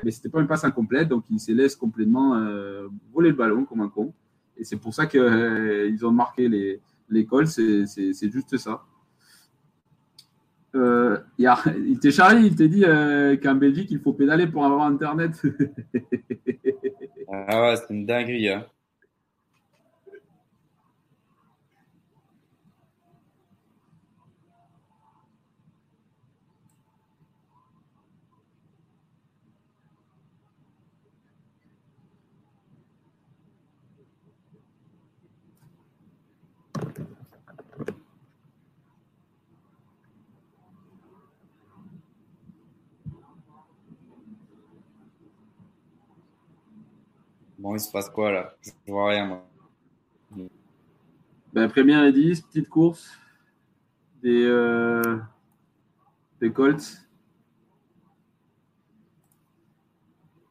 [0.04, 3.36] Mais ce n'était pas une passe incomplète, donc ils se laissent complètement euh, voler le
[3.36, 4.12] ballon comme un con.
[4.56, 7.84] Et c'est pour ça qu'ils euh, ont marqué l'école, c'est
[8.30, 8.82] juste ça.
[10.74, 12.82] Euh, il, a, il t'est chargé, il t'a dit
[13.42, 15.40] qu'en Belgique, il faut pédaler pour avoir Internet.
[17.32, 18.50] ah ouais, c'est une dinguerie.
[18.50, 18.66] Hein.
[47.66, 48.54] Bon, il se passe quoi là?
[48.62, 49.44] Je vois rien moi.
[51.52, 53.10] Ben, première et 10, petite course
[54.22, 55.16] des, euh,
[56.40, 57.02] des Colts.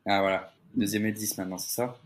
[0.05, 1.97] Ah voilà, deuxième et 10 maintenant, c'est ça?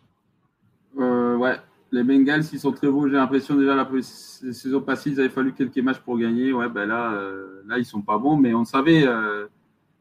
[1.00, 1.56] Euh, Ouais,
[1.92, 3.08] les Bengals, ils sont très beaux.
[3.08, 6.54] J'ai l'impression déjà la saison passée, il avait fallu quelques matchs pour gagner.
[6.54, 9.48] Ouais, ben là, euh, là ils sont pas bons, mais on savait, euh,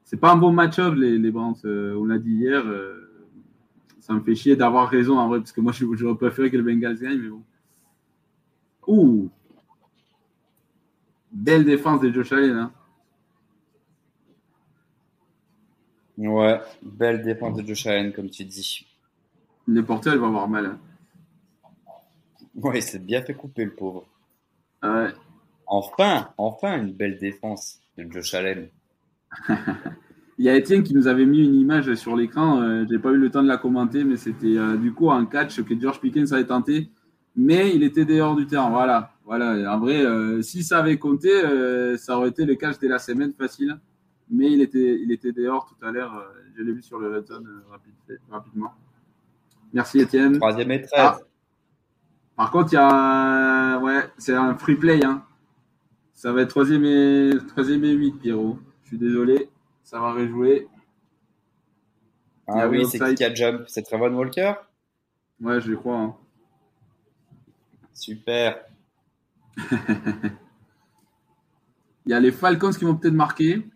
[0.05, 1.57] c'est pas un bon match-up les, les Browns.
[1.65, 2.63] On l'a dit hier.
[4.09, 6.63] Ça me fait chier d'avoir raison en vrai, parce que moi, j'aurais préféré que le
[6.63, 7.43] Bengals gagne, mais bon.
[8.87, 9.31] Ouh!
[11.31, 12.57] Belle défense de Josh Allen.
[12.57, 12.73] Hein.
[16.17, 18.87] Ouais, belle défense de Josh Allen, comme tu dis.
[19.67, 20.67] Le porteur, il va avoir mal.
[20.67, 20.79] Hein.
[22.55, 24.07] Ouais, c'est bien fait couper, le pauvre.
[24.83, 25.13] Ouais.
[25.67, 28.71] Enfin, enfin, une belle défense de Josh Allen.
[30.39, 32.61] Il y a Étienne qui nous avait mis une image sur l'écran.
[32.63, 35.11] Euh, je n'ai pas eu le temps de la commenter, mais c'était euh, du coup
[35.11, 36.91] un catch que George Pickens avait tenté,
[37.35, 38.71] mais il était dehors du terrain.
[38.71, 39.75] Voilà, voilà.
[39.75, 41.29] En vrai, euh, si ça avait compté,
[41.99, 43.81] ça aurait été le catch de la semaine facile,
[44.31, 46.25] mais il était, il était dehors tout à l'heure.
[46.57, 47.25] je l'ai vu sur le red
[48.31, 48.73] rapidement.
[49.73, 50.39] Merci Étienne.
[50.39, 50.91] Troisième et 13.
[50.97, 51.19] Ah.
[52.37, 55.05] Par contre, il y a, ouais, c'est un free play.
[55.05, 55.25] Hein.
[56.15, 58.57] Ça va être troisième et troisième et 8, Pierrot.
[58.85, 59.51] Je suis désolé.
[59.89, 60.69] Ça va rejouer.
[62.47, 63.65] Ah oui, c'est qui qui a jump?
[63.69, 64.53] C'est Trevon Walker?
[65.41, 65.99] Ouais, je crois.
[65.99, 66.15] Hein.
[67.95, 68.67] Super.
[69.57, 69.71] Il
[72.05, 73.67] y a les Falcons qui vont peut-être marquer.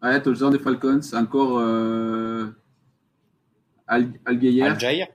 [0.00, 1.00] Ouais, touchdown des Falcons.
[1.14, 2.46] Encore euh...
[3.88, 4.62] Al Algeyer.
[4.62, 5.08] Algeyer.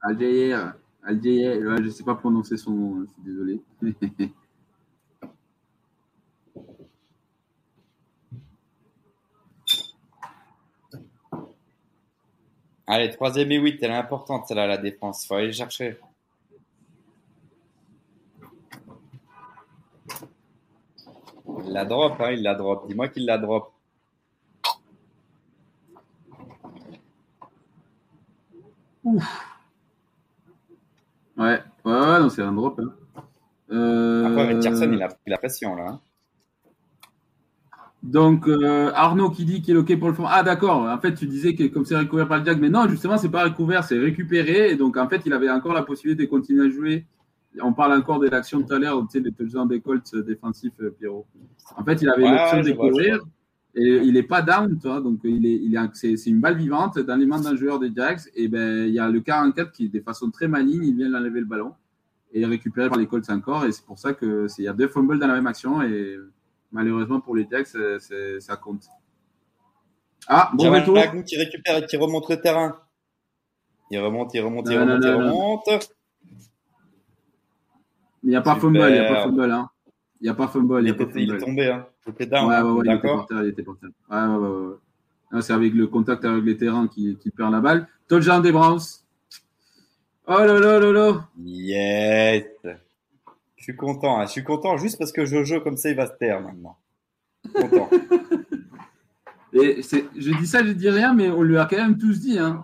[0.00, 0.70] Algeyer.
[1.02, 1.66] Algeyer.
[1.66, 3.62] Ouais, je ne sais pas prononcer son nom, je suis désolé.
[12.86, 15.26] Allez, troisième et huit, elle est importante, celle-là, la défense.
[15.26, 15.98] Faut aller chercher.
[21.64, 22.86] Il la drop, hein, il la drop.
[22.86, 23.72] Dis-moi qu'il la drop.
[29.04, 29.50] Ouf.
[31.36, 32.78] Ouais, ouais, ouais, non, c'est un drop.
[32.80, 32.94] Hein.
[33.70, 34.26] Euh...
[34.26, 36.00] Après, Richardson, il a pris la pression, là.
[38.04, 40.26] Donc, euh, Arnaud qui dit qu'il est OK pour le fond.
[40.28, 40.82] Ah, d'accord.
[40.82, 43.30] En fait, tu disais que comme c'est recouvert par le Jack, mais non, justement, c'est
[43.30, 44.70] pas recouvert, c'est récupéré.
[44.70, 47.06] Et donc, en fait, il avait encore la possibilité de continuer à jouer.
[47.62, 50.74] On parle encore de l'action tout à l'heure, tu sais, des touchdowns des Colts défensifs,
[50.82, 51.24] euh, Pierrot.
[51.76, 53.20] En fait, il avait l'option de courir
[53.74, 55.00] et il n'est pas down, toi.
[55.00, 57.90] Donc, il est, il est, c'est, une balle vivante dans les mains d'un joueur des
[57.96, 58.20] Jacks.
[58.34, 61.40] Et ben, il y a le 44 qui, de façon très maligne, il vient d'enlever
[61.40, 61.72] le ballon
[62.34, 63.64] et récupéré par les Colts encore.
[63.64, 65.80] Et c'est pour ça que c'est, il y a deux fumbles dans la même action
[65.80, 66.18] et
[66.74, 67.68] malheureusement pour les Jacks,
[68.40, 68.86] ça compte.
[70.28, 71.24] Ah, bon retour.
[71.24, 72.78] qui récupère et qui remonte le terrain.
[73.90, 75.90] Il remonte, il remonte, il remonte, il remonte.
[78.22, 79.50] Il n'y a pas fumble, il n'y a pas fumble.
[79.50, 79.70] Hein.
[80.20, 80.80] Il n'y a pas fumble.
[80.82, 81.86] Il, il, est tombé, hein.
[82.06, 82.48] Il était down.
[82.48, 83.90] Ouais, ouais, ouais, il était par terre, il était par terre.
[84.10, 84.76] Ouais, ouais, ouais.
[85.32, 87.86] Hein, c'est avec le contact avec les terrains qui, qui perd la balle.
[88.08, 88.80] Toljan des Browns.
[90.26, 91.28] Oh là là là là.
[91.44, 92.44] Yes.
[93.64, 94.20] Je suis content.
[94.20, 94.26] hein.
[94.26, 96.76] Je suis content juste parce que Jojo, comme ça, il va se taire maintenant.
[97.50, 97.88] Content.
[99.54, 102.20] Et c'est, je dis ça, je dis rien, mais on lui a quand même tous
[102.20, 102.38] dit.
[102.38, 102.62] Hein.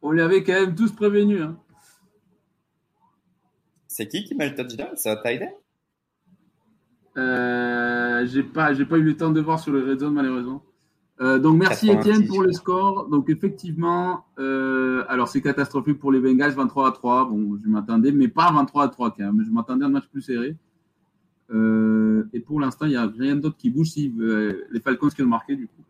[0.00, 1.42] On lui avait quand même tous prévenu.
[1.42, 1.58] Hein.
[3.88, 4.90] C'est qui qui met le touchdown?
[4.94, 5.48] C'est end?
[7.16, 10.62] Euh, j'ai pas, j'ai pas eu le temps de voir sur le red zone malheureusement.
[11.20, 13.08] Euh, donc merci 86, Étienne pour le score.
[13.08, 17.28] Donc effectivement, euh, alors c'est catastrophique pour les Bengals, 23 à 3.
[17.28, 19.44] Bon, je m'attendais, mais pas 23 à 3 quand même.
[19.44, 20.56] Je m'attendais à un match plus serré.
[21.50, 24.14] Euh, et pour l'instant, il n'y a rien d'autre qui bouge si
[24.70, 25.82] les Falcons qui ont marqué du coup.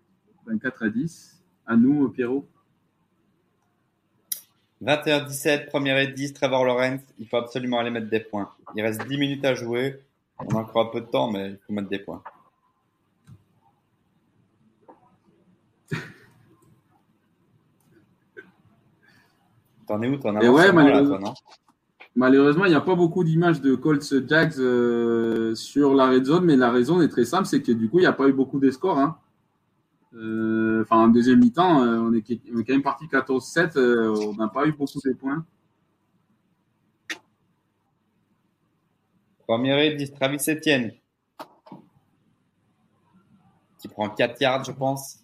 [0.46, 1.44] 24 à 10.
[1.66, 2.48] À nous, Pierrot.
[4.82, 7.02] 21-17, première et 10, Trevor Lawrence.
[7.18, 8.50] Il faut absolument aller mettre des points.
[8.74, 10.00] Il reste 10 minutes à jouer.
[10.38, 12.22] On a encore un peu de temps, mais il faut mettre des points.
[19.90, 21.18] T'en es où T'en as Et ouais, là, malheureusement.
[21.18, 21.34] toi, non?
[22.14, 26.44] Malheureusement, il n'y a pas beaucoup d'images de Colts Jags euh, sur la red zone,
[26.44, 28.32] mais la raison est très simple, c'est que du coup, il n'y a pas eu
[28.32, 29.00] beaucoup de scores.
[29.00, 29.18] Hein.
[30.14, 34.46] Euh, Enfin, en deuxième mi-temps, euh, on, est, quand même parti 14-7, euh, on n'a
[34.46, 35.44] pas eu beaucoup de points.
[39.40, 40.92] Première et 10, Travis Etienne.
[43.80, 45.18] Qui prend 4 yards, je pense.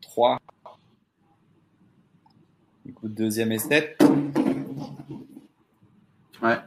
[0.00, 0.40] 3.
[3.00, 3.96] Coup, deuxième 7.
[6.42, 6.58] Ouais.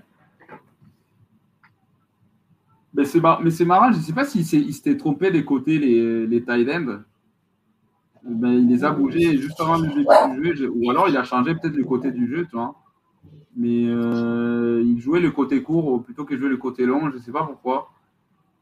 [2.94, 5.46] Mais c'est mar- mais c'est marrant, je ne sais pas s'il il s'était trompé des
[5.46, 7.00] côtés, les, les tight ends.
[8.24, 10.06] Ben, il les a bougés juste avant le début
[10.42, 12.76] du jeu, je- ou alors il a changé peut-être le côté du jeu, tu vois.
[13.56, 17.22] Mais euh, il jouait le côté court plutôt que jouer le côté long, je ne
[17.22, 17.92] sais pas pourquoi.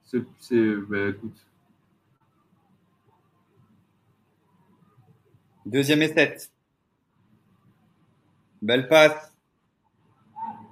[0.05, 1.37] C'est, c'est- ben, écoute.
[5.65, 6.51] Deuxième et 7.
[8.61, 9.33] Belle passe.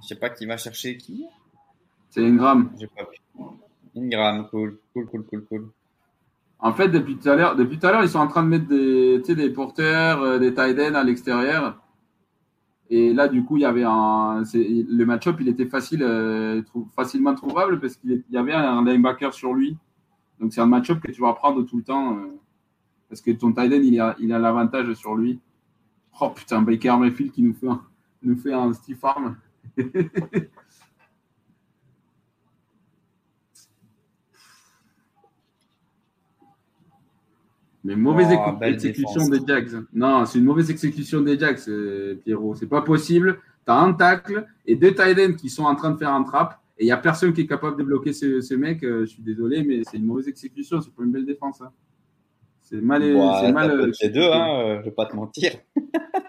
[0.01, 1.25] Je sais pas qui va chercher qui.
[2.09, 2.71] C'est Ingram.
[2.79, 3.45] J'ai pas vu.
[3.95, 5.69] Ingram, cool, cool, cool, cool, cool.
[6.59, 8.47] En fait, depuis tout à l'heure, depuis tout à l'heure, ils sont en train de
[8.49, 11.81] mettre des, des porteurs, euh, des tight ends à l'extérieur.
[12.89, 16.61] Et là, du coup, il y avait un, c'est- le match-up, il était facile, euh,
[16.63, 19.77] trou- facilement trouvable parce qu'il y avait un linebacker sur lui.
[20.39, 22.27] Donc, c'est un match-up que tu vas prendre tout le temps euh,
[23.09, 25.39] parce que ton tight end, il a, il a l'avantage sur lui.
[26.19, 27.81] Oh putain, Baker Mayfield qui nous fait un,
[28.23, 29.37] nous fait un Steve Farm.
[37.83, 39.83] Mais mauvaise Oh, exécution des Jags.
[39.93, 42.55] Non, c'est une mauvaise exécution des Jags, euh, Pierrot.
[42.55, 43.39] C'est pas possible.
[43.65, 46.23] Tu as un tacle et deux tight ends qui sont en train de faire un
[46.23, 48.83] trap et il n'y a personne qui est capable de bloquer ce, ce mec.
[48.83, 50.81] Euh, je suis désolé, mais c'est une mauvaise exécution.
[50.81, 51.61] C'est pas une belle défense.
[51.61, 51.71] hein.
[52.69, 53.13] C'est mal.
[53.13, 55.53] Bah, c'est mal t'as euh, les deux, hein, euh, je vais pas te mentir.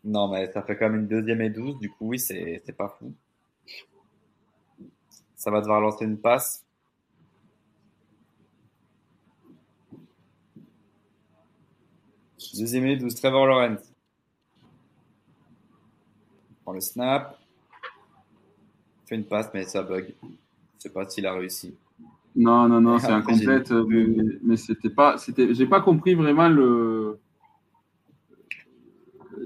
[0.01, 2.75] Non, mais ça fait quand même une deuxième et 12, du coup, oui, c'est c'est
[2.75, 3.13] pas fou.
[5.35, 6.65] Ça va devoir lancer une passe.
[12.57, 13.93] Deuxième et 12, Trevor Lawrence.
[16.49, 17.38] Il prend le snap.
[19.09, 20.13] Fait une passe, mais ça bug.
[20.23, 20.27] Je
[20.83, 21.75] sais pas s'il a réussi.
[22.35, 23.71] non, non, non, c'est incomplète.
[23.71, 25.17] euh, Mais, mais c'était pas.
[25.17, 25.51] C'était.
[25.55, 27.19] J'ai pas compris vraiment le.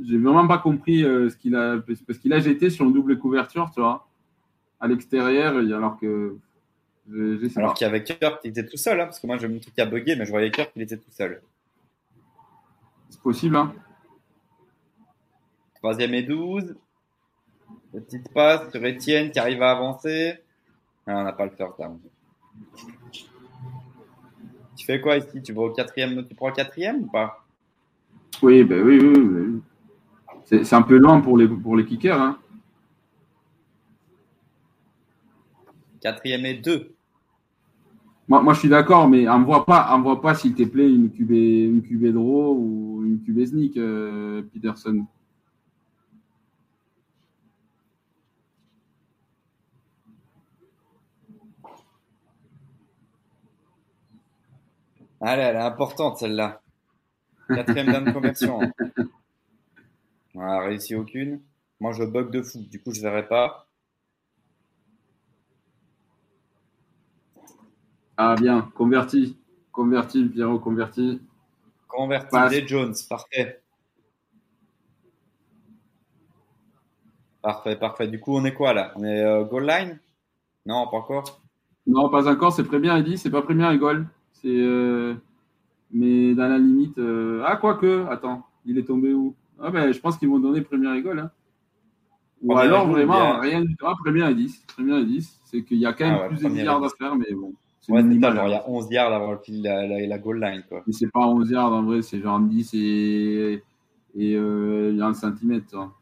[0.04, 1.80] J'ai vraiment pas compris euh, ce qu'il a.
[2.06, 4.08] Parce qu'il a jeté sur une double couverture, tu vois,
[4.82, 6.36] à l'extérieur, et alors que.
[7.10, 9.28] Je, je sais Alors qu'il y avait Kirk qui était tout seul, hein, parce que
[9.28, 11.42] moi j'ai mon truc à bugger, mais je voyais Kirk il était tout seul.
[13.10, 13.74] C'est possible, hein.
[15.76, 16.76] Troisième et 12.
[17.94, 20.34] Petite passe sur Etienne qui arrive à avancer.
[21.06, 22.00] Ah, on n'a pas le first down.
[24.76, 25.44] Tu fais quoi ici?
[25.44, 27.46] Tu vas au quatrième Tu prends le quatrième ou pas?
[28.42, 29.62] Oui, ben oui, oui, oui.
[30.64, 32.20] C'est un peu lent pour les, pour les kickers.
[32.20, 32.40] Hein.
[36.02, 36.96] Quatrième et deux.
[38.28, 41.32] Moi, moi, je suis d'accord, mais envoie pas, envoie pas s'il te plaît, une QB,
[41.32, 45.06] une QB draw ou une QB sneak, euh, Peterson.
[55.26, 56.62] Allez, elle est importante celle-là.
[57.48, 58.60] Quatrième down de conversion.
[60.36, 61.40] On a réussi aucune.
[61.80, 63.66] Moi je bug de fou, du coup je verrai pas.
[68.18, 69.38] Ah, bien, converti.
[69.72, 71.22] Converti, Pierrot, converti.
[71.88, 72.52] Converti Passe.
[72.52, 73.62] des Jones, parfait.
[77.42, 78.08] Parfait, parfait.
[78.08, 78.92] Du coup, on est quoi là?
[78.96, 80.00] On est euh, goal line?
[80.66, 81.42] Non, pas encore.
[81.88, 82.54] Non, pas encore.
[82.54, 84.08] C'est première et 10, c'est pas première et goal.
[84.44, 84.50] C'est.
[84.62, 85.16] euh,
[85.92, 86.98] Mais dans la limite.
[87.00, 88.06] euh, Ah, quoique.
[88.10, 89.36] Attends, il est tombé où?
[89.60, 91.20] Ah, ben, je pense qu'ils vont donner première goal.
[91.20, 91.32] Hein.
[92.42, 93.86] Ou Première alors vraiment rien du tout.
[93.88, 94.64] Ah, première et 10.
[94.76, 95.40] Première et 10.
[95.46, 96.94] C'est qu'il y a quand même Ah ouais, plus de yards à 10.
[96.98, 97.54] faire, mais bon.
[97.80, 98.10] C'est Ouais, c'est ça.
[98.10, 98.36] minimal.
[98.36, 100.84] Genre, il y a 11 yards avant la, la, la goal line, quoi.
[100.88, 103.64] Mais c'est pas 11 yards en vrai, c'est genre 10 et.
[104.16, 105.68] Et euh, il y a un centimètre.
[105.70, 105.94] tu vois.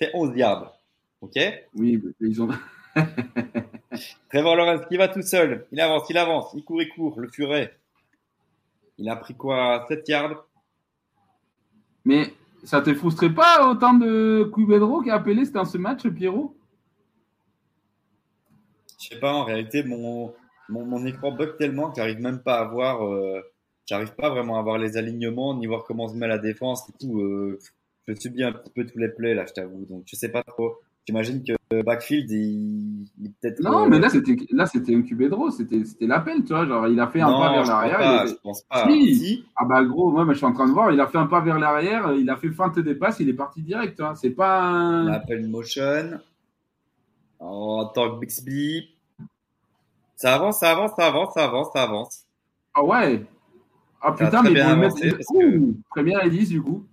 [0.00, 0.72] C'est 11 yards.
[1.20, 1.34] Ok?
[1.74, 2.48] Oui, mais ils ont.
[4.28, 5.66] Trevor Lawrence qui va tout seul.
[5.72, 6.52] Il avance, il avance.
[6.54, 7.18] Il court, il court.
[7.20, 7.76] Le furet.
[8.98, 10.44] Il a pris quoi 7 yards?
[12.04, 12.32] Mais
[12.64, 16.54] ça te frustrait pas autant de Cubedro qui a appelé c'était dans ce match, Pierrot?
[19.00, 20.34] Je sais pas, en réalité, mon,
[20.68, 23.04] mon, mon écran bug tellement que j'arrive même pas à voir.
[23.06, 23.40] euh,
[23.86, 26.92] j'arrive pas vraiment à voir les alignements, ni voir comment se met la défense et
[27.00, 27.20] tout.
[27.20, 27.58] euh,
[28.06, 29.84] je subis un petit peu tous les plays là, je t'avoue.
[29.86, 30.78] Donc je sais pas trop.
[31.06, 33.60] J'imagine que le backfield, il, il peut-être.
[33.60, 36.88] Non, euh, mais là c'était là c'était un Cubedro, c'était c'était l'appel, tu vois, genre
[36.88, 38.26] il a fait un non, pas vers l'arrière.
[38.26, 38.88] je pense pas.
[38.88, 39.14] Si.
[39.14, 39.44] Si.
[39.54, 41.40] Ah bah gros, moi, je suis en train de voir, il a fait un pas
[41.40, 44.16] vers l'arrière, il a fait feinte des passes, il est parti direct, tu vois.
[44.16, 45.06] C'est pas un...
[45.06, 46.18] On appelle motion.
[47.38, 48.88] En tant que Bixby.
[50.16, 52.24] Ça avance, ça avance, ça avance, ça avance, ça avance.
[52.74, 53.24] Ah ouais.
[54.02, 54.96] Ah Ça putain, mais ils vont mettre.
[54.96, 56.84] que- Première et 10 du coup.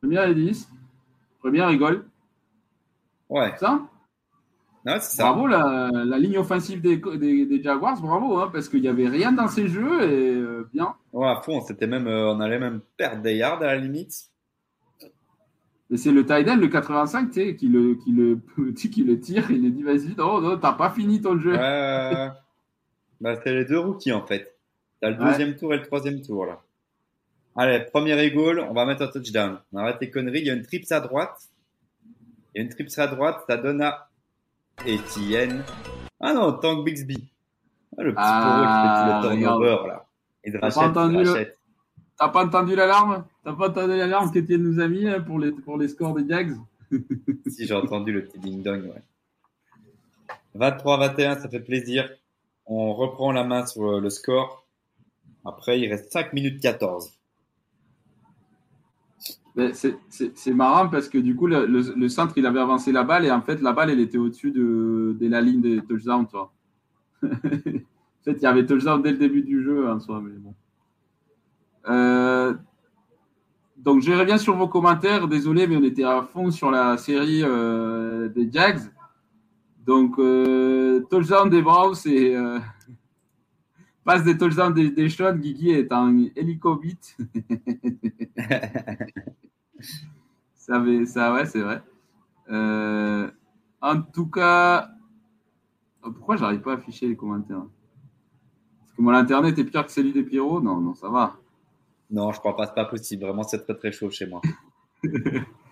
[0.00, 0.68] Première et 10.
[1.40, 2.04] Première goal.
[3.28, 3.80] Ouais, Ça
[4.86, 5.22] non, ça.
[5.24, 9.08] Bravo la, la ligne offensive des, des, des Jaguars, bravo, hein, parce qu'il n'y avait
[9.08, 10.94] rien dans ces jeux et euh, bien.
[11.14, 14.12] Ouais, à fond, c'était même, euh, on allait même perdre des yards à la limite.
[15.90, 18.40] Et c'est le tight end, le 85, tu sais, qui le, qui, le,
[18.72, 21.52] qui le tire, il lui dit vas-y, non, non, t'as pas fini ton jeu.
[21.52, 22.28] Ouais.
[23.22, 24.54] bah, c'est les deux rookies en fait.
[25.00, 25.30] T'as le Ouais.
[25.30, 26.60] deuxième tour et le troisième tour là.
[27.56, 29.60] Allez, premier goal, on va mettre un touchdown.
[29.72, 30.40] On arrête les conneries.
[30.40, 31.38] Il y a une trips à droite.
[32.54, 34.08] Il y a une trips à droite, ça donne à
[34.86, 35.64] Etienne.
[36.20, 37.32] Ah non, Tank Bixby.
[37.98, 40.06] Ah, le petit Ah, qui fait tout le turnover là.
[40.44, 41.58] Il pas rachète.
[42.16, 43.24] T'as pas entendu l'alarme?
[43.42, 46.28] T'as pas entendu l'alarme qu'Étienne nous a mis hein, pour les, pour les scores des
[46.28, 46.56] Jags?
[47.46, 49.02] Si j'ai entendu le petit ding dong, ouais.
[50.56, 52.08] 23-21, ça fait plaisir.
[52.66, 54.64] On reprend la main sur le score.
[55.44, 57.12] Après, il reste 5 minutes 14.
[59.56, 63.40] C'est marrant parce que du coup, le, centre, il avait avancé la balle et en
[63.40, 66.26] fait, la balle, elle était au-dessus de, la ligne des touchdowns.
[66.26, 66.52] tu vois.
[67.22, 67.28] en
[68.24, 70.22] fait, il y avait touchdown dès le début du jeu en soi.
[71.88, 72.54] Euh,
[73.76, 75.28] donc, je reviens sur vos commentaires.
[75.28, 78.80] Désolé, mais on était à fond sur la série euh, des Jags.
[79.86, 82.36] Donc, euh, touchdown des Browns et
[84.04, 85.36] passe des touchdowns des, des Sean.
[85.36, 87.16] Guigui est en hélicobite.
[90.54, 91.82] Ça, avait- ça ouais, c'est vrai.
[92.50, 93.30] Euh,
[93.80, 94.88] en tout cas,
[96.02, 97.64] oh, pourquoi j'arrive pas à afficher les commentaires?
[98.80, 101.36] Parce que mon internet est pire que celui des Pierrot Non, non, ça va.
[102.10, 103.24] Non, je crois pas, c'est pas possible.
[103.24, 104.40] Vraiment, c'est très très chaud chez moi.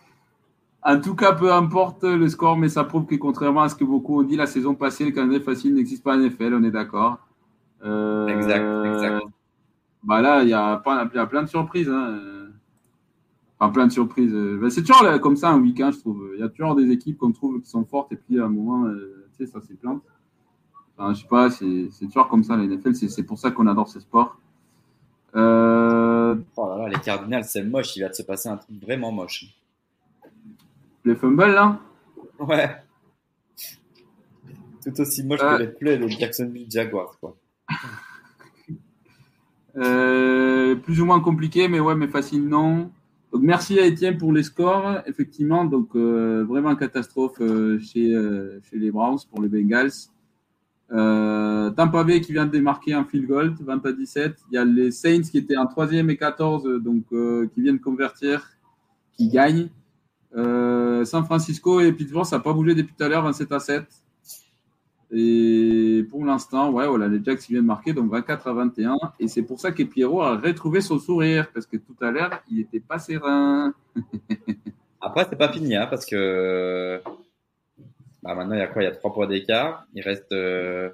[0.85, 3.85] En tout cas, peu importe le score, mais ça prouve que contrairement à ce que
[3.85, 6.73] beaucoup ont dit la saison passée, le calendrier facile n'existe pas en NFL, on est
[6.73, 7.19] d'accord.
[7.85, 9.25] Euh, Exact, exact.
[10.05, 11.89] Bah là, il y y a plein de surprises.
[11.89, 12.42] Hein.
[13.63, 14.35] Enfin, plein de surprises.
[14.35, 16.31] Euh, bah, c'est toujours là, comme ça un week-end, je trouve.
[16.35, 18.49] Il y a toujours des équipes qu'on trouve qui sont fortes et puis à un
[18.49, 20.03] moment, euh, tu sais, ça s'éplante.
[20.99, 22.97] Enfin, je sais pas, c'est toujours comme ça, la NFL.
[22.97, 24.37] C'est c'est pour ça qu'on adore ce sport.
[25.37, 27.95] Euh, Oh là là, les Cardinals, c'est moche.
[27.97, 29.47] Il va se passer un truc vraiment moche.
[31.05, 31.79] les fumbles, là?
[32.41, 32.83] Ouais.
[34.85, 35.57] Tout aussi moche Euh.
[35.59, 37.37] que les plays des Jacksonville Jaguars, quoi.
[39.77, 42.91] Euh, plus ou moins compliqué, mais ouais, mais facile, non.
[43.33, 44.99] Donc, merci à Étienne pour les scores.
[45.07, 49.91] Effectivement, donc euh, vraiment catastrophe euh, chez, euh, chez les Browns pour les Bengals.
[50.91, 54.37] Tampa Bay qui vient de démarquer un field goal, 20 à 17.
[54.51, 57.07] Il y a les Saints qui étaient en 3e et 14, euh, donc
[57.55, 58.51] qui viennent convertir,
[59.17, 59.71] qui gagnent.
[60.35, 64.02] San Francisco et Pittsburgh, ça n'a pas bougé depuis tout à l'heure, 27 à 7.
[65.15, 68.99] Et pour l'instant, ouais, voilà, les Jacks ils viennent marquer, donc 24 à 21.
[69.21, 72.43] Et c'est pour ça que Pierrot a retrouvé son sourire, parce que tout à l'heure,
[72.51, 73.75] il n'était pas serein.
[75.01, 77.01] Après, c'est pas fini, hein, parce que
[78.23, 78.83] bah, maintenant, il y a quoi?
[78.83, 79.85] Il y a 3 points d'écart.
[79.95, 80.91] Il reste euh,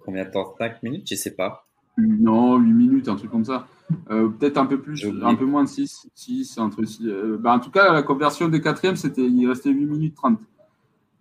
[0.00, 0.54] combien de temps?
[0.58, 1.08] 5 minutes?
[1.10, 1.66] Je sais pas.
[1.98, 3.66] Non, 8 minutes, un truc comme ça.
[4.10, 6.08] Euh, Peut-être un peu plus, un peu moins de 6.
[6.14, 9.84] 6 entre six, euh, bah, en tout cas, la conversion des quatrièmes, il restait 8
[9.84, 10.38] minutes 30.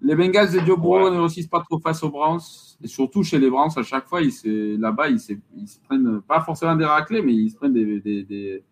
[0.05, 1.11] Les Bengals et Joe Burrow Ouais.
[1.11, 2.39] ne réussissent pas trop face aux Browns.
[2.83, 4.21] Et surtout chez les Browns, à chaque fois,
[4.77, 7.99] là-bas, ils, se- ils se prennent pas forcément des raclés, mais ils se prennent des,
[7.99, 8.63] des, des-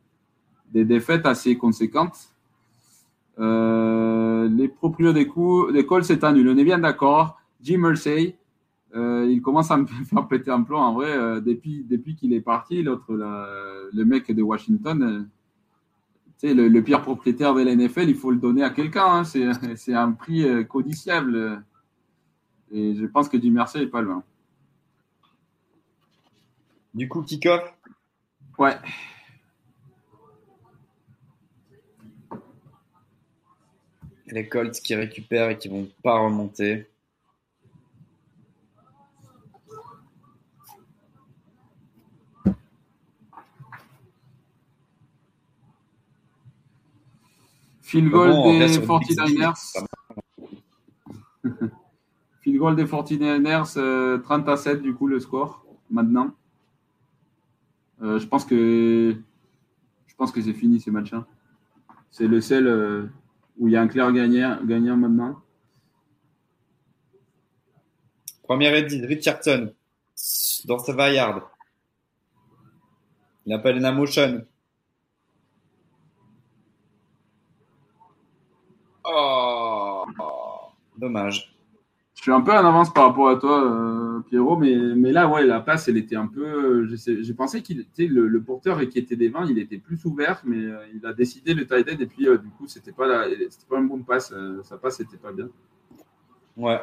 [0.71, 2.17] des défaites assez conséquentes.
[3.39, 6.51] Euh, les proprios des, coups, des c'est annulé.
[6.53, 7.37] On est bien d'accord.
[7.61, 8.37] Jim Mersey,
[8.95, 10.77] euh, il commence à me faire péter un plomb.
[10.79, 15.27] En vrai, euh, depuis, depuis qu'il est parti, l'autre, le mec de Washington,
[16.43, 19.05] le, le, pire propriétaire de la NFL, il faut le donner à quelqu'un.
[19.05, 19.23] Hein.
[19.23, 21.63] C'est un prix codiciable.
[22.71, 24.23] Et je pense que Jim Mersey n'est pas loin.
[26.93, 27.73] Du coup, kick-off?
[28.57, 28.77] Ouais.
[34.27, 36.87] Les Colts qui récupèrent et qui vont pas remonter.
[47.93, 49.85] Field goal des 49ers.
[52.41, 56.31] Field goal des 49ers, 30 à 7 du coup le score maintenant.
[58.01, 59.15] Euh, je pense que
[60.07, 61.13] je pense que c'est fini ces matchs.
[61.13, 61.27] Hein.
[62.09, 63.05] C'est le seul euh,
[63.59, 65.39] où il y a un clair gagnant, gagnant maintenant.
[68.41, 69.71] Première edit, Richardson
[70.65, 71.43] dans sa vaillarde.
[73.45, 74.45] Il appelle une motion.
[79.05, 80.05] Oh,
[80.97, 81.53] dommage.
[82.15, 85.27] Je suis un peu en avance par rapport à toi, euh, Pierrot, mais, mais là,
[85.27, 86.87] ouais, la passe, elle était un peu.
[86.95, 90.05] J'ai pensé qu'il était le, le, porteur et qui était des vins, il était plus
[90.05, 92.91] ouvert, mais euh, il a décidé le tight end et puis euh, du coup, c'était
[92.91, 93.25] pas,
[93.69, 94.33] pas une bonne passe.
[94.63, 95.49] sa passe, c'était pas bien.
[96.55, 96.79] Ouais.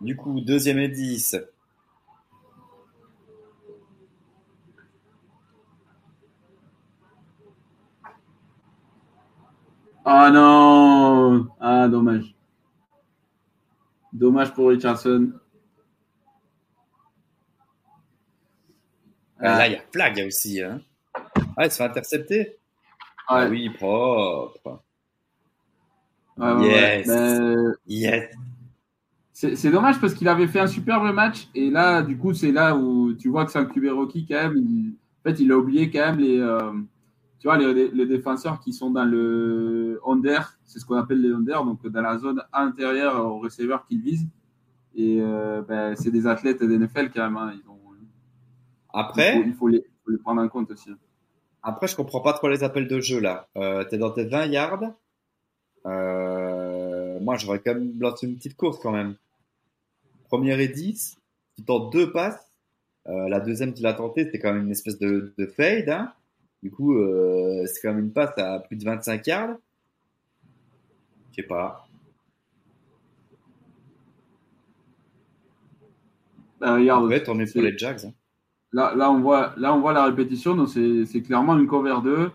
[0.00, 1.36] Du coup, deuxième et 10.
[10.04, 12.34] Ah non Ah, dommage.
[14.12, 15.32] Dommage pour Richardson.
[19.38, 20.60] Ah, là, il y a flag aussi.
[20.62, 20.80] Hein.
[21.56, 22.56] Ah, il se fait intercepter.
[23.28, 24.82] Ah oui, propre.
[26.38, 27.06] yes.
[27.06, 28.34] Ben, yes.
[29.32, 32.76] C'est dommage parce qu'il avait fait un superbe match et là, du coup, c'est là
[32.76, 34.94] où tu vois que c'est un QB rookie quand même.
[35.24, 36.72] en fait, il a oublié quand même les, euh,
[37.42, 41.64] tu vois, les, défenseurs qui sont dans le under, c'est ce qu'on appelle les under,
[41.64, 44.28] donc dans la zone intérieure au receveur qu'ils visent.
[44.94, 47.36] Et euh, ben, c'est des athlètes d'NFL quand même.
[47.36, 47.52] Hein.
[47.56, 47.80] Ils ont,
[48.94, 49.84] Après, il faut, les,
[50.22, 50.90] prendre en compte aussi.
[51.64, 53.48] Après, je comprends pas trop les appels de jeu là.
[53.56, 54.94] Euh, tu es dans tes 20 yards.
[55.84, 59.16] Euh, moi, j'aurais quand même lancé une petite course quand même.
[60.28, 61.16] Première et 10,
[61.56, 62.48] tu tentes deux passes.
[63.04, 65.88] la deuxième, tu l'as tenté, c'était quand même une espèce de, de fade.
[65.88, 66.12] Hein.
[66.62, 69.56] Du coup, euh, c'est quand même une passe à plus de 25 yards.
[71.30, 71.88] Je sais pas.
[76.60, 78.06] Bah, regarde, ouais, pour les Jags.
[78.06, 78.12] Hein.
[78.72, 80.54] Là, là, on voit, là, on voit la répétition.
[80.54, 82.30] Donc, c'est clairement une cover 2.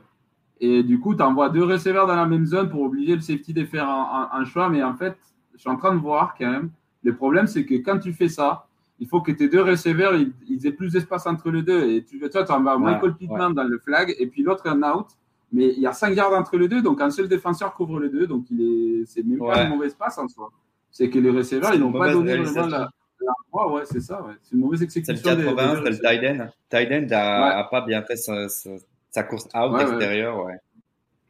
[0.60, 3.54] Et du coup, tu envoies deux receveurs dans la même zone pour obliger le safety
[3.54, 4.70] de faire un, un, choix.
[4.70, 5.16] Mais en fait,
[5.54, 6.72] je suis en train de voir quand même.
[7.04, 8.68] Le problème, c'est que quand tu fais ça,
[9.00, 11.90] il faut que tes deux receveurs, ils, aient plus d'espace entre les deux.
[11.90, 15.08] Et tu, toi, tu envoies Michael Pittman dans le flag et puis l'autre un out.
[15.54, 18.10] Mais il y a 5 yards entre les deux, donc un seul défenseur couvre les
[18.10, 18.28] deux.
[18.28, 20.52] Donc, il est, c'est même pas un mauvais espace en soi.
[20.92, 22.90] C'est que les receveurs, ils n'ont pas donné vraiment la.
[23.22, 23.68] la...
[23.68, 24.22] ouais, c'est ça.
[24.24, 24.34] Ouais.
[24.42, 25.16] C'est une mauvaise exécution.
[25.16, 26.52] C'est le 81, c'est le Tiden.
[26.70, 30.44] Tiden n'a pas bien fait sa, sa, course out extérieure.
[30.44, 30.60] Ouais.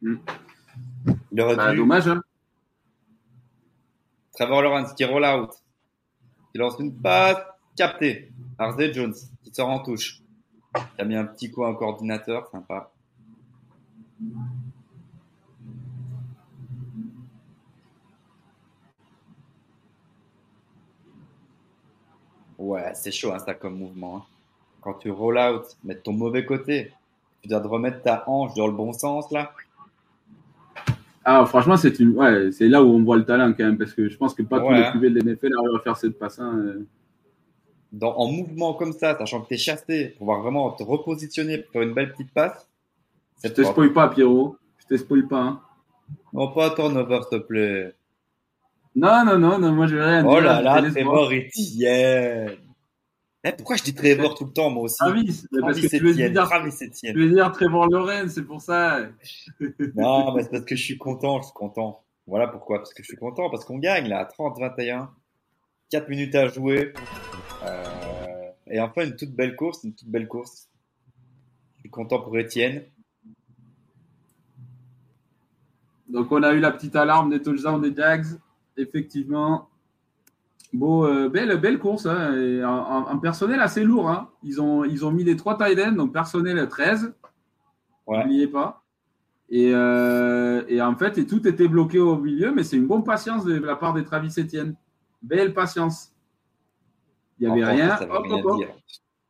[0.02, 0.16] Mm.
[1.32, 2.08] Le bah, dommage.
[2.08, 2.22] Hein.
[4.32, 5.50] Trevor Lawrence qui roll out.
[6.54, 7.36] Il lance une passe
[7.78, 8.32] Capté.
[8.58, 10.20] Arzé Jones, qui sort en touche.
[10.74, 12.90] Il a mis un petit coup à un coordinateur, sympa.
[22.58, 24.16] Ouais, c'est chaud hein, ça comme mouvement.
[24.16, 24.22] Hein.
[24.80, 26.92] Quand tu roll out, mettre ton mauvais côté,
[27.42, 29.52] tu dois te remettre ta hanche dans le bon sens là.
[31.24, 33.92] Ah, franchement, c'est une, ouais, c'est là où on voit le talent quand même, parce
[33.92, 36.40] que je pense que pas tous les QB de l'NFL arrivent à faire cette passe.
[36.40, 36.78] Hein
[37.92, 41.58] dans, en mouvement comme ça, sachant que tu es chassé, pour pouvoir vraiment te repositionner
[41.58, 42.68] pour faire une belle petite passe.
[43.42, 44.56] Je te spoil pas, Pierrot.
[44.78, 45.40] Je te spoil pas.
[45.40, 45.60] Hein.
[46.32, 47.94] Non, pas turnover, s'il te plaît.
[48.94, 50.38] Non, non, non, non moi je vais rien oh dire.
[50.38, 52.56] Oh là là, Trevor Etienne.
[53.44, 54.96] Eh, pourquoi je dis Trevor tout le temps, moi aussi?
[54.96, 59.02] Travis, parce que tu veux, dire, Travis tu veux dire Trevor Loren, c'est pour ça.
[59.94, 62.02] non, mais c'est parce que je suis content, je suis content.
[62.26, 65.08] Voilà pourquoi, parce que je suis content, parce qu'on gagne là, 30-21.
[65.90, 66.92] 4 minutes à jouer.
[67.64, 70.68] Euh, et enfin, une toute belle course, une toute belle course.
[71.76, 72.84] Je suis content pour Étienne.
[76.08, 78.26] Donc, on a eu la petite alarme des touchdowns des Jags.
[78.76, 79.68] Effectivement.
[80.72, 82.06] Beau, euh, belle, belle course.
[82.06, 84.10] Hein, et un, personnel assez lourd.
[84.10, 84.30] Hein.
[84.42, 87.14] Ils, ont, ils ont mis les trois tight ends, donc personnel 13.
[88.06, 88.82] N'oubliez pas.
[89.50, 93.04] Et, euh, et, en fait, et tout était bloqué au milieu, mais c'est une bonne
[93.04, 94.74] patience de la part des Travis Etienne.
[95.22, 96.12] Belle patience.
[97.38, 97.98] Il n'y avait rien.
[98.00, 98.64] Hop, hop, hop.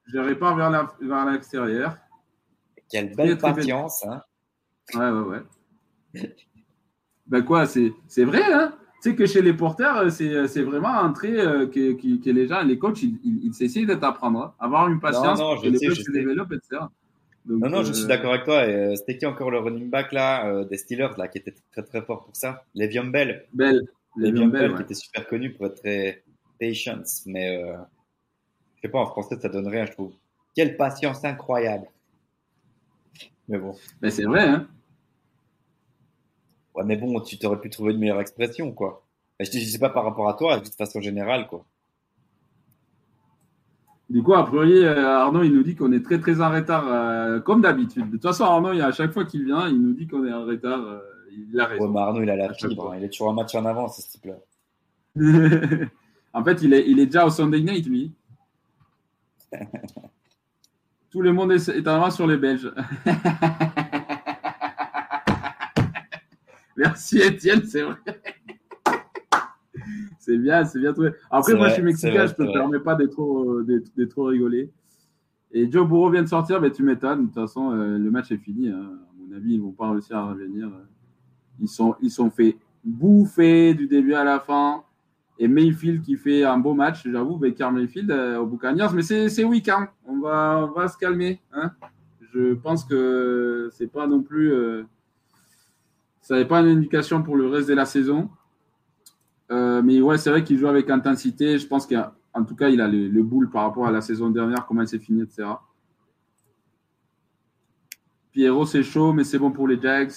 [0.07, 1.97] Je répare vers l'extérieur.
[2.91, 4.05] Quelle belle patience.
[4.07, 4.23] Hein.
[4.95, 5.43] Ouais, ouais,
[6.15, 6.37] ouais.
[7.27, 11.39] ben quoi, c'est vrai, hein tu sais que chez les porteurs, c'est vraiment un trait
[11.39, 14.41] euh, que, que, les gens, les coachs, ils, ils, ils de t'apprendre.
[14.41, 14.55] Hein.
[14.59, 16.83] Avoir une patience non, non, je les sais, coachs se développent, etc.
[17.45, 18.67] Donc, non, non, je suis euh, d'accord avec toi.
[18.67, 21.85] Euh, C'était qui encore le running back là, euh, des Steelers là, qui était très
[21.85, 22.65] très fort pour ça?
[22.75, 23.47] Le'Veon Bell.
[23.53, 23.83] Bell.
[24.17, 26.25] Le'Veon Bell, Bell qui était super connu pour être très
[26.59, 27.23] patience.
[27.27, 27.77] Mais euh,
[28.77, 30.13] je sais pas, en français, ça donne rien, je trouve.
[30.55, 31.87] Quelle patience incroyable.
[33.49, 33.75] Mais bon.
[34.03, 34.69] Mais c'est vrai, hein
[36.75, 39.05] Ouais, mais bon, tu t'aurais pu trouver une meilleure expression, quoi.
[39.41, 41.65] Je ne sais pas par rapport à toi, de façon générale, quoi.
[44.11, 47.41] Du coup, a priori, Arnaud, il nous dit qu'on est très très en retard, euh,
[47.41, 48.07] comme d'habitude.
[48.07, 50.33] De toute façon, Arnaud, il, à chaque fois qu'il vient, il nous dit qu'on est
[50.33, 50.81] en retard.
[50.81, 51.01] Euh,
[51.31, 51.93] il a raison.
[51.93, 52.95] Ouais, Arnaud, il a la fibre.
[52.97, 54.37] Il est toujours un match en avance, ce type-là.
[56.33, 58.13] en fait, il est, il est déjà au Sunday Night, lui.
[61.11, 62.71] Tout le monde est, est en avance sur les Belges.
[66.77, 67.97] Merci Étienne, c'est vrai.
[70.21, 71.11] c'est bien, c'est bien trouvé.
[71.31, 73.63] Après, moi, je suis mexicain, je ne me permets pas d'être trop,
[74.09, 74.71] trop rigoler.
[75.51, 77.23] Et Joe Burrow vient de sortir, mais tu m'étonnes.
[77.23, 78.69] De toute façon, euh, le match est fini.
[78.69, 78.91] Hein.
[79.11, 80.71] À mon avis, ils ne vont pas réussir à revenir.
[81.61, 84.83] Ils sont, ils sont fait bouffer du début à la fin.
[85.39, 88.89] Et Mayfield qui fait un beau match, j'avoue, Baker Mayfield euh, au Buccaneers.
[88.93, 89.87] Mais c'est week-end.
[90.07, 91.41] On va, on va se calmer.
[91.53, 91.71] Hein.
[92.35, 94.53] Je pense que c'est pas non plus.
[94.53, 94.83] Euh,
[96.21, 98.29] ça n'est pas une indication pour le reste de la saison.
[99.51, 101.59] Euh, mais ouais, c'est vrai qu'il joue avec intensité.
[101.59, 104.29] Je pense qu'en tout cas, il a le, le, boule par rapport à la saison
[104.29, 105.49] dernière, comment elle s'est finie, etc.
[108.33, 110.13] Pierrot, c'est chaud, mais c'est bon pour les Jags.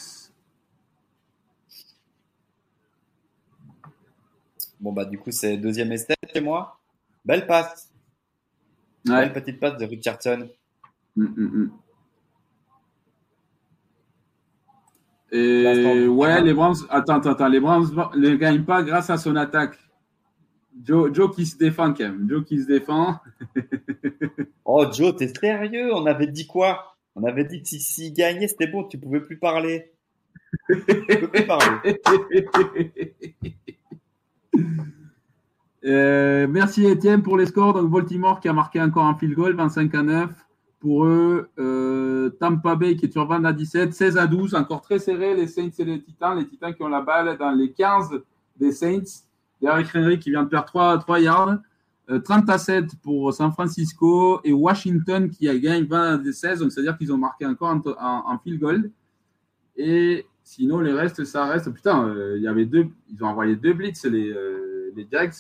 [4.82, 6.80] Bon, bah, du coup, c'est deuxième essai chez moi.
[7.24, 7.92] Belle passe.
[9.08, 9.16] Ouais.
[9.16, 10.50] Belle petite passe de Richardson.
[11.16, 11.72] Mm, mm, mm.
[15.34, 17.88] Et ouais, les Browns, attends, attends, attends, les Browns
[18.18, 19.78] ne gagnent pas grâce à son attaque.
[20.84, 22.28] Joe, Joe qui se défend quand même.
[22.28, 23.20] Joe qui se défend.
[24.66, 25.94] oh, Joe, t'es sérieux?
[25.94, 26.98] On avait dit quoi?
[27.16, 29.94] On avait dit que s'il si, gagnait, c'était bon, tu pouvais plus parler.
[30.70, 32.02] tu peux plus parler.
[35.86, 37.74] euh, merci Étienne pour les scores.
[37.74, 40.30] Donc Baltimore qui a marqué encore un field goal, 25 à 9
[40.80, 41.50] pour eux.
[41.60, 45.36] Euh, Tampa Bay qui est sur 20 à 17, 16 à 12, encore très serré,
[45.36, 46.38] les Saints et les Titans.
[46.38, 48.22] Les Titans qui ont la balle dans les 15
[48.58, 49.24] des Saints.
[49.62, 51.58] Derrick Henry qui vient de perdre 3, 3 yards.
[52.10, 56.60] Euh, 30 à 7 pour San Francisco et Washington qui a gagné 20 à 16,
[56.60, 58.92] donc c'est-à-dire qu'ils ont marqué encore un, un, un, field goal.
[59.78, 61.72] Et sinon, les restes, ça reste.
[61.74, 65.34] Putain, euh, il y avait deux, ils ont envoyé deux blitz, les, euh, les Jags.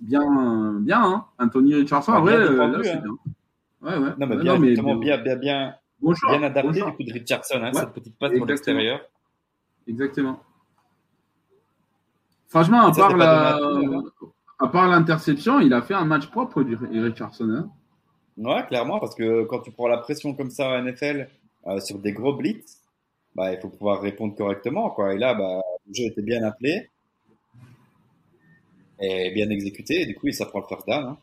[0.00, 1.24] Bien, bien, hein.
[1.38, 3.02] Anthony Richardson, en vrai, euh, c'est hein.
[3.02, 3.10] bien.
[3.82, 4.10] Ouais, ouais.
[4.18, 6.88] Non, mais bien, non, mais justement, bien- bien, bien, bien, Bon choix, bien adapté bon
[6.90, 9.00] du coup de Richardson, hein, Ouais, cette petite passe pour l'extérieur.
[9.86, 10.40] Exactement.
[12.48, 14.02] Franchement, à ça, part la, hein.
[14.58, 17.48] à part l'interception, il a fait un match propre du Richardson.
[17.50, 17.70] hein.
[18.36, 21.28] Ouais, clairement, parce que quand tu prends la pression comme ça en NFL
[21.66, 22.82] euh, sur des gros blitz,
[23.34, 25.14] bah, il faut pouvoir répondre correctement, quoi.
[25.14, 26.88] Et là, bah, le jeu était bien appelé
[29.00, 31.04] et bien exécuté, et du coup, il s'apprend le first down.
[31.06, 31.18] Hein.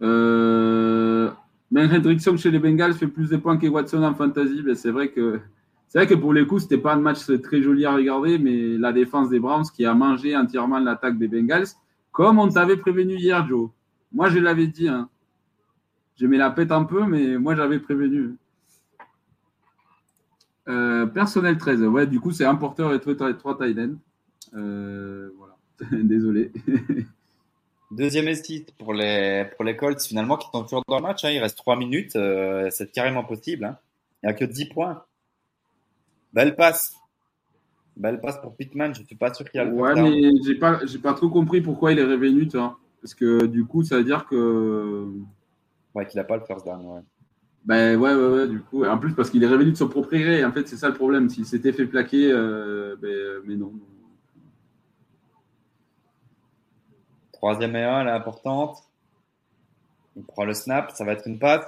[0.00, 1.30] Euh,
[1.70, 4.62] ben Hendrickson chez les Bengals fait plus de points que Watson en fantasy.
[4.62, 5.40] Ben c'est vrai que
[5.88, 8.78] c'est vrai que pour les coups, c'était pas un match très joli à regarder, mais
[8.78, 11.66] la défense des Browns qui a mangé entièrement l'attaque des Bengals,
[12.12, 13.70] comme on t'avait prévenu hier, Joe.
[14.12, 14.88] Moi, je l'avais dit.
[14.88, 15.08] Hein.
[16.18, 18.36] Je mets la pète un peu, mais moi, j'avais prévenu.
[20.68, 21.82] Euh, personnel 13.
[21.84, 23.96] Ouais, du coup, c'est un porteur et trois, tight ends.
[24.54, 25.56] Euh, voilà.
[26.02, 26.52] Désolé.
[27.90, 31.24] Deuxième essai pour les, pour les Colts, finalement, qui sont toujours dans le match.
[31.24, 31.30] Hein.
[31.30, 32.16] Il reste 3 minutes.
[32.16, 33.64] euh, c'est carrément possible.
[33.64, 33.78] Hein.
[34.22, 35.04] Il n'y a que 10 points.
[36.34, 36.94] Belle passe.
[37.96, 38.94] Belle passe pour Pittman.
[38.94, 41.30] Je suis pas sûr qu'il y a le Ouais, mais j'ai pas, j'ai pas trop
[41.30, 42.78] compris pourquoi il est revenu, vois.
[43.00, 45.08] Parce que du coup, ça veut dire que.
[45.94, 46.84] Ouais, qu'il n'a pas le first down.
[46.84, 47.00] Ouais.
[47.64, 48.84] Ben ouais, ouais, ouais, du coup.
[48.84, 50.44] En plus, parce qu'il est revenu de son propre gré.
[50.44, 51.28] En fait, c'est ça le problème.
[51.28, 53.72] S'il s'était fait plaquer, euh, ben, mais non.
[57.32, 58.78] Troisième et un, elle est importante.
[60.16, 61.64] Il prend le snap, ça va être une passe.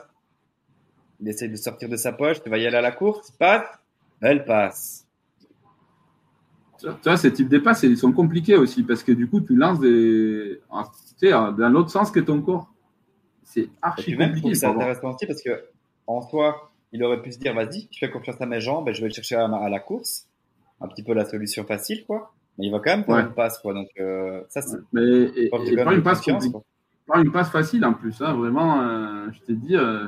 [1.20, 3.66] Il essaye de sortir de sa poche, tu vas y aller à la course, passe.
[4.20, 5.06] Elle passe.
[6.78, 8.82] Tu vois, ces types de passes, ils sont compliqués aussi.
[8.82, 10.60] Parce que du coup, tu lances des.
[10.70, 12.69] ah, Tu sais, dans l'autre sens que ton corps.
[13.52, 14.54] C'est archi même, compliqué.
[14.54, 15.64] c'est intéressant aussi parce que
[16.06, 18.94] en soi, il aurait pu se dire, vas-y, je fais confiance à mes jambes et
[18.94, 20.26] je vais chercher à, à, la course.
[20.80, 22.32] Un petit peu la solution facile, quoi.
[22.58, 23.22] Mais il va quand même faire Ouais.
[23.22, 23.74] une passe, quoi.
[23.74, 26.52] Donc, euh, ça, c'est Mais et, et pas une passe confiance, compliquée.
[26.52, 27.14] quoi.
[27.14, 28.20] pas une passe facile en plus.
[28.22, 30.06] Hein, vraiment, euh, je t'ai dit, euh,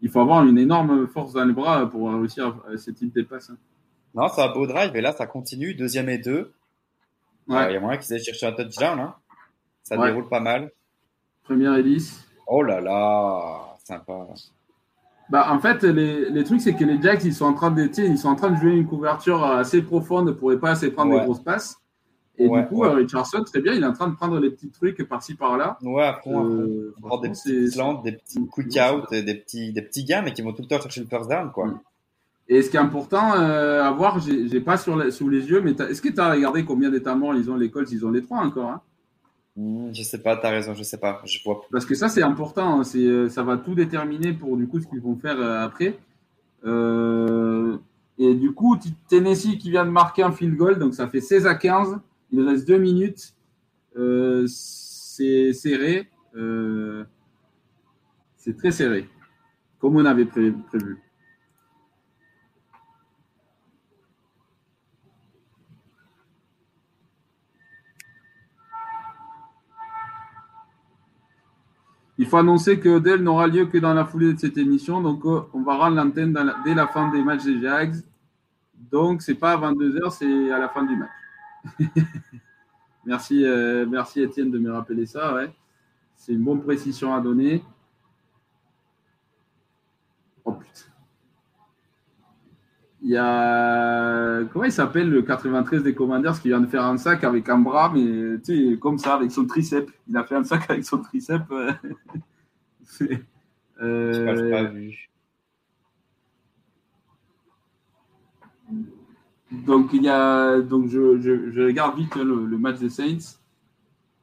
[0.00, 3.14] il faut avoir une énorme force dans les bras pour réussir à, à ce type
[3.14, 3.50] de passe.
[3.50, 3.56] hein.
[4.14, 5.74] Non, c'est un beau drive et là, ça continue.
[5.74, 6.52] Deuxième et deux.
[7.48, 7.56] Ouais.
[7.56, 9.14] Euh, Il y a moyen qu'ils aient cherché un touchdown, hein.
[9.82, 10.06] Ça Ouais.
[10.08, 10.70] déroule pas mal.
[11.44, 12.28] Première et 10.
[12.54, 14.26] Oh là là, sympa.
[15.30, 17.88] Bah, en fait, les, les trucs, c'est que les Jacks, ils sont en train de,
[17.98, 21.12] ils sont en train de jouer une couverture assez profonde pour ne pas assez prendre
[21.12, 21.20] Ouais.
[21.20, 21.76] des grosses passes.
[22.36, 22.88] Et Ouais, du coup, ouais.
[22.88, 25.78] euh, Richardson, très bien, il est en train de prendre les petits trucs par-ci par-là.
[25.82, 26.50] Ouais, à fond, à fond.
[26.50, 29.82] Euh, On prend des c'est- slants, des petits quick c'est- out, et des petits, des
[29.82, 31.66] petits gains, mais qui vont tout le temps chercher le first down, quoi.
[31.68, 31.80] Mm.
[32.48, 35.70] Et ce qui est important euh, à voir, j'ai pas sur sous les yeux, mais
[35.70, 37.90] est-ce que tu as regardé combien d'états morts ils ont les Colts?
[37.92, 38.68] Ils ont les trois encore.
[38.70, 38.80] hein
[39.56, 41.20] je sais pas, t'as raison, je sais pas.
[41.24, 41.62] Je vois.
[41.70, 42.80] Parce que ça, c'est important.
[42.80, 42.82] hein.
[42.96, 45.98] Euh, ça va tout déterminer pour du coup ce qu'ils vont faire euh, après.
[46.64, 47.76] Euh,
[48.18, 51.20] et du coup, tu- Tennessee qui vient de marquer un field goal, donc ça fait
[51.20, 51.98] 16 à 15.
[52.30, 53.34] Il reste deux minutes.
[54.46, 56.08] C'est serré.
[58.36, 59.08] C'est très serré,
[59.78, 60.98] comme on avait pré- prévu.
[72.22, 75.00] Il faut annoncer que Odell n'aura lieu que dans la foulée de cette émission.
[75.00, 76.32] Donc, euh, on va rendre l'antenne
[76.64, 77.96] dès la fin des matchs des Jags.
[78.92, 81.90] Donc, c'est pas à 22h, c'est à la fin du match.
[83.04, 85.36] merci, euh, merci Étienne de me rappeler ça.
[86.14, 87.64] C'est une bonne précision à donner.
[90.44, 90.92] Oh putain.
[93.04, 94.44] Il y a.
[94.52, 97.58] Comment il s'appelle le 93 des Commanders qui vient de faire un sac avec un
[97.58, 99.92] bras, mais tu sais, comme ça, avec son triceps.
[100.08, 101.44] Il a fait un sac avec son triceps.
[101.50, 101.72] euh.
[102.84, 103.22] C'est-
[103.80, 105.10] Euh, pas vu.
[109.50, 113.36] Donc, il y a, donc je, je- je regarde vite le, le match des Saints.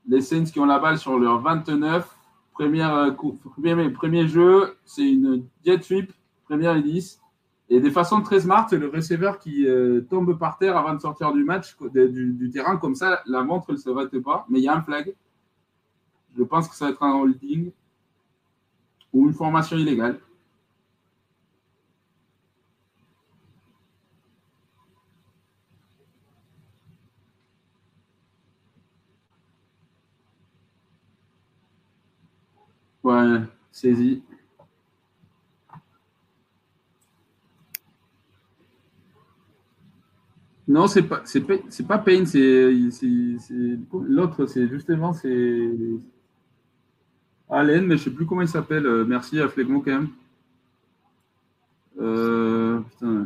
[0.07, 2.15] Les Saints qui ont la balle sur leur 29.
[2.53, 6.11] Première, euh, premier, premier jeu, c'est une jet sweep,
[6.45, 7.21] première et 10.
[7.71, 11.31] Et de façon très smart, le receveur qui euh, tombe par terre avant de sortir
[11.33, 14.45] du match, du, terrain, comme ça, la montre ne s'arrête pas.
[14.49, 15.13] Mais il y a un flag.
[16.35, 17.71] Je pense que ça va être un holding
[19.13, 20.19] ou une formation illégale.
[33.03, 33.41] Ouais,
[33.71, 34.23] saisi.
[40.69, 42.71] Non, c'est pas, c'est pas, c'est pas Payne, c'est,
[43.91, 45.71] l'autre, c'est justement, c'est
[47.49, 48.85] Allen, mais je sais plus comment il s'appelle.
[48.85, 50.09] Euh, Merci à Flegmo quand même.
[51.99, 53.25] Euh, putain.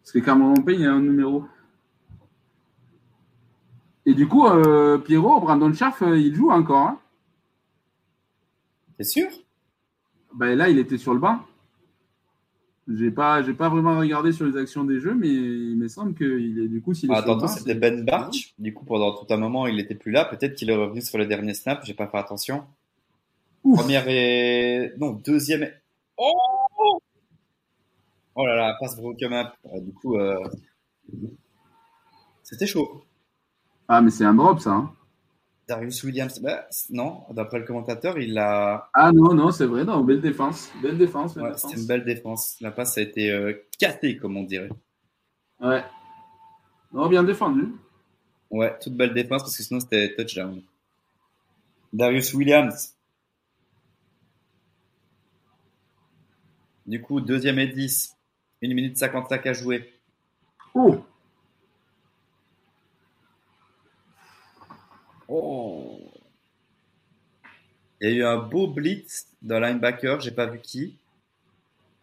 [0.00, 1.44] Parce que Cameron Payne, il y a un numéro.
[4.06, 6.86] Et du coup, euh, Pierrot, Brandon Schaff, il joue encore.
[6.86, 7.00] Hein
[8.96, 9.28] T'es sûr?
[10.32, 11.40] Ben là, il était sur le banc.
[12.88, 16.14] J'ai pas, j'ai pas vraiment regardé sur les actions des jeux, mais il me semble
[16.14, 18.54] qu'il est du coup s'il est ah, Tantôt, c'était Ben Barch.
[18.60, 20.24] Du coup, pendant tout un moment, il était plus là.
[20.24, 21.84] Peut-être qu'il est revenu sur le dernier snap.
[21.84, 22.64] J'ai pas fait attention.
[23.64, 23.80] Ouf.
[23.80, 24.92] Première et.
[24.98, 25.64] Non, deuxième.
[25.64, 25.72] et-
[26.16, 27.00] Oh
[28.36, 29.48] Oh là là, passe broken up.
[29.80, 30.38] Du coup, euh...
[32.44, 33.02] c'était chaud.
[33.88, 34.70] Ah, mais c'est un drop ça.
[34.70, 34.92] hein.
[35.68, 38.88] Darius Williams, bah, non, d'après le commentateur, il a.
[38.94, 41.70] Ah non, non, c'est vrai, non, belle défense, belle défense, belle Ouais, défense.
[41.70, 42.56] c'était une belle défense.
[42.60, 44.68] La passe a été euh, cassée, comme on dirait.
[45.60, 45.82] Ouais.
[46.92, 47.72] Non, bien défendu.
[48.50, 50.62] Ouais, toute belle défense parce que sinon c'était touchdown.
[51.92, 52.94] Darius Williams.
[56.86, 58.16] Du coup, deuxième et 10.
[58.62, 59.92] 1 minute 55 à jouer.
[60.74, 60.96] Oh,
[65.28, 65.98] Oh.
[68.00, 70.98] Il y a eu un beau blitz d'un linebacker, j'ai pas vu qui.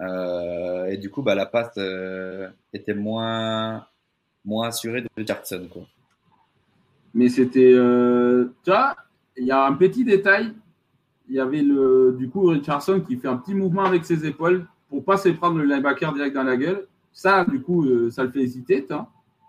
[0.01, 3.85] Euh, et du coup, bah, la passe euh, était moins,
[4.43, 5.67] moins assurée de Jackson.
[5.71, 5.83] Quoi.
[7.13, 8.95] mais c'était, euh, tu vois,
[9.37, 10.53] il y a un petit détail.
[11.29, 14.65] Il y avait le, du coup, Richardson qui fait un petit mouvement avec ses épaules
[14.89, 16.87] pour pas se prendre le linebacker direct dans la gueule.
[17.13, 18.85] Ça, du coup, ça le fait hésiter.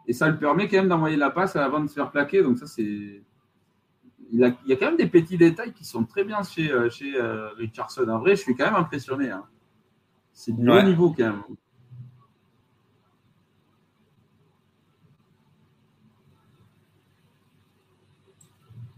[0.07, 2.43] Et ça le permet quand même d'envoyer la passe avant de se faire plaquer.
[2.43, 3.23] Donc ça, c'est,
[4.35, 6.71] il, a- il y a quand même des petits détails qui sont très bien chez,
[6.71, 8.09] euh, chez euh, Richardson.
[8.09, 9.31] En vrai, je suis quand même impressionné.
[9.31, 9.45] hein.
[10.33, 10.81] C'est du Ouais.
[10.81, 11.43] haut niveau quand même.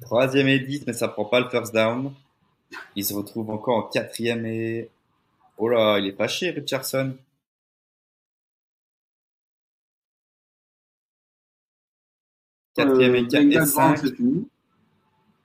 [0.00, 2.14] Troisième et 10, mais ça prend pas le first down.
[2.96, 4.90] Il se retrouve encore en quatrième et
[5.58, 7.16] Oh là, il est pas chier, Richardson.
[12.74, 13.96] Quatrième et, Euh, Bengals, et cinq.
[13.96, 14.48] Browns, c'est fini.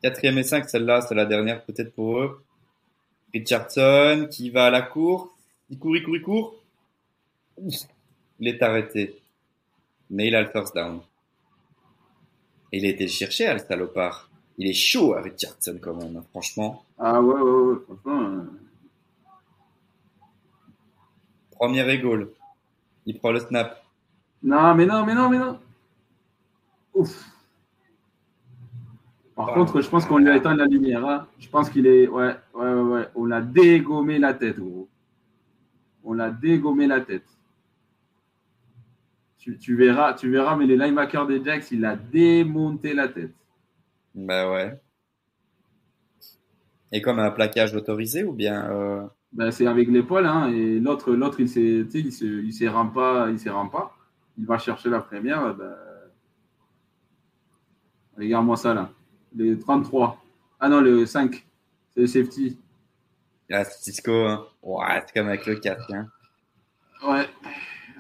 [0.02, 2.44] Quatrième et 5, celle-là, c'est la dernière peut-être pour eux.
[3.34, 5.36] Richardson qui va à la cour.
[5.70, 6.56] Il court, il court, il court.
[8.40, 9.22] Il est arrêté.
[10.10, 11.02] Mais il a le first down.
[12.72, 14.30] Et il a été chercher, à le salopard.
[14.58, 16.84] Il est chaud à Richardson quand même, hein, franchement.
[16.98, 18.22] Ah ouais, ouais, ouais, franchement.
[18.22, 18.44] euh,
[21.52, 22.30] Premier goal.
[23.06, 23.84] Il prend le snap.
[24.44, 25.60] Non, mais non, mais non, mais non.
[26.94, 27.24] Ouf.
[29.36, 31.06] Par contre, je pense qu'on lui a éteint la lumière.
[31.06, 31.28] hein.
[31.40, 32.08] Je pense qu'il est.
[32.08, 33.08] Ouais, ouais, ouais, ouais.
[33.16, 34.90] On l'a dégommé la tête, gros.
[36.04, 37.26] On l'a dégommé la tête.
[39.38, 43.34] Tu, tu verras, tu verras, mais les linebackers des Jacks, il a démonté la tête.
[44.14, 44.80] Bah ouais.
[46.92, 51.14] Et comme un plaquage autorisé ou bien euh, Ben, c'est avec l'épaule, hein, et l'autre,
[51.14, 53.96] l'autre, il s'est, tu sais, il se, il s'est rend pas, il s'est rend pas.
[54.38, 55.56] Il va chercher la première.
[55.56, 55.74] Ben...
[58.18, 58.92] Regarde-moi ça là.
[59.36, 60.22] Les 33.
[60.60, 61.46] Ah non, le 5.
[61.94, 62.58] C'est le safety.
[63.52, 64.46] ah, Cisco, hein.
[64.62, 65.94] Ouais, c'est comme avec le 4.
[65.94, 66.08] Hein.
[67.04, 67.28] Ouais.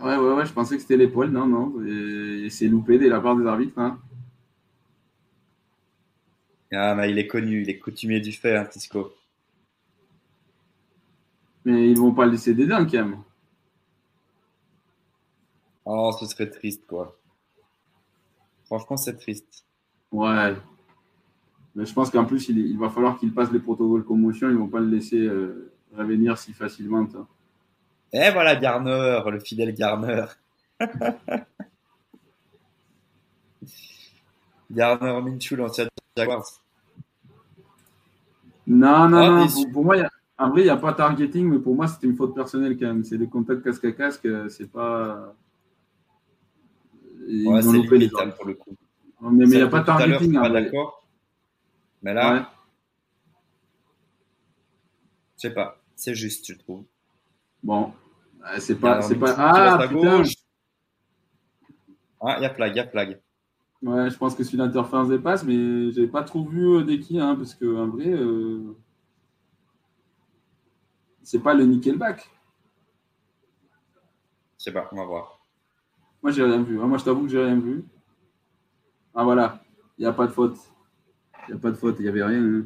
[0.01, 1.29] Ouais, ouais, ouais, je pensais que c'était l'épaule.
[1.29, 1.73] Non, non.
[2.49, 3.77] C'est loupé de la part des arbitres.
[3.79, 3.99] Hein.
[6.73, 9.13] Ah, mais il est connu, il est coutumier du fait, hein, Cisco.
[11.65, 13.23] Mais ils vont pas le laisser des dingues quand même.
[15.85, 17.17] Oh, ce serait triste, quoi.
[18.65, 19.65] Franchement, c'est triste.
[20.11, 20.55] Ouais.
[21.75, 24.49] Mais je pense qu'en plus, il, il va falloir qu'il passe les protocoles commotion.
[24.49, 27.07] Ils vont pas le laisser euh, revenir si facilement.
[27.09, 27.25] ça.
[28.13, 30.25] Et voilà Garner, le fidèle Garner.
[34.71, 36.45] Garner Minshew, l'ancien Jaguars.
[38.67, 39.47] Non, non, Ah, non.
[39.47, 41.75] Pour, pour moi, il y a- en vrai, il n'y a pas targeting, mais pour
[41.75, 43.03] moi, c'était une faute personnelle quand même.
[43.03, 45.35] C'est des contacts casque à casque, euh, c'est pas.
[47.27, 48.75] Ils Ouais, c'est limite hein, pour le coup.
[49.21, 50.33] Mais mais il n'y a pas de targeting.
[50.33, 51.00] pas d'accord.
[52.01, 52.41] Mais là, Ouais.
[55.37, 55.77] je sais pas.
[55.95, 56.85] C'est juste, je trouve.
[57.63, 57.93] Bon.
[58.43, 59.01] Euh, C'est pas.
[59.01, 59.35] C'est pas...
[59.37, 60.19] Ah, putain.
[60.19, 60.33] gauche.
[62.19, 63.21] Ah, il y a flag, il y a flag.
[63.83, 66.83] Ouais, je pense que c'est une interférence des passes, mais j'ai pas trop vu euh,
[66.83, 68.75] des qui, hein, parce que en vrai, euh,
[71.23, 72.29] c'est pas le Nickelback.
[74.59, 75.39] Je sais pas, on va voir.
[76.21, 76.79] Moi, j'ai rien vu.
[76.79, 76.85] hein.
[76.85, 77.83] Moi, je t'avoue que j'ai rien vu.
[79.15, 79.63] Ah voilà,
[79.97, 80.57] il n'y a pas de faute.
[81.47, 82.41] Il n'y a pas de faute, il n'y avait rien.
[82.43, 82.65] hein.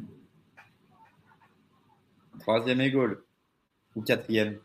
[2.38, 3.22] Troisième et goal.
[3.96, 4.58] Ou quatrième.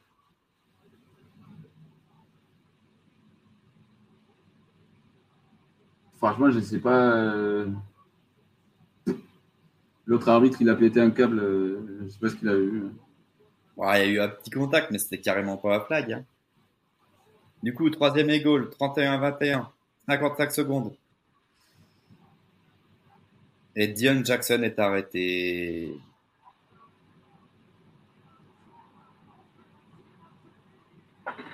[6.17, 7.15] Franchement, je sais pas.
[7.17, 7.67] euh,
[10.05, 11.39] L'autre arbitre, il a pété un câble.
[11.39, 12.83] euh, Je sais pas ce qu'il a eu.
[13.77, 16.11] Ouais, il y a eu un petit contact, mais c'était carrément pas la flag.
[16.13, 16.25] hein.
[17.63, 19.69] Du coup, troisième et goal, 31-21,
[20.07, 20.93] 55 secondes.
[23.75, 25.95] Et Dion Jackson est arrêté.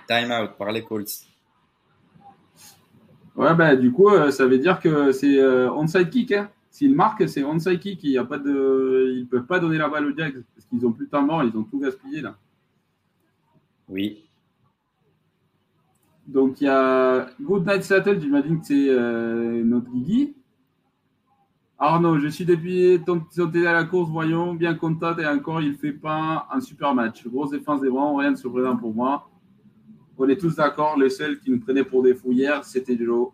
[0.08, 1.28] Time out par les Colts.
[3.36, 6.32] Ouais, bah, du coup, euh, ça veut dire que c'est euh, onside kick.
[6.32, 6.50] Hein.
[6.72, 8.04] S'il marque, c'est onside kick.
[8.04, 9.14] Il y a pas de...
[9.16, 11.44] Ils peuvent pas donner la balle aux Jags parce qu'ils ont plus de temps mort.
[11.44, 12.36] Ils ont tout gaspillé là.
[13.90, 14.24] Oui.
[16.26, 18.20] Donc, il y a Good Night Seattle.
[18.20, 20.37] J'imagine que c'est euh, notre Guigui.
[21.80, 25.76] Arnaud, je suis depuis ton sauté à la course, voyons, bien content et encore, il
[25.76, 27.28] fait pas un super match.
[27.28, 29.30] Grosse défense des Browns, rien de surprenant pour moi.
[30.18, 33.30] On est tous d'accord, le seul qui nous prenait pour des fous hier, c'était Joe.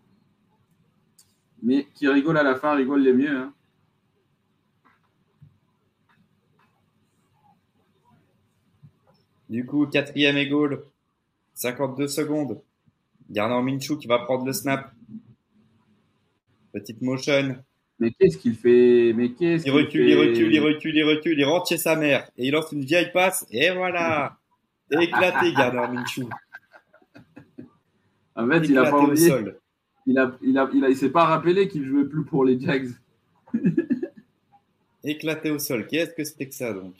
[1.62, 3.34] Mais qui rigole à la fin, rigole les mieux.
[3.34, 3.54] hein.
[9.48, 10.84] Du coup, quatrième et goal,
[11.54, 12.60] 52 secondes.
[13.30, 14.92] Garner Minshew qui va prendre le snap.
[16.72, 17.56] Petite motion.
[17.98, 21.04] Mais qu'est-ce qu'il fait Mais qu'est-ce Il qu'il recule, fait il recule, il recule, il
[21.04, 22.28] recule, il rentre chez sa mère.
[22.36, 23.46] Et il lance une vieille passe.
[23.50, 24.36] Et voilà.
[24.90, 26.28] Éclaté, Garner Minshew.
[28.36, 29.28] En fait, il a pas oublié.
[29.28, 29.58] sol.
[30.06, 32.58] Il a, il a, il a, il s'est pas rappelé qu'il jouait plus pour les
[32.60, 32.90] Jags.
[35.04, 35.86] Éclaté au sol.
[35.86, 36.94] Qu'est-ce que c'était que ça donc?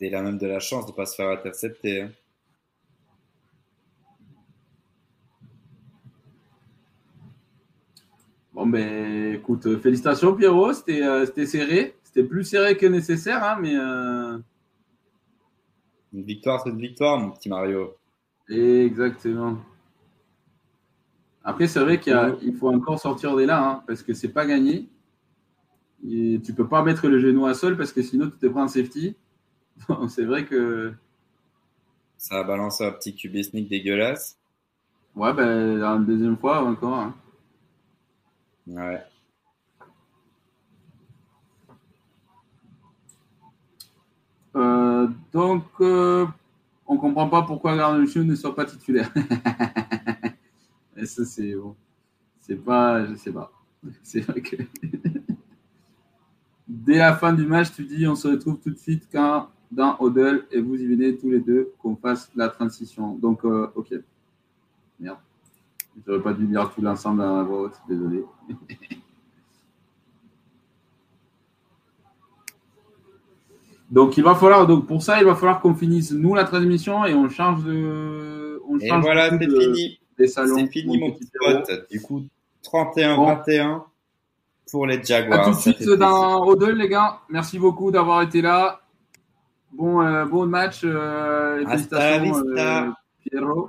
[0.00, 2.02] Il a même de la chance de ne pas se faire intercepter.
[2.02, 2.10] hein.
[8.58, 10.72] Bon, ben, écoute, euh, félicitations, Pierrot.
[10.72, 11.94] C'était euh, c'était serré.
[12.02, 13.76] C'était plus serré que nécessaire, hein, mais.
[13.76, 14.36] euh,
[16.12, 17.94] Une victoire, c'est une victoire, mon petit Mario.
[18.48, 19.58] Exactement.
[21.44, 24.88] Après, c'est vrai qu'il faut encore sortir des là, hein, parce que c'est pas gagné.
[26.10, 28.64] Et tu peux pas mettre le genou à sol parce que sinon tu te prends
[28.64, 29.14] un safety.
[30.08, 30.92] c'est vrai que.
[32.16, 34.36] Ça a balancé un petit sneak dégueulasse.
[35.14, 36.94] Ouais, ben, la deuxième fois encore.
[36.94, 37.14] Hein.
[38.68, 39.02] Ouais.
[44.56, 46.26] Euh, donc, euh,
[46.86, 49.10] on comprend pas pourquoi Garnuccio ne soit pas titulaire.
[50.96, 51.74] Et ça, c'est bon.
[52.40, 53.50] C'est pas, je sais pas.
[54.02, 54.56] C'est vrai que
[56.68, 59.96] dès la fin du match, tu dis on se retrouve tout de suite quand dans
[60.00, 63.14] Odell et vous y venez tous les deux qu'on fasse la transition.
[63.14, 63.94] Donc, euh, ok.
[64.98, 65.18] Merde.
[66.06, 68.24] J'aurais pas dû dire tout l'ensemble à la voix haute, désolé.
[73.90, 77.04] donc, il va falloir, donc pour ça, il va falloir qu'on finisse nous la transmission
[77.06, 78.60] et on change de.
[78.68, 79.98] On Et voilà, c'est de- fini.
[80.18, 80.56] des salons.
[80.56, 81.70] C'est fini, mon petit pote.
[81.90, 82.22] Du coup,
[82.62, 83.82] 31-21
[84.70, 85.40] pour les Jaguars.
[85.40, 87.20] À tout de suite dans Odell, les gars.
[87.30, 88.80] Merci beaucoup d'avoir été là.
[89.72, 90.82] Bon, euh, bon match.
[90.84, 92.84] Euh, Hasta félicitations, vista.
[92.84, 92.90] euh,
[93.22, 93.68] Pierrot.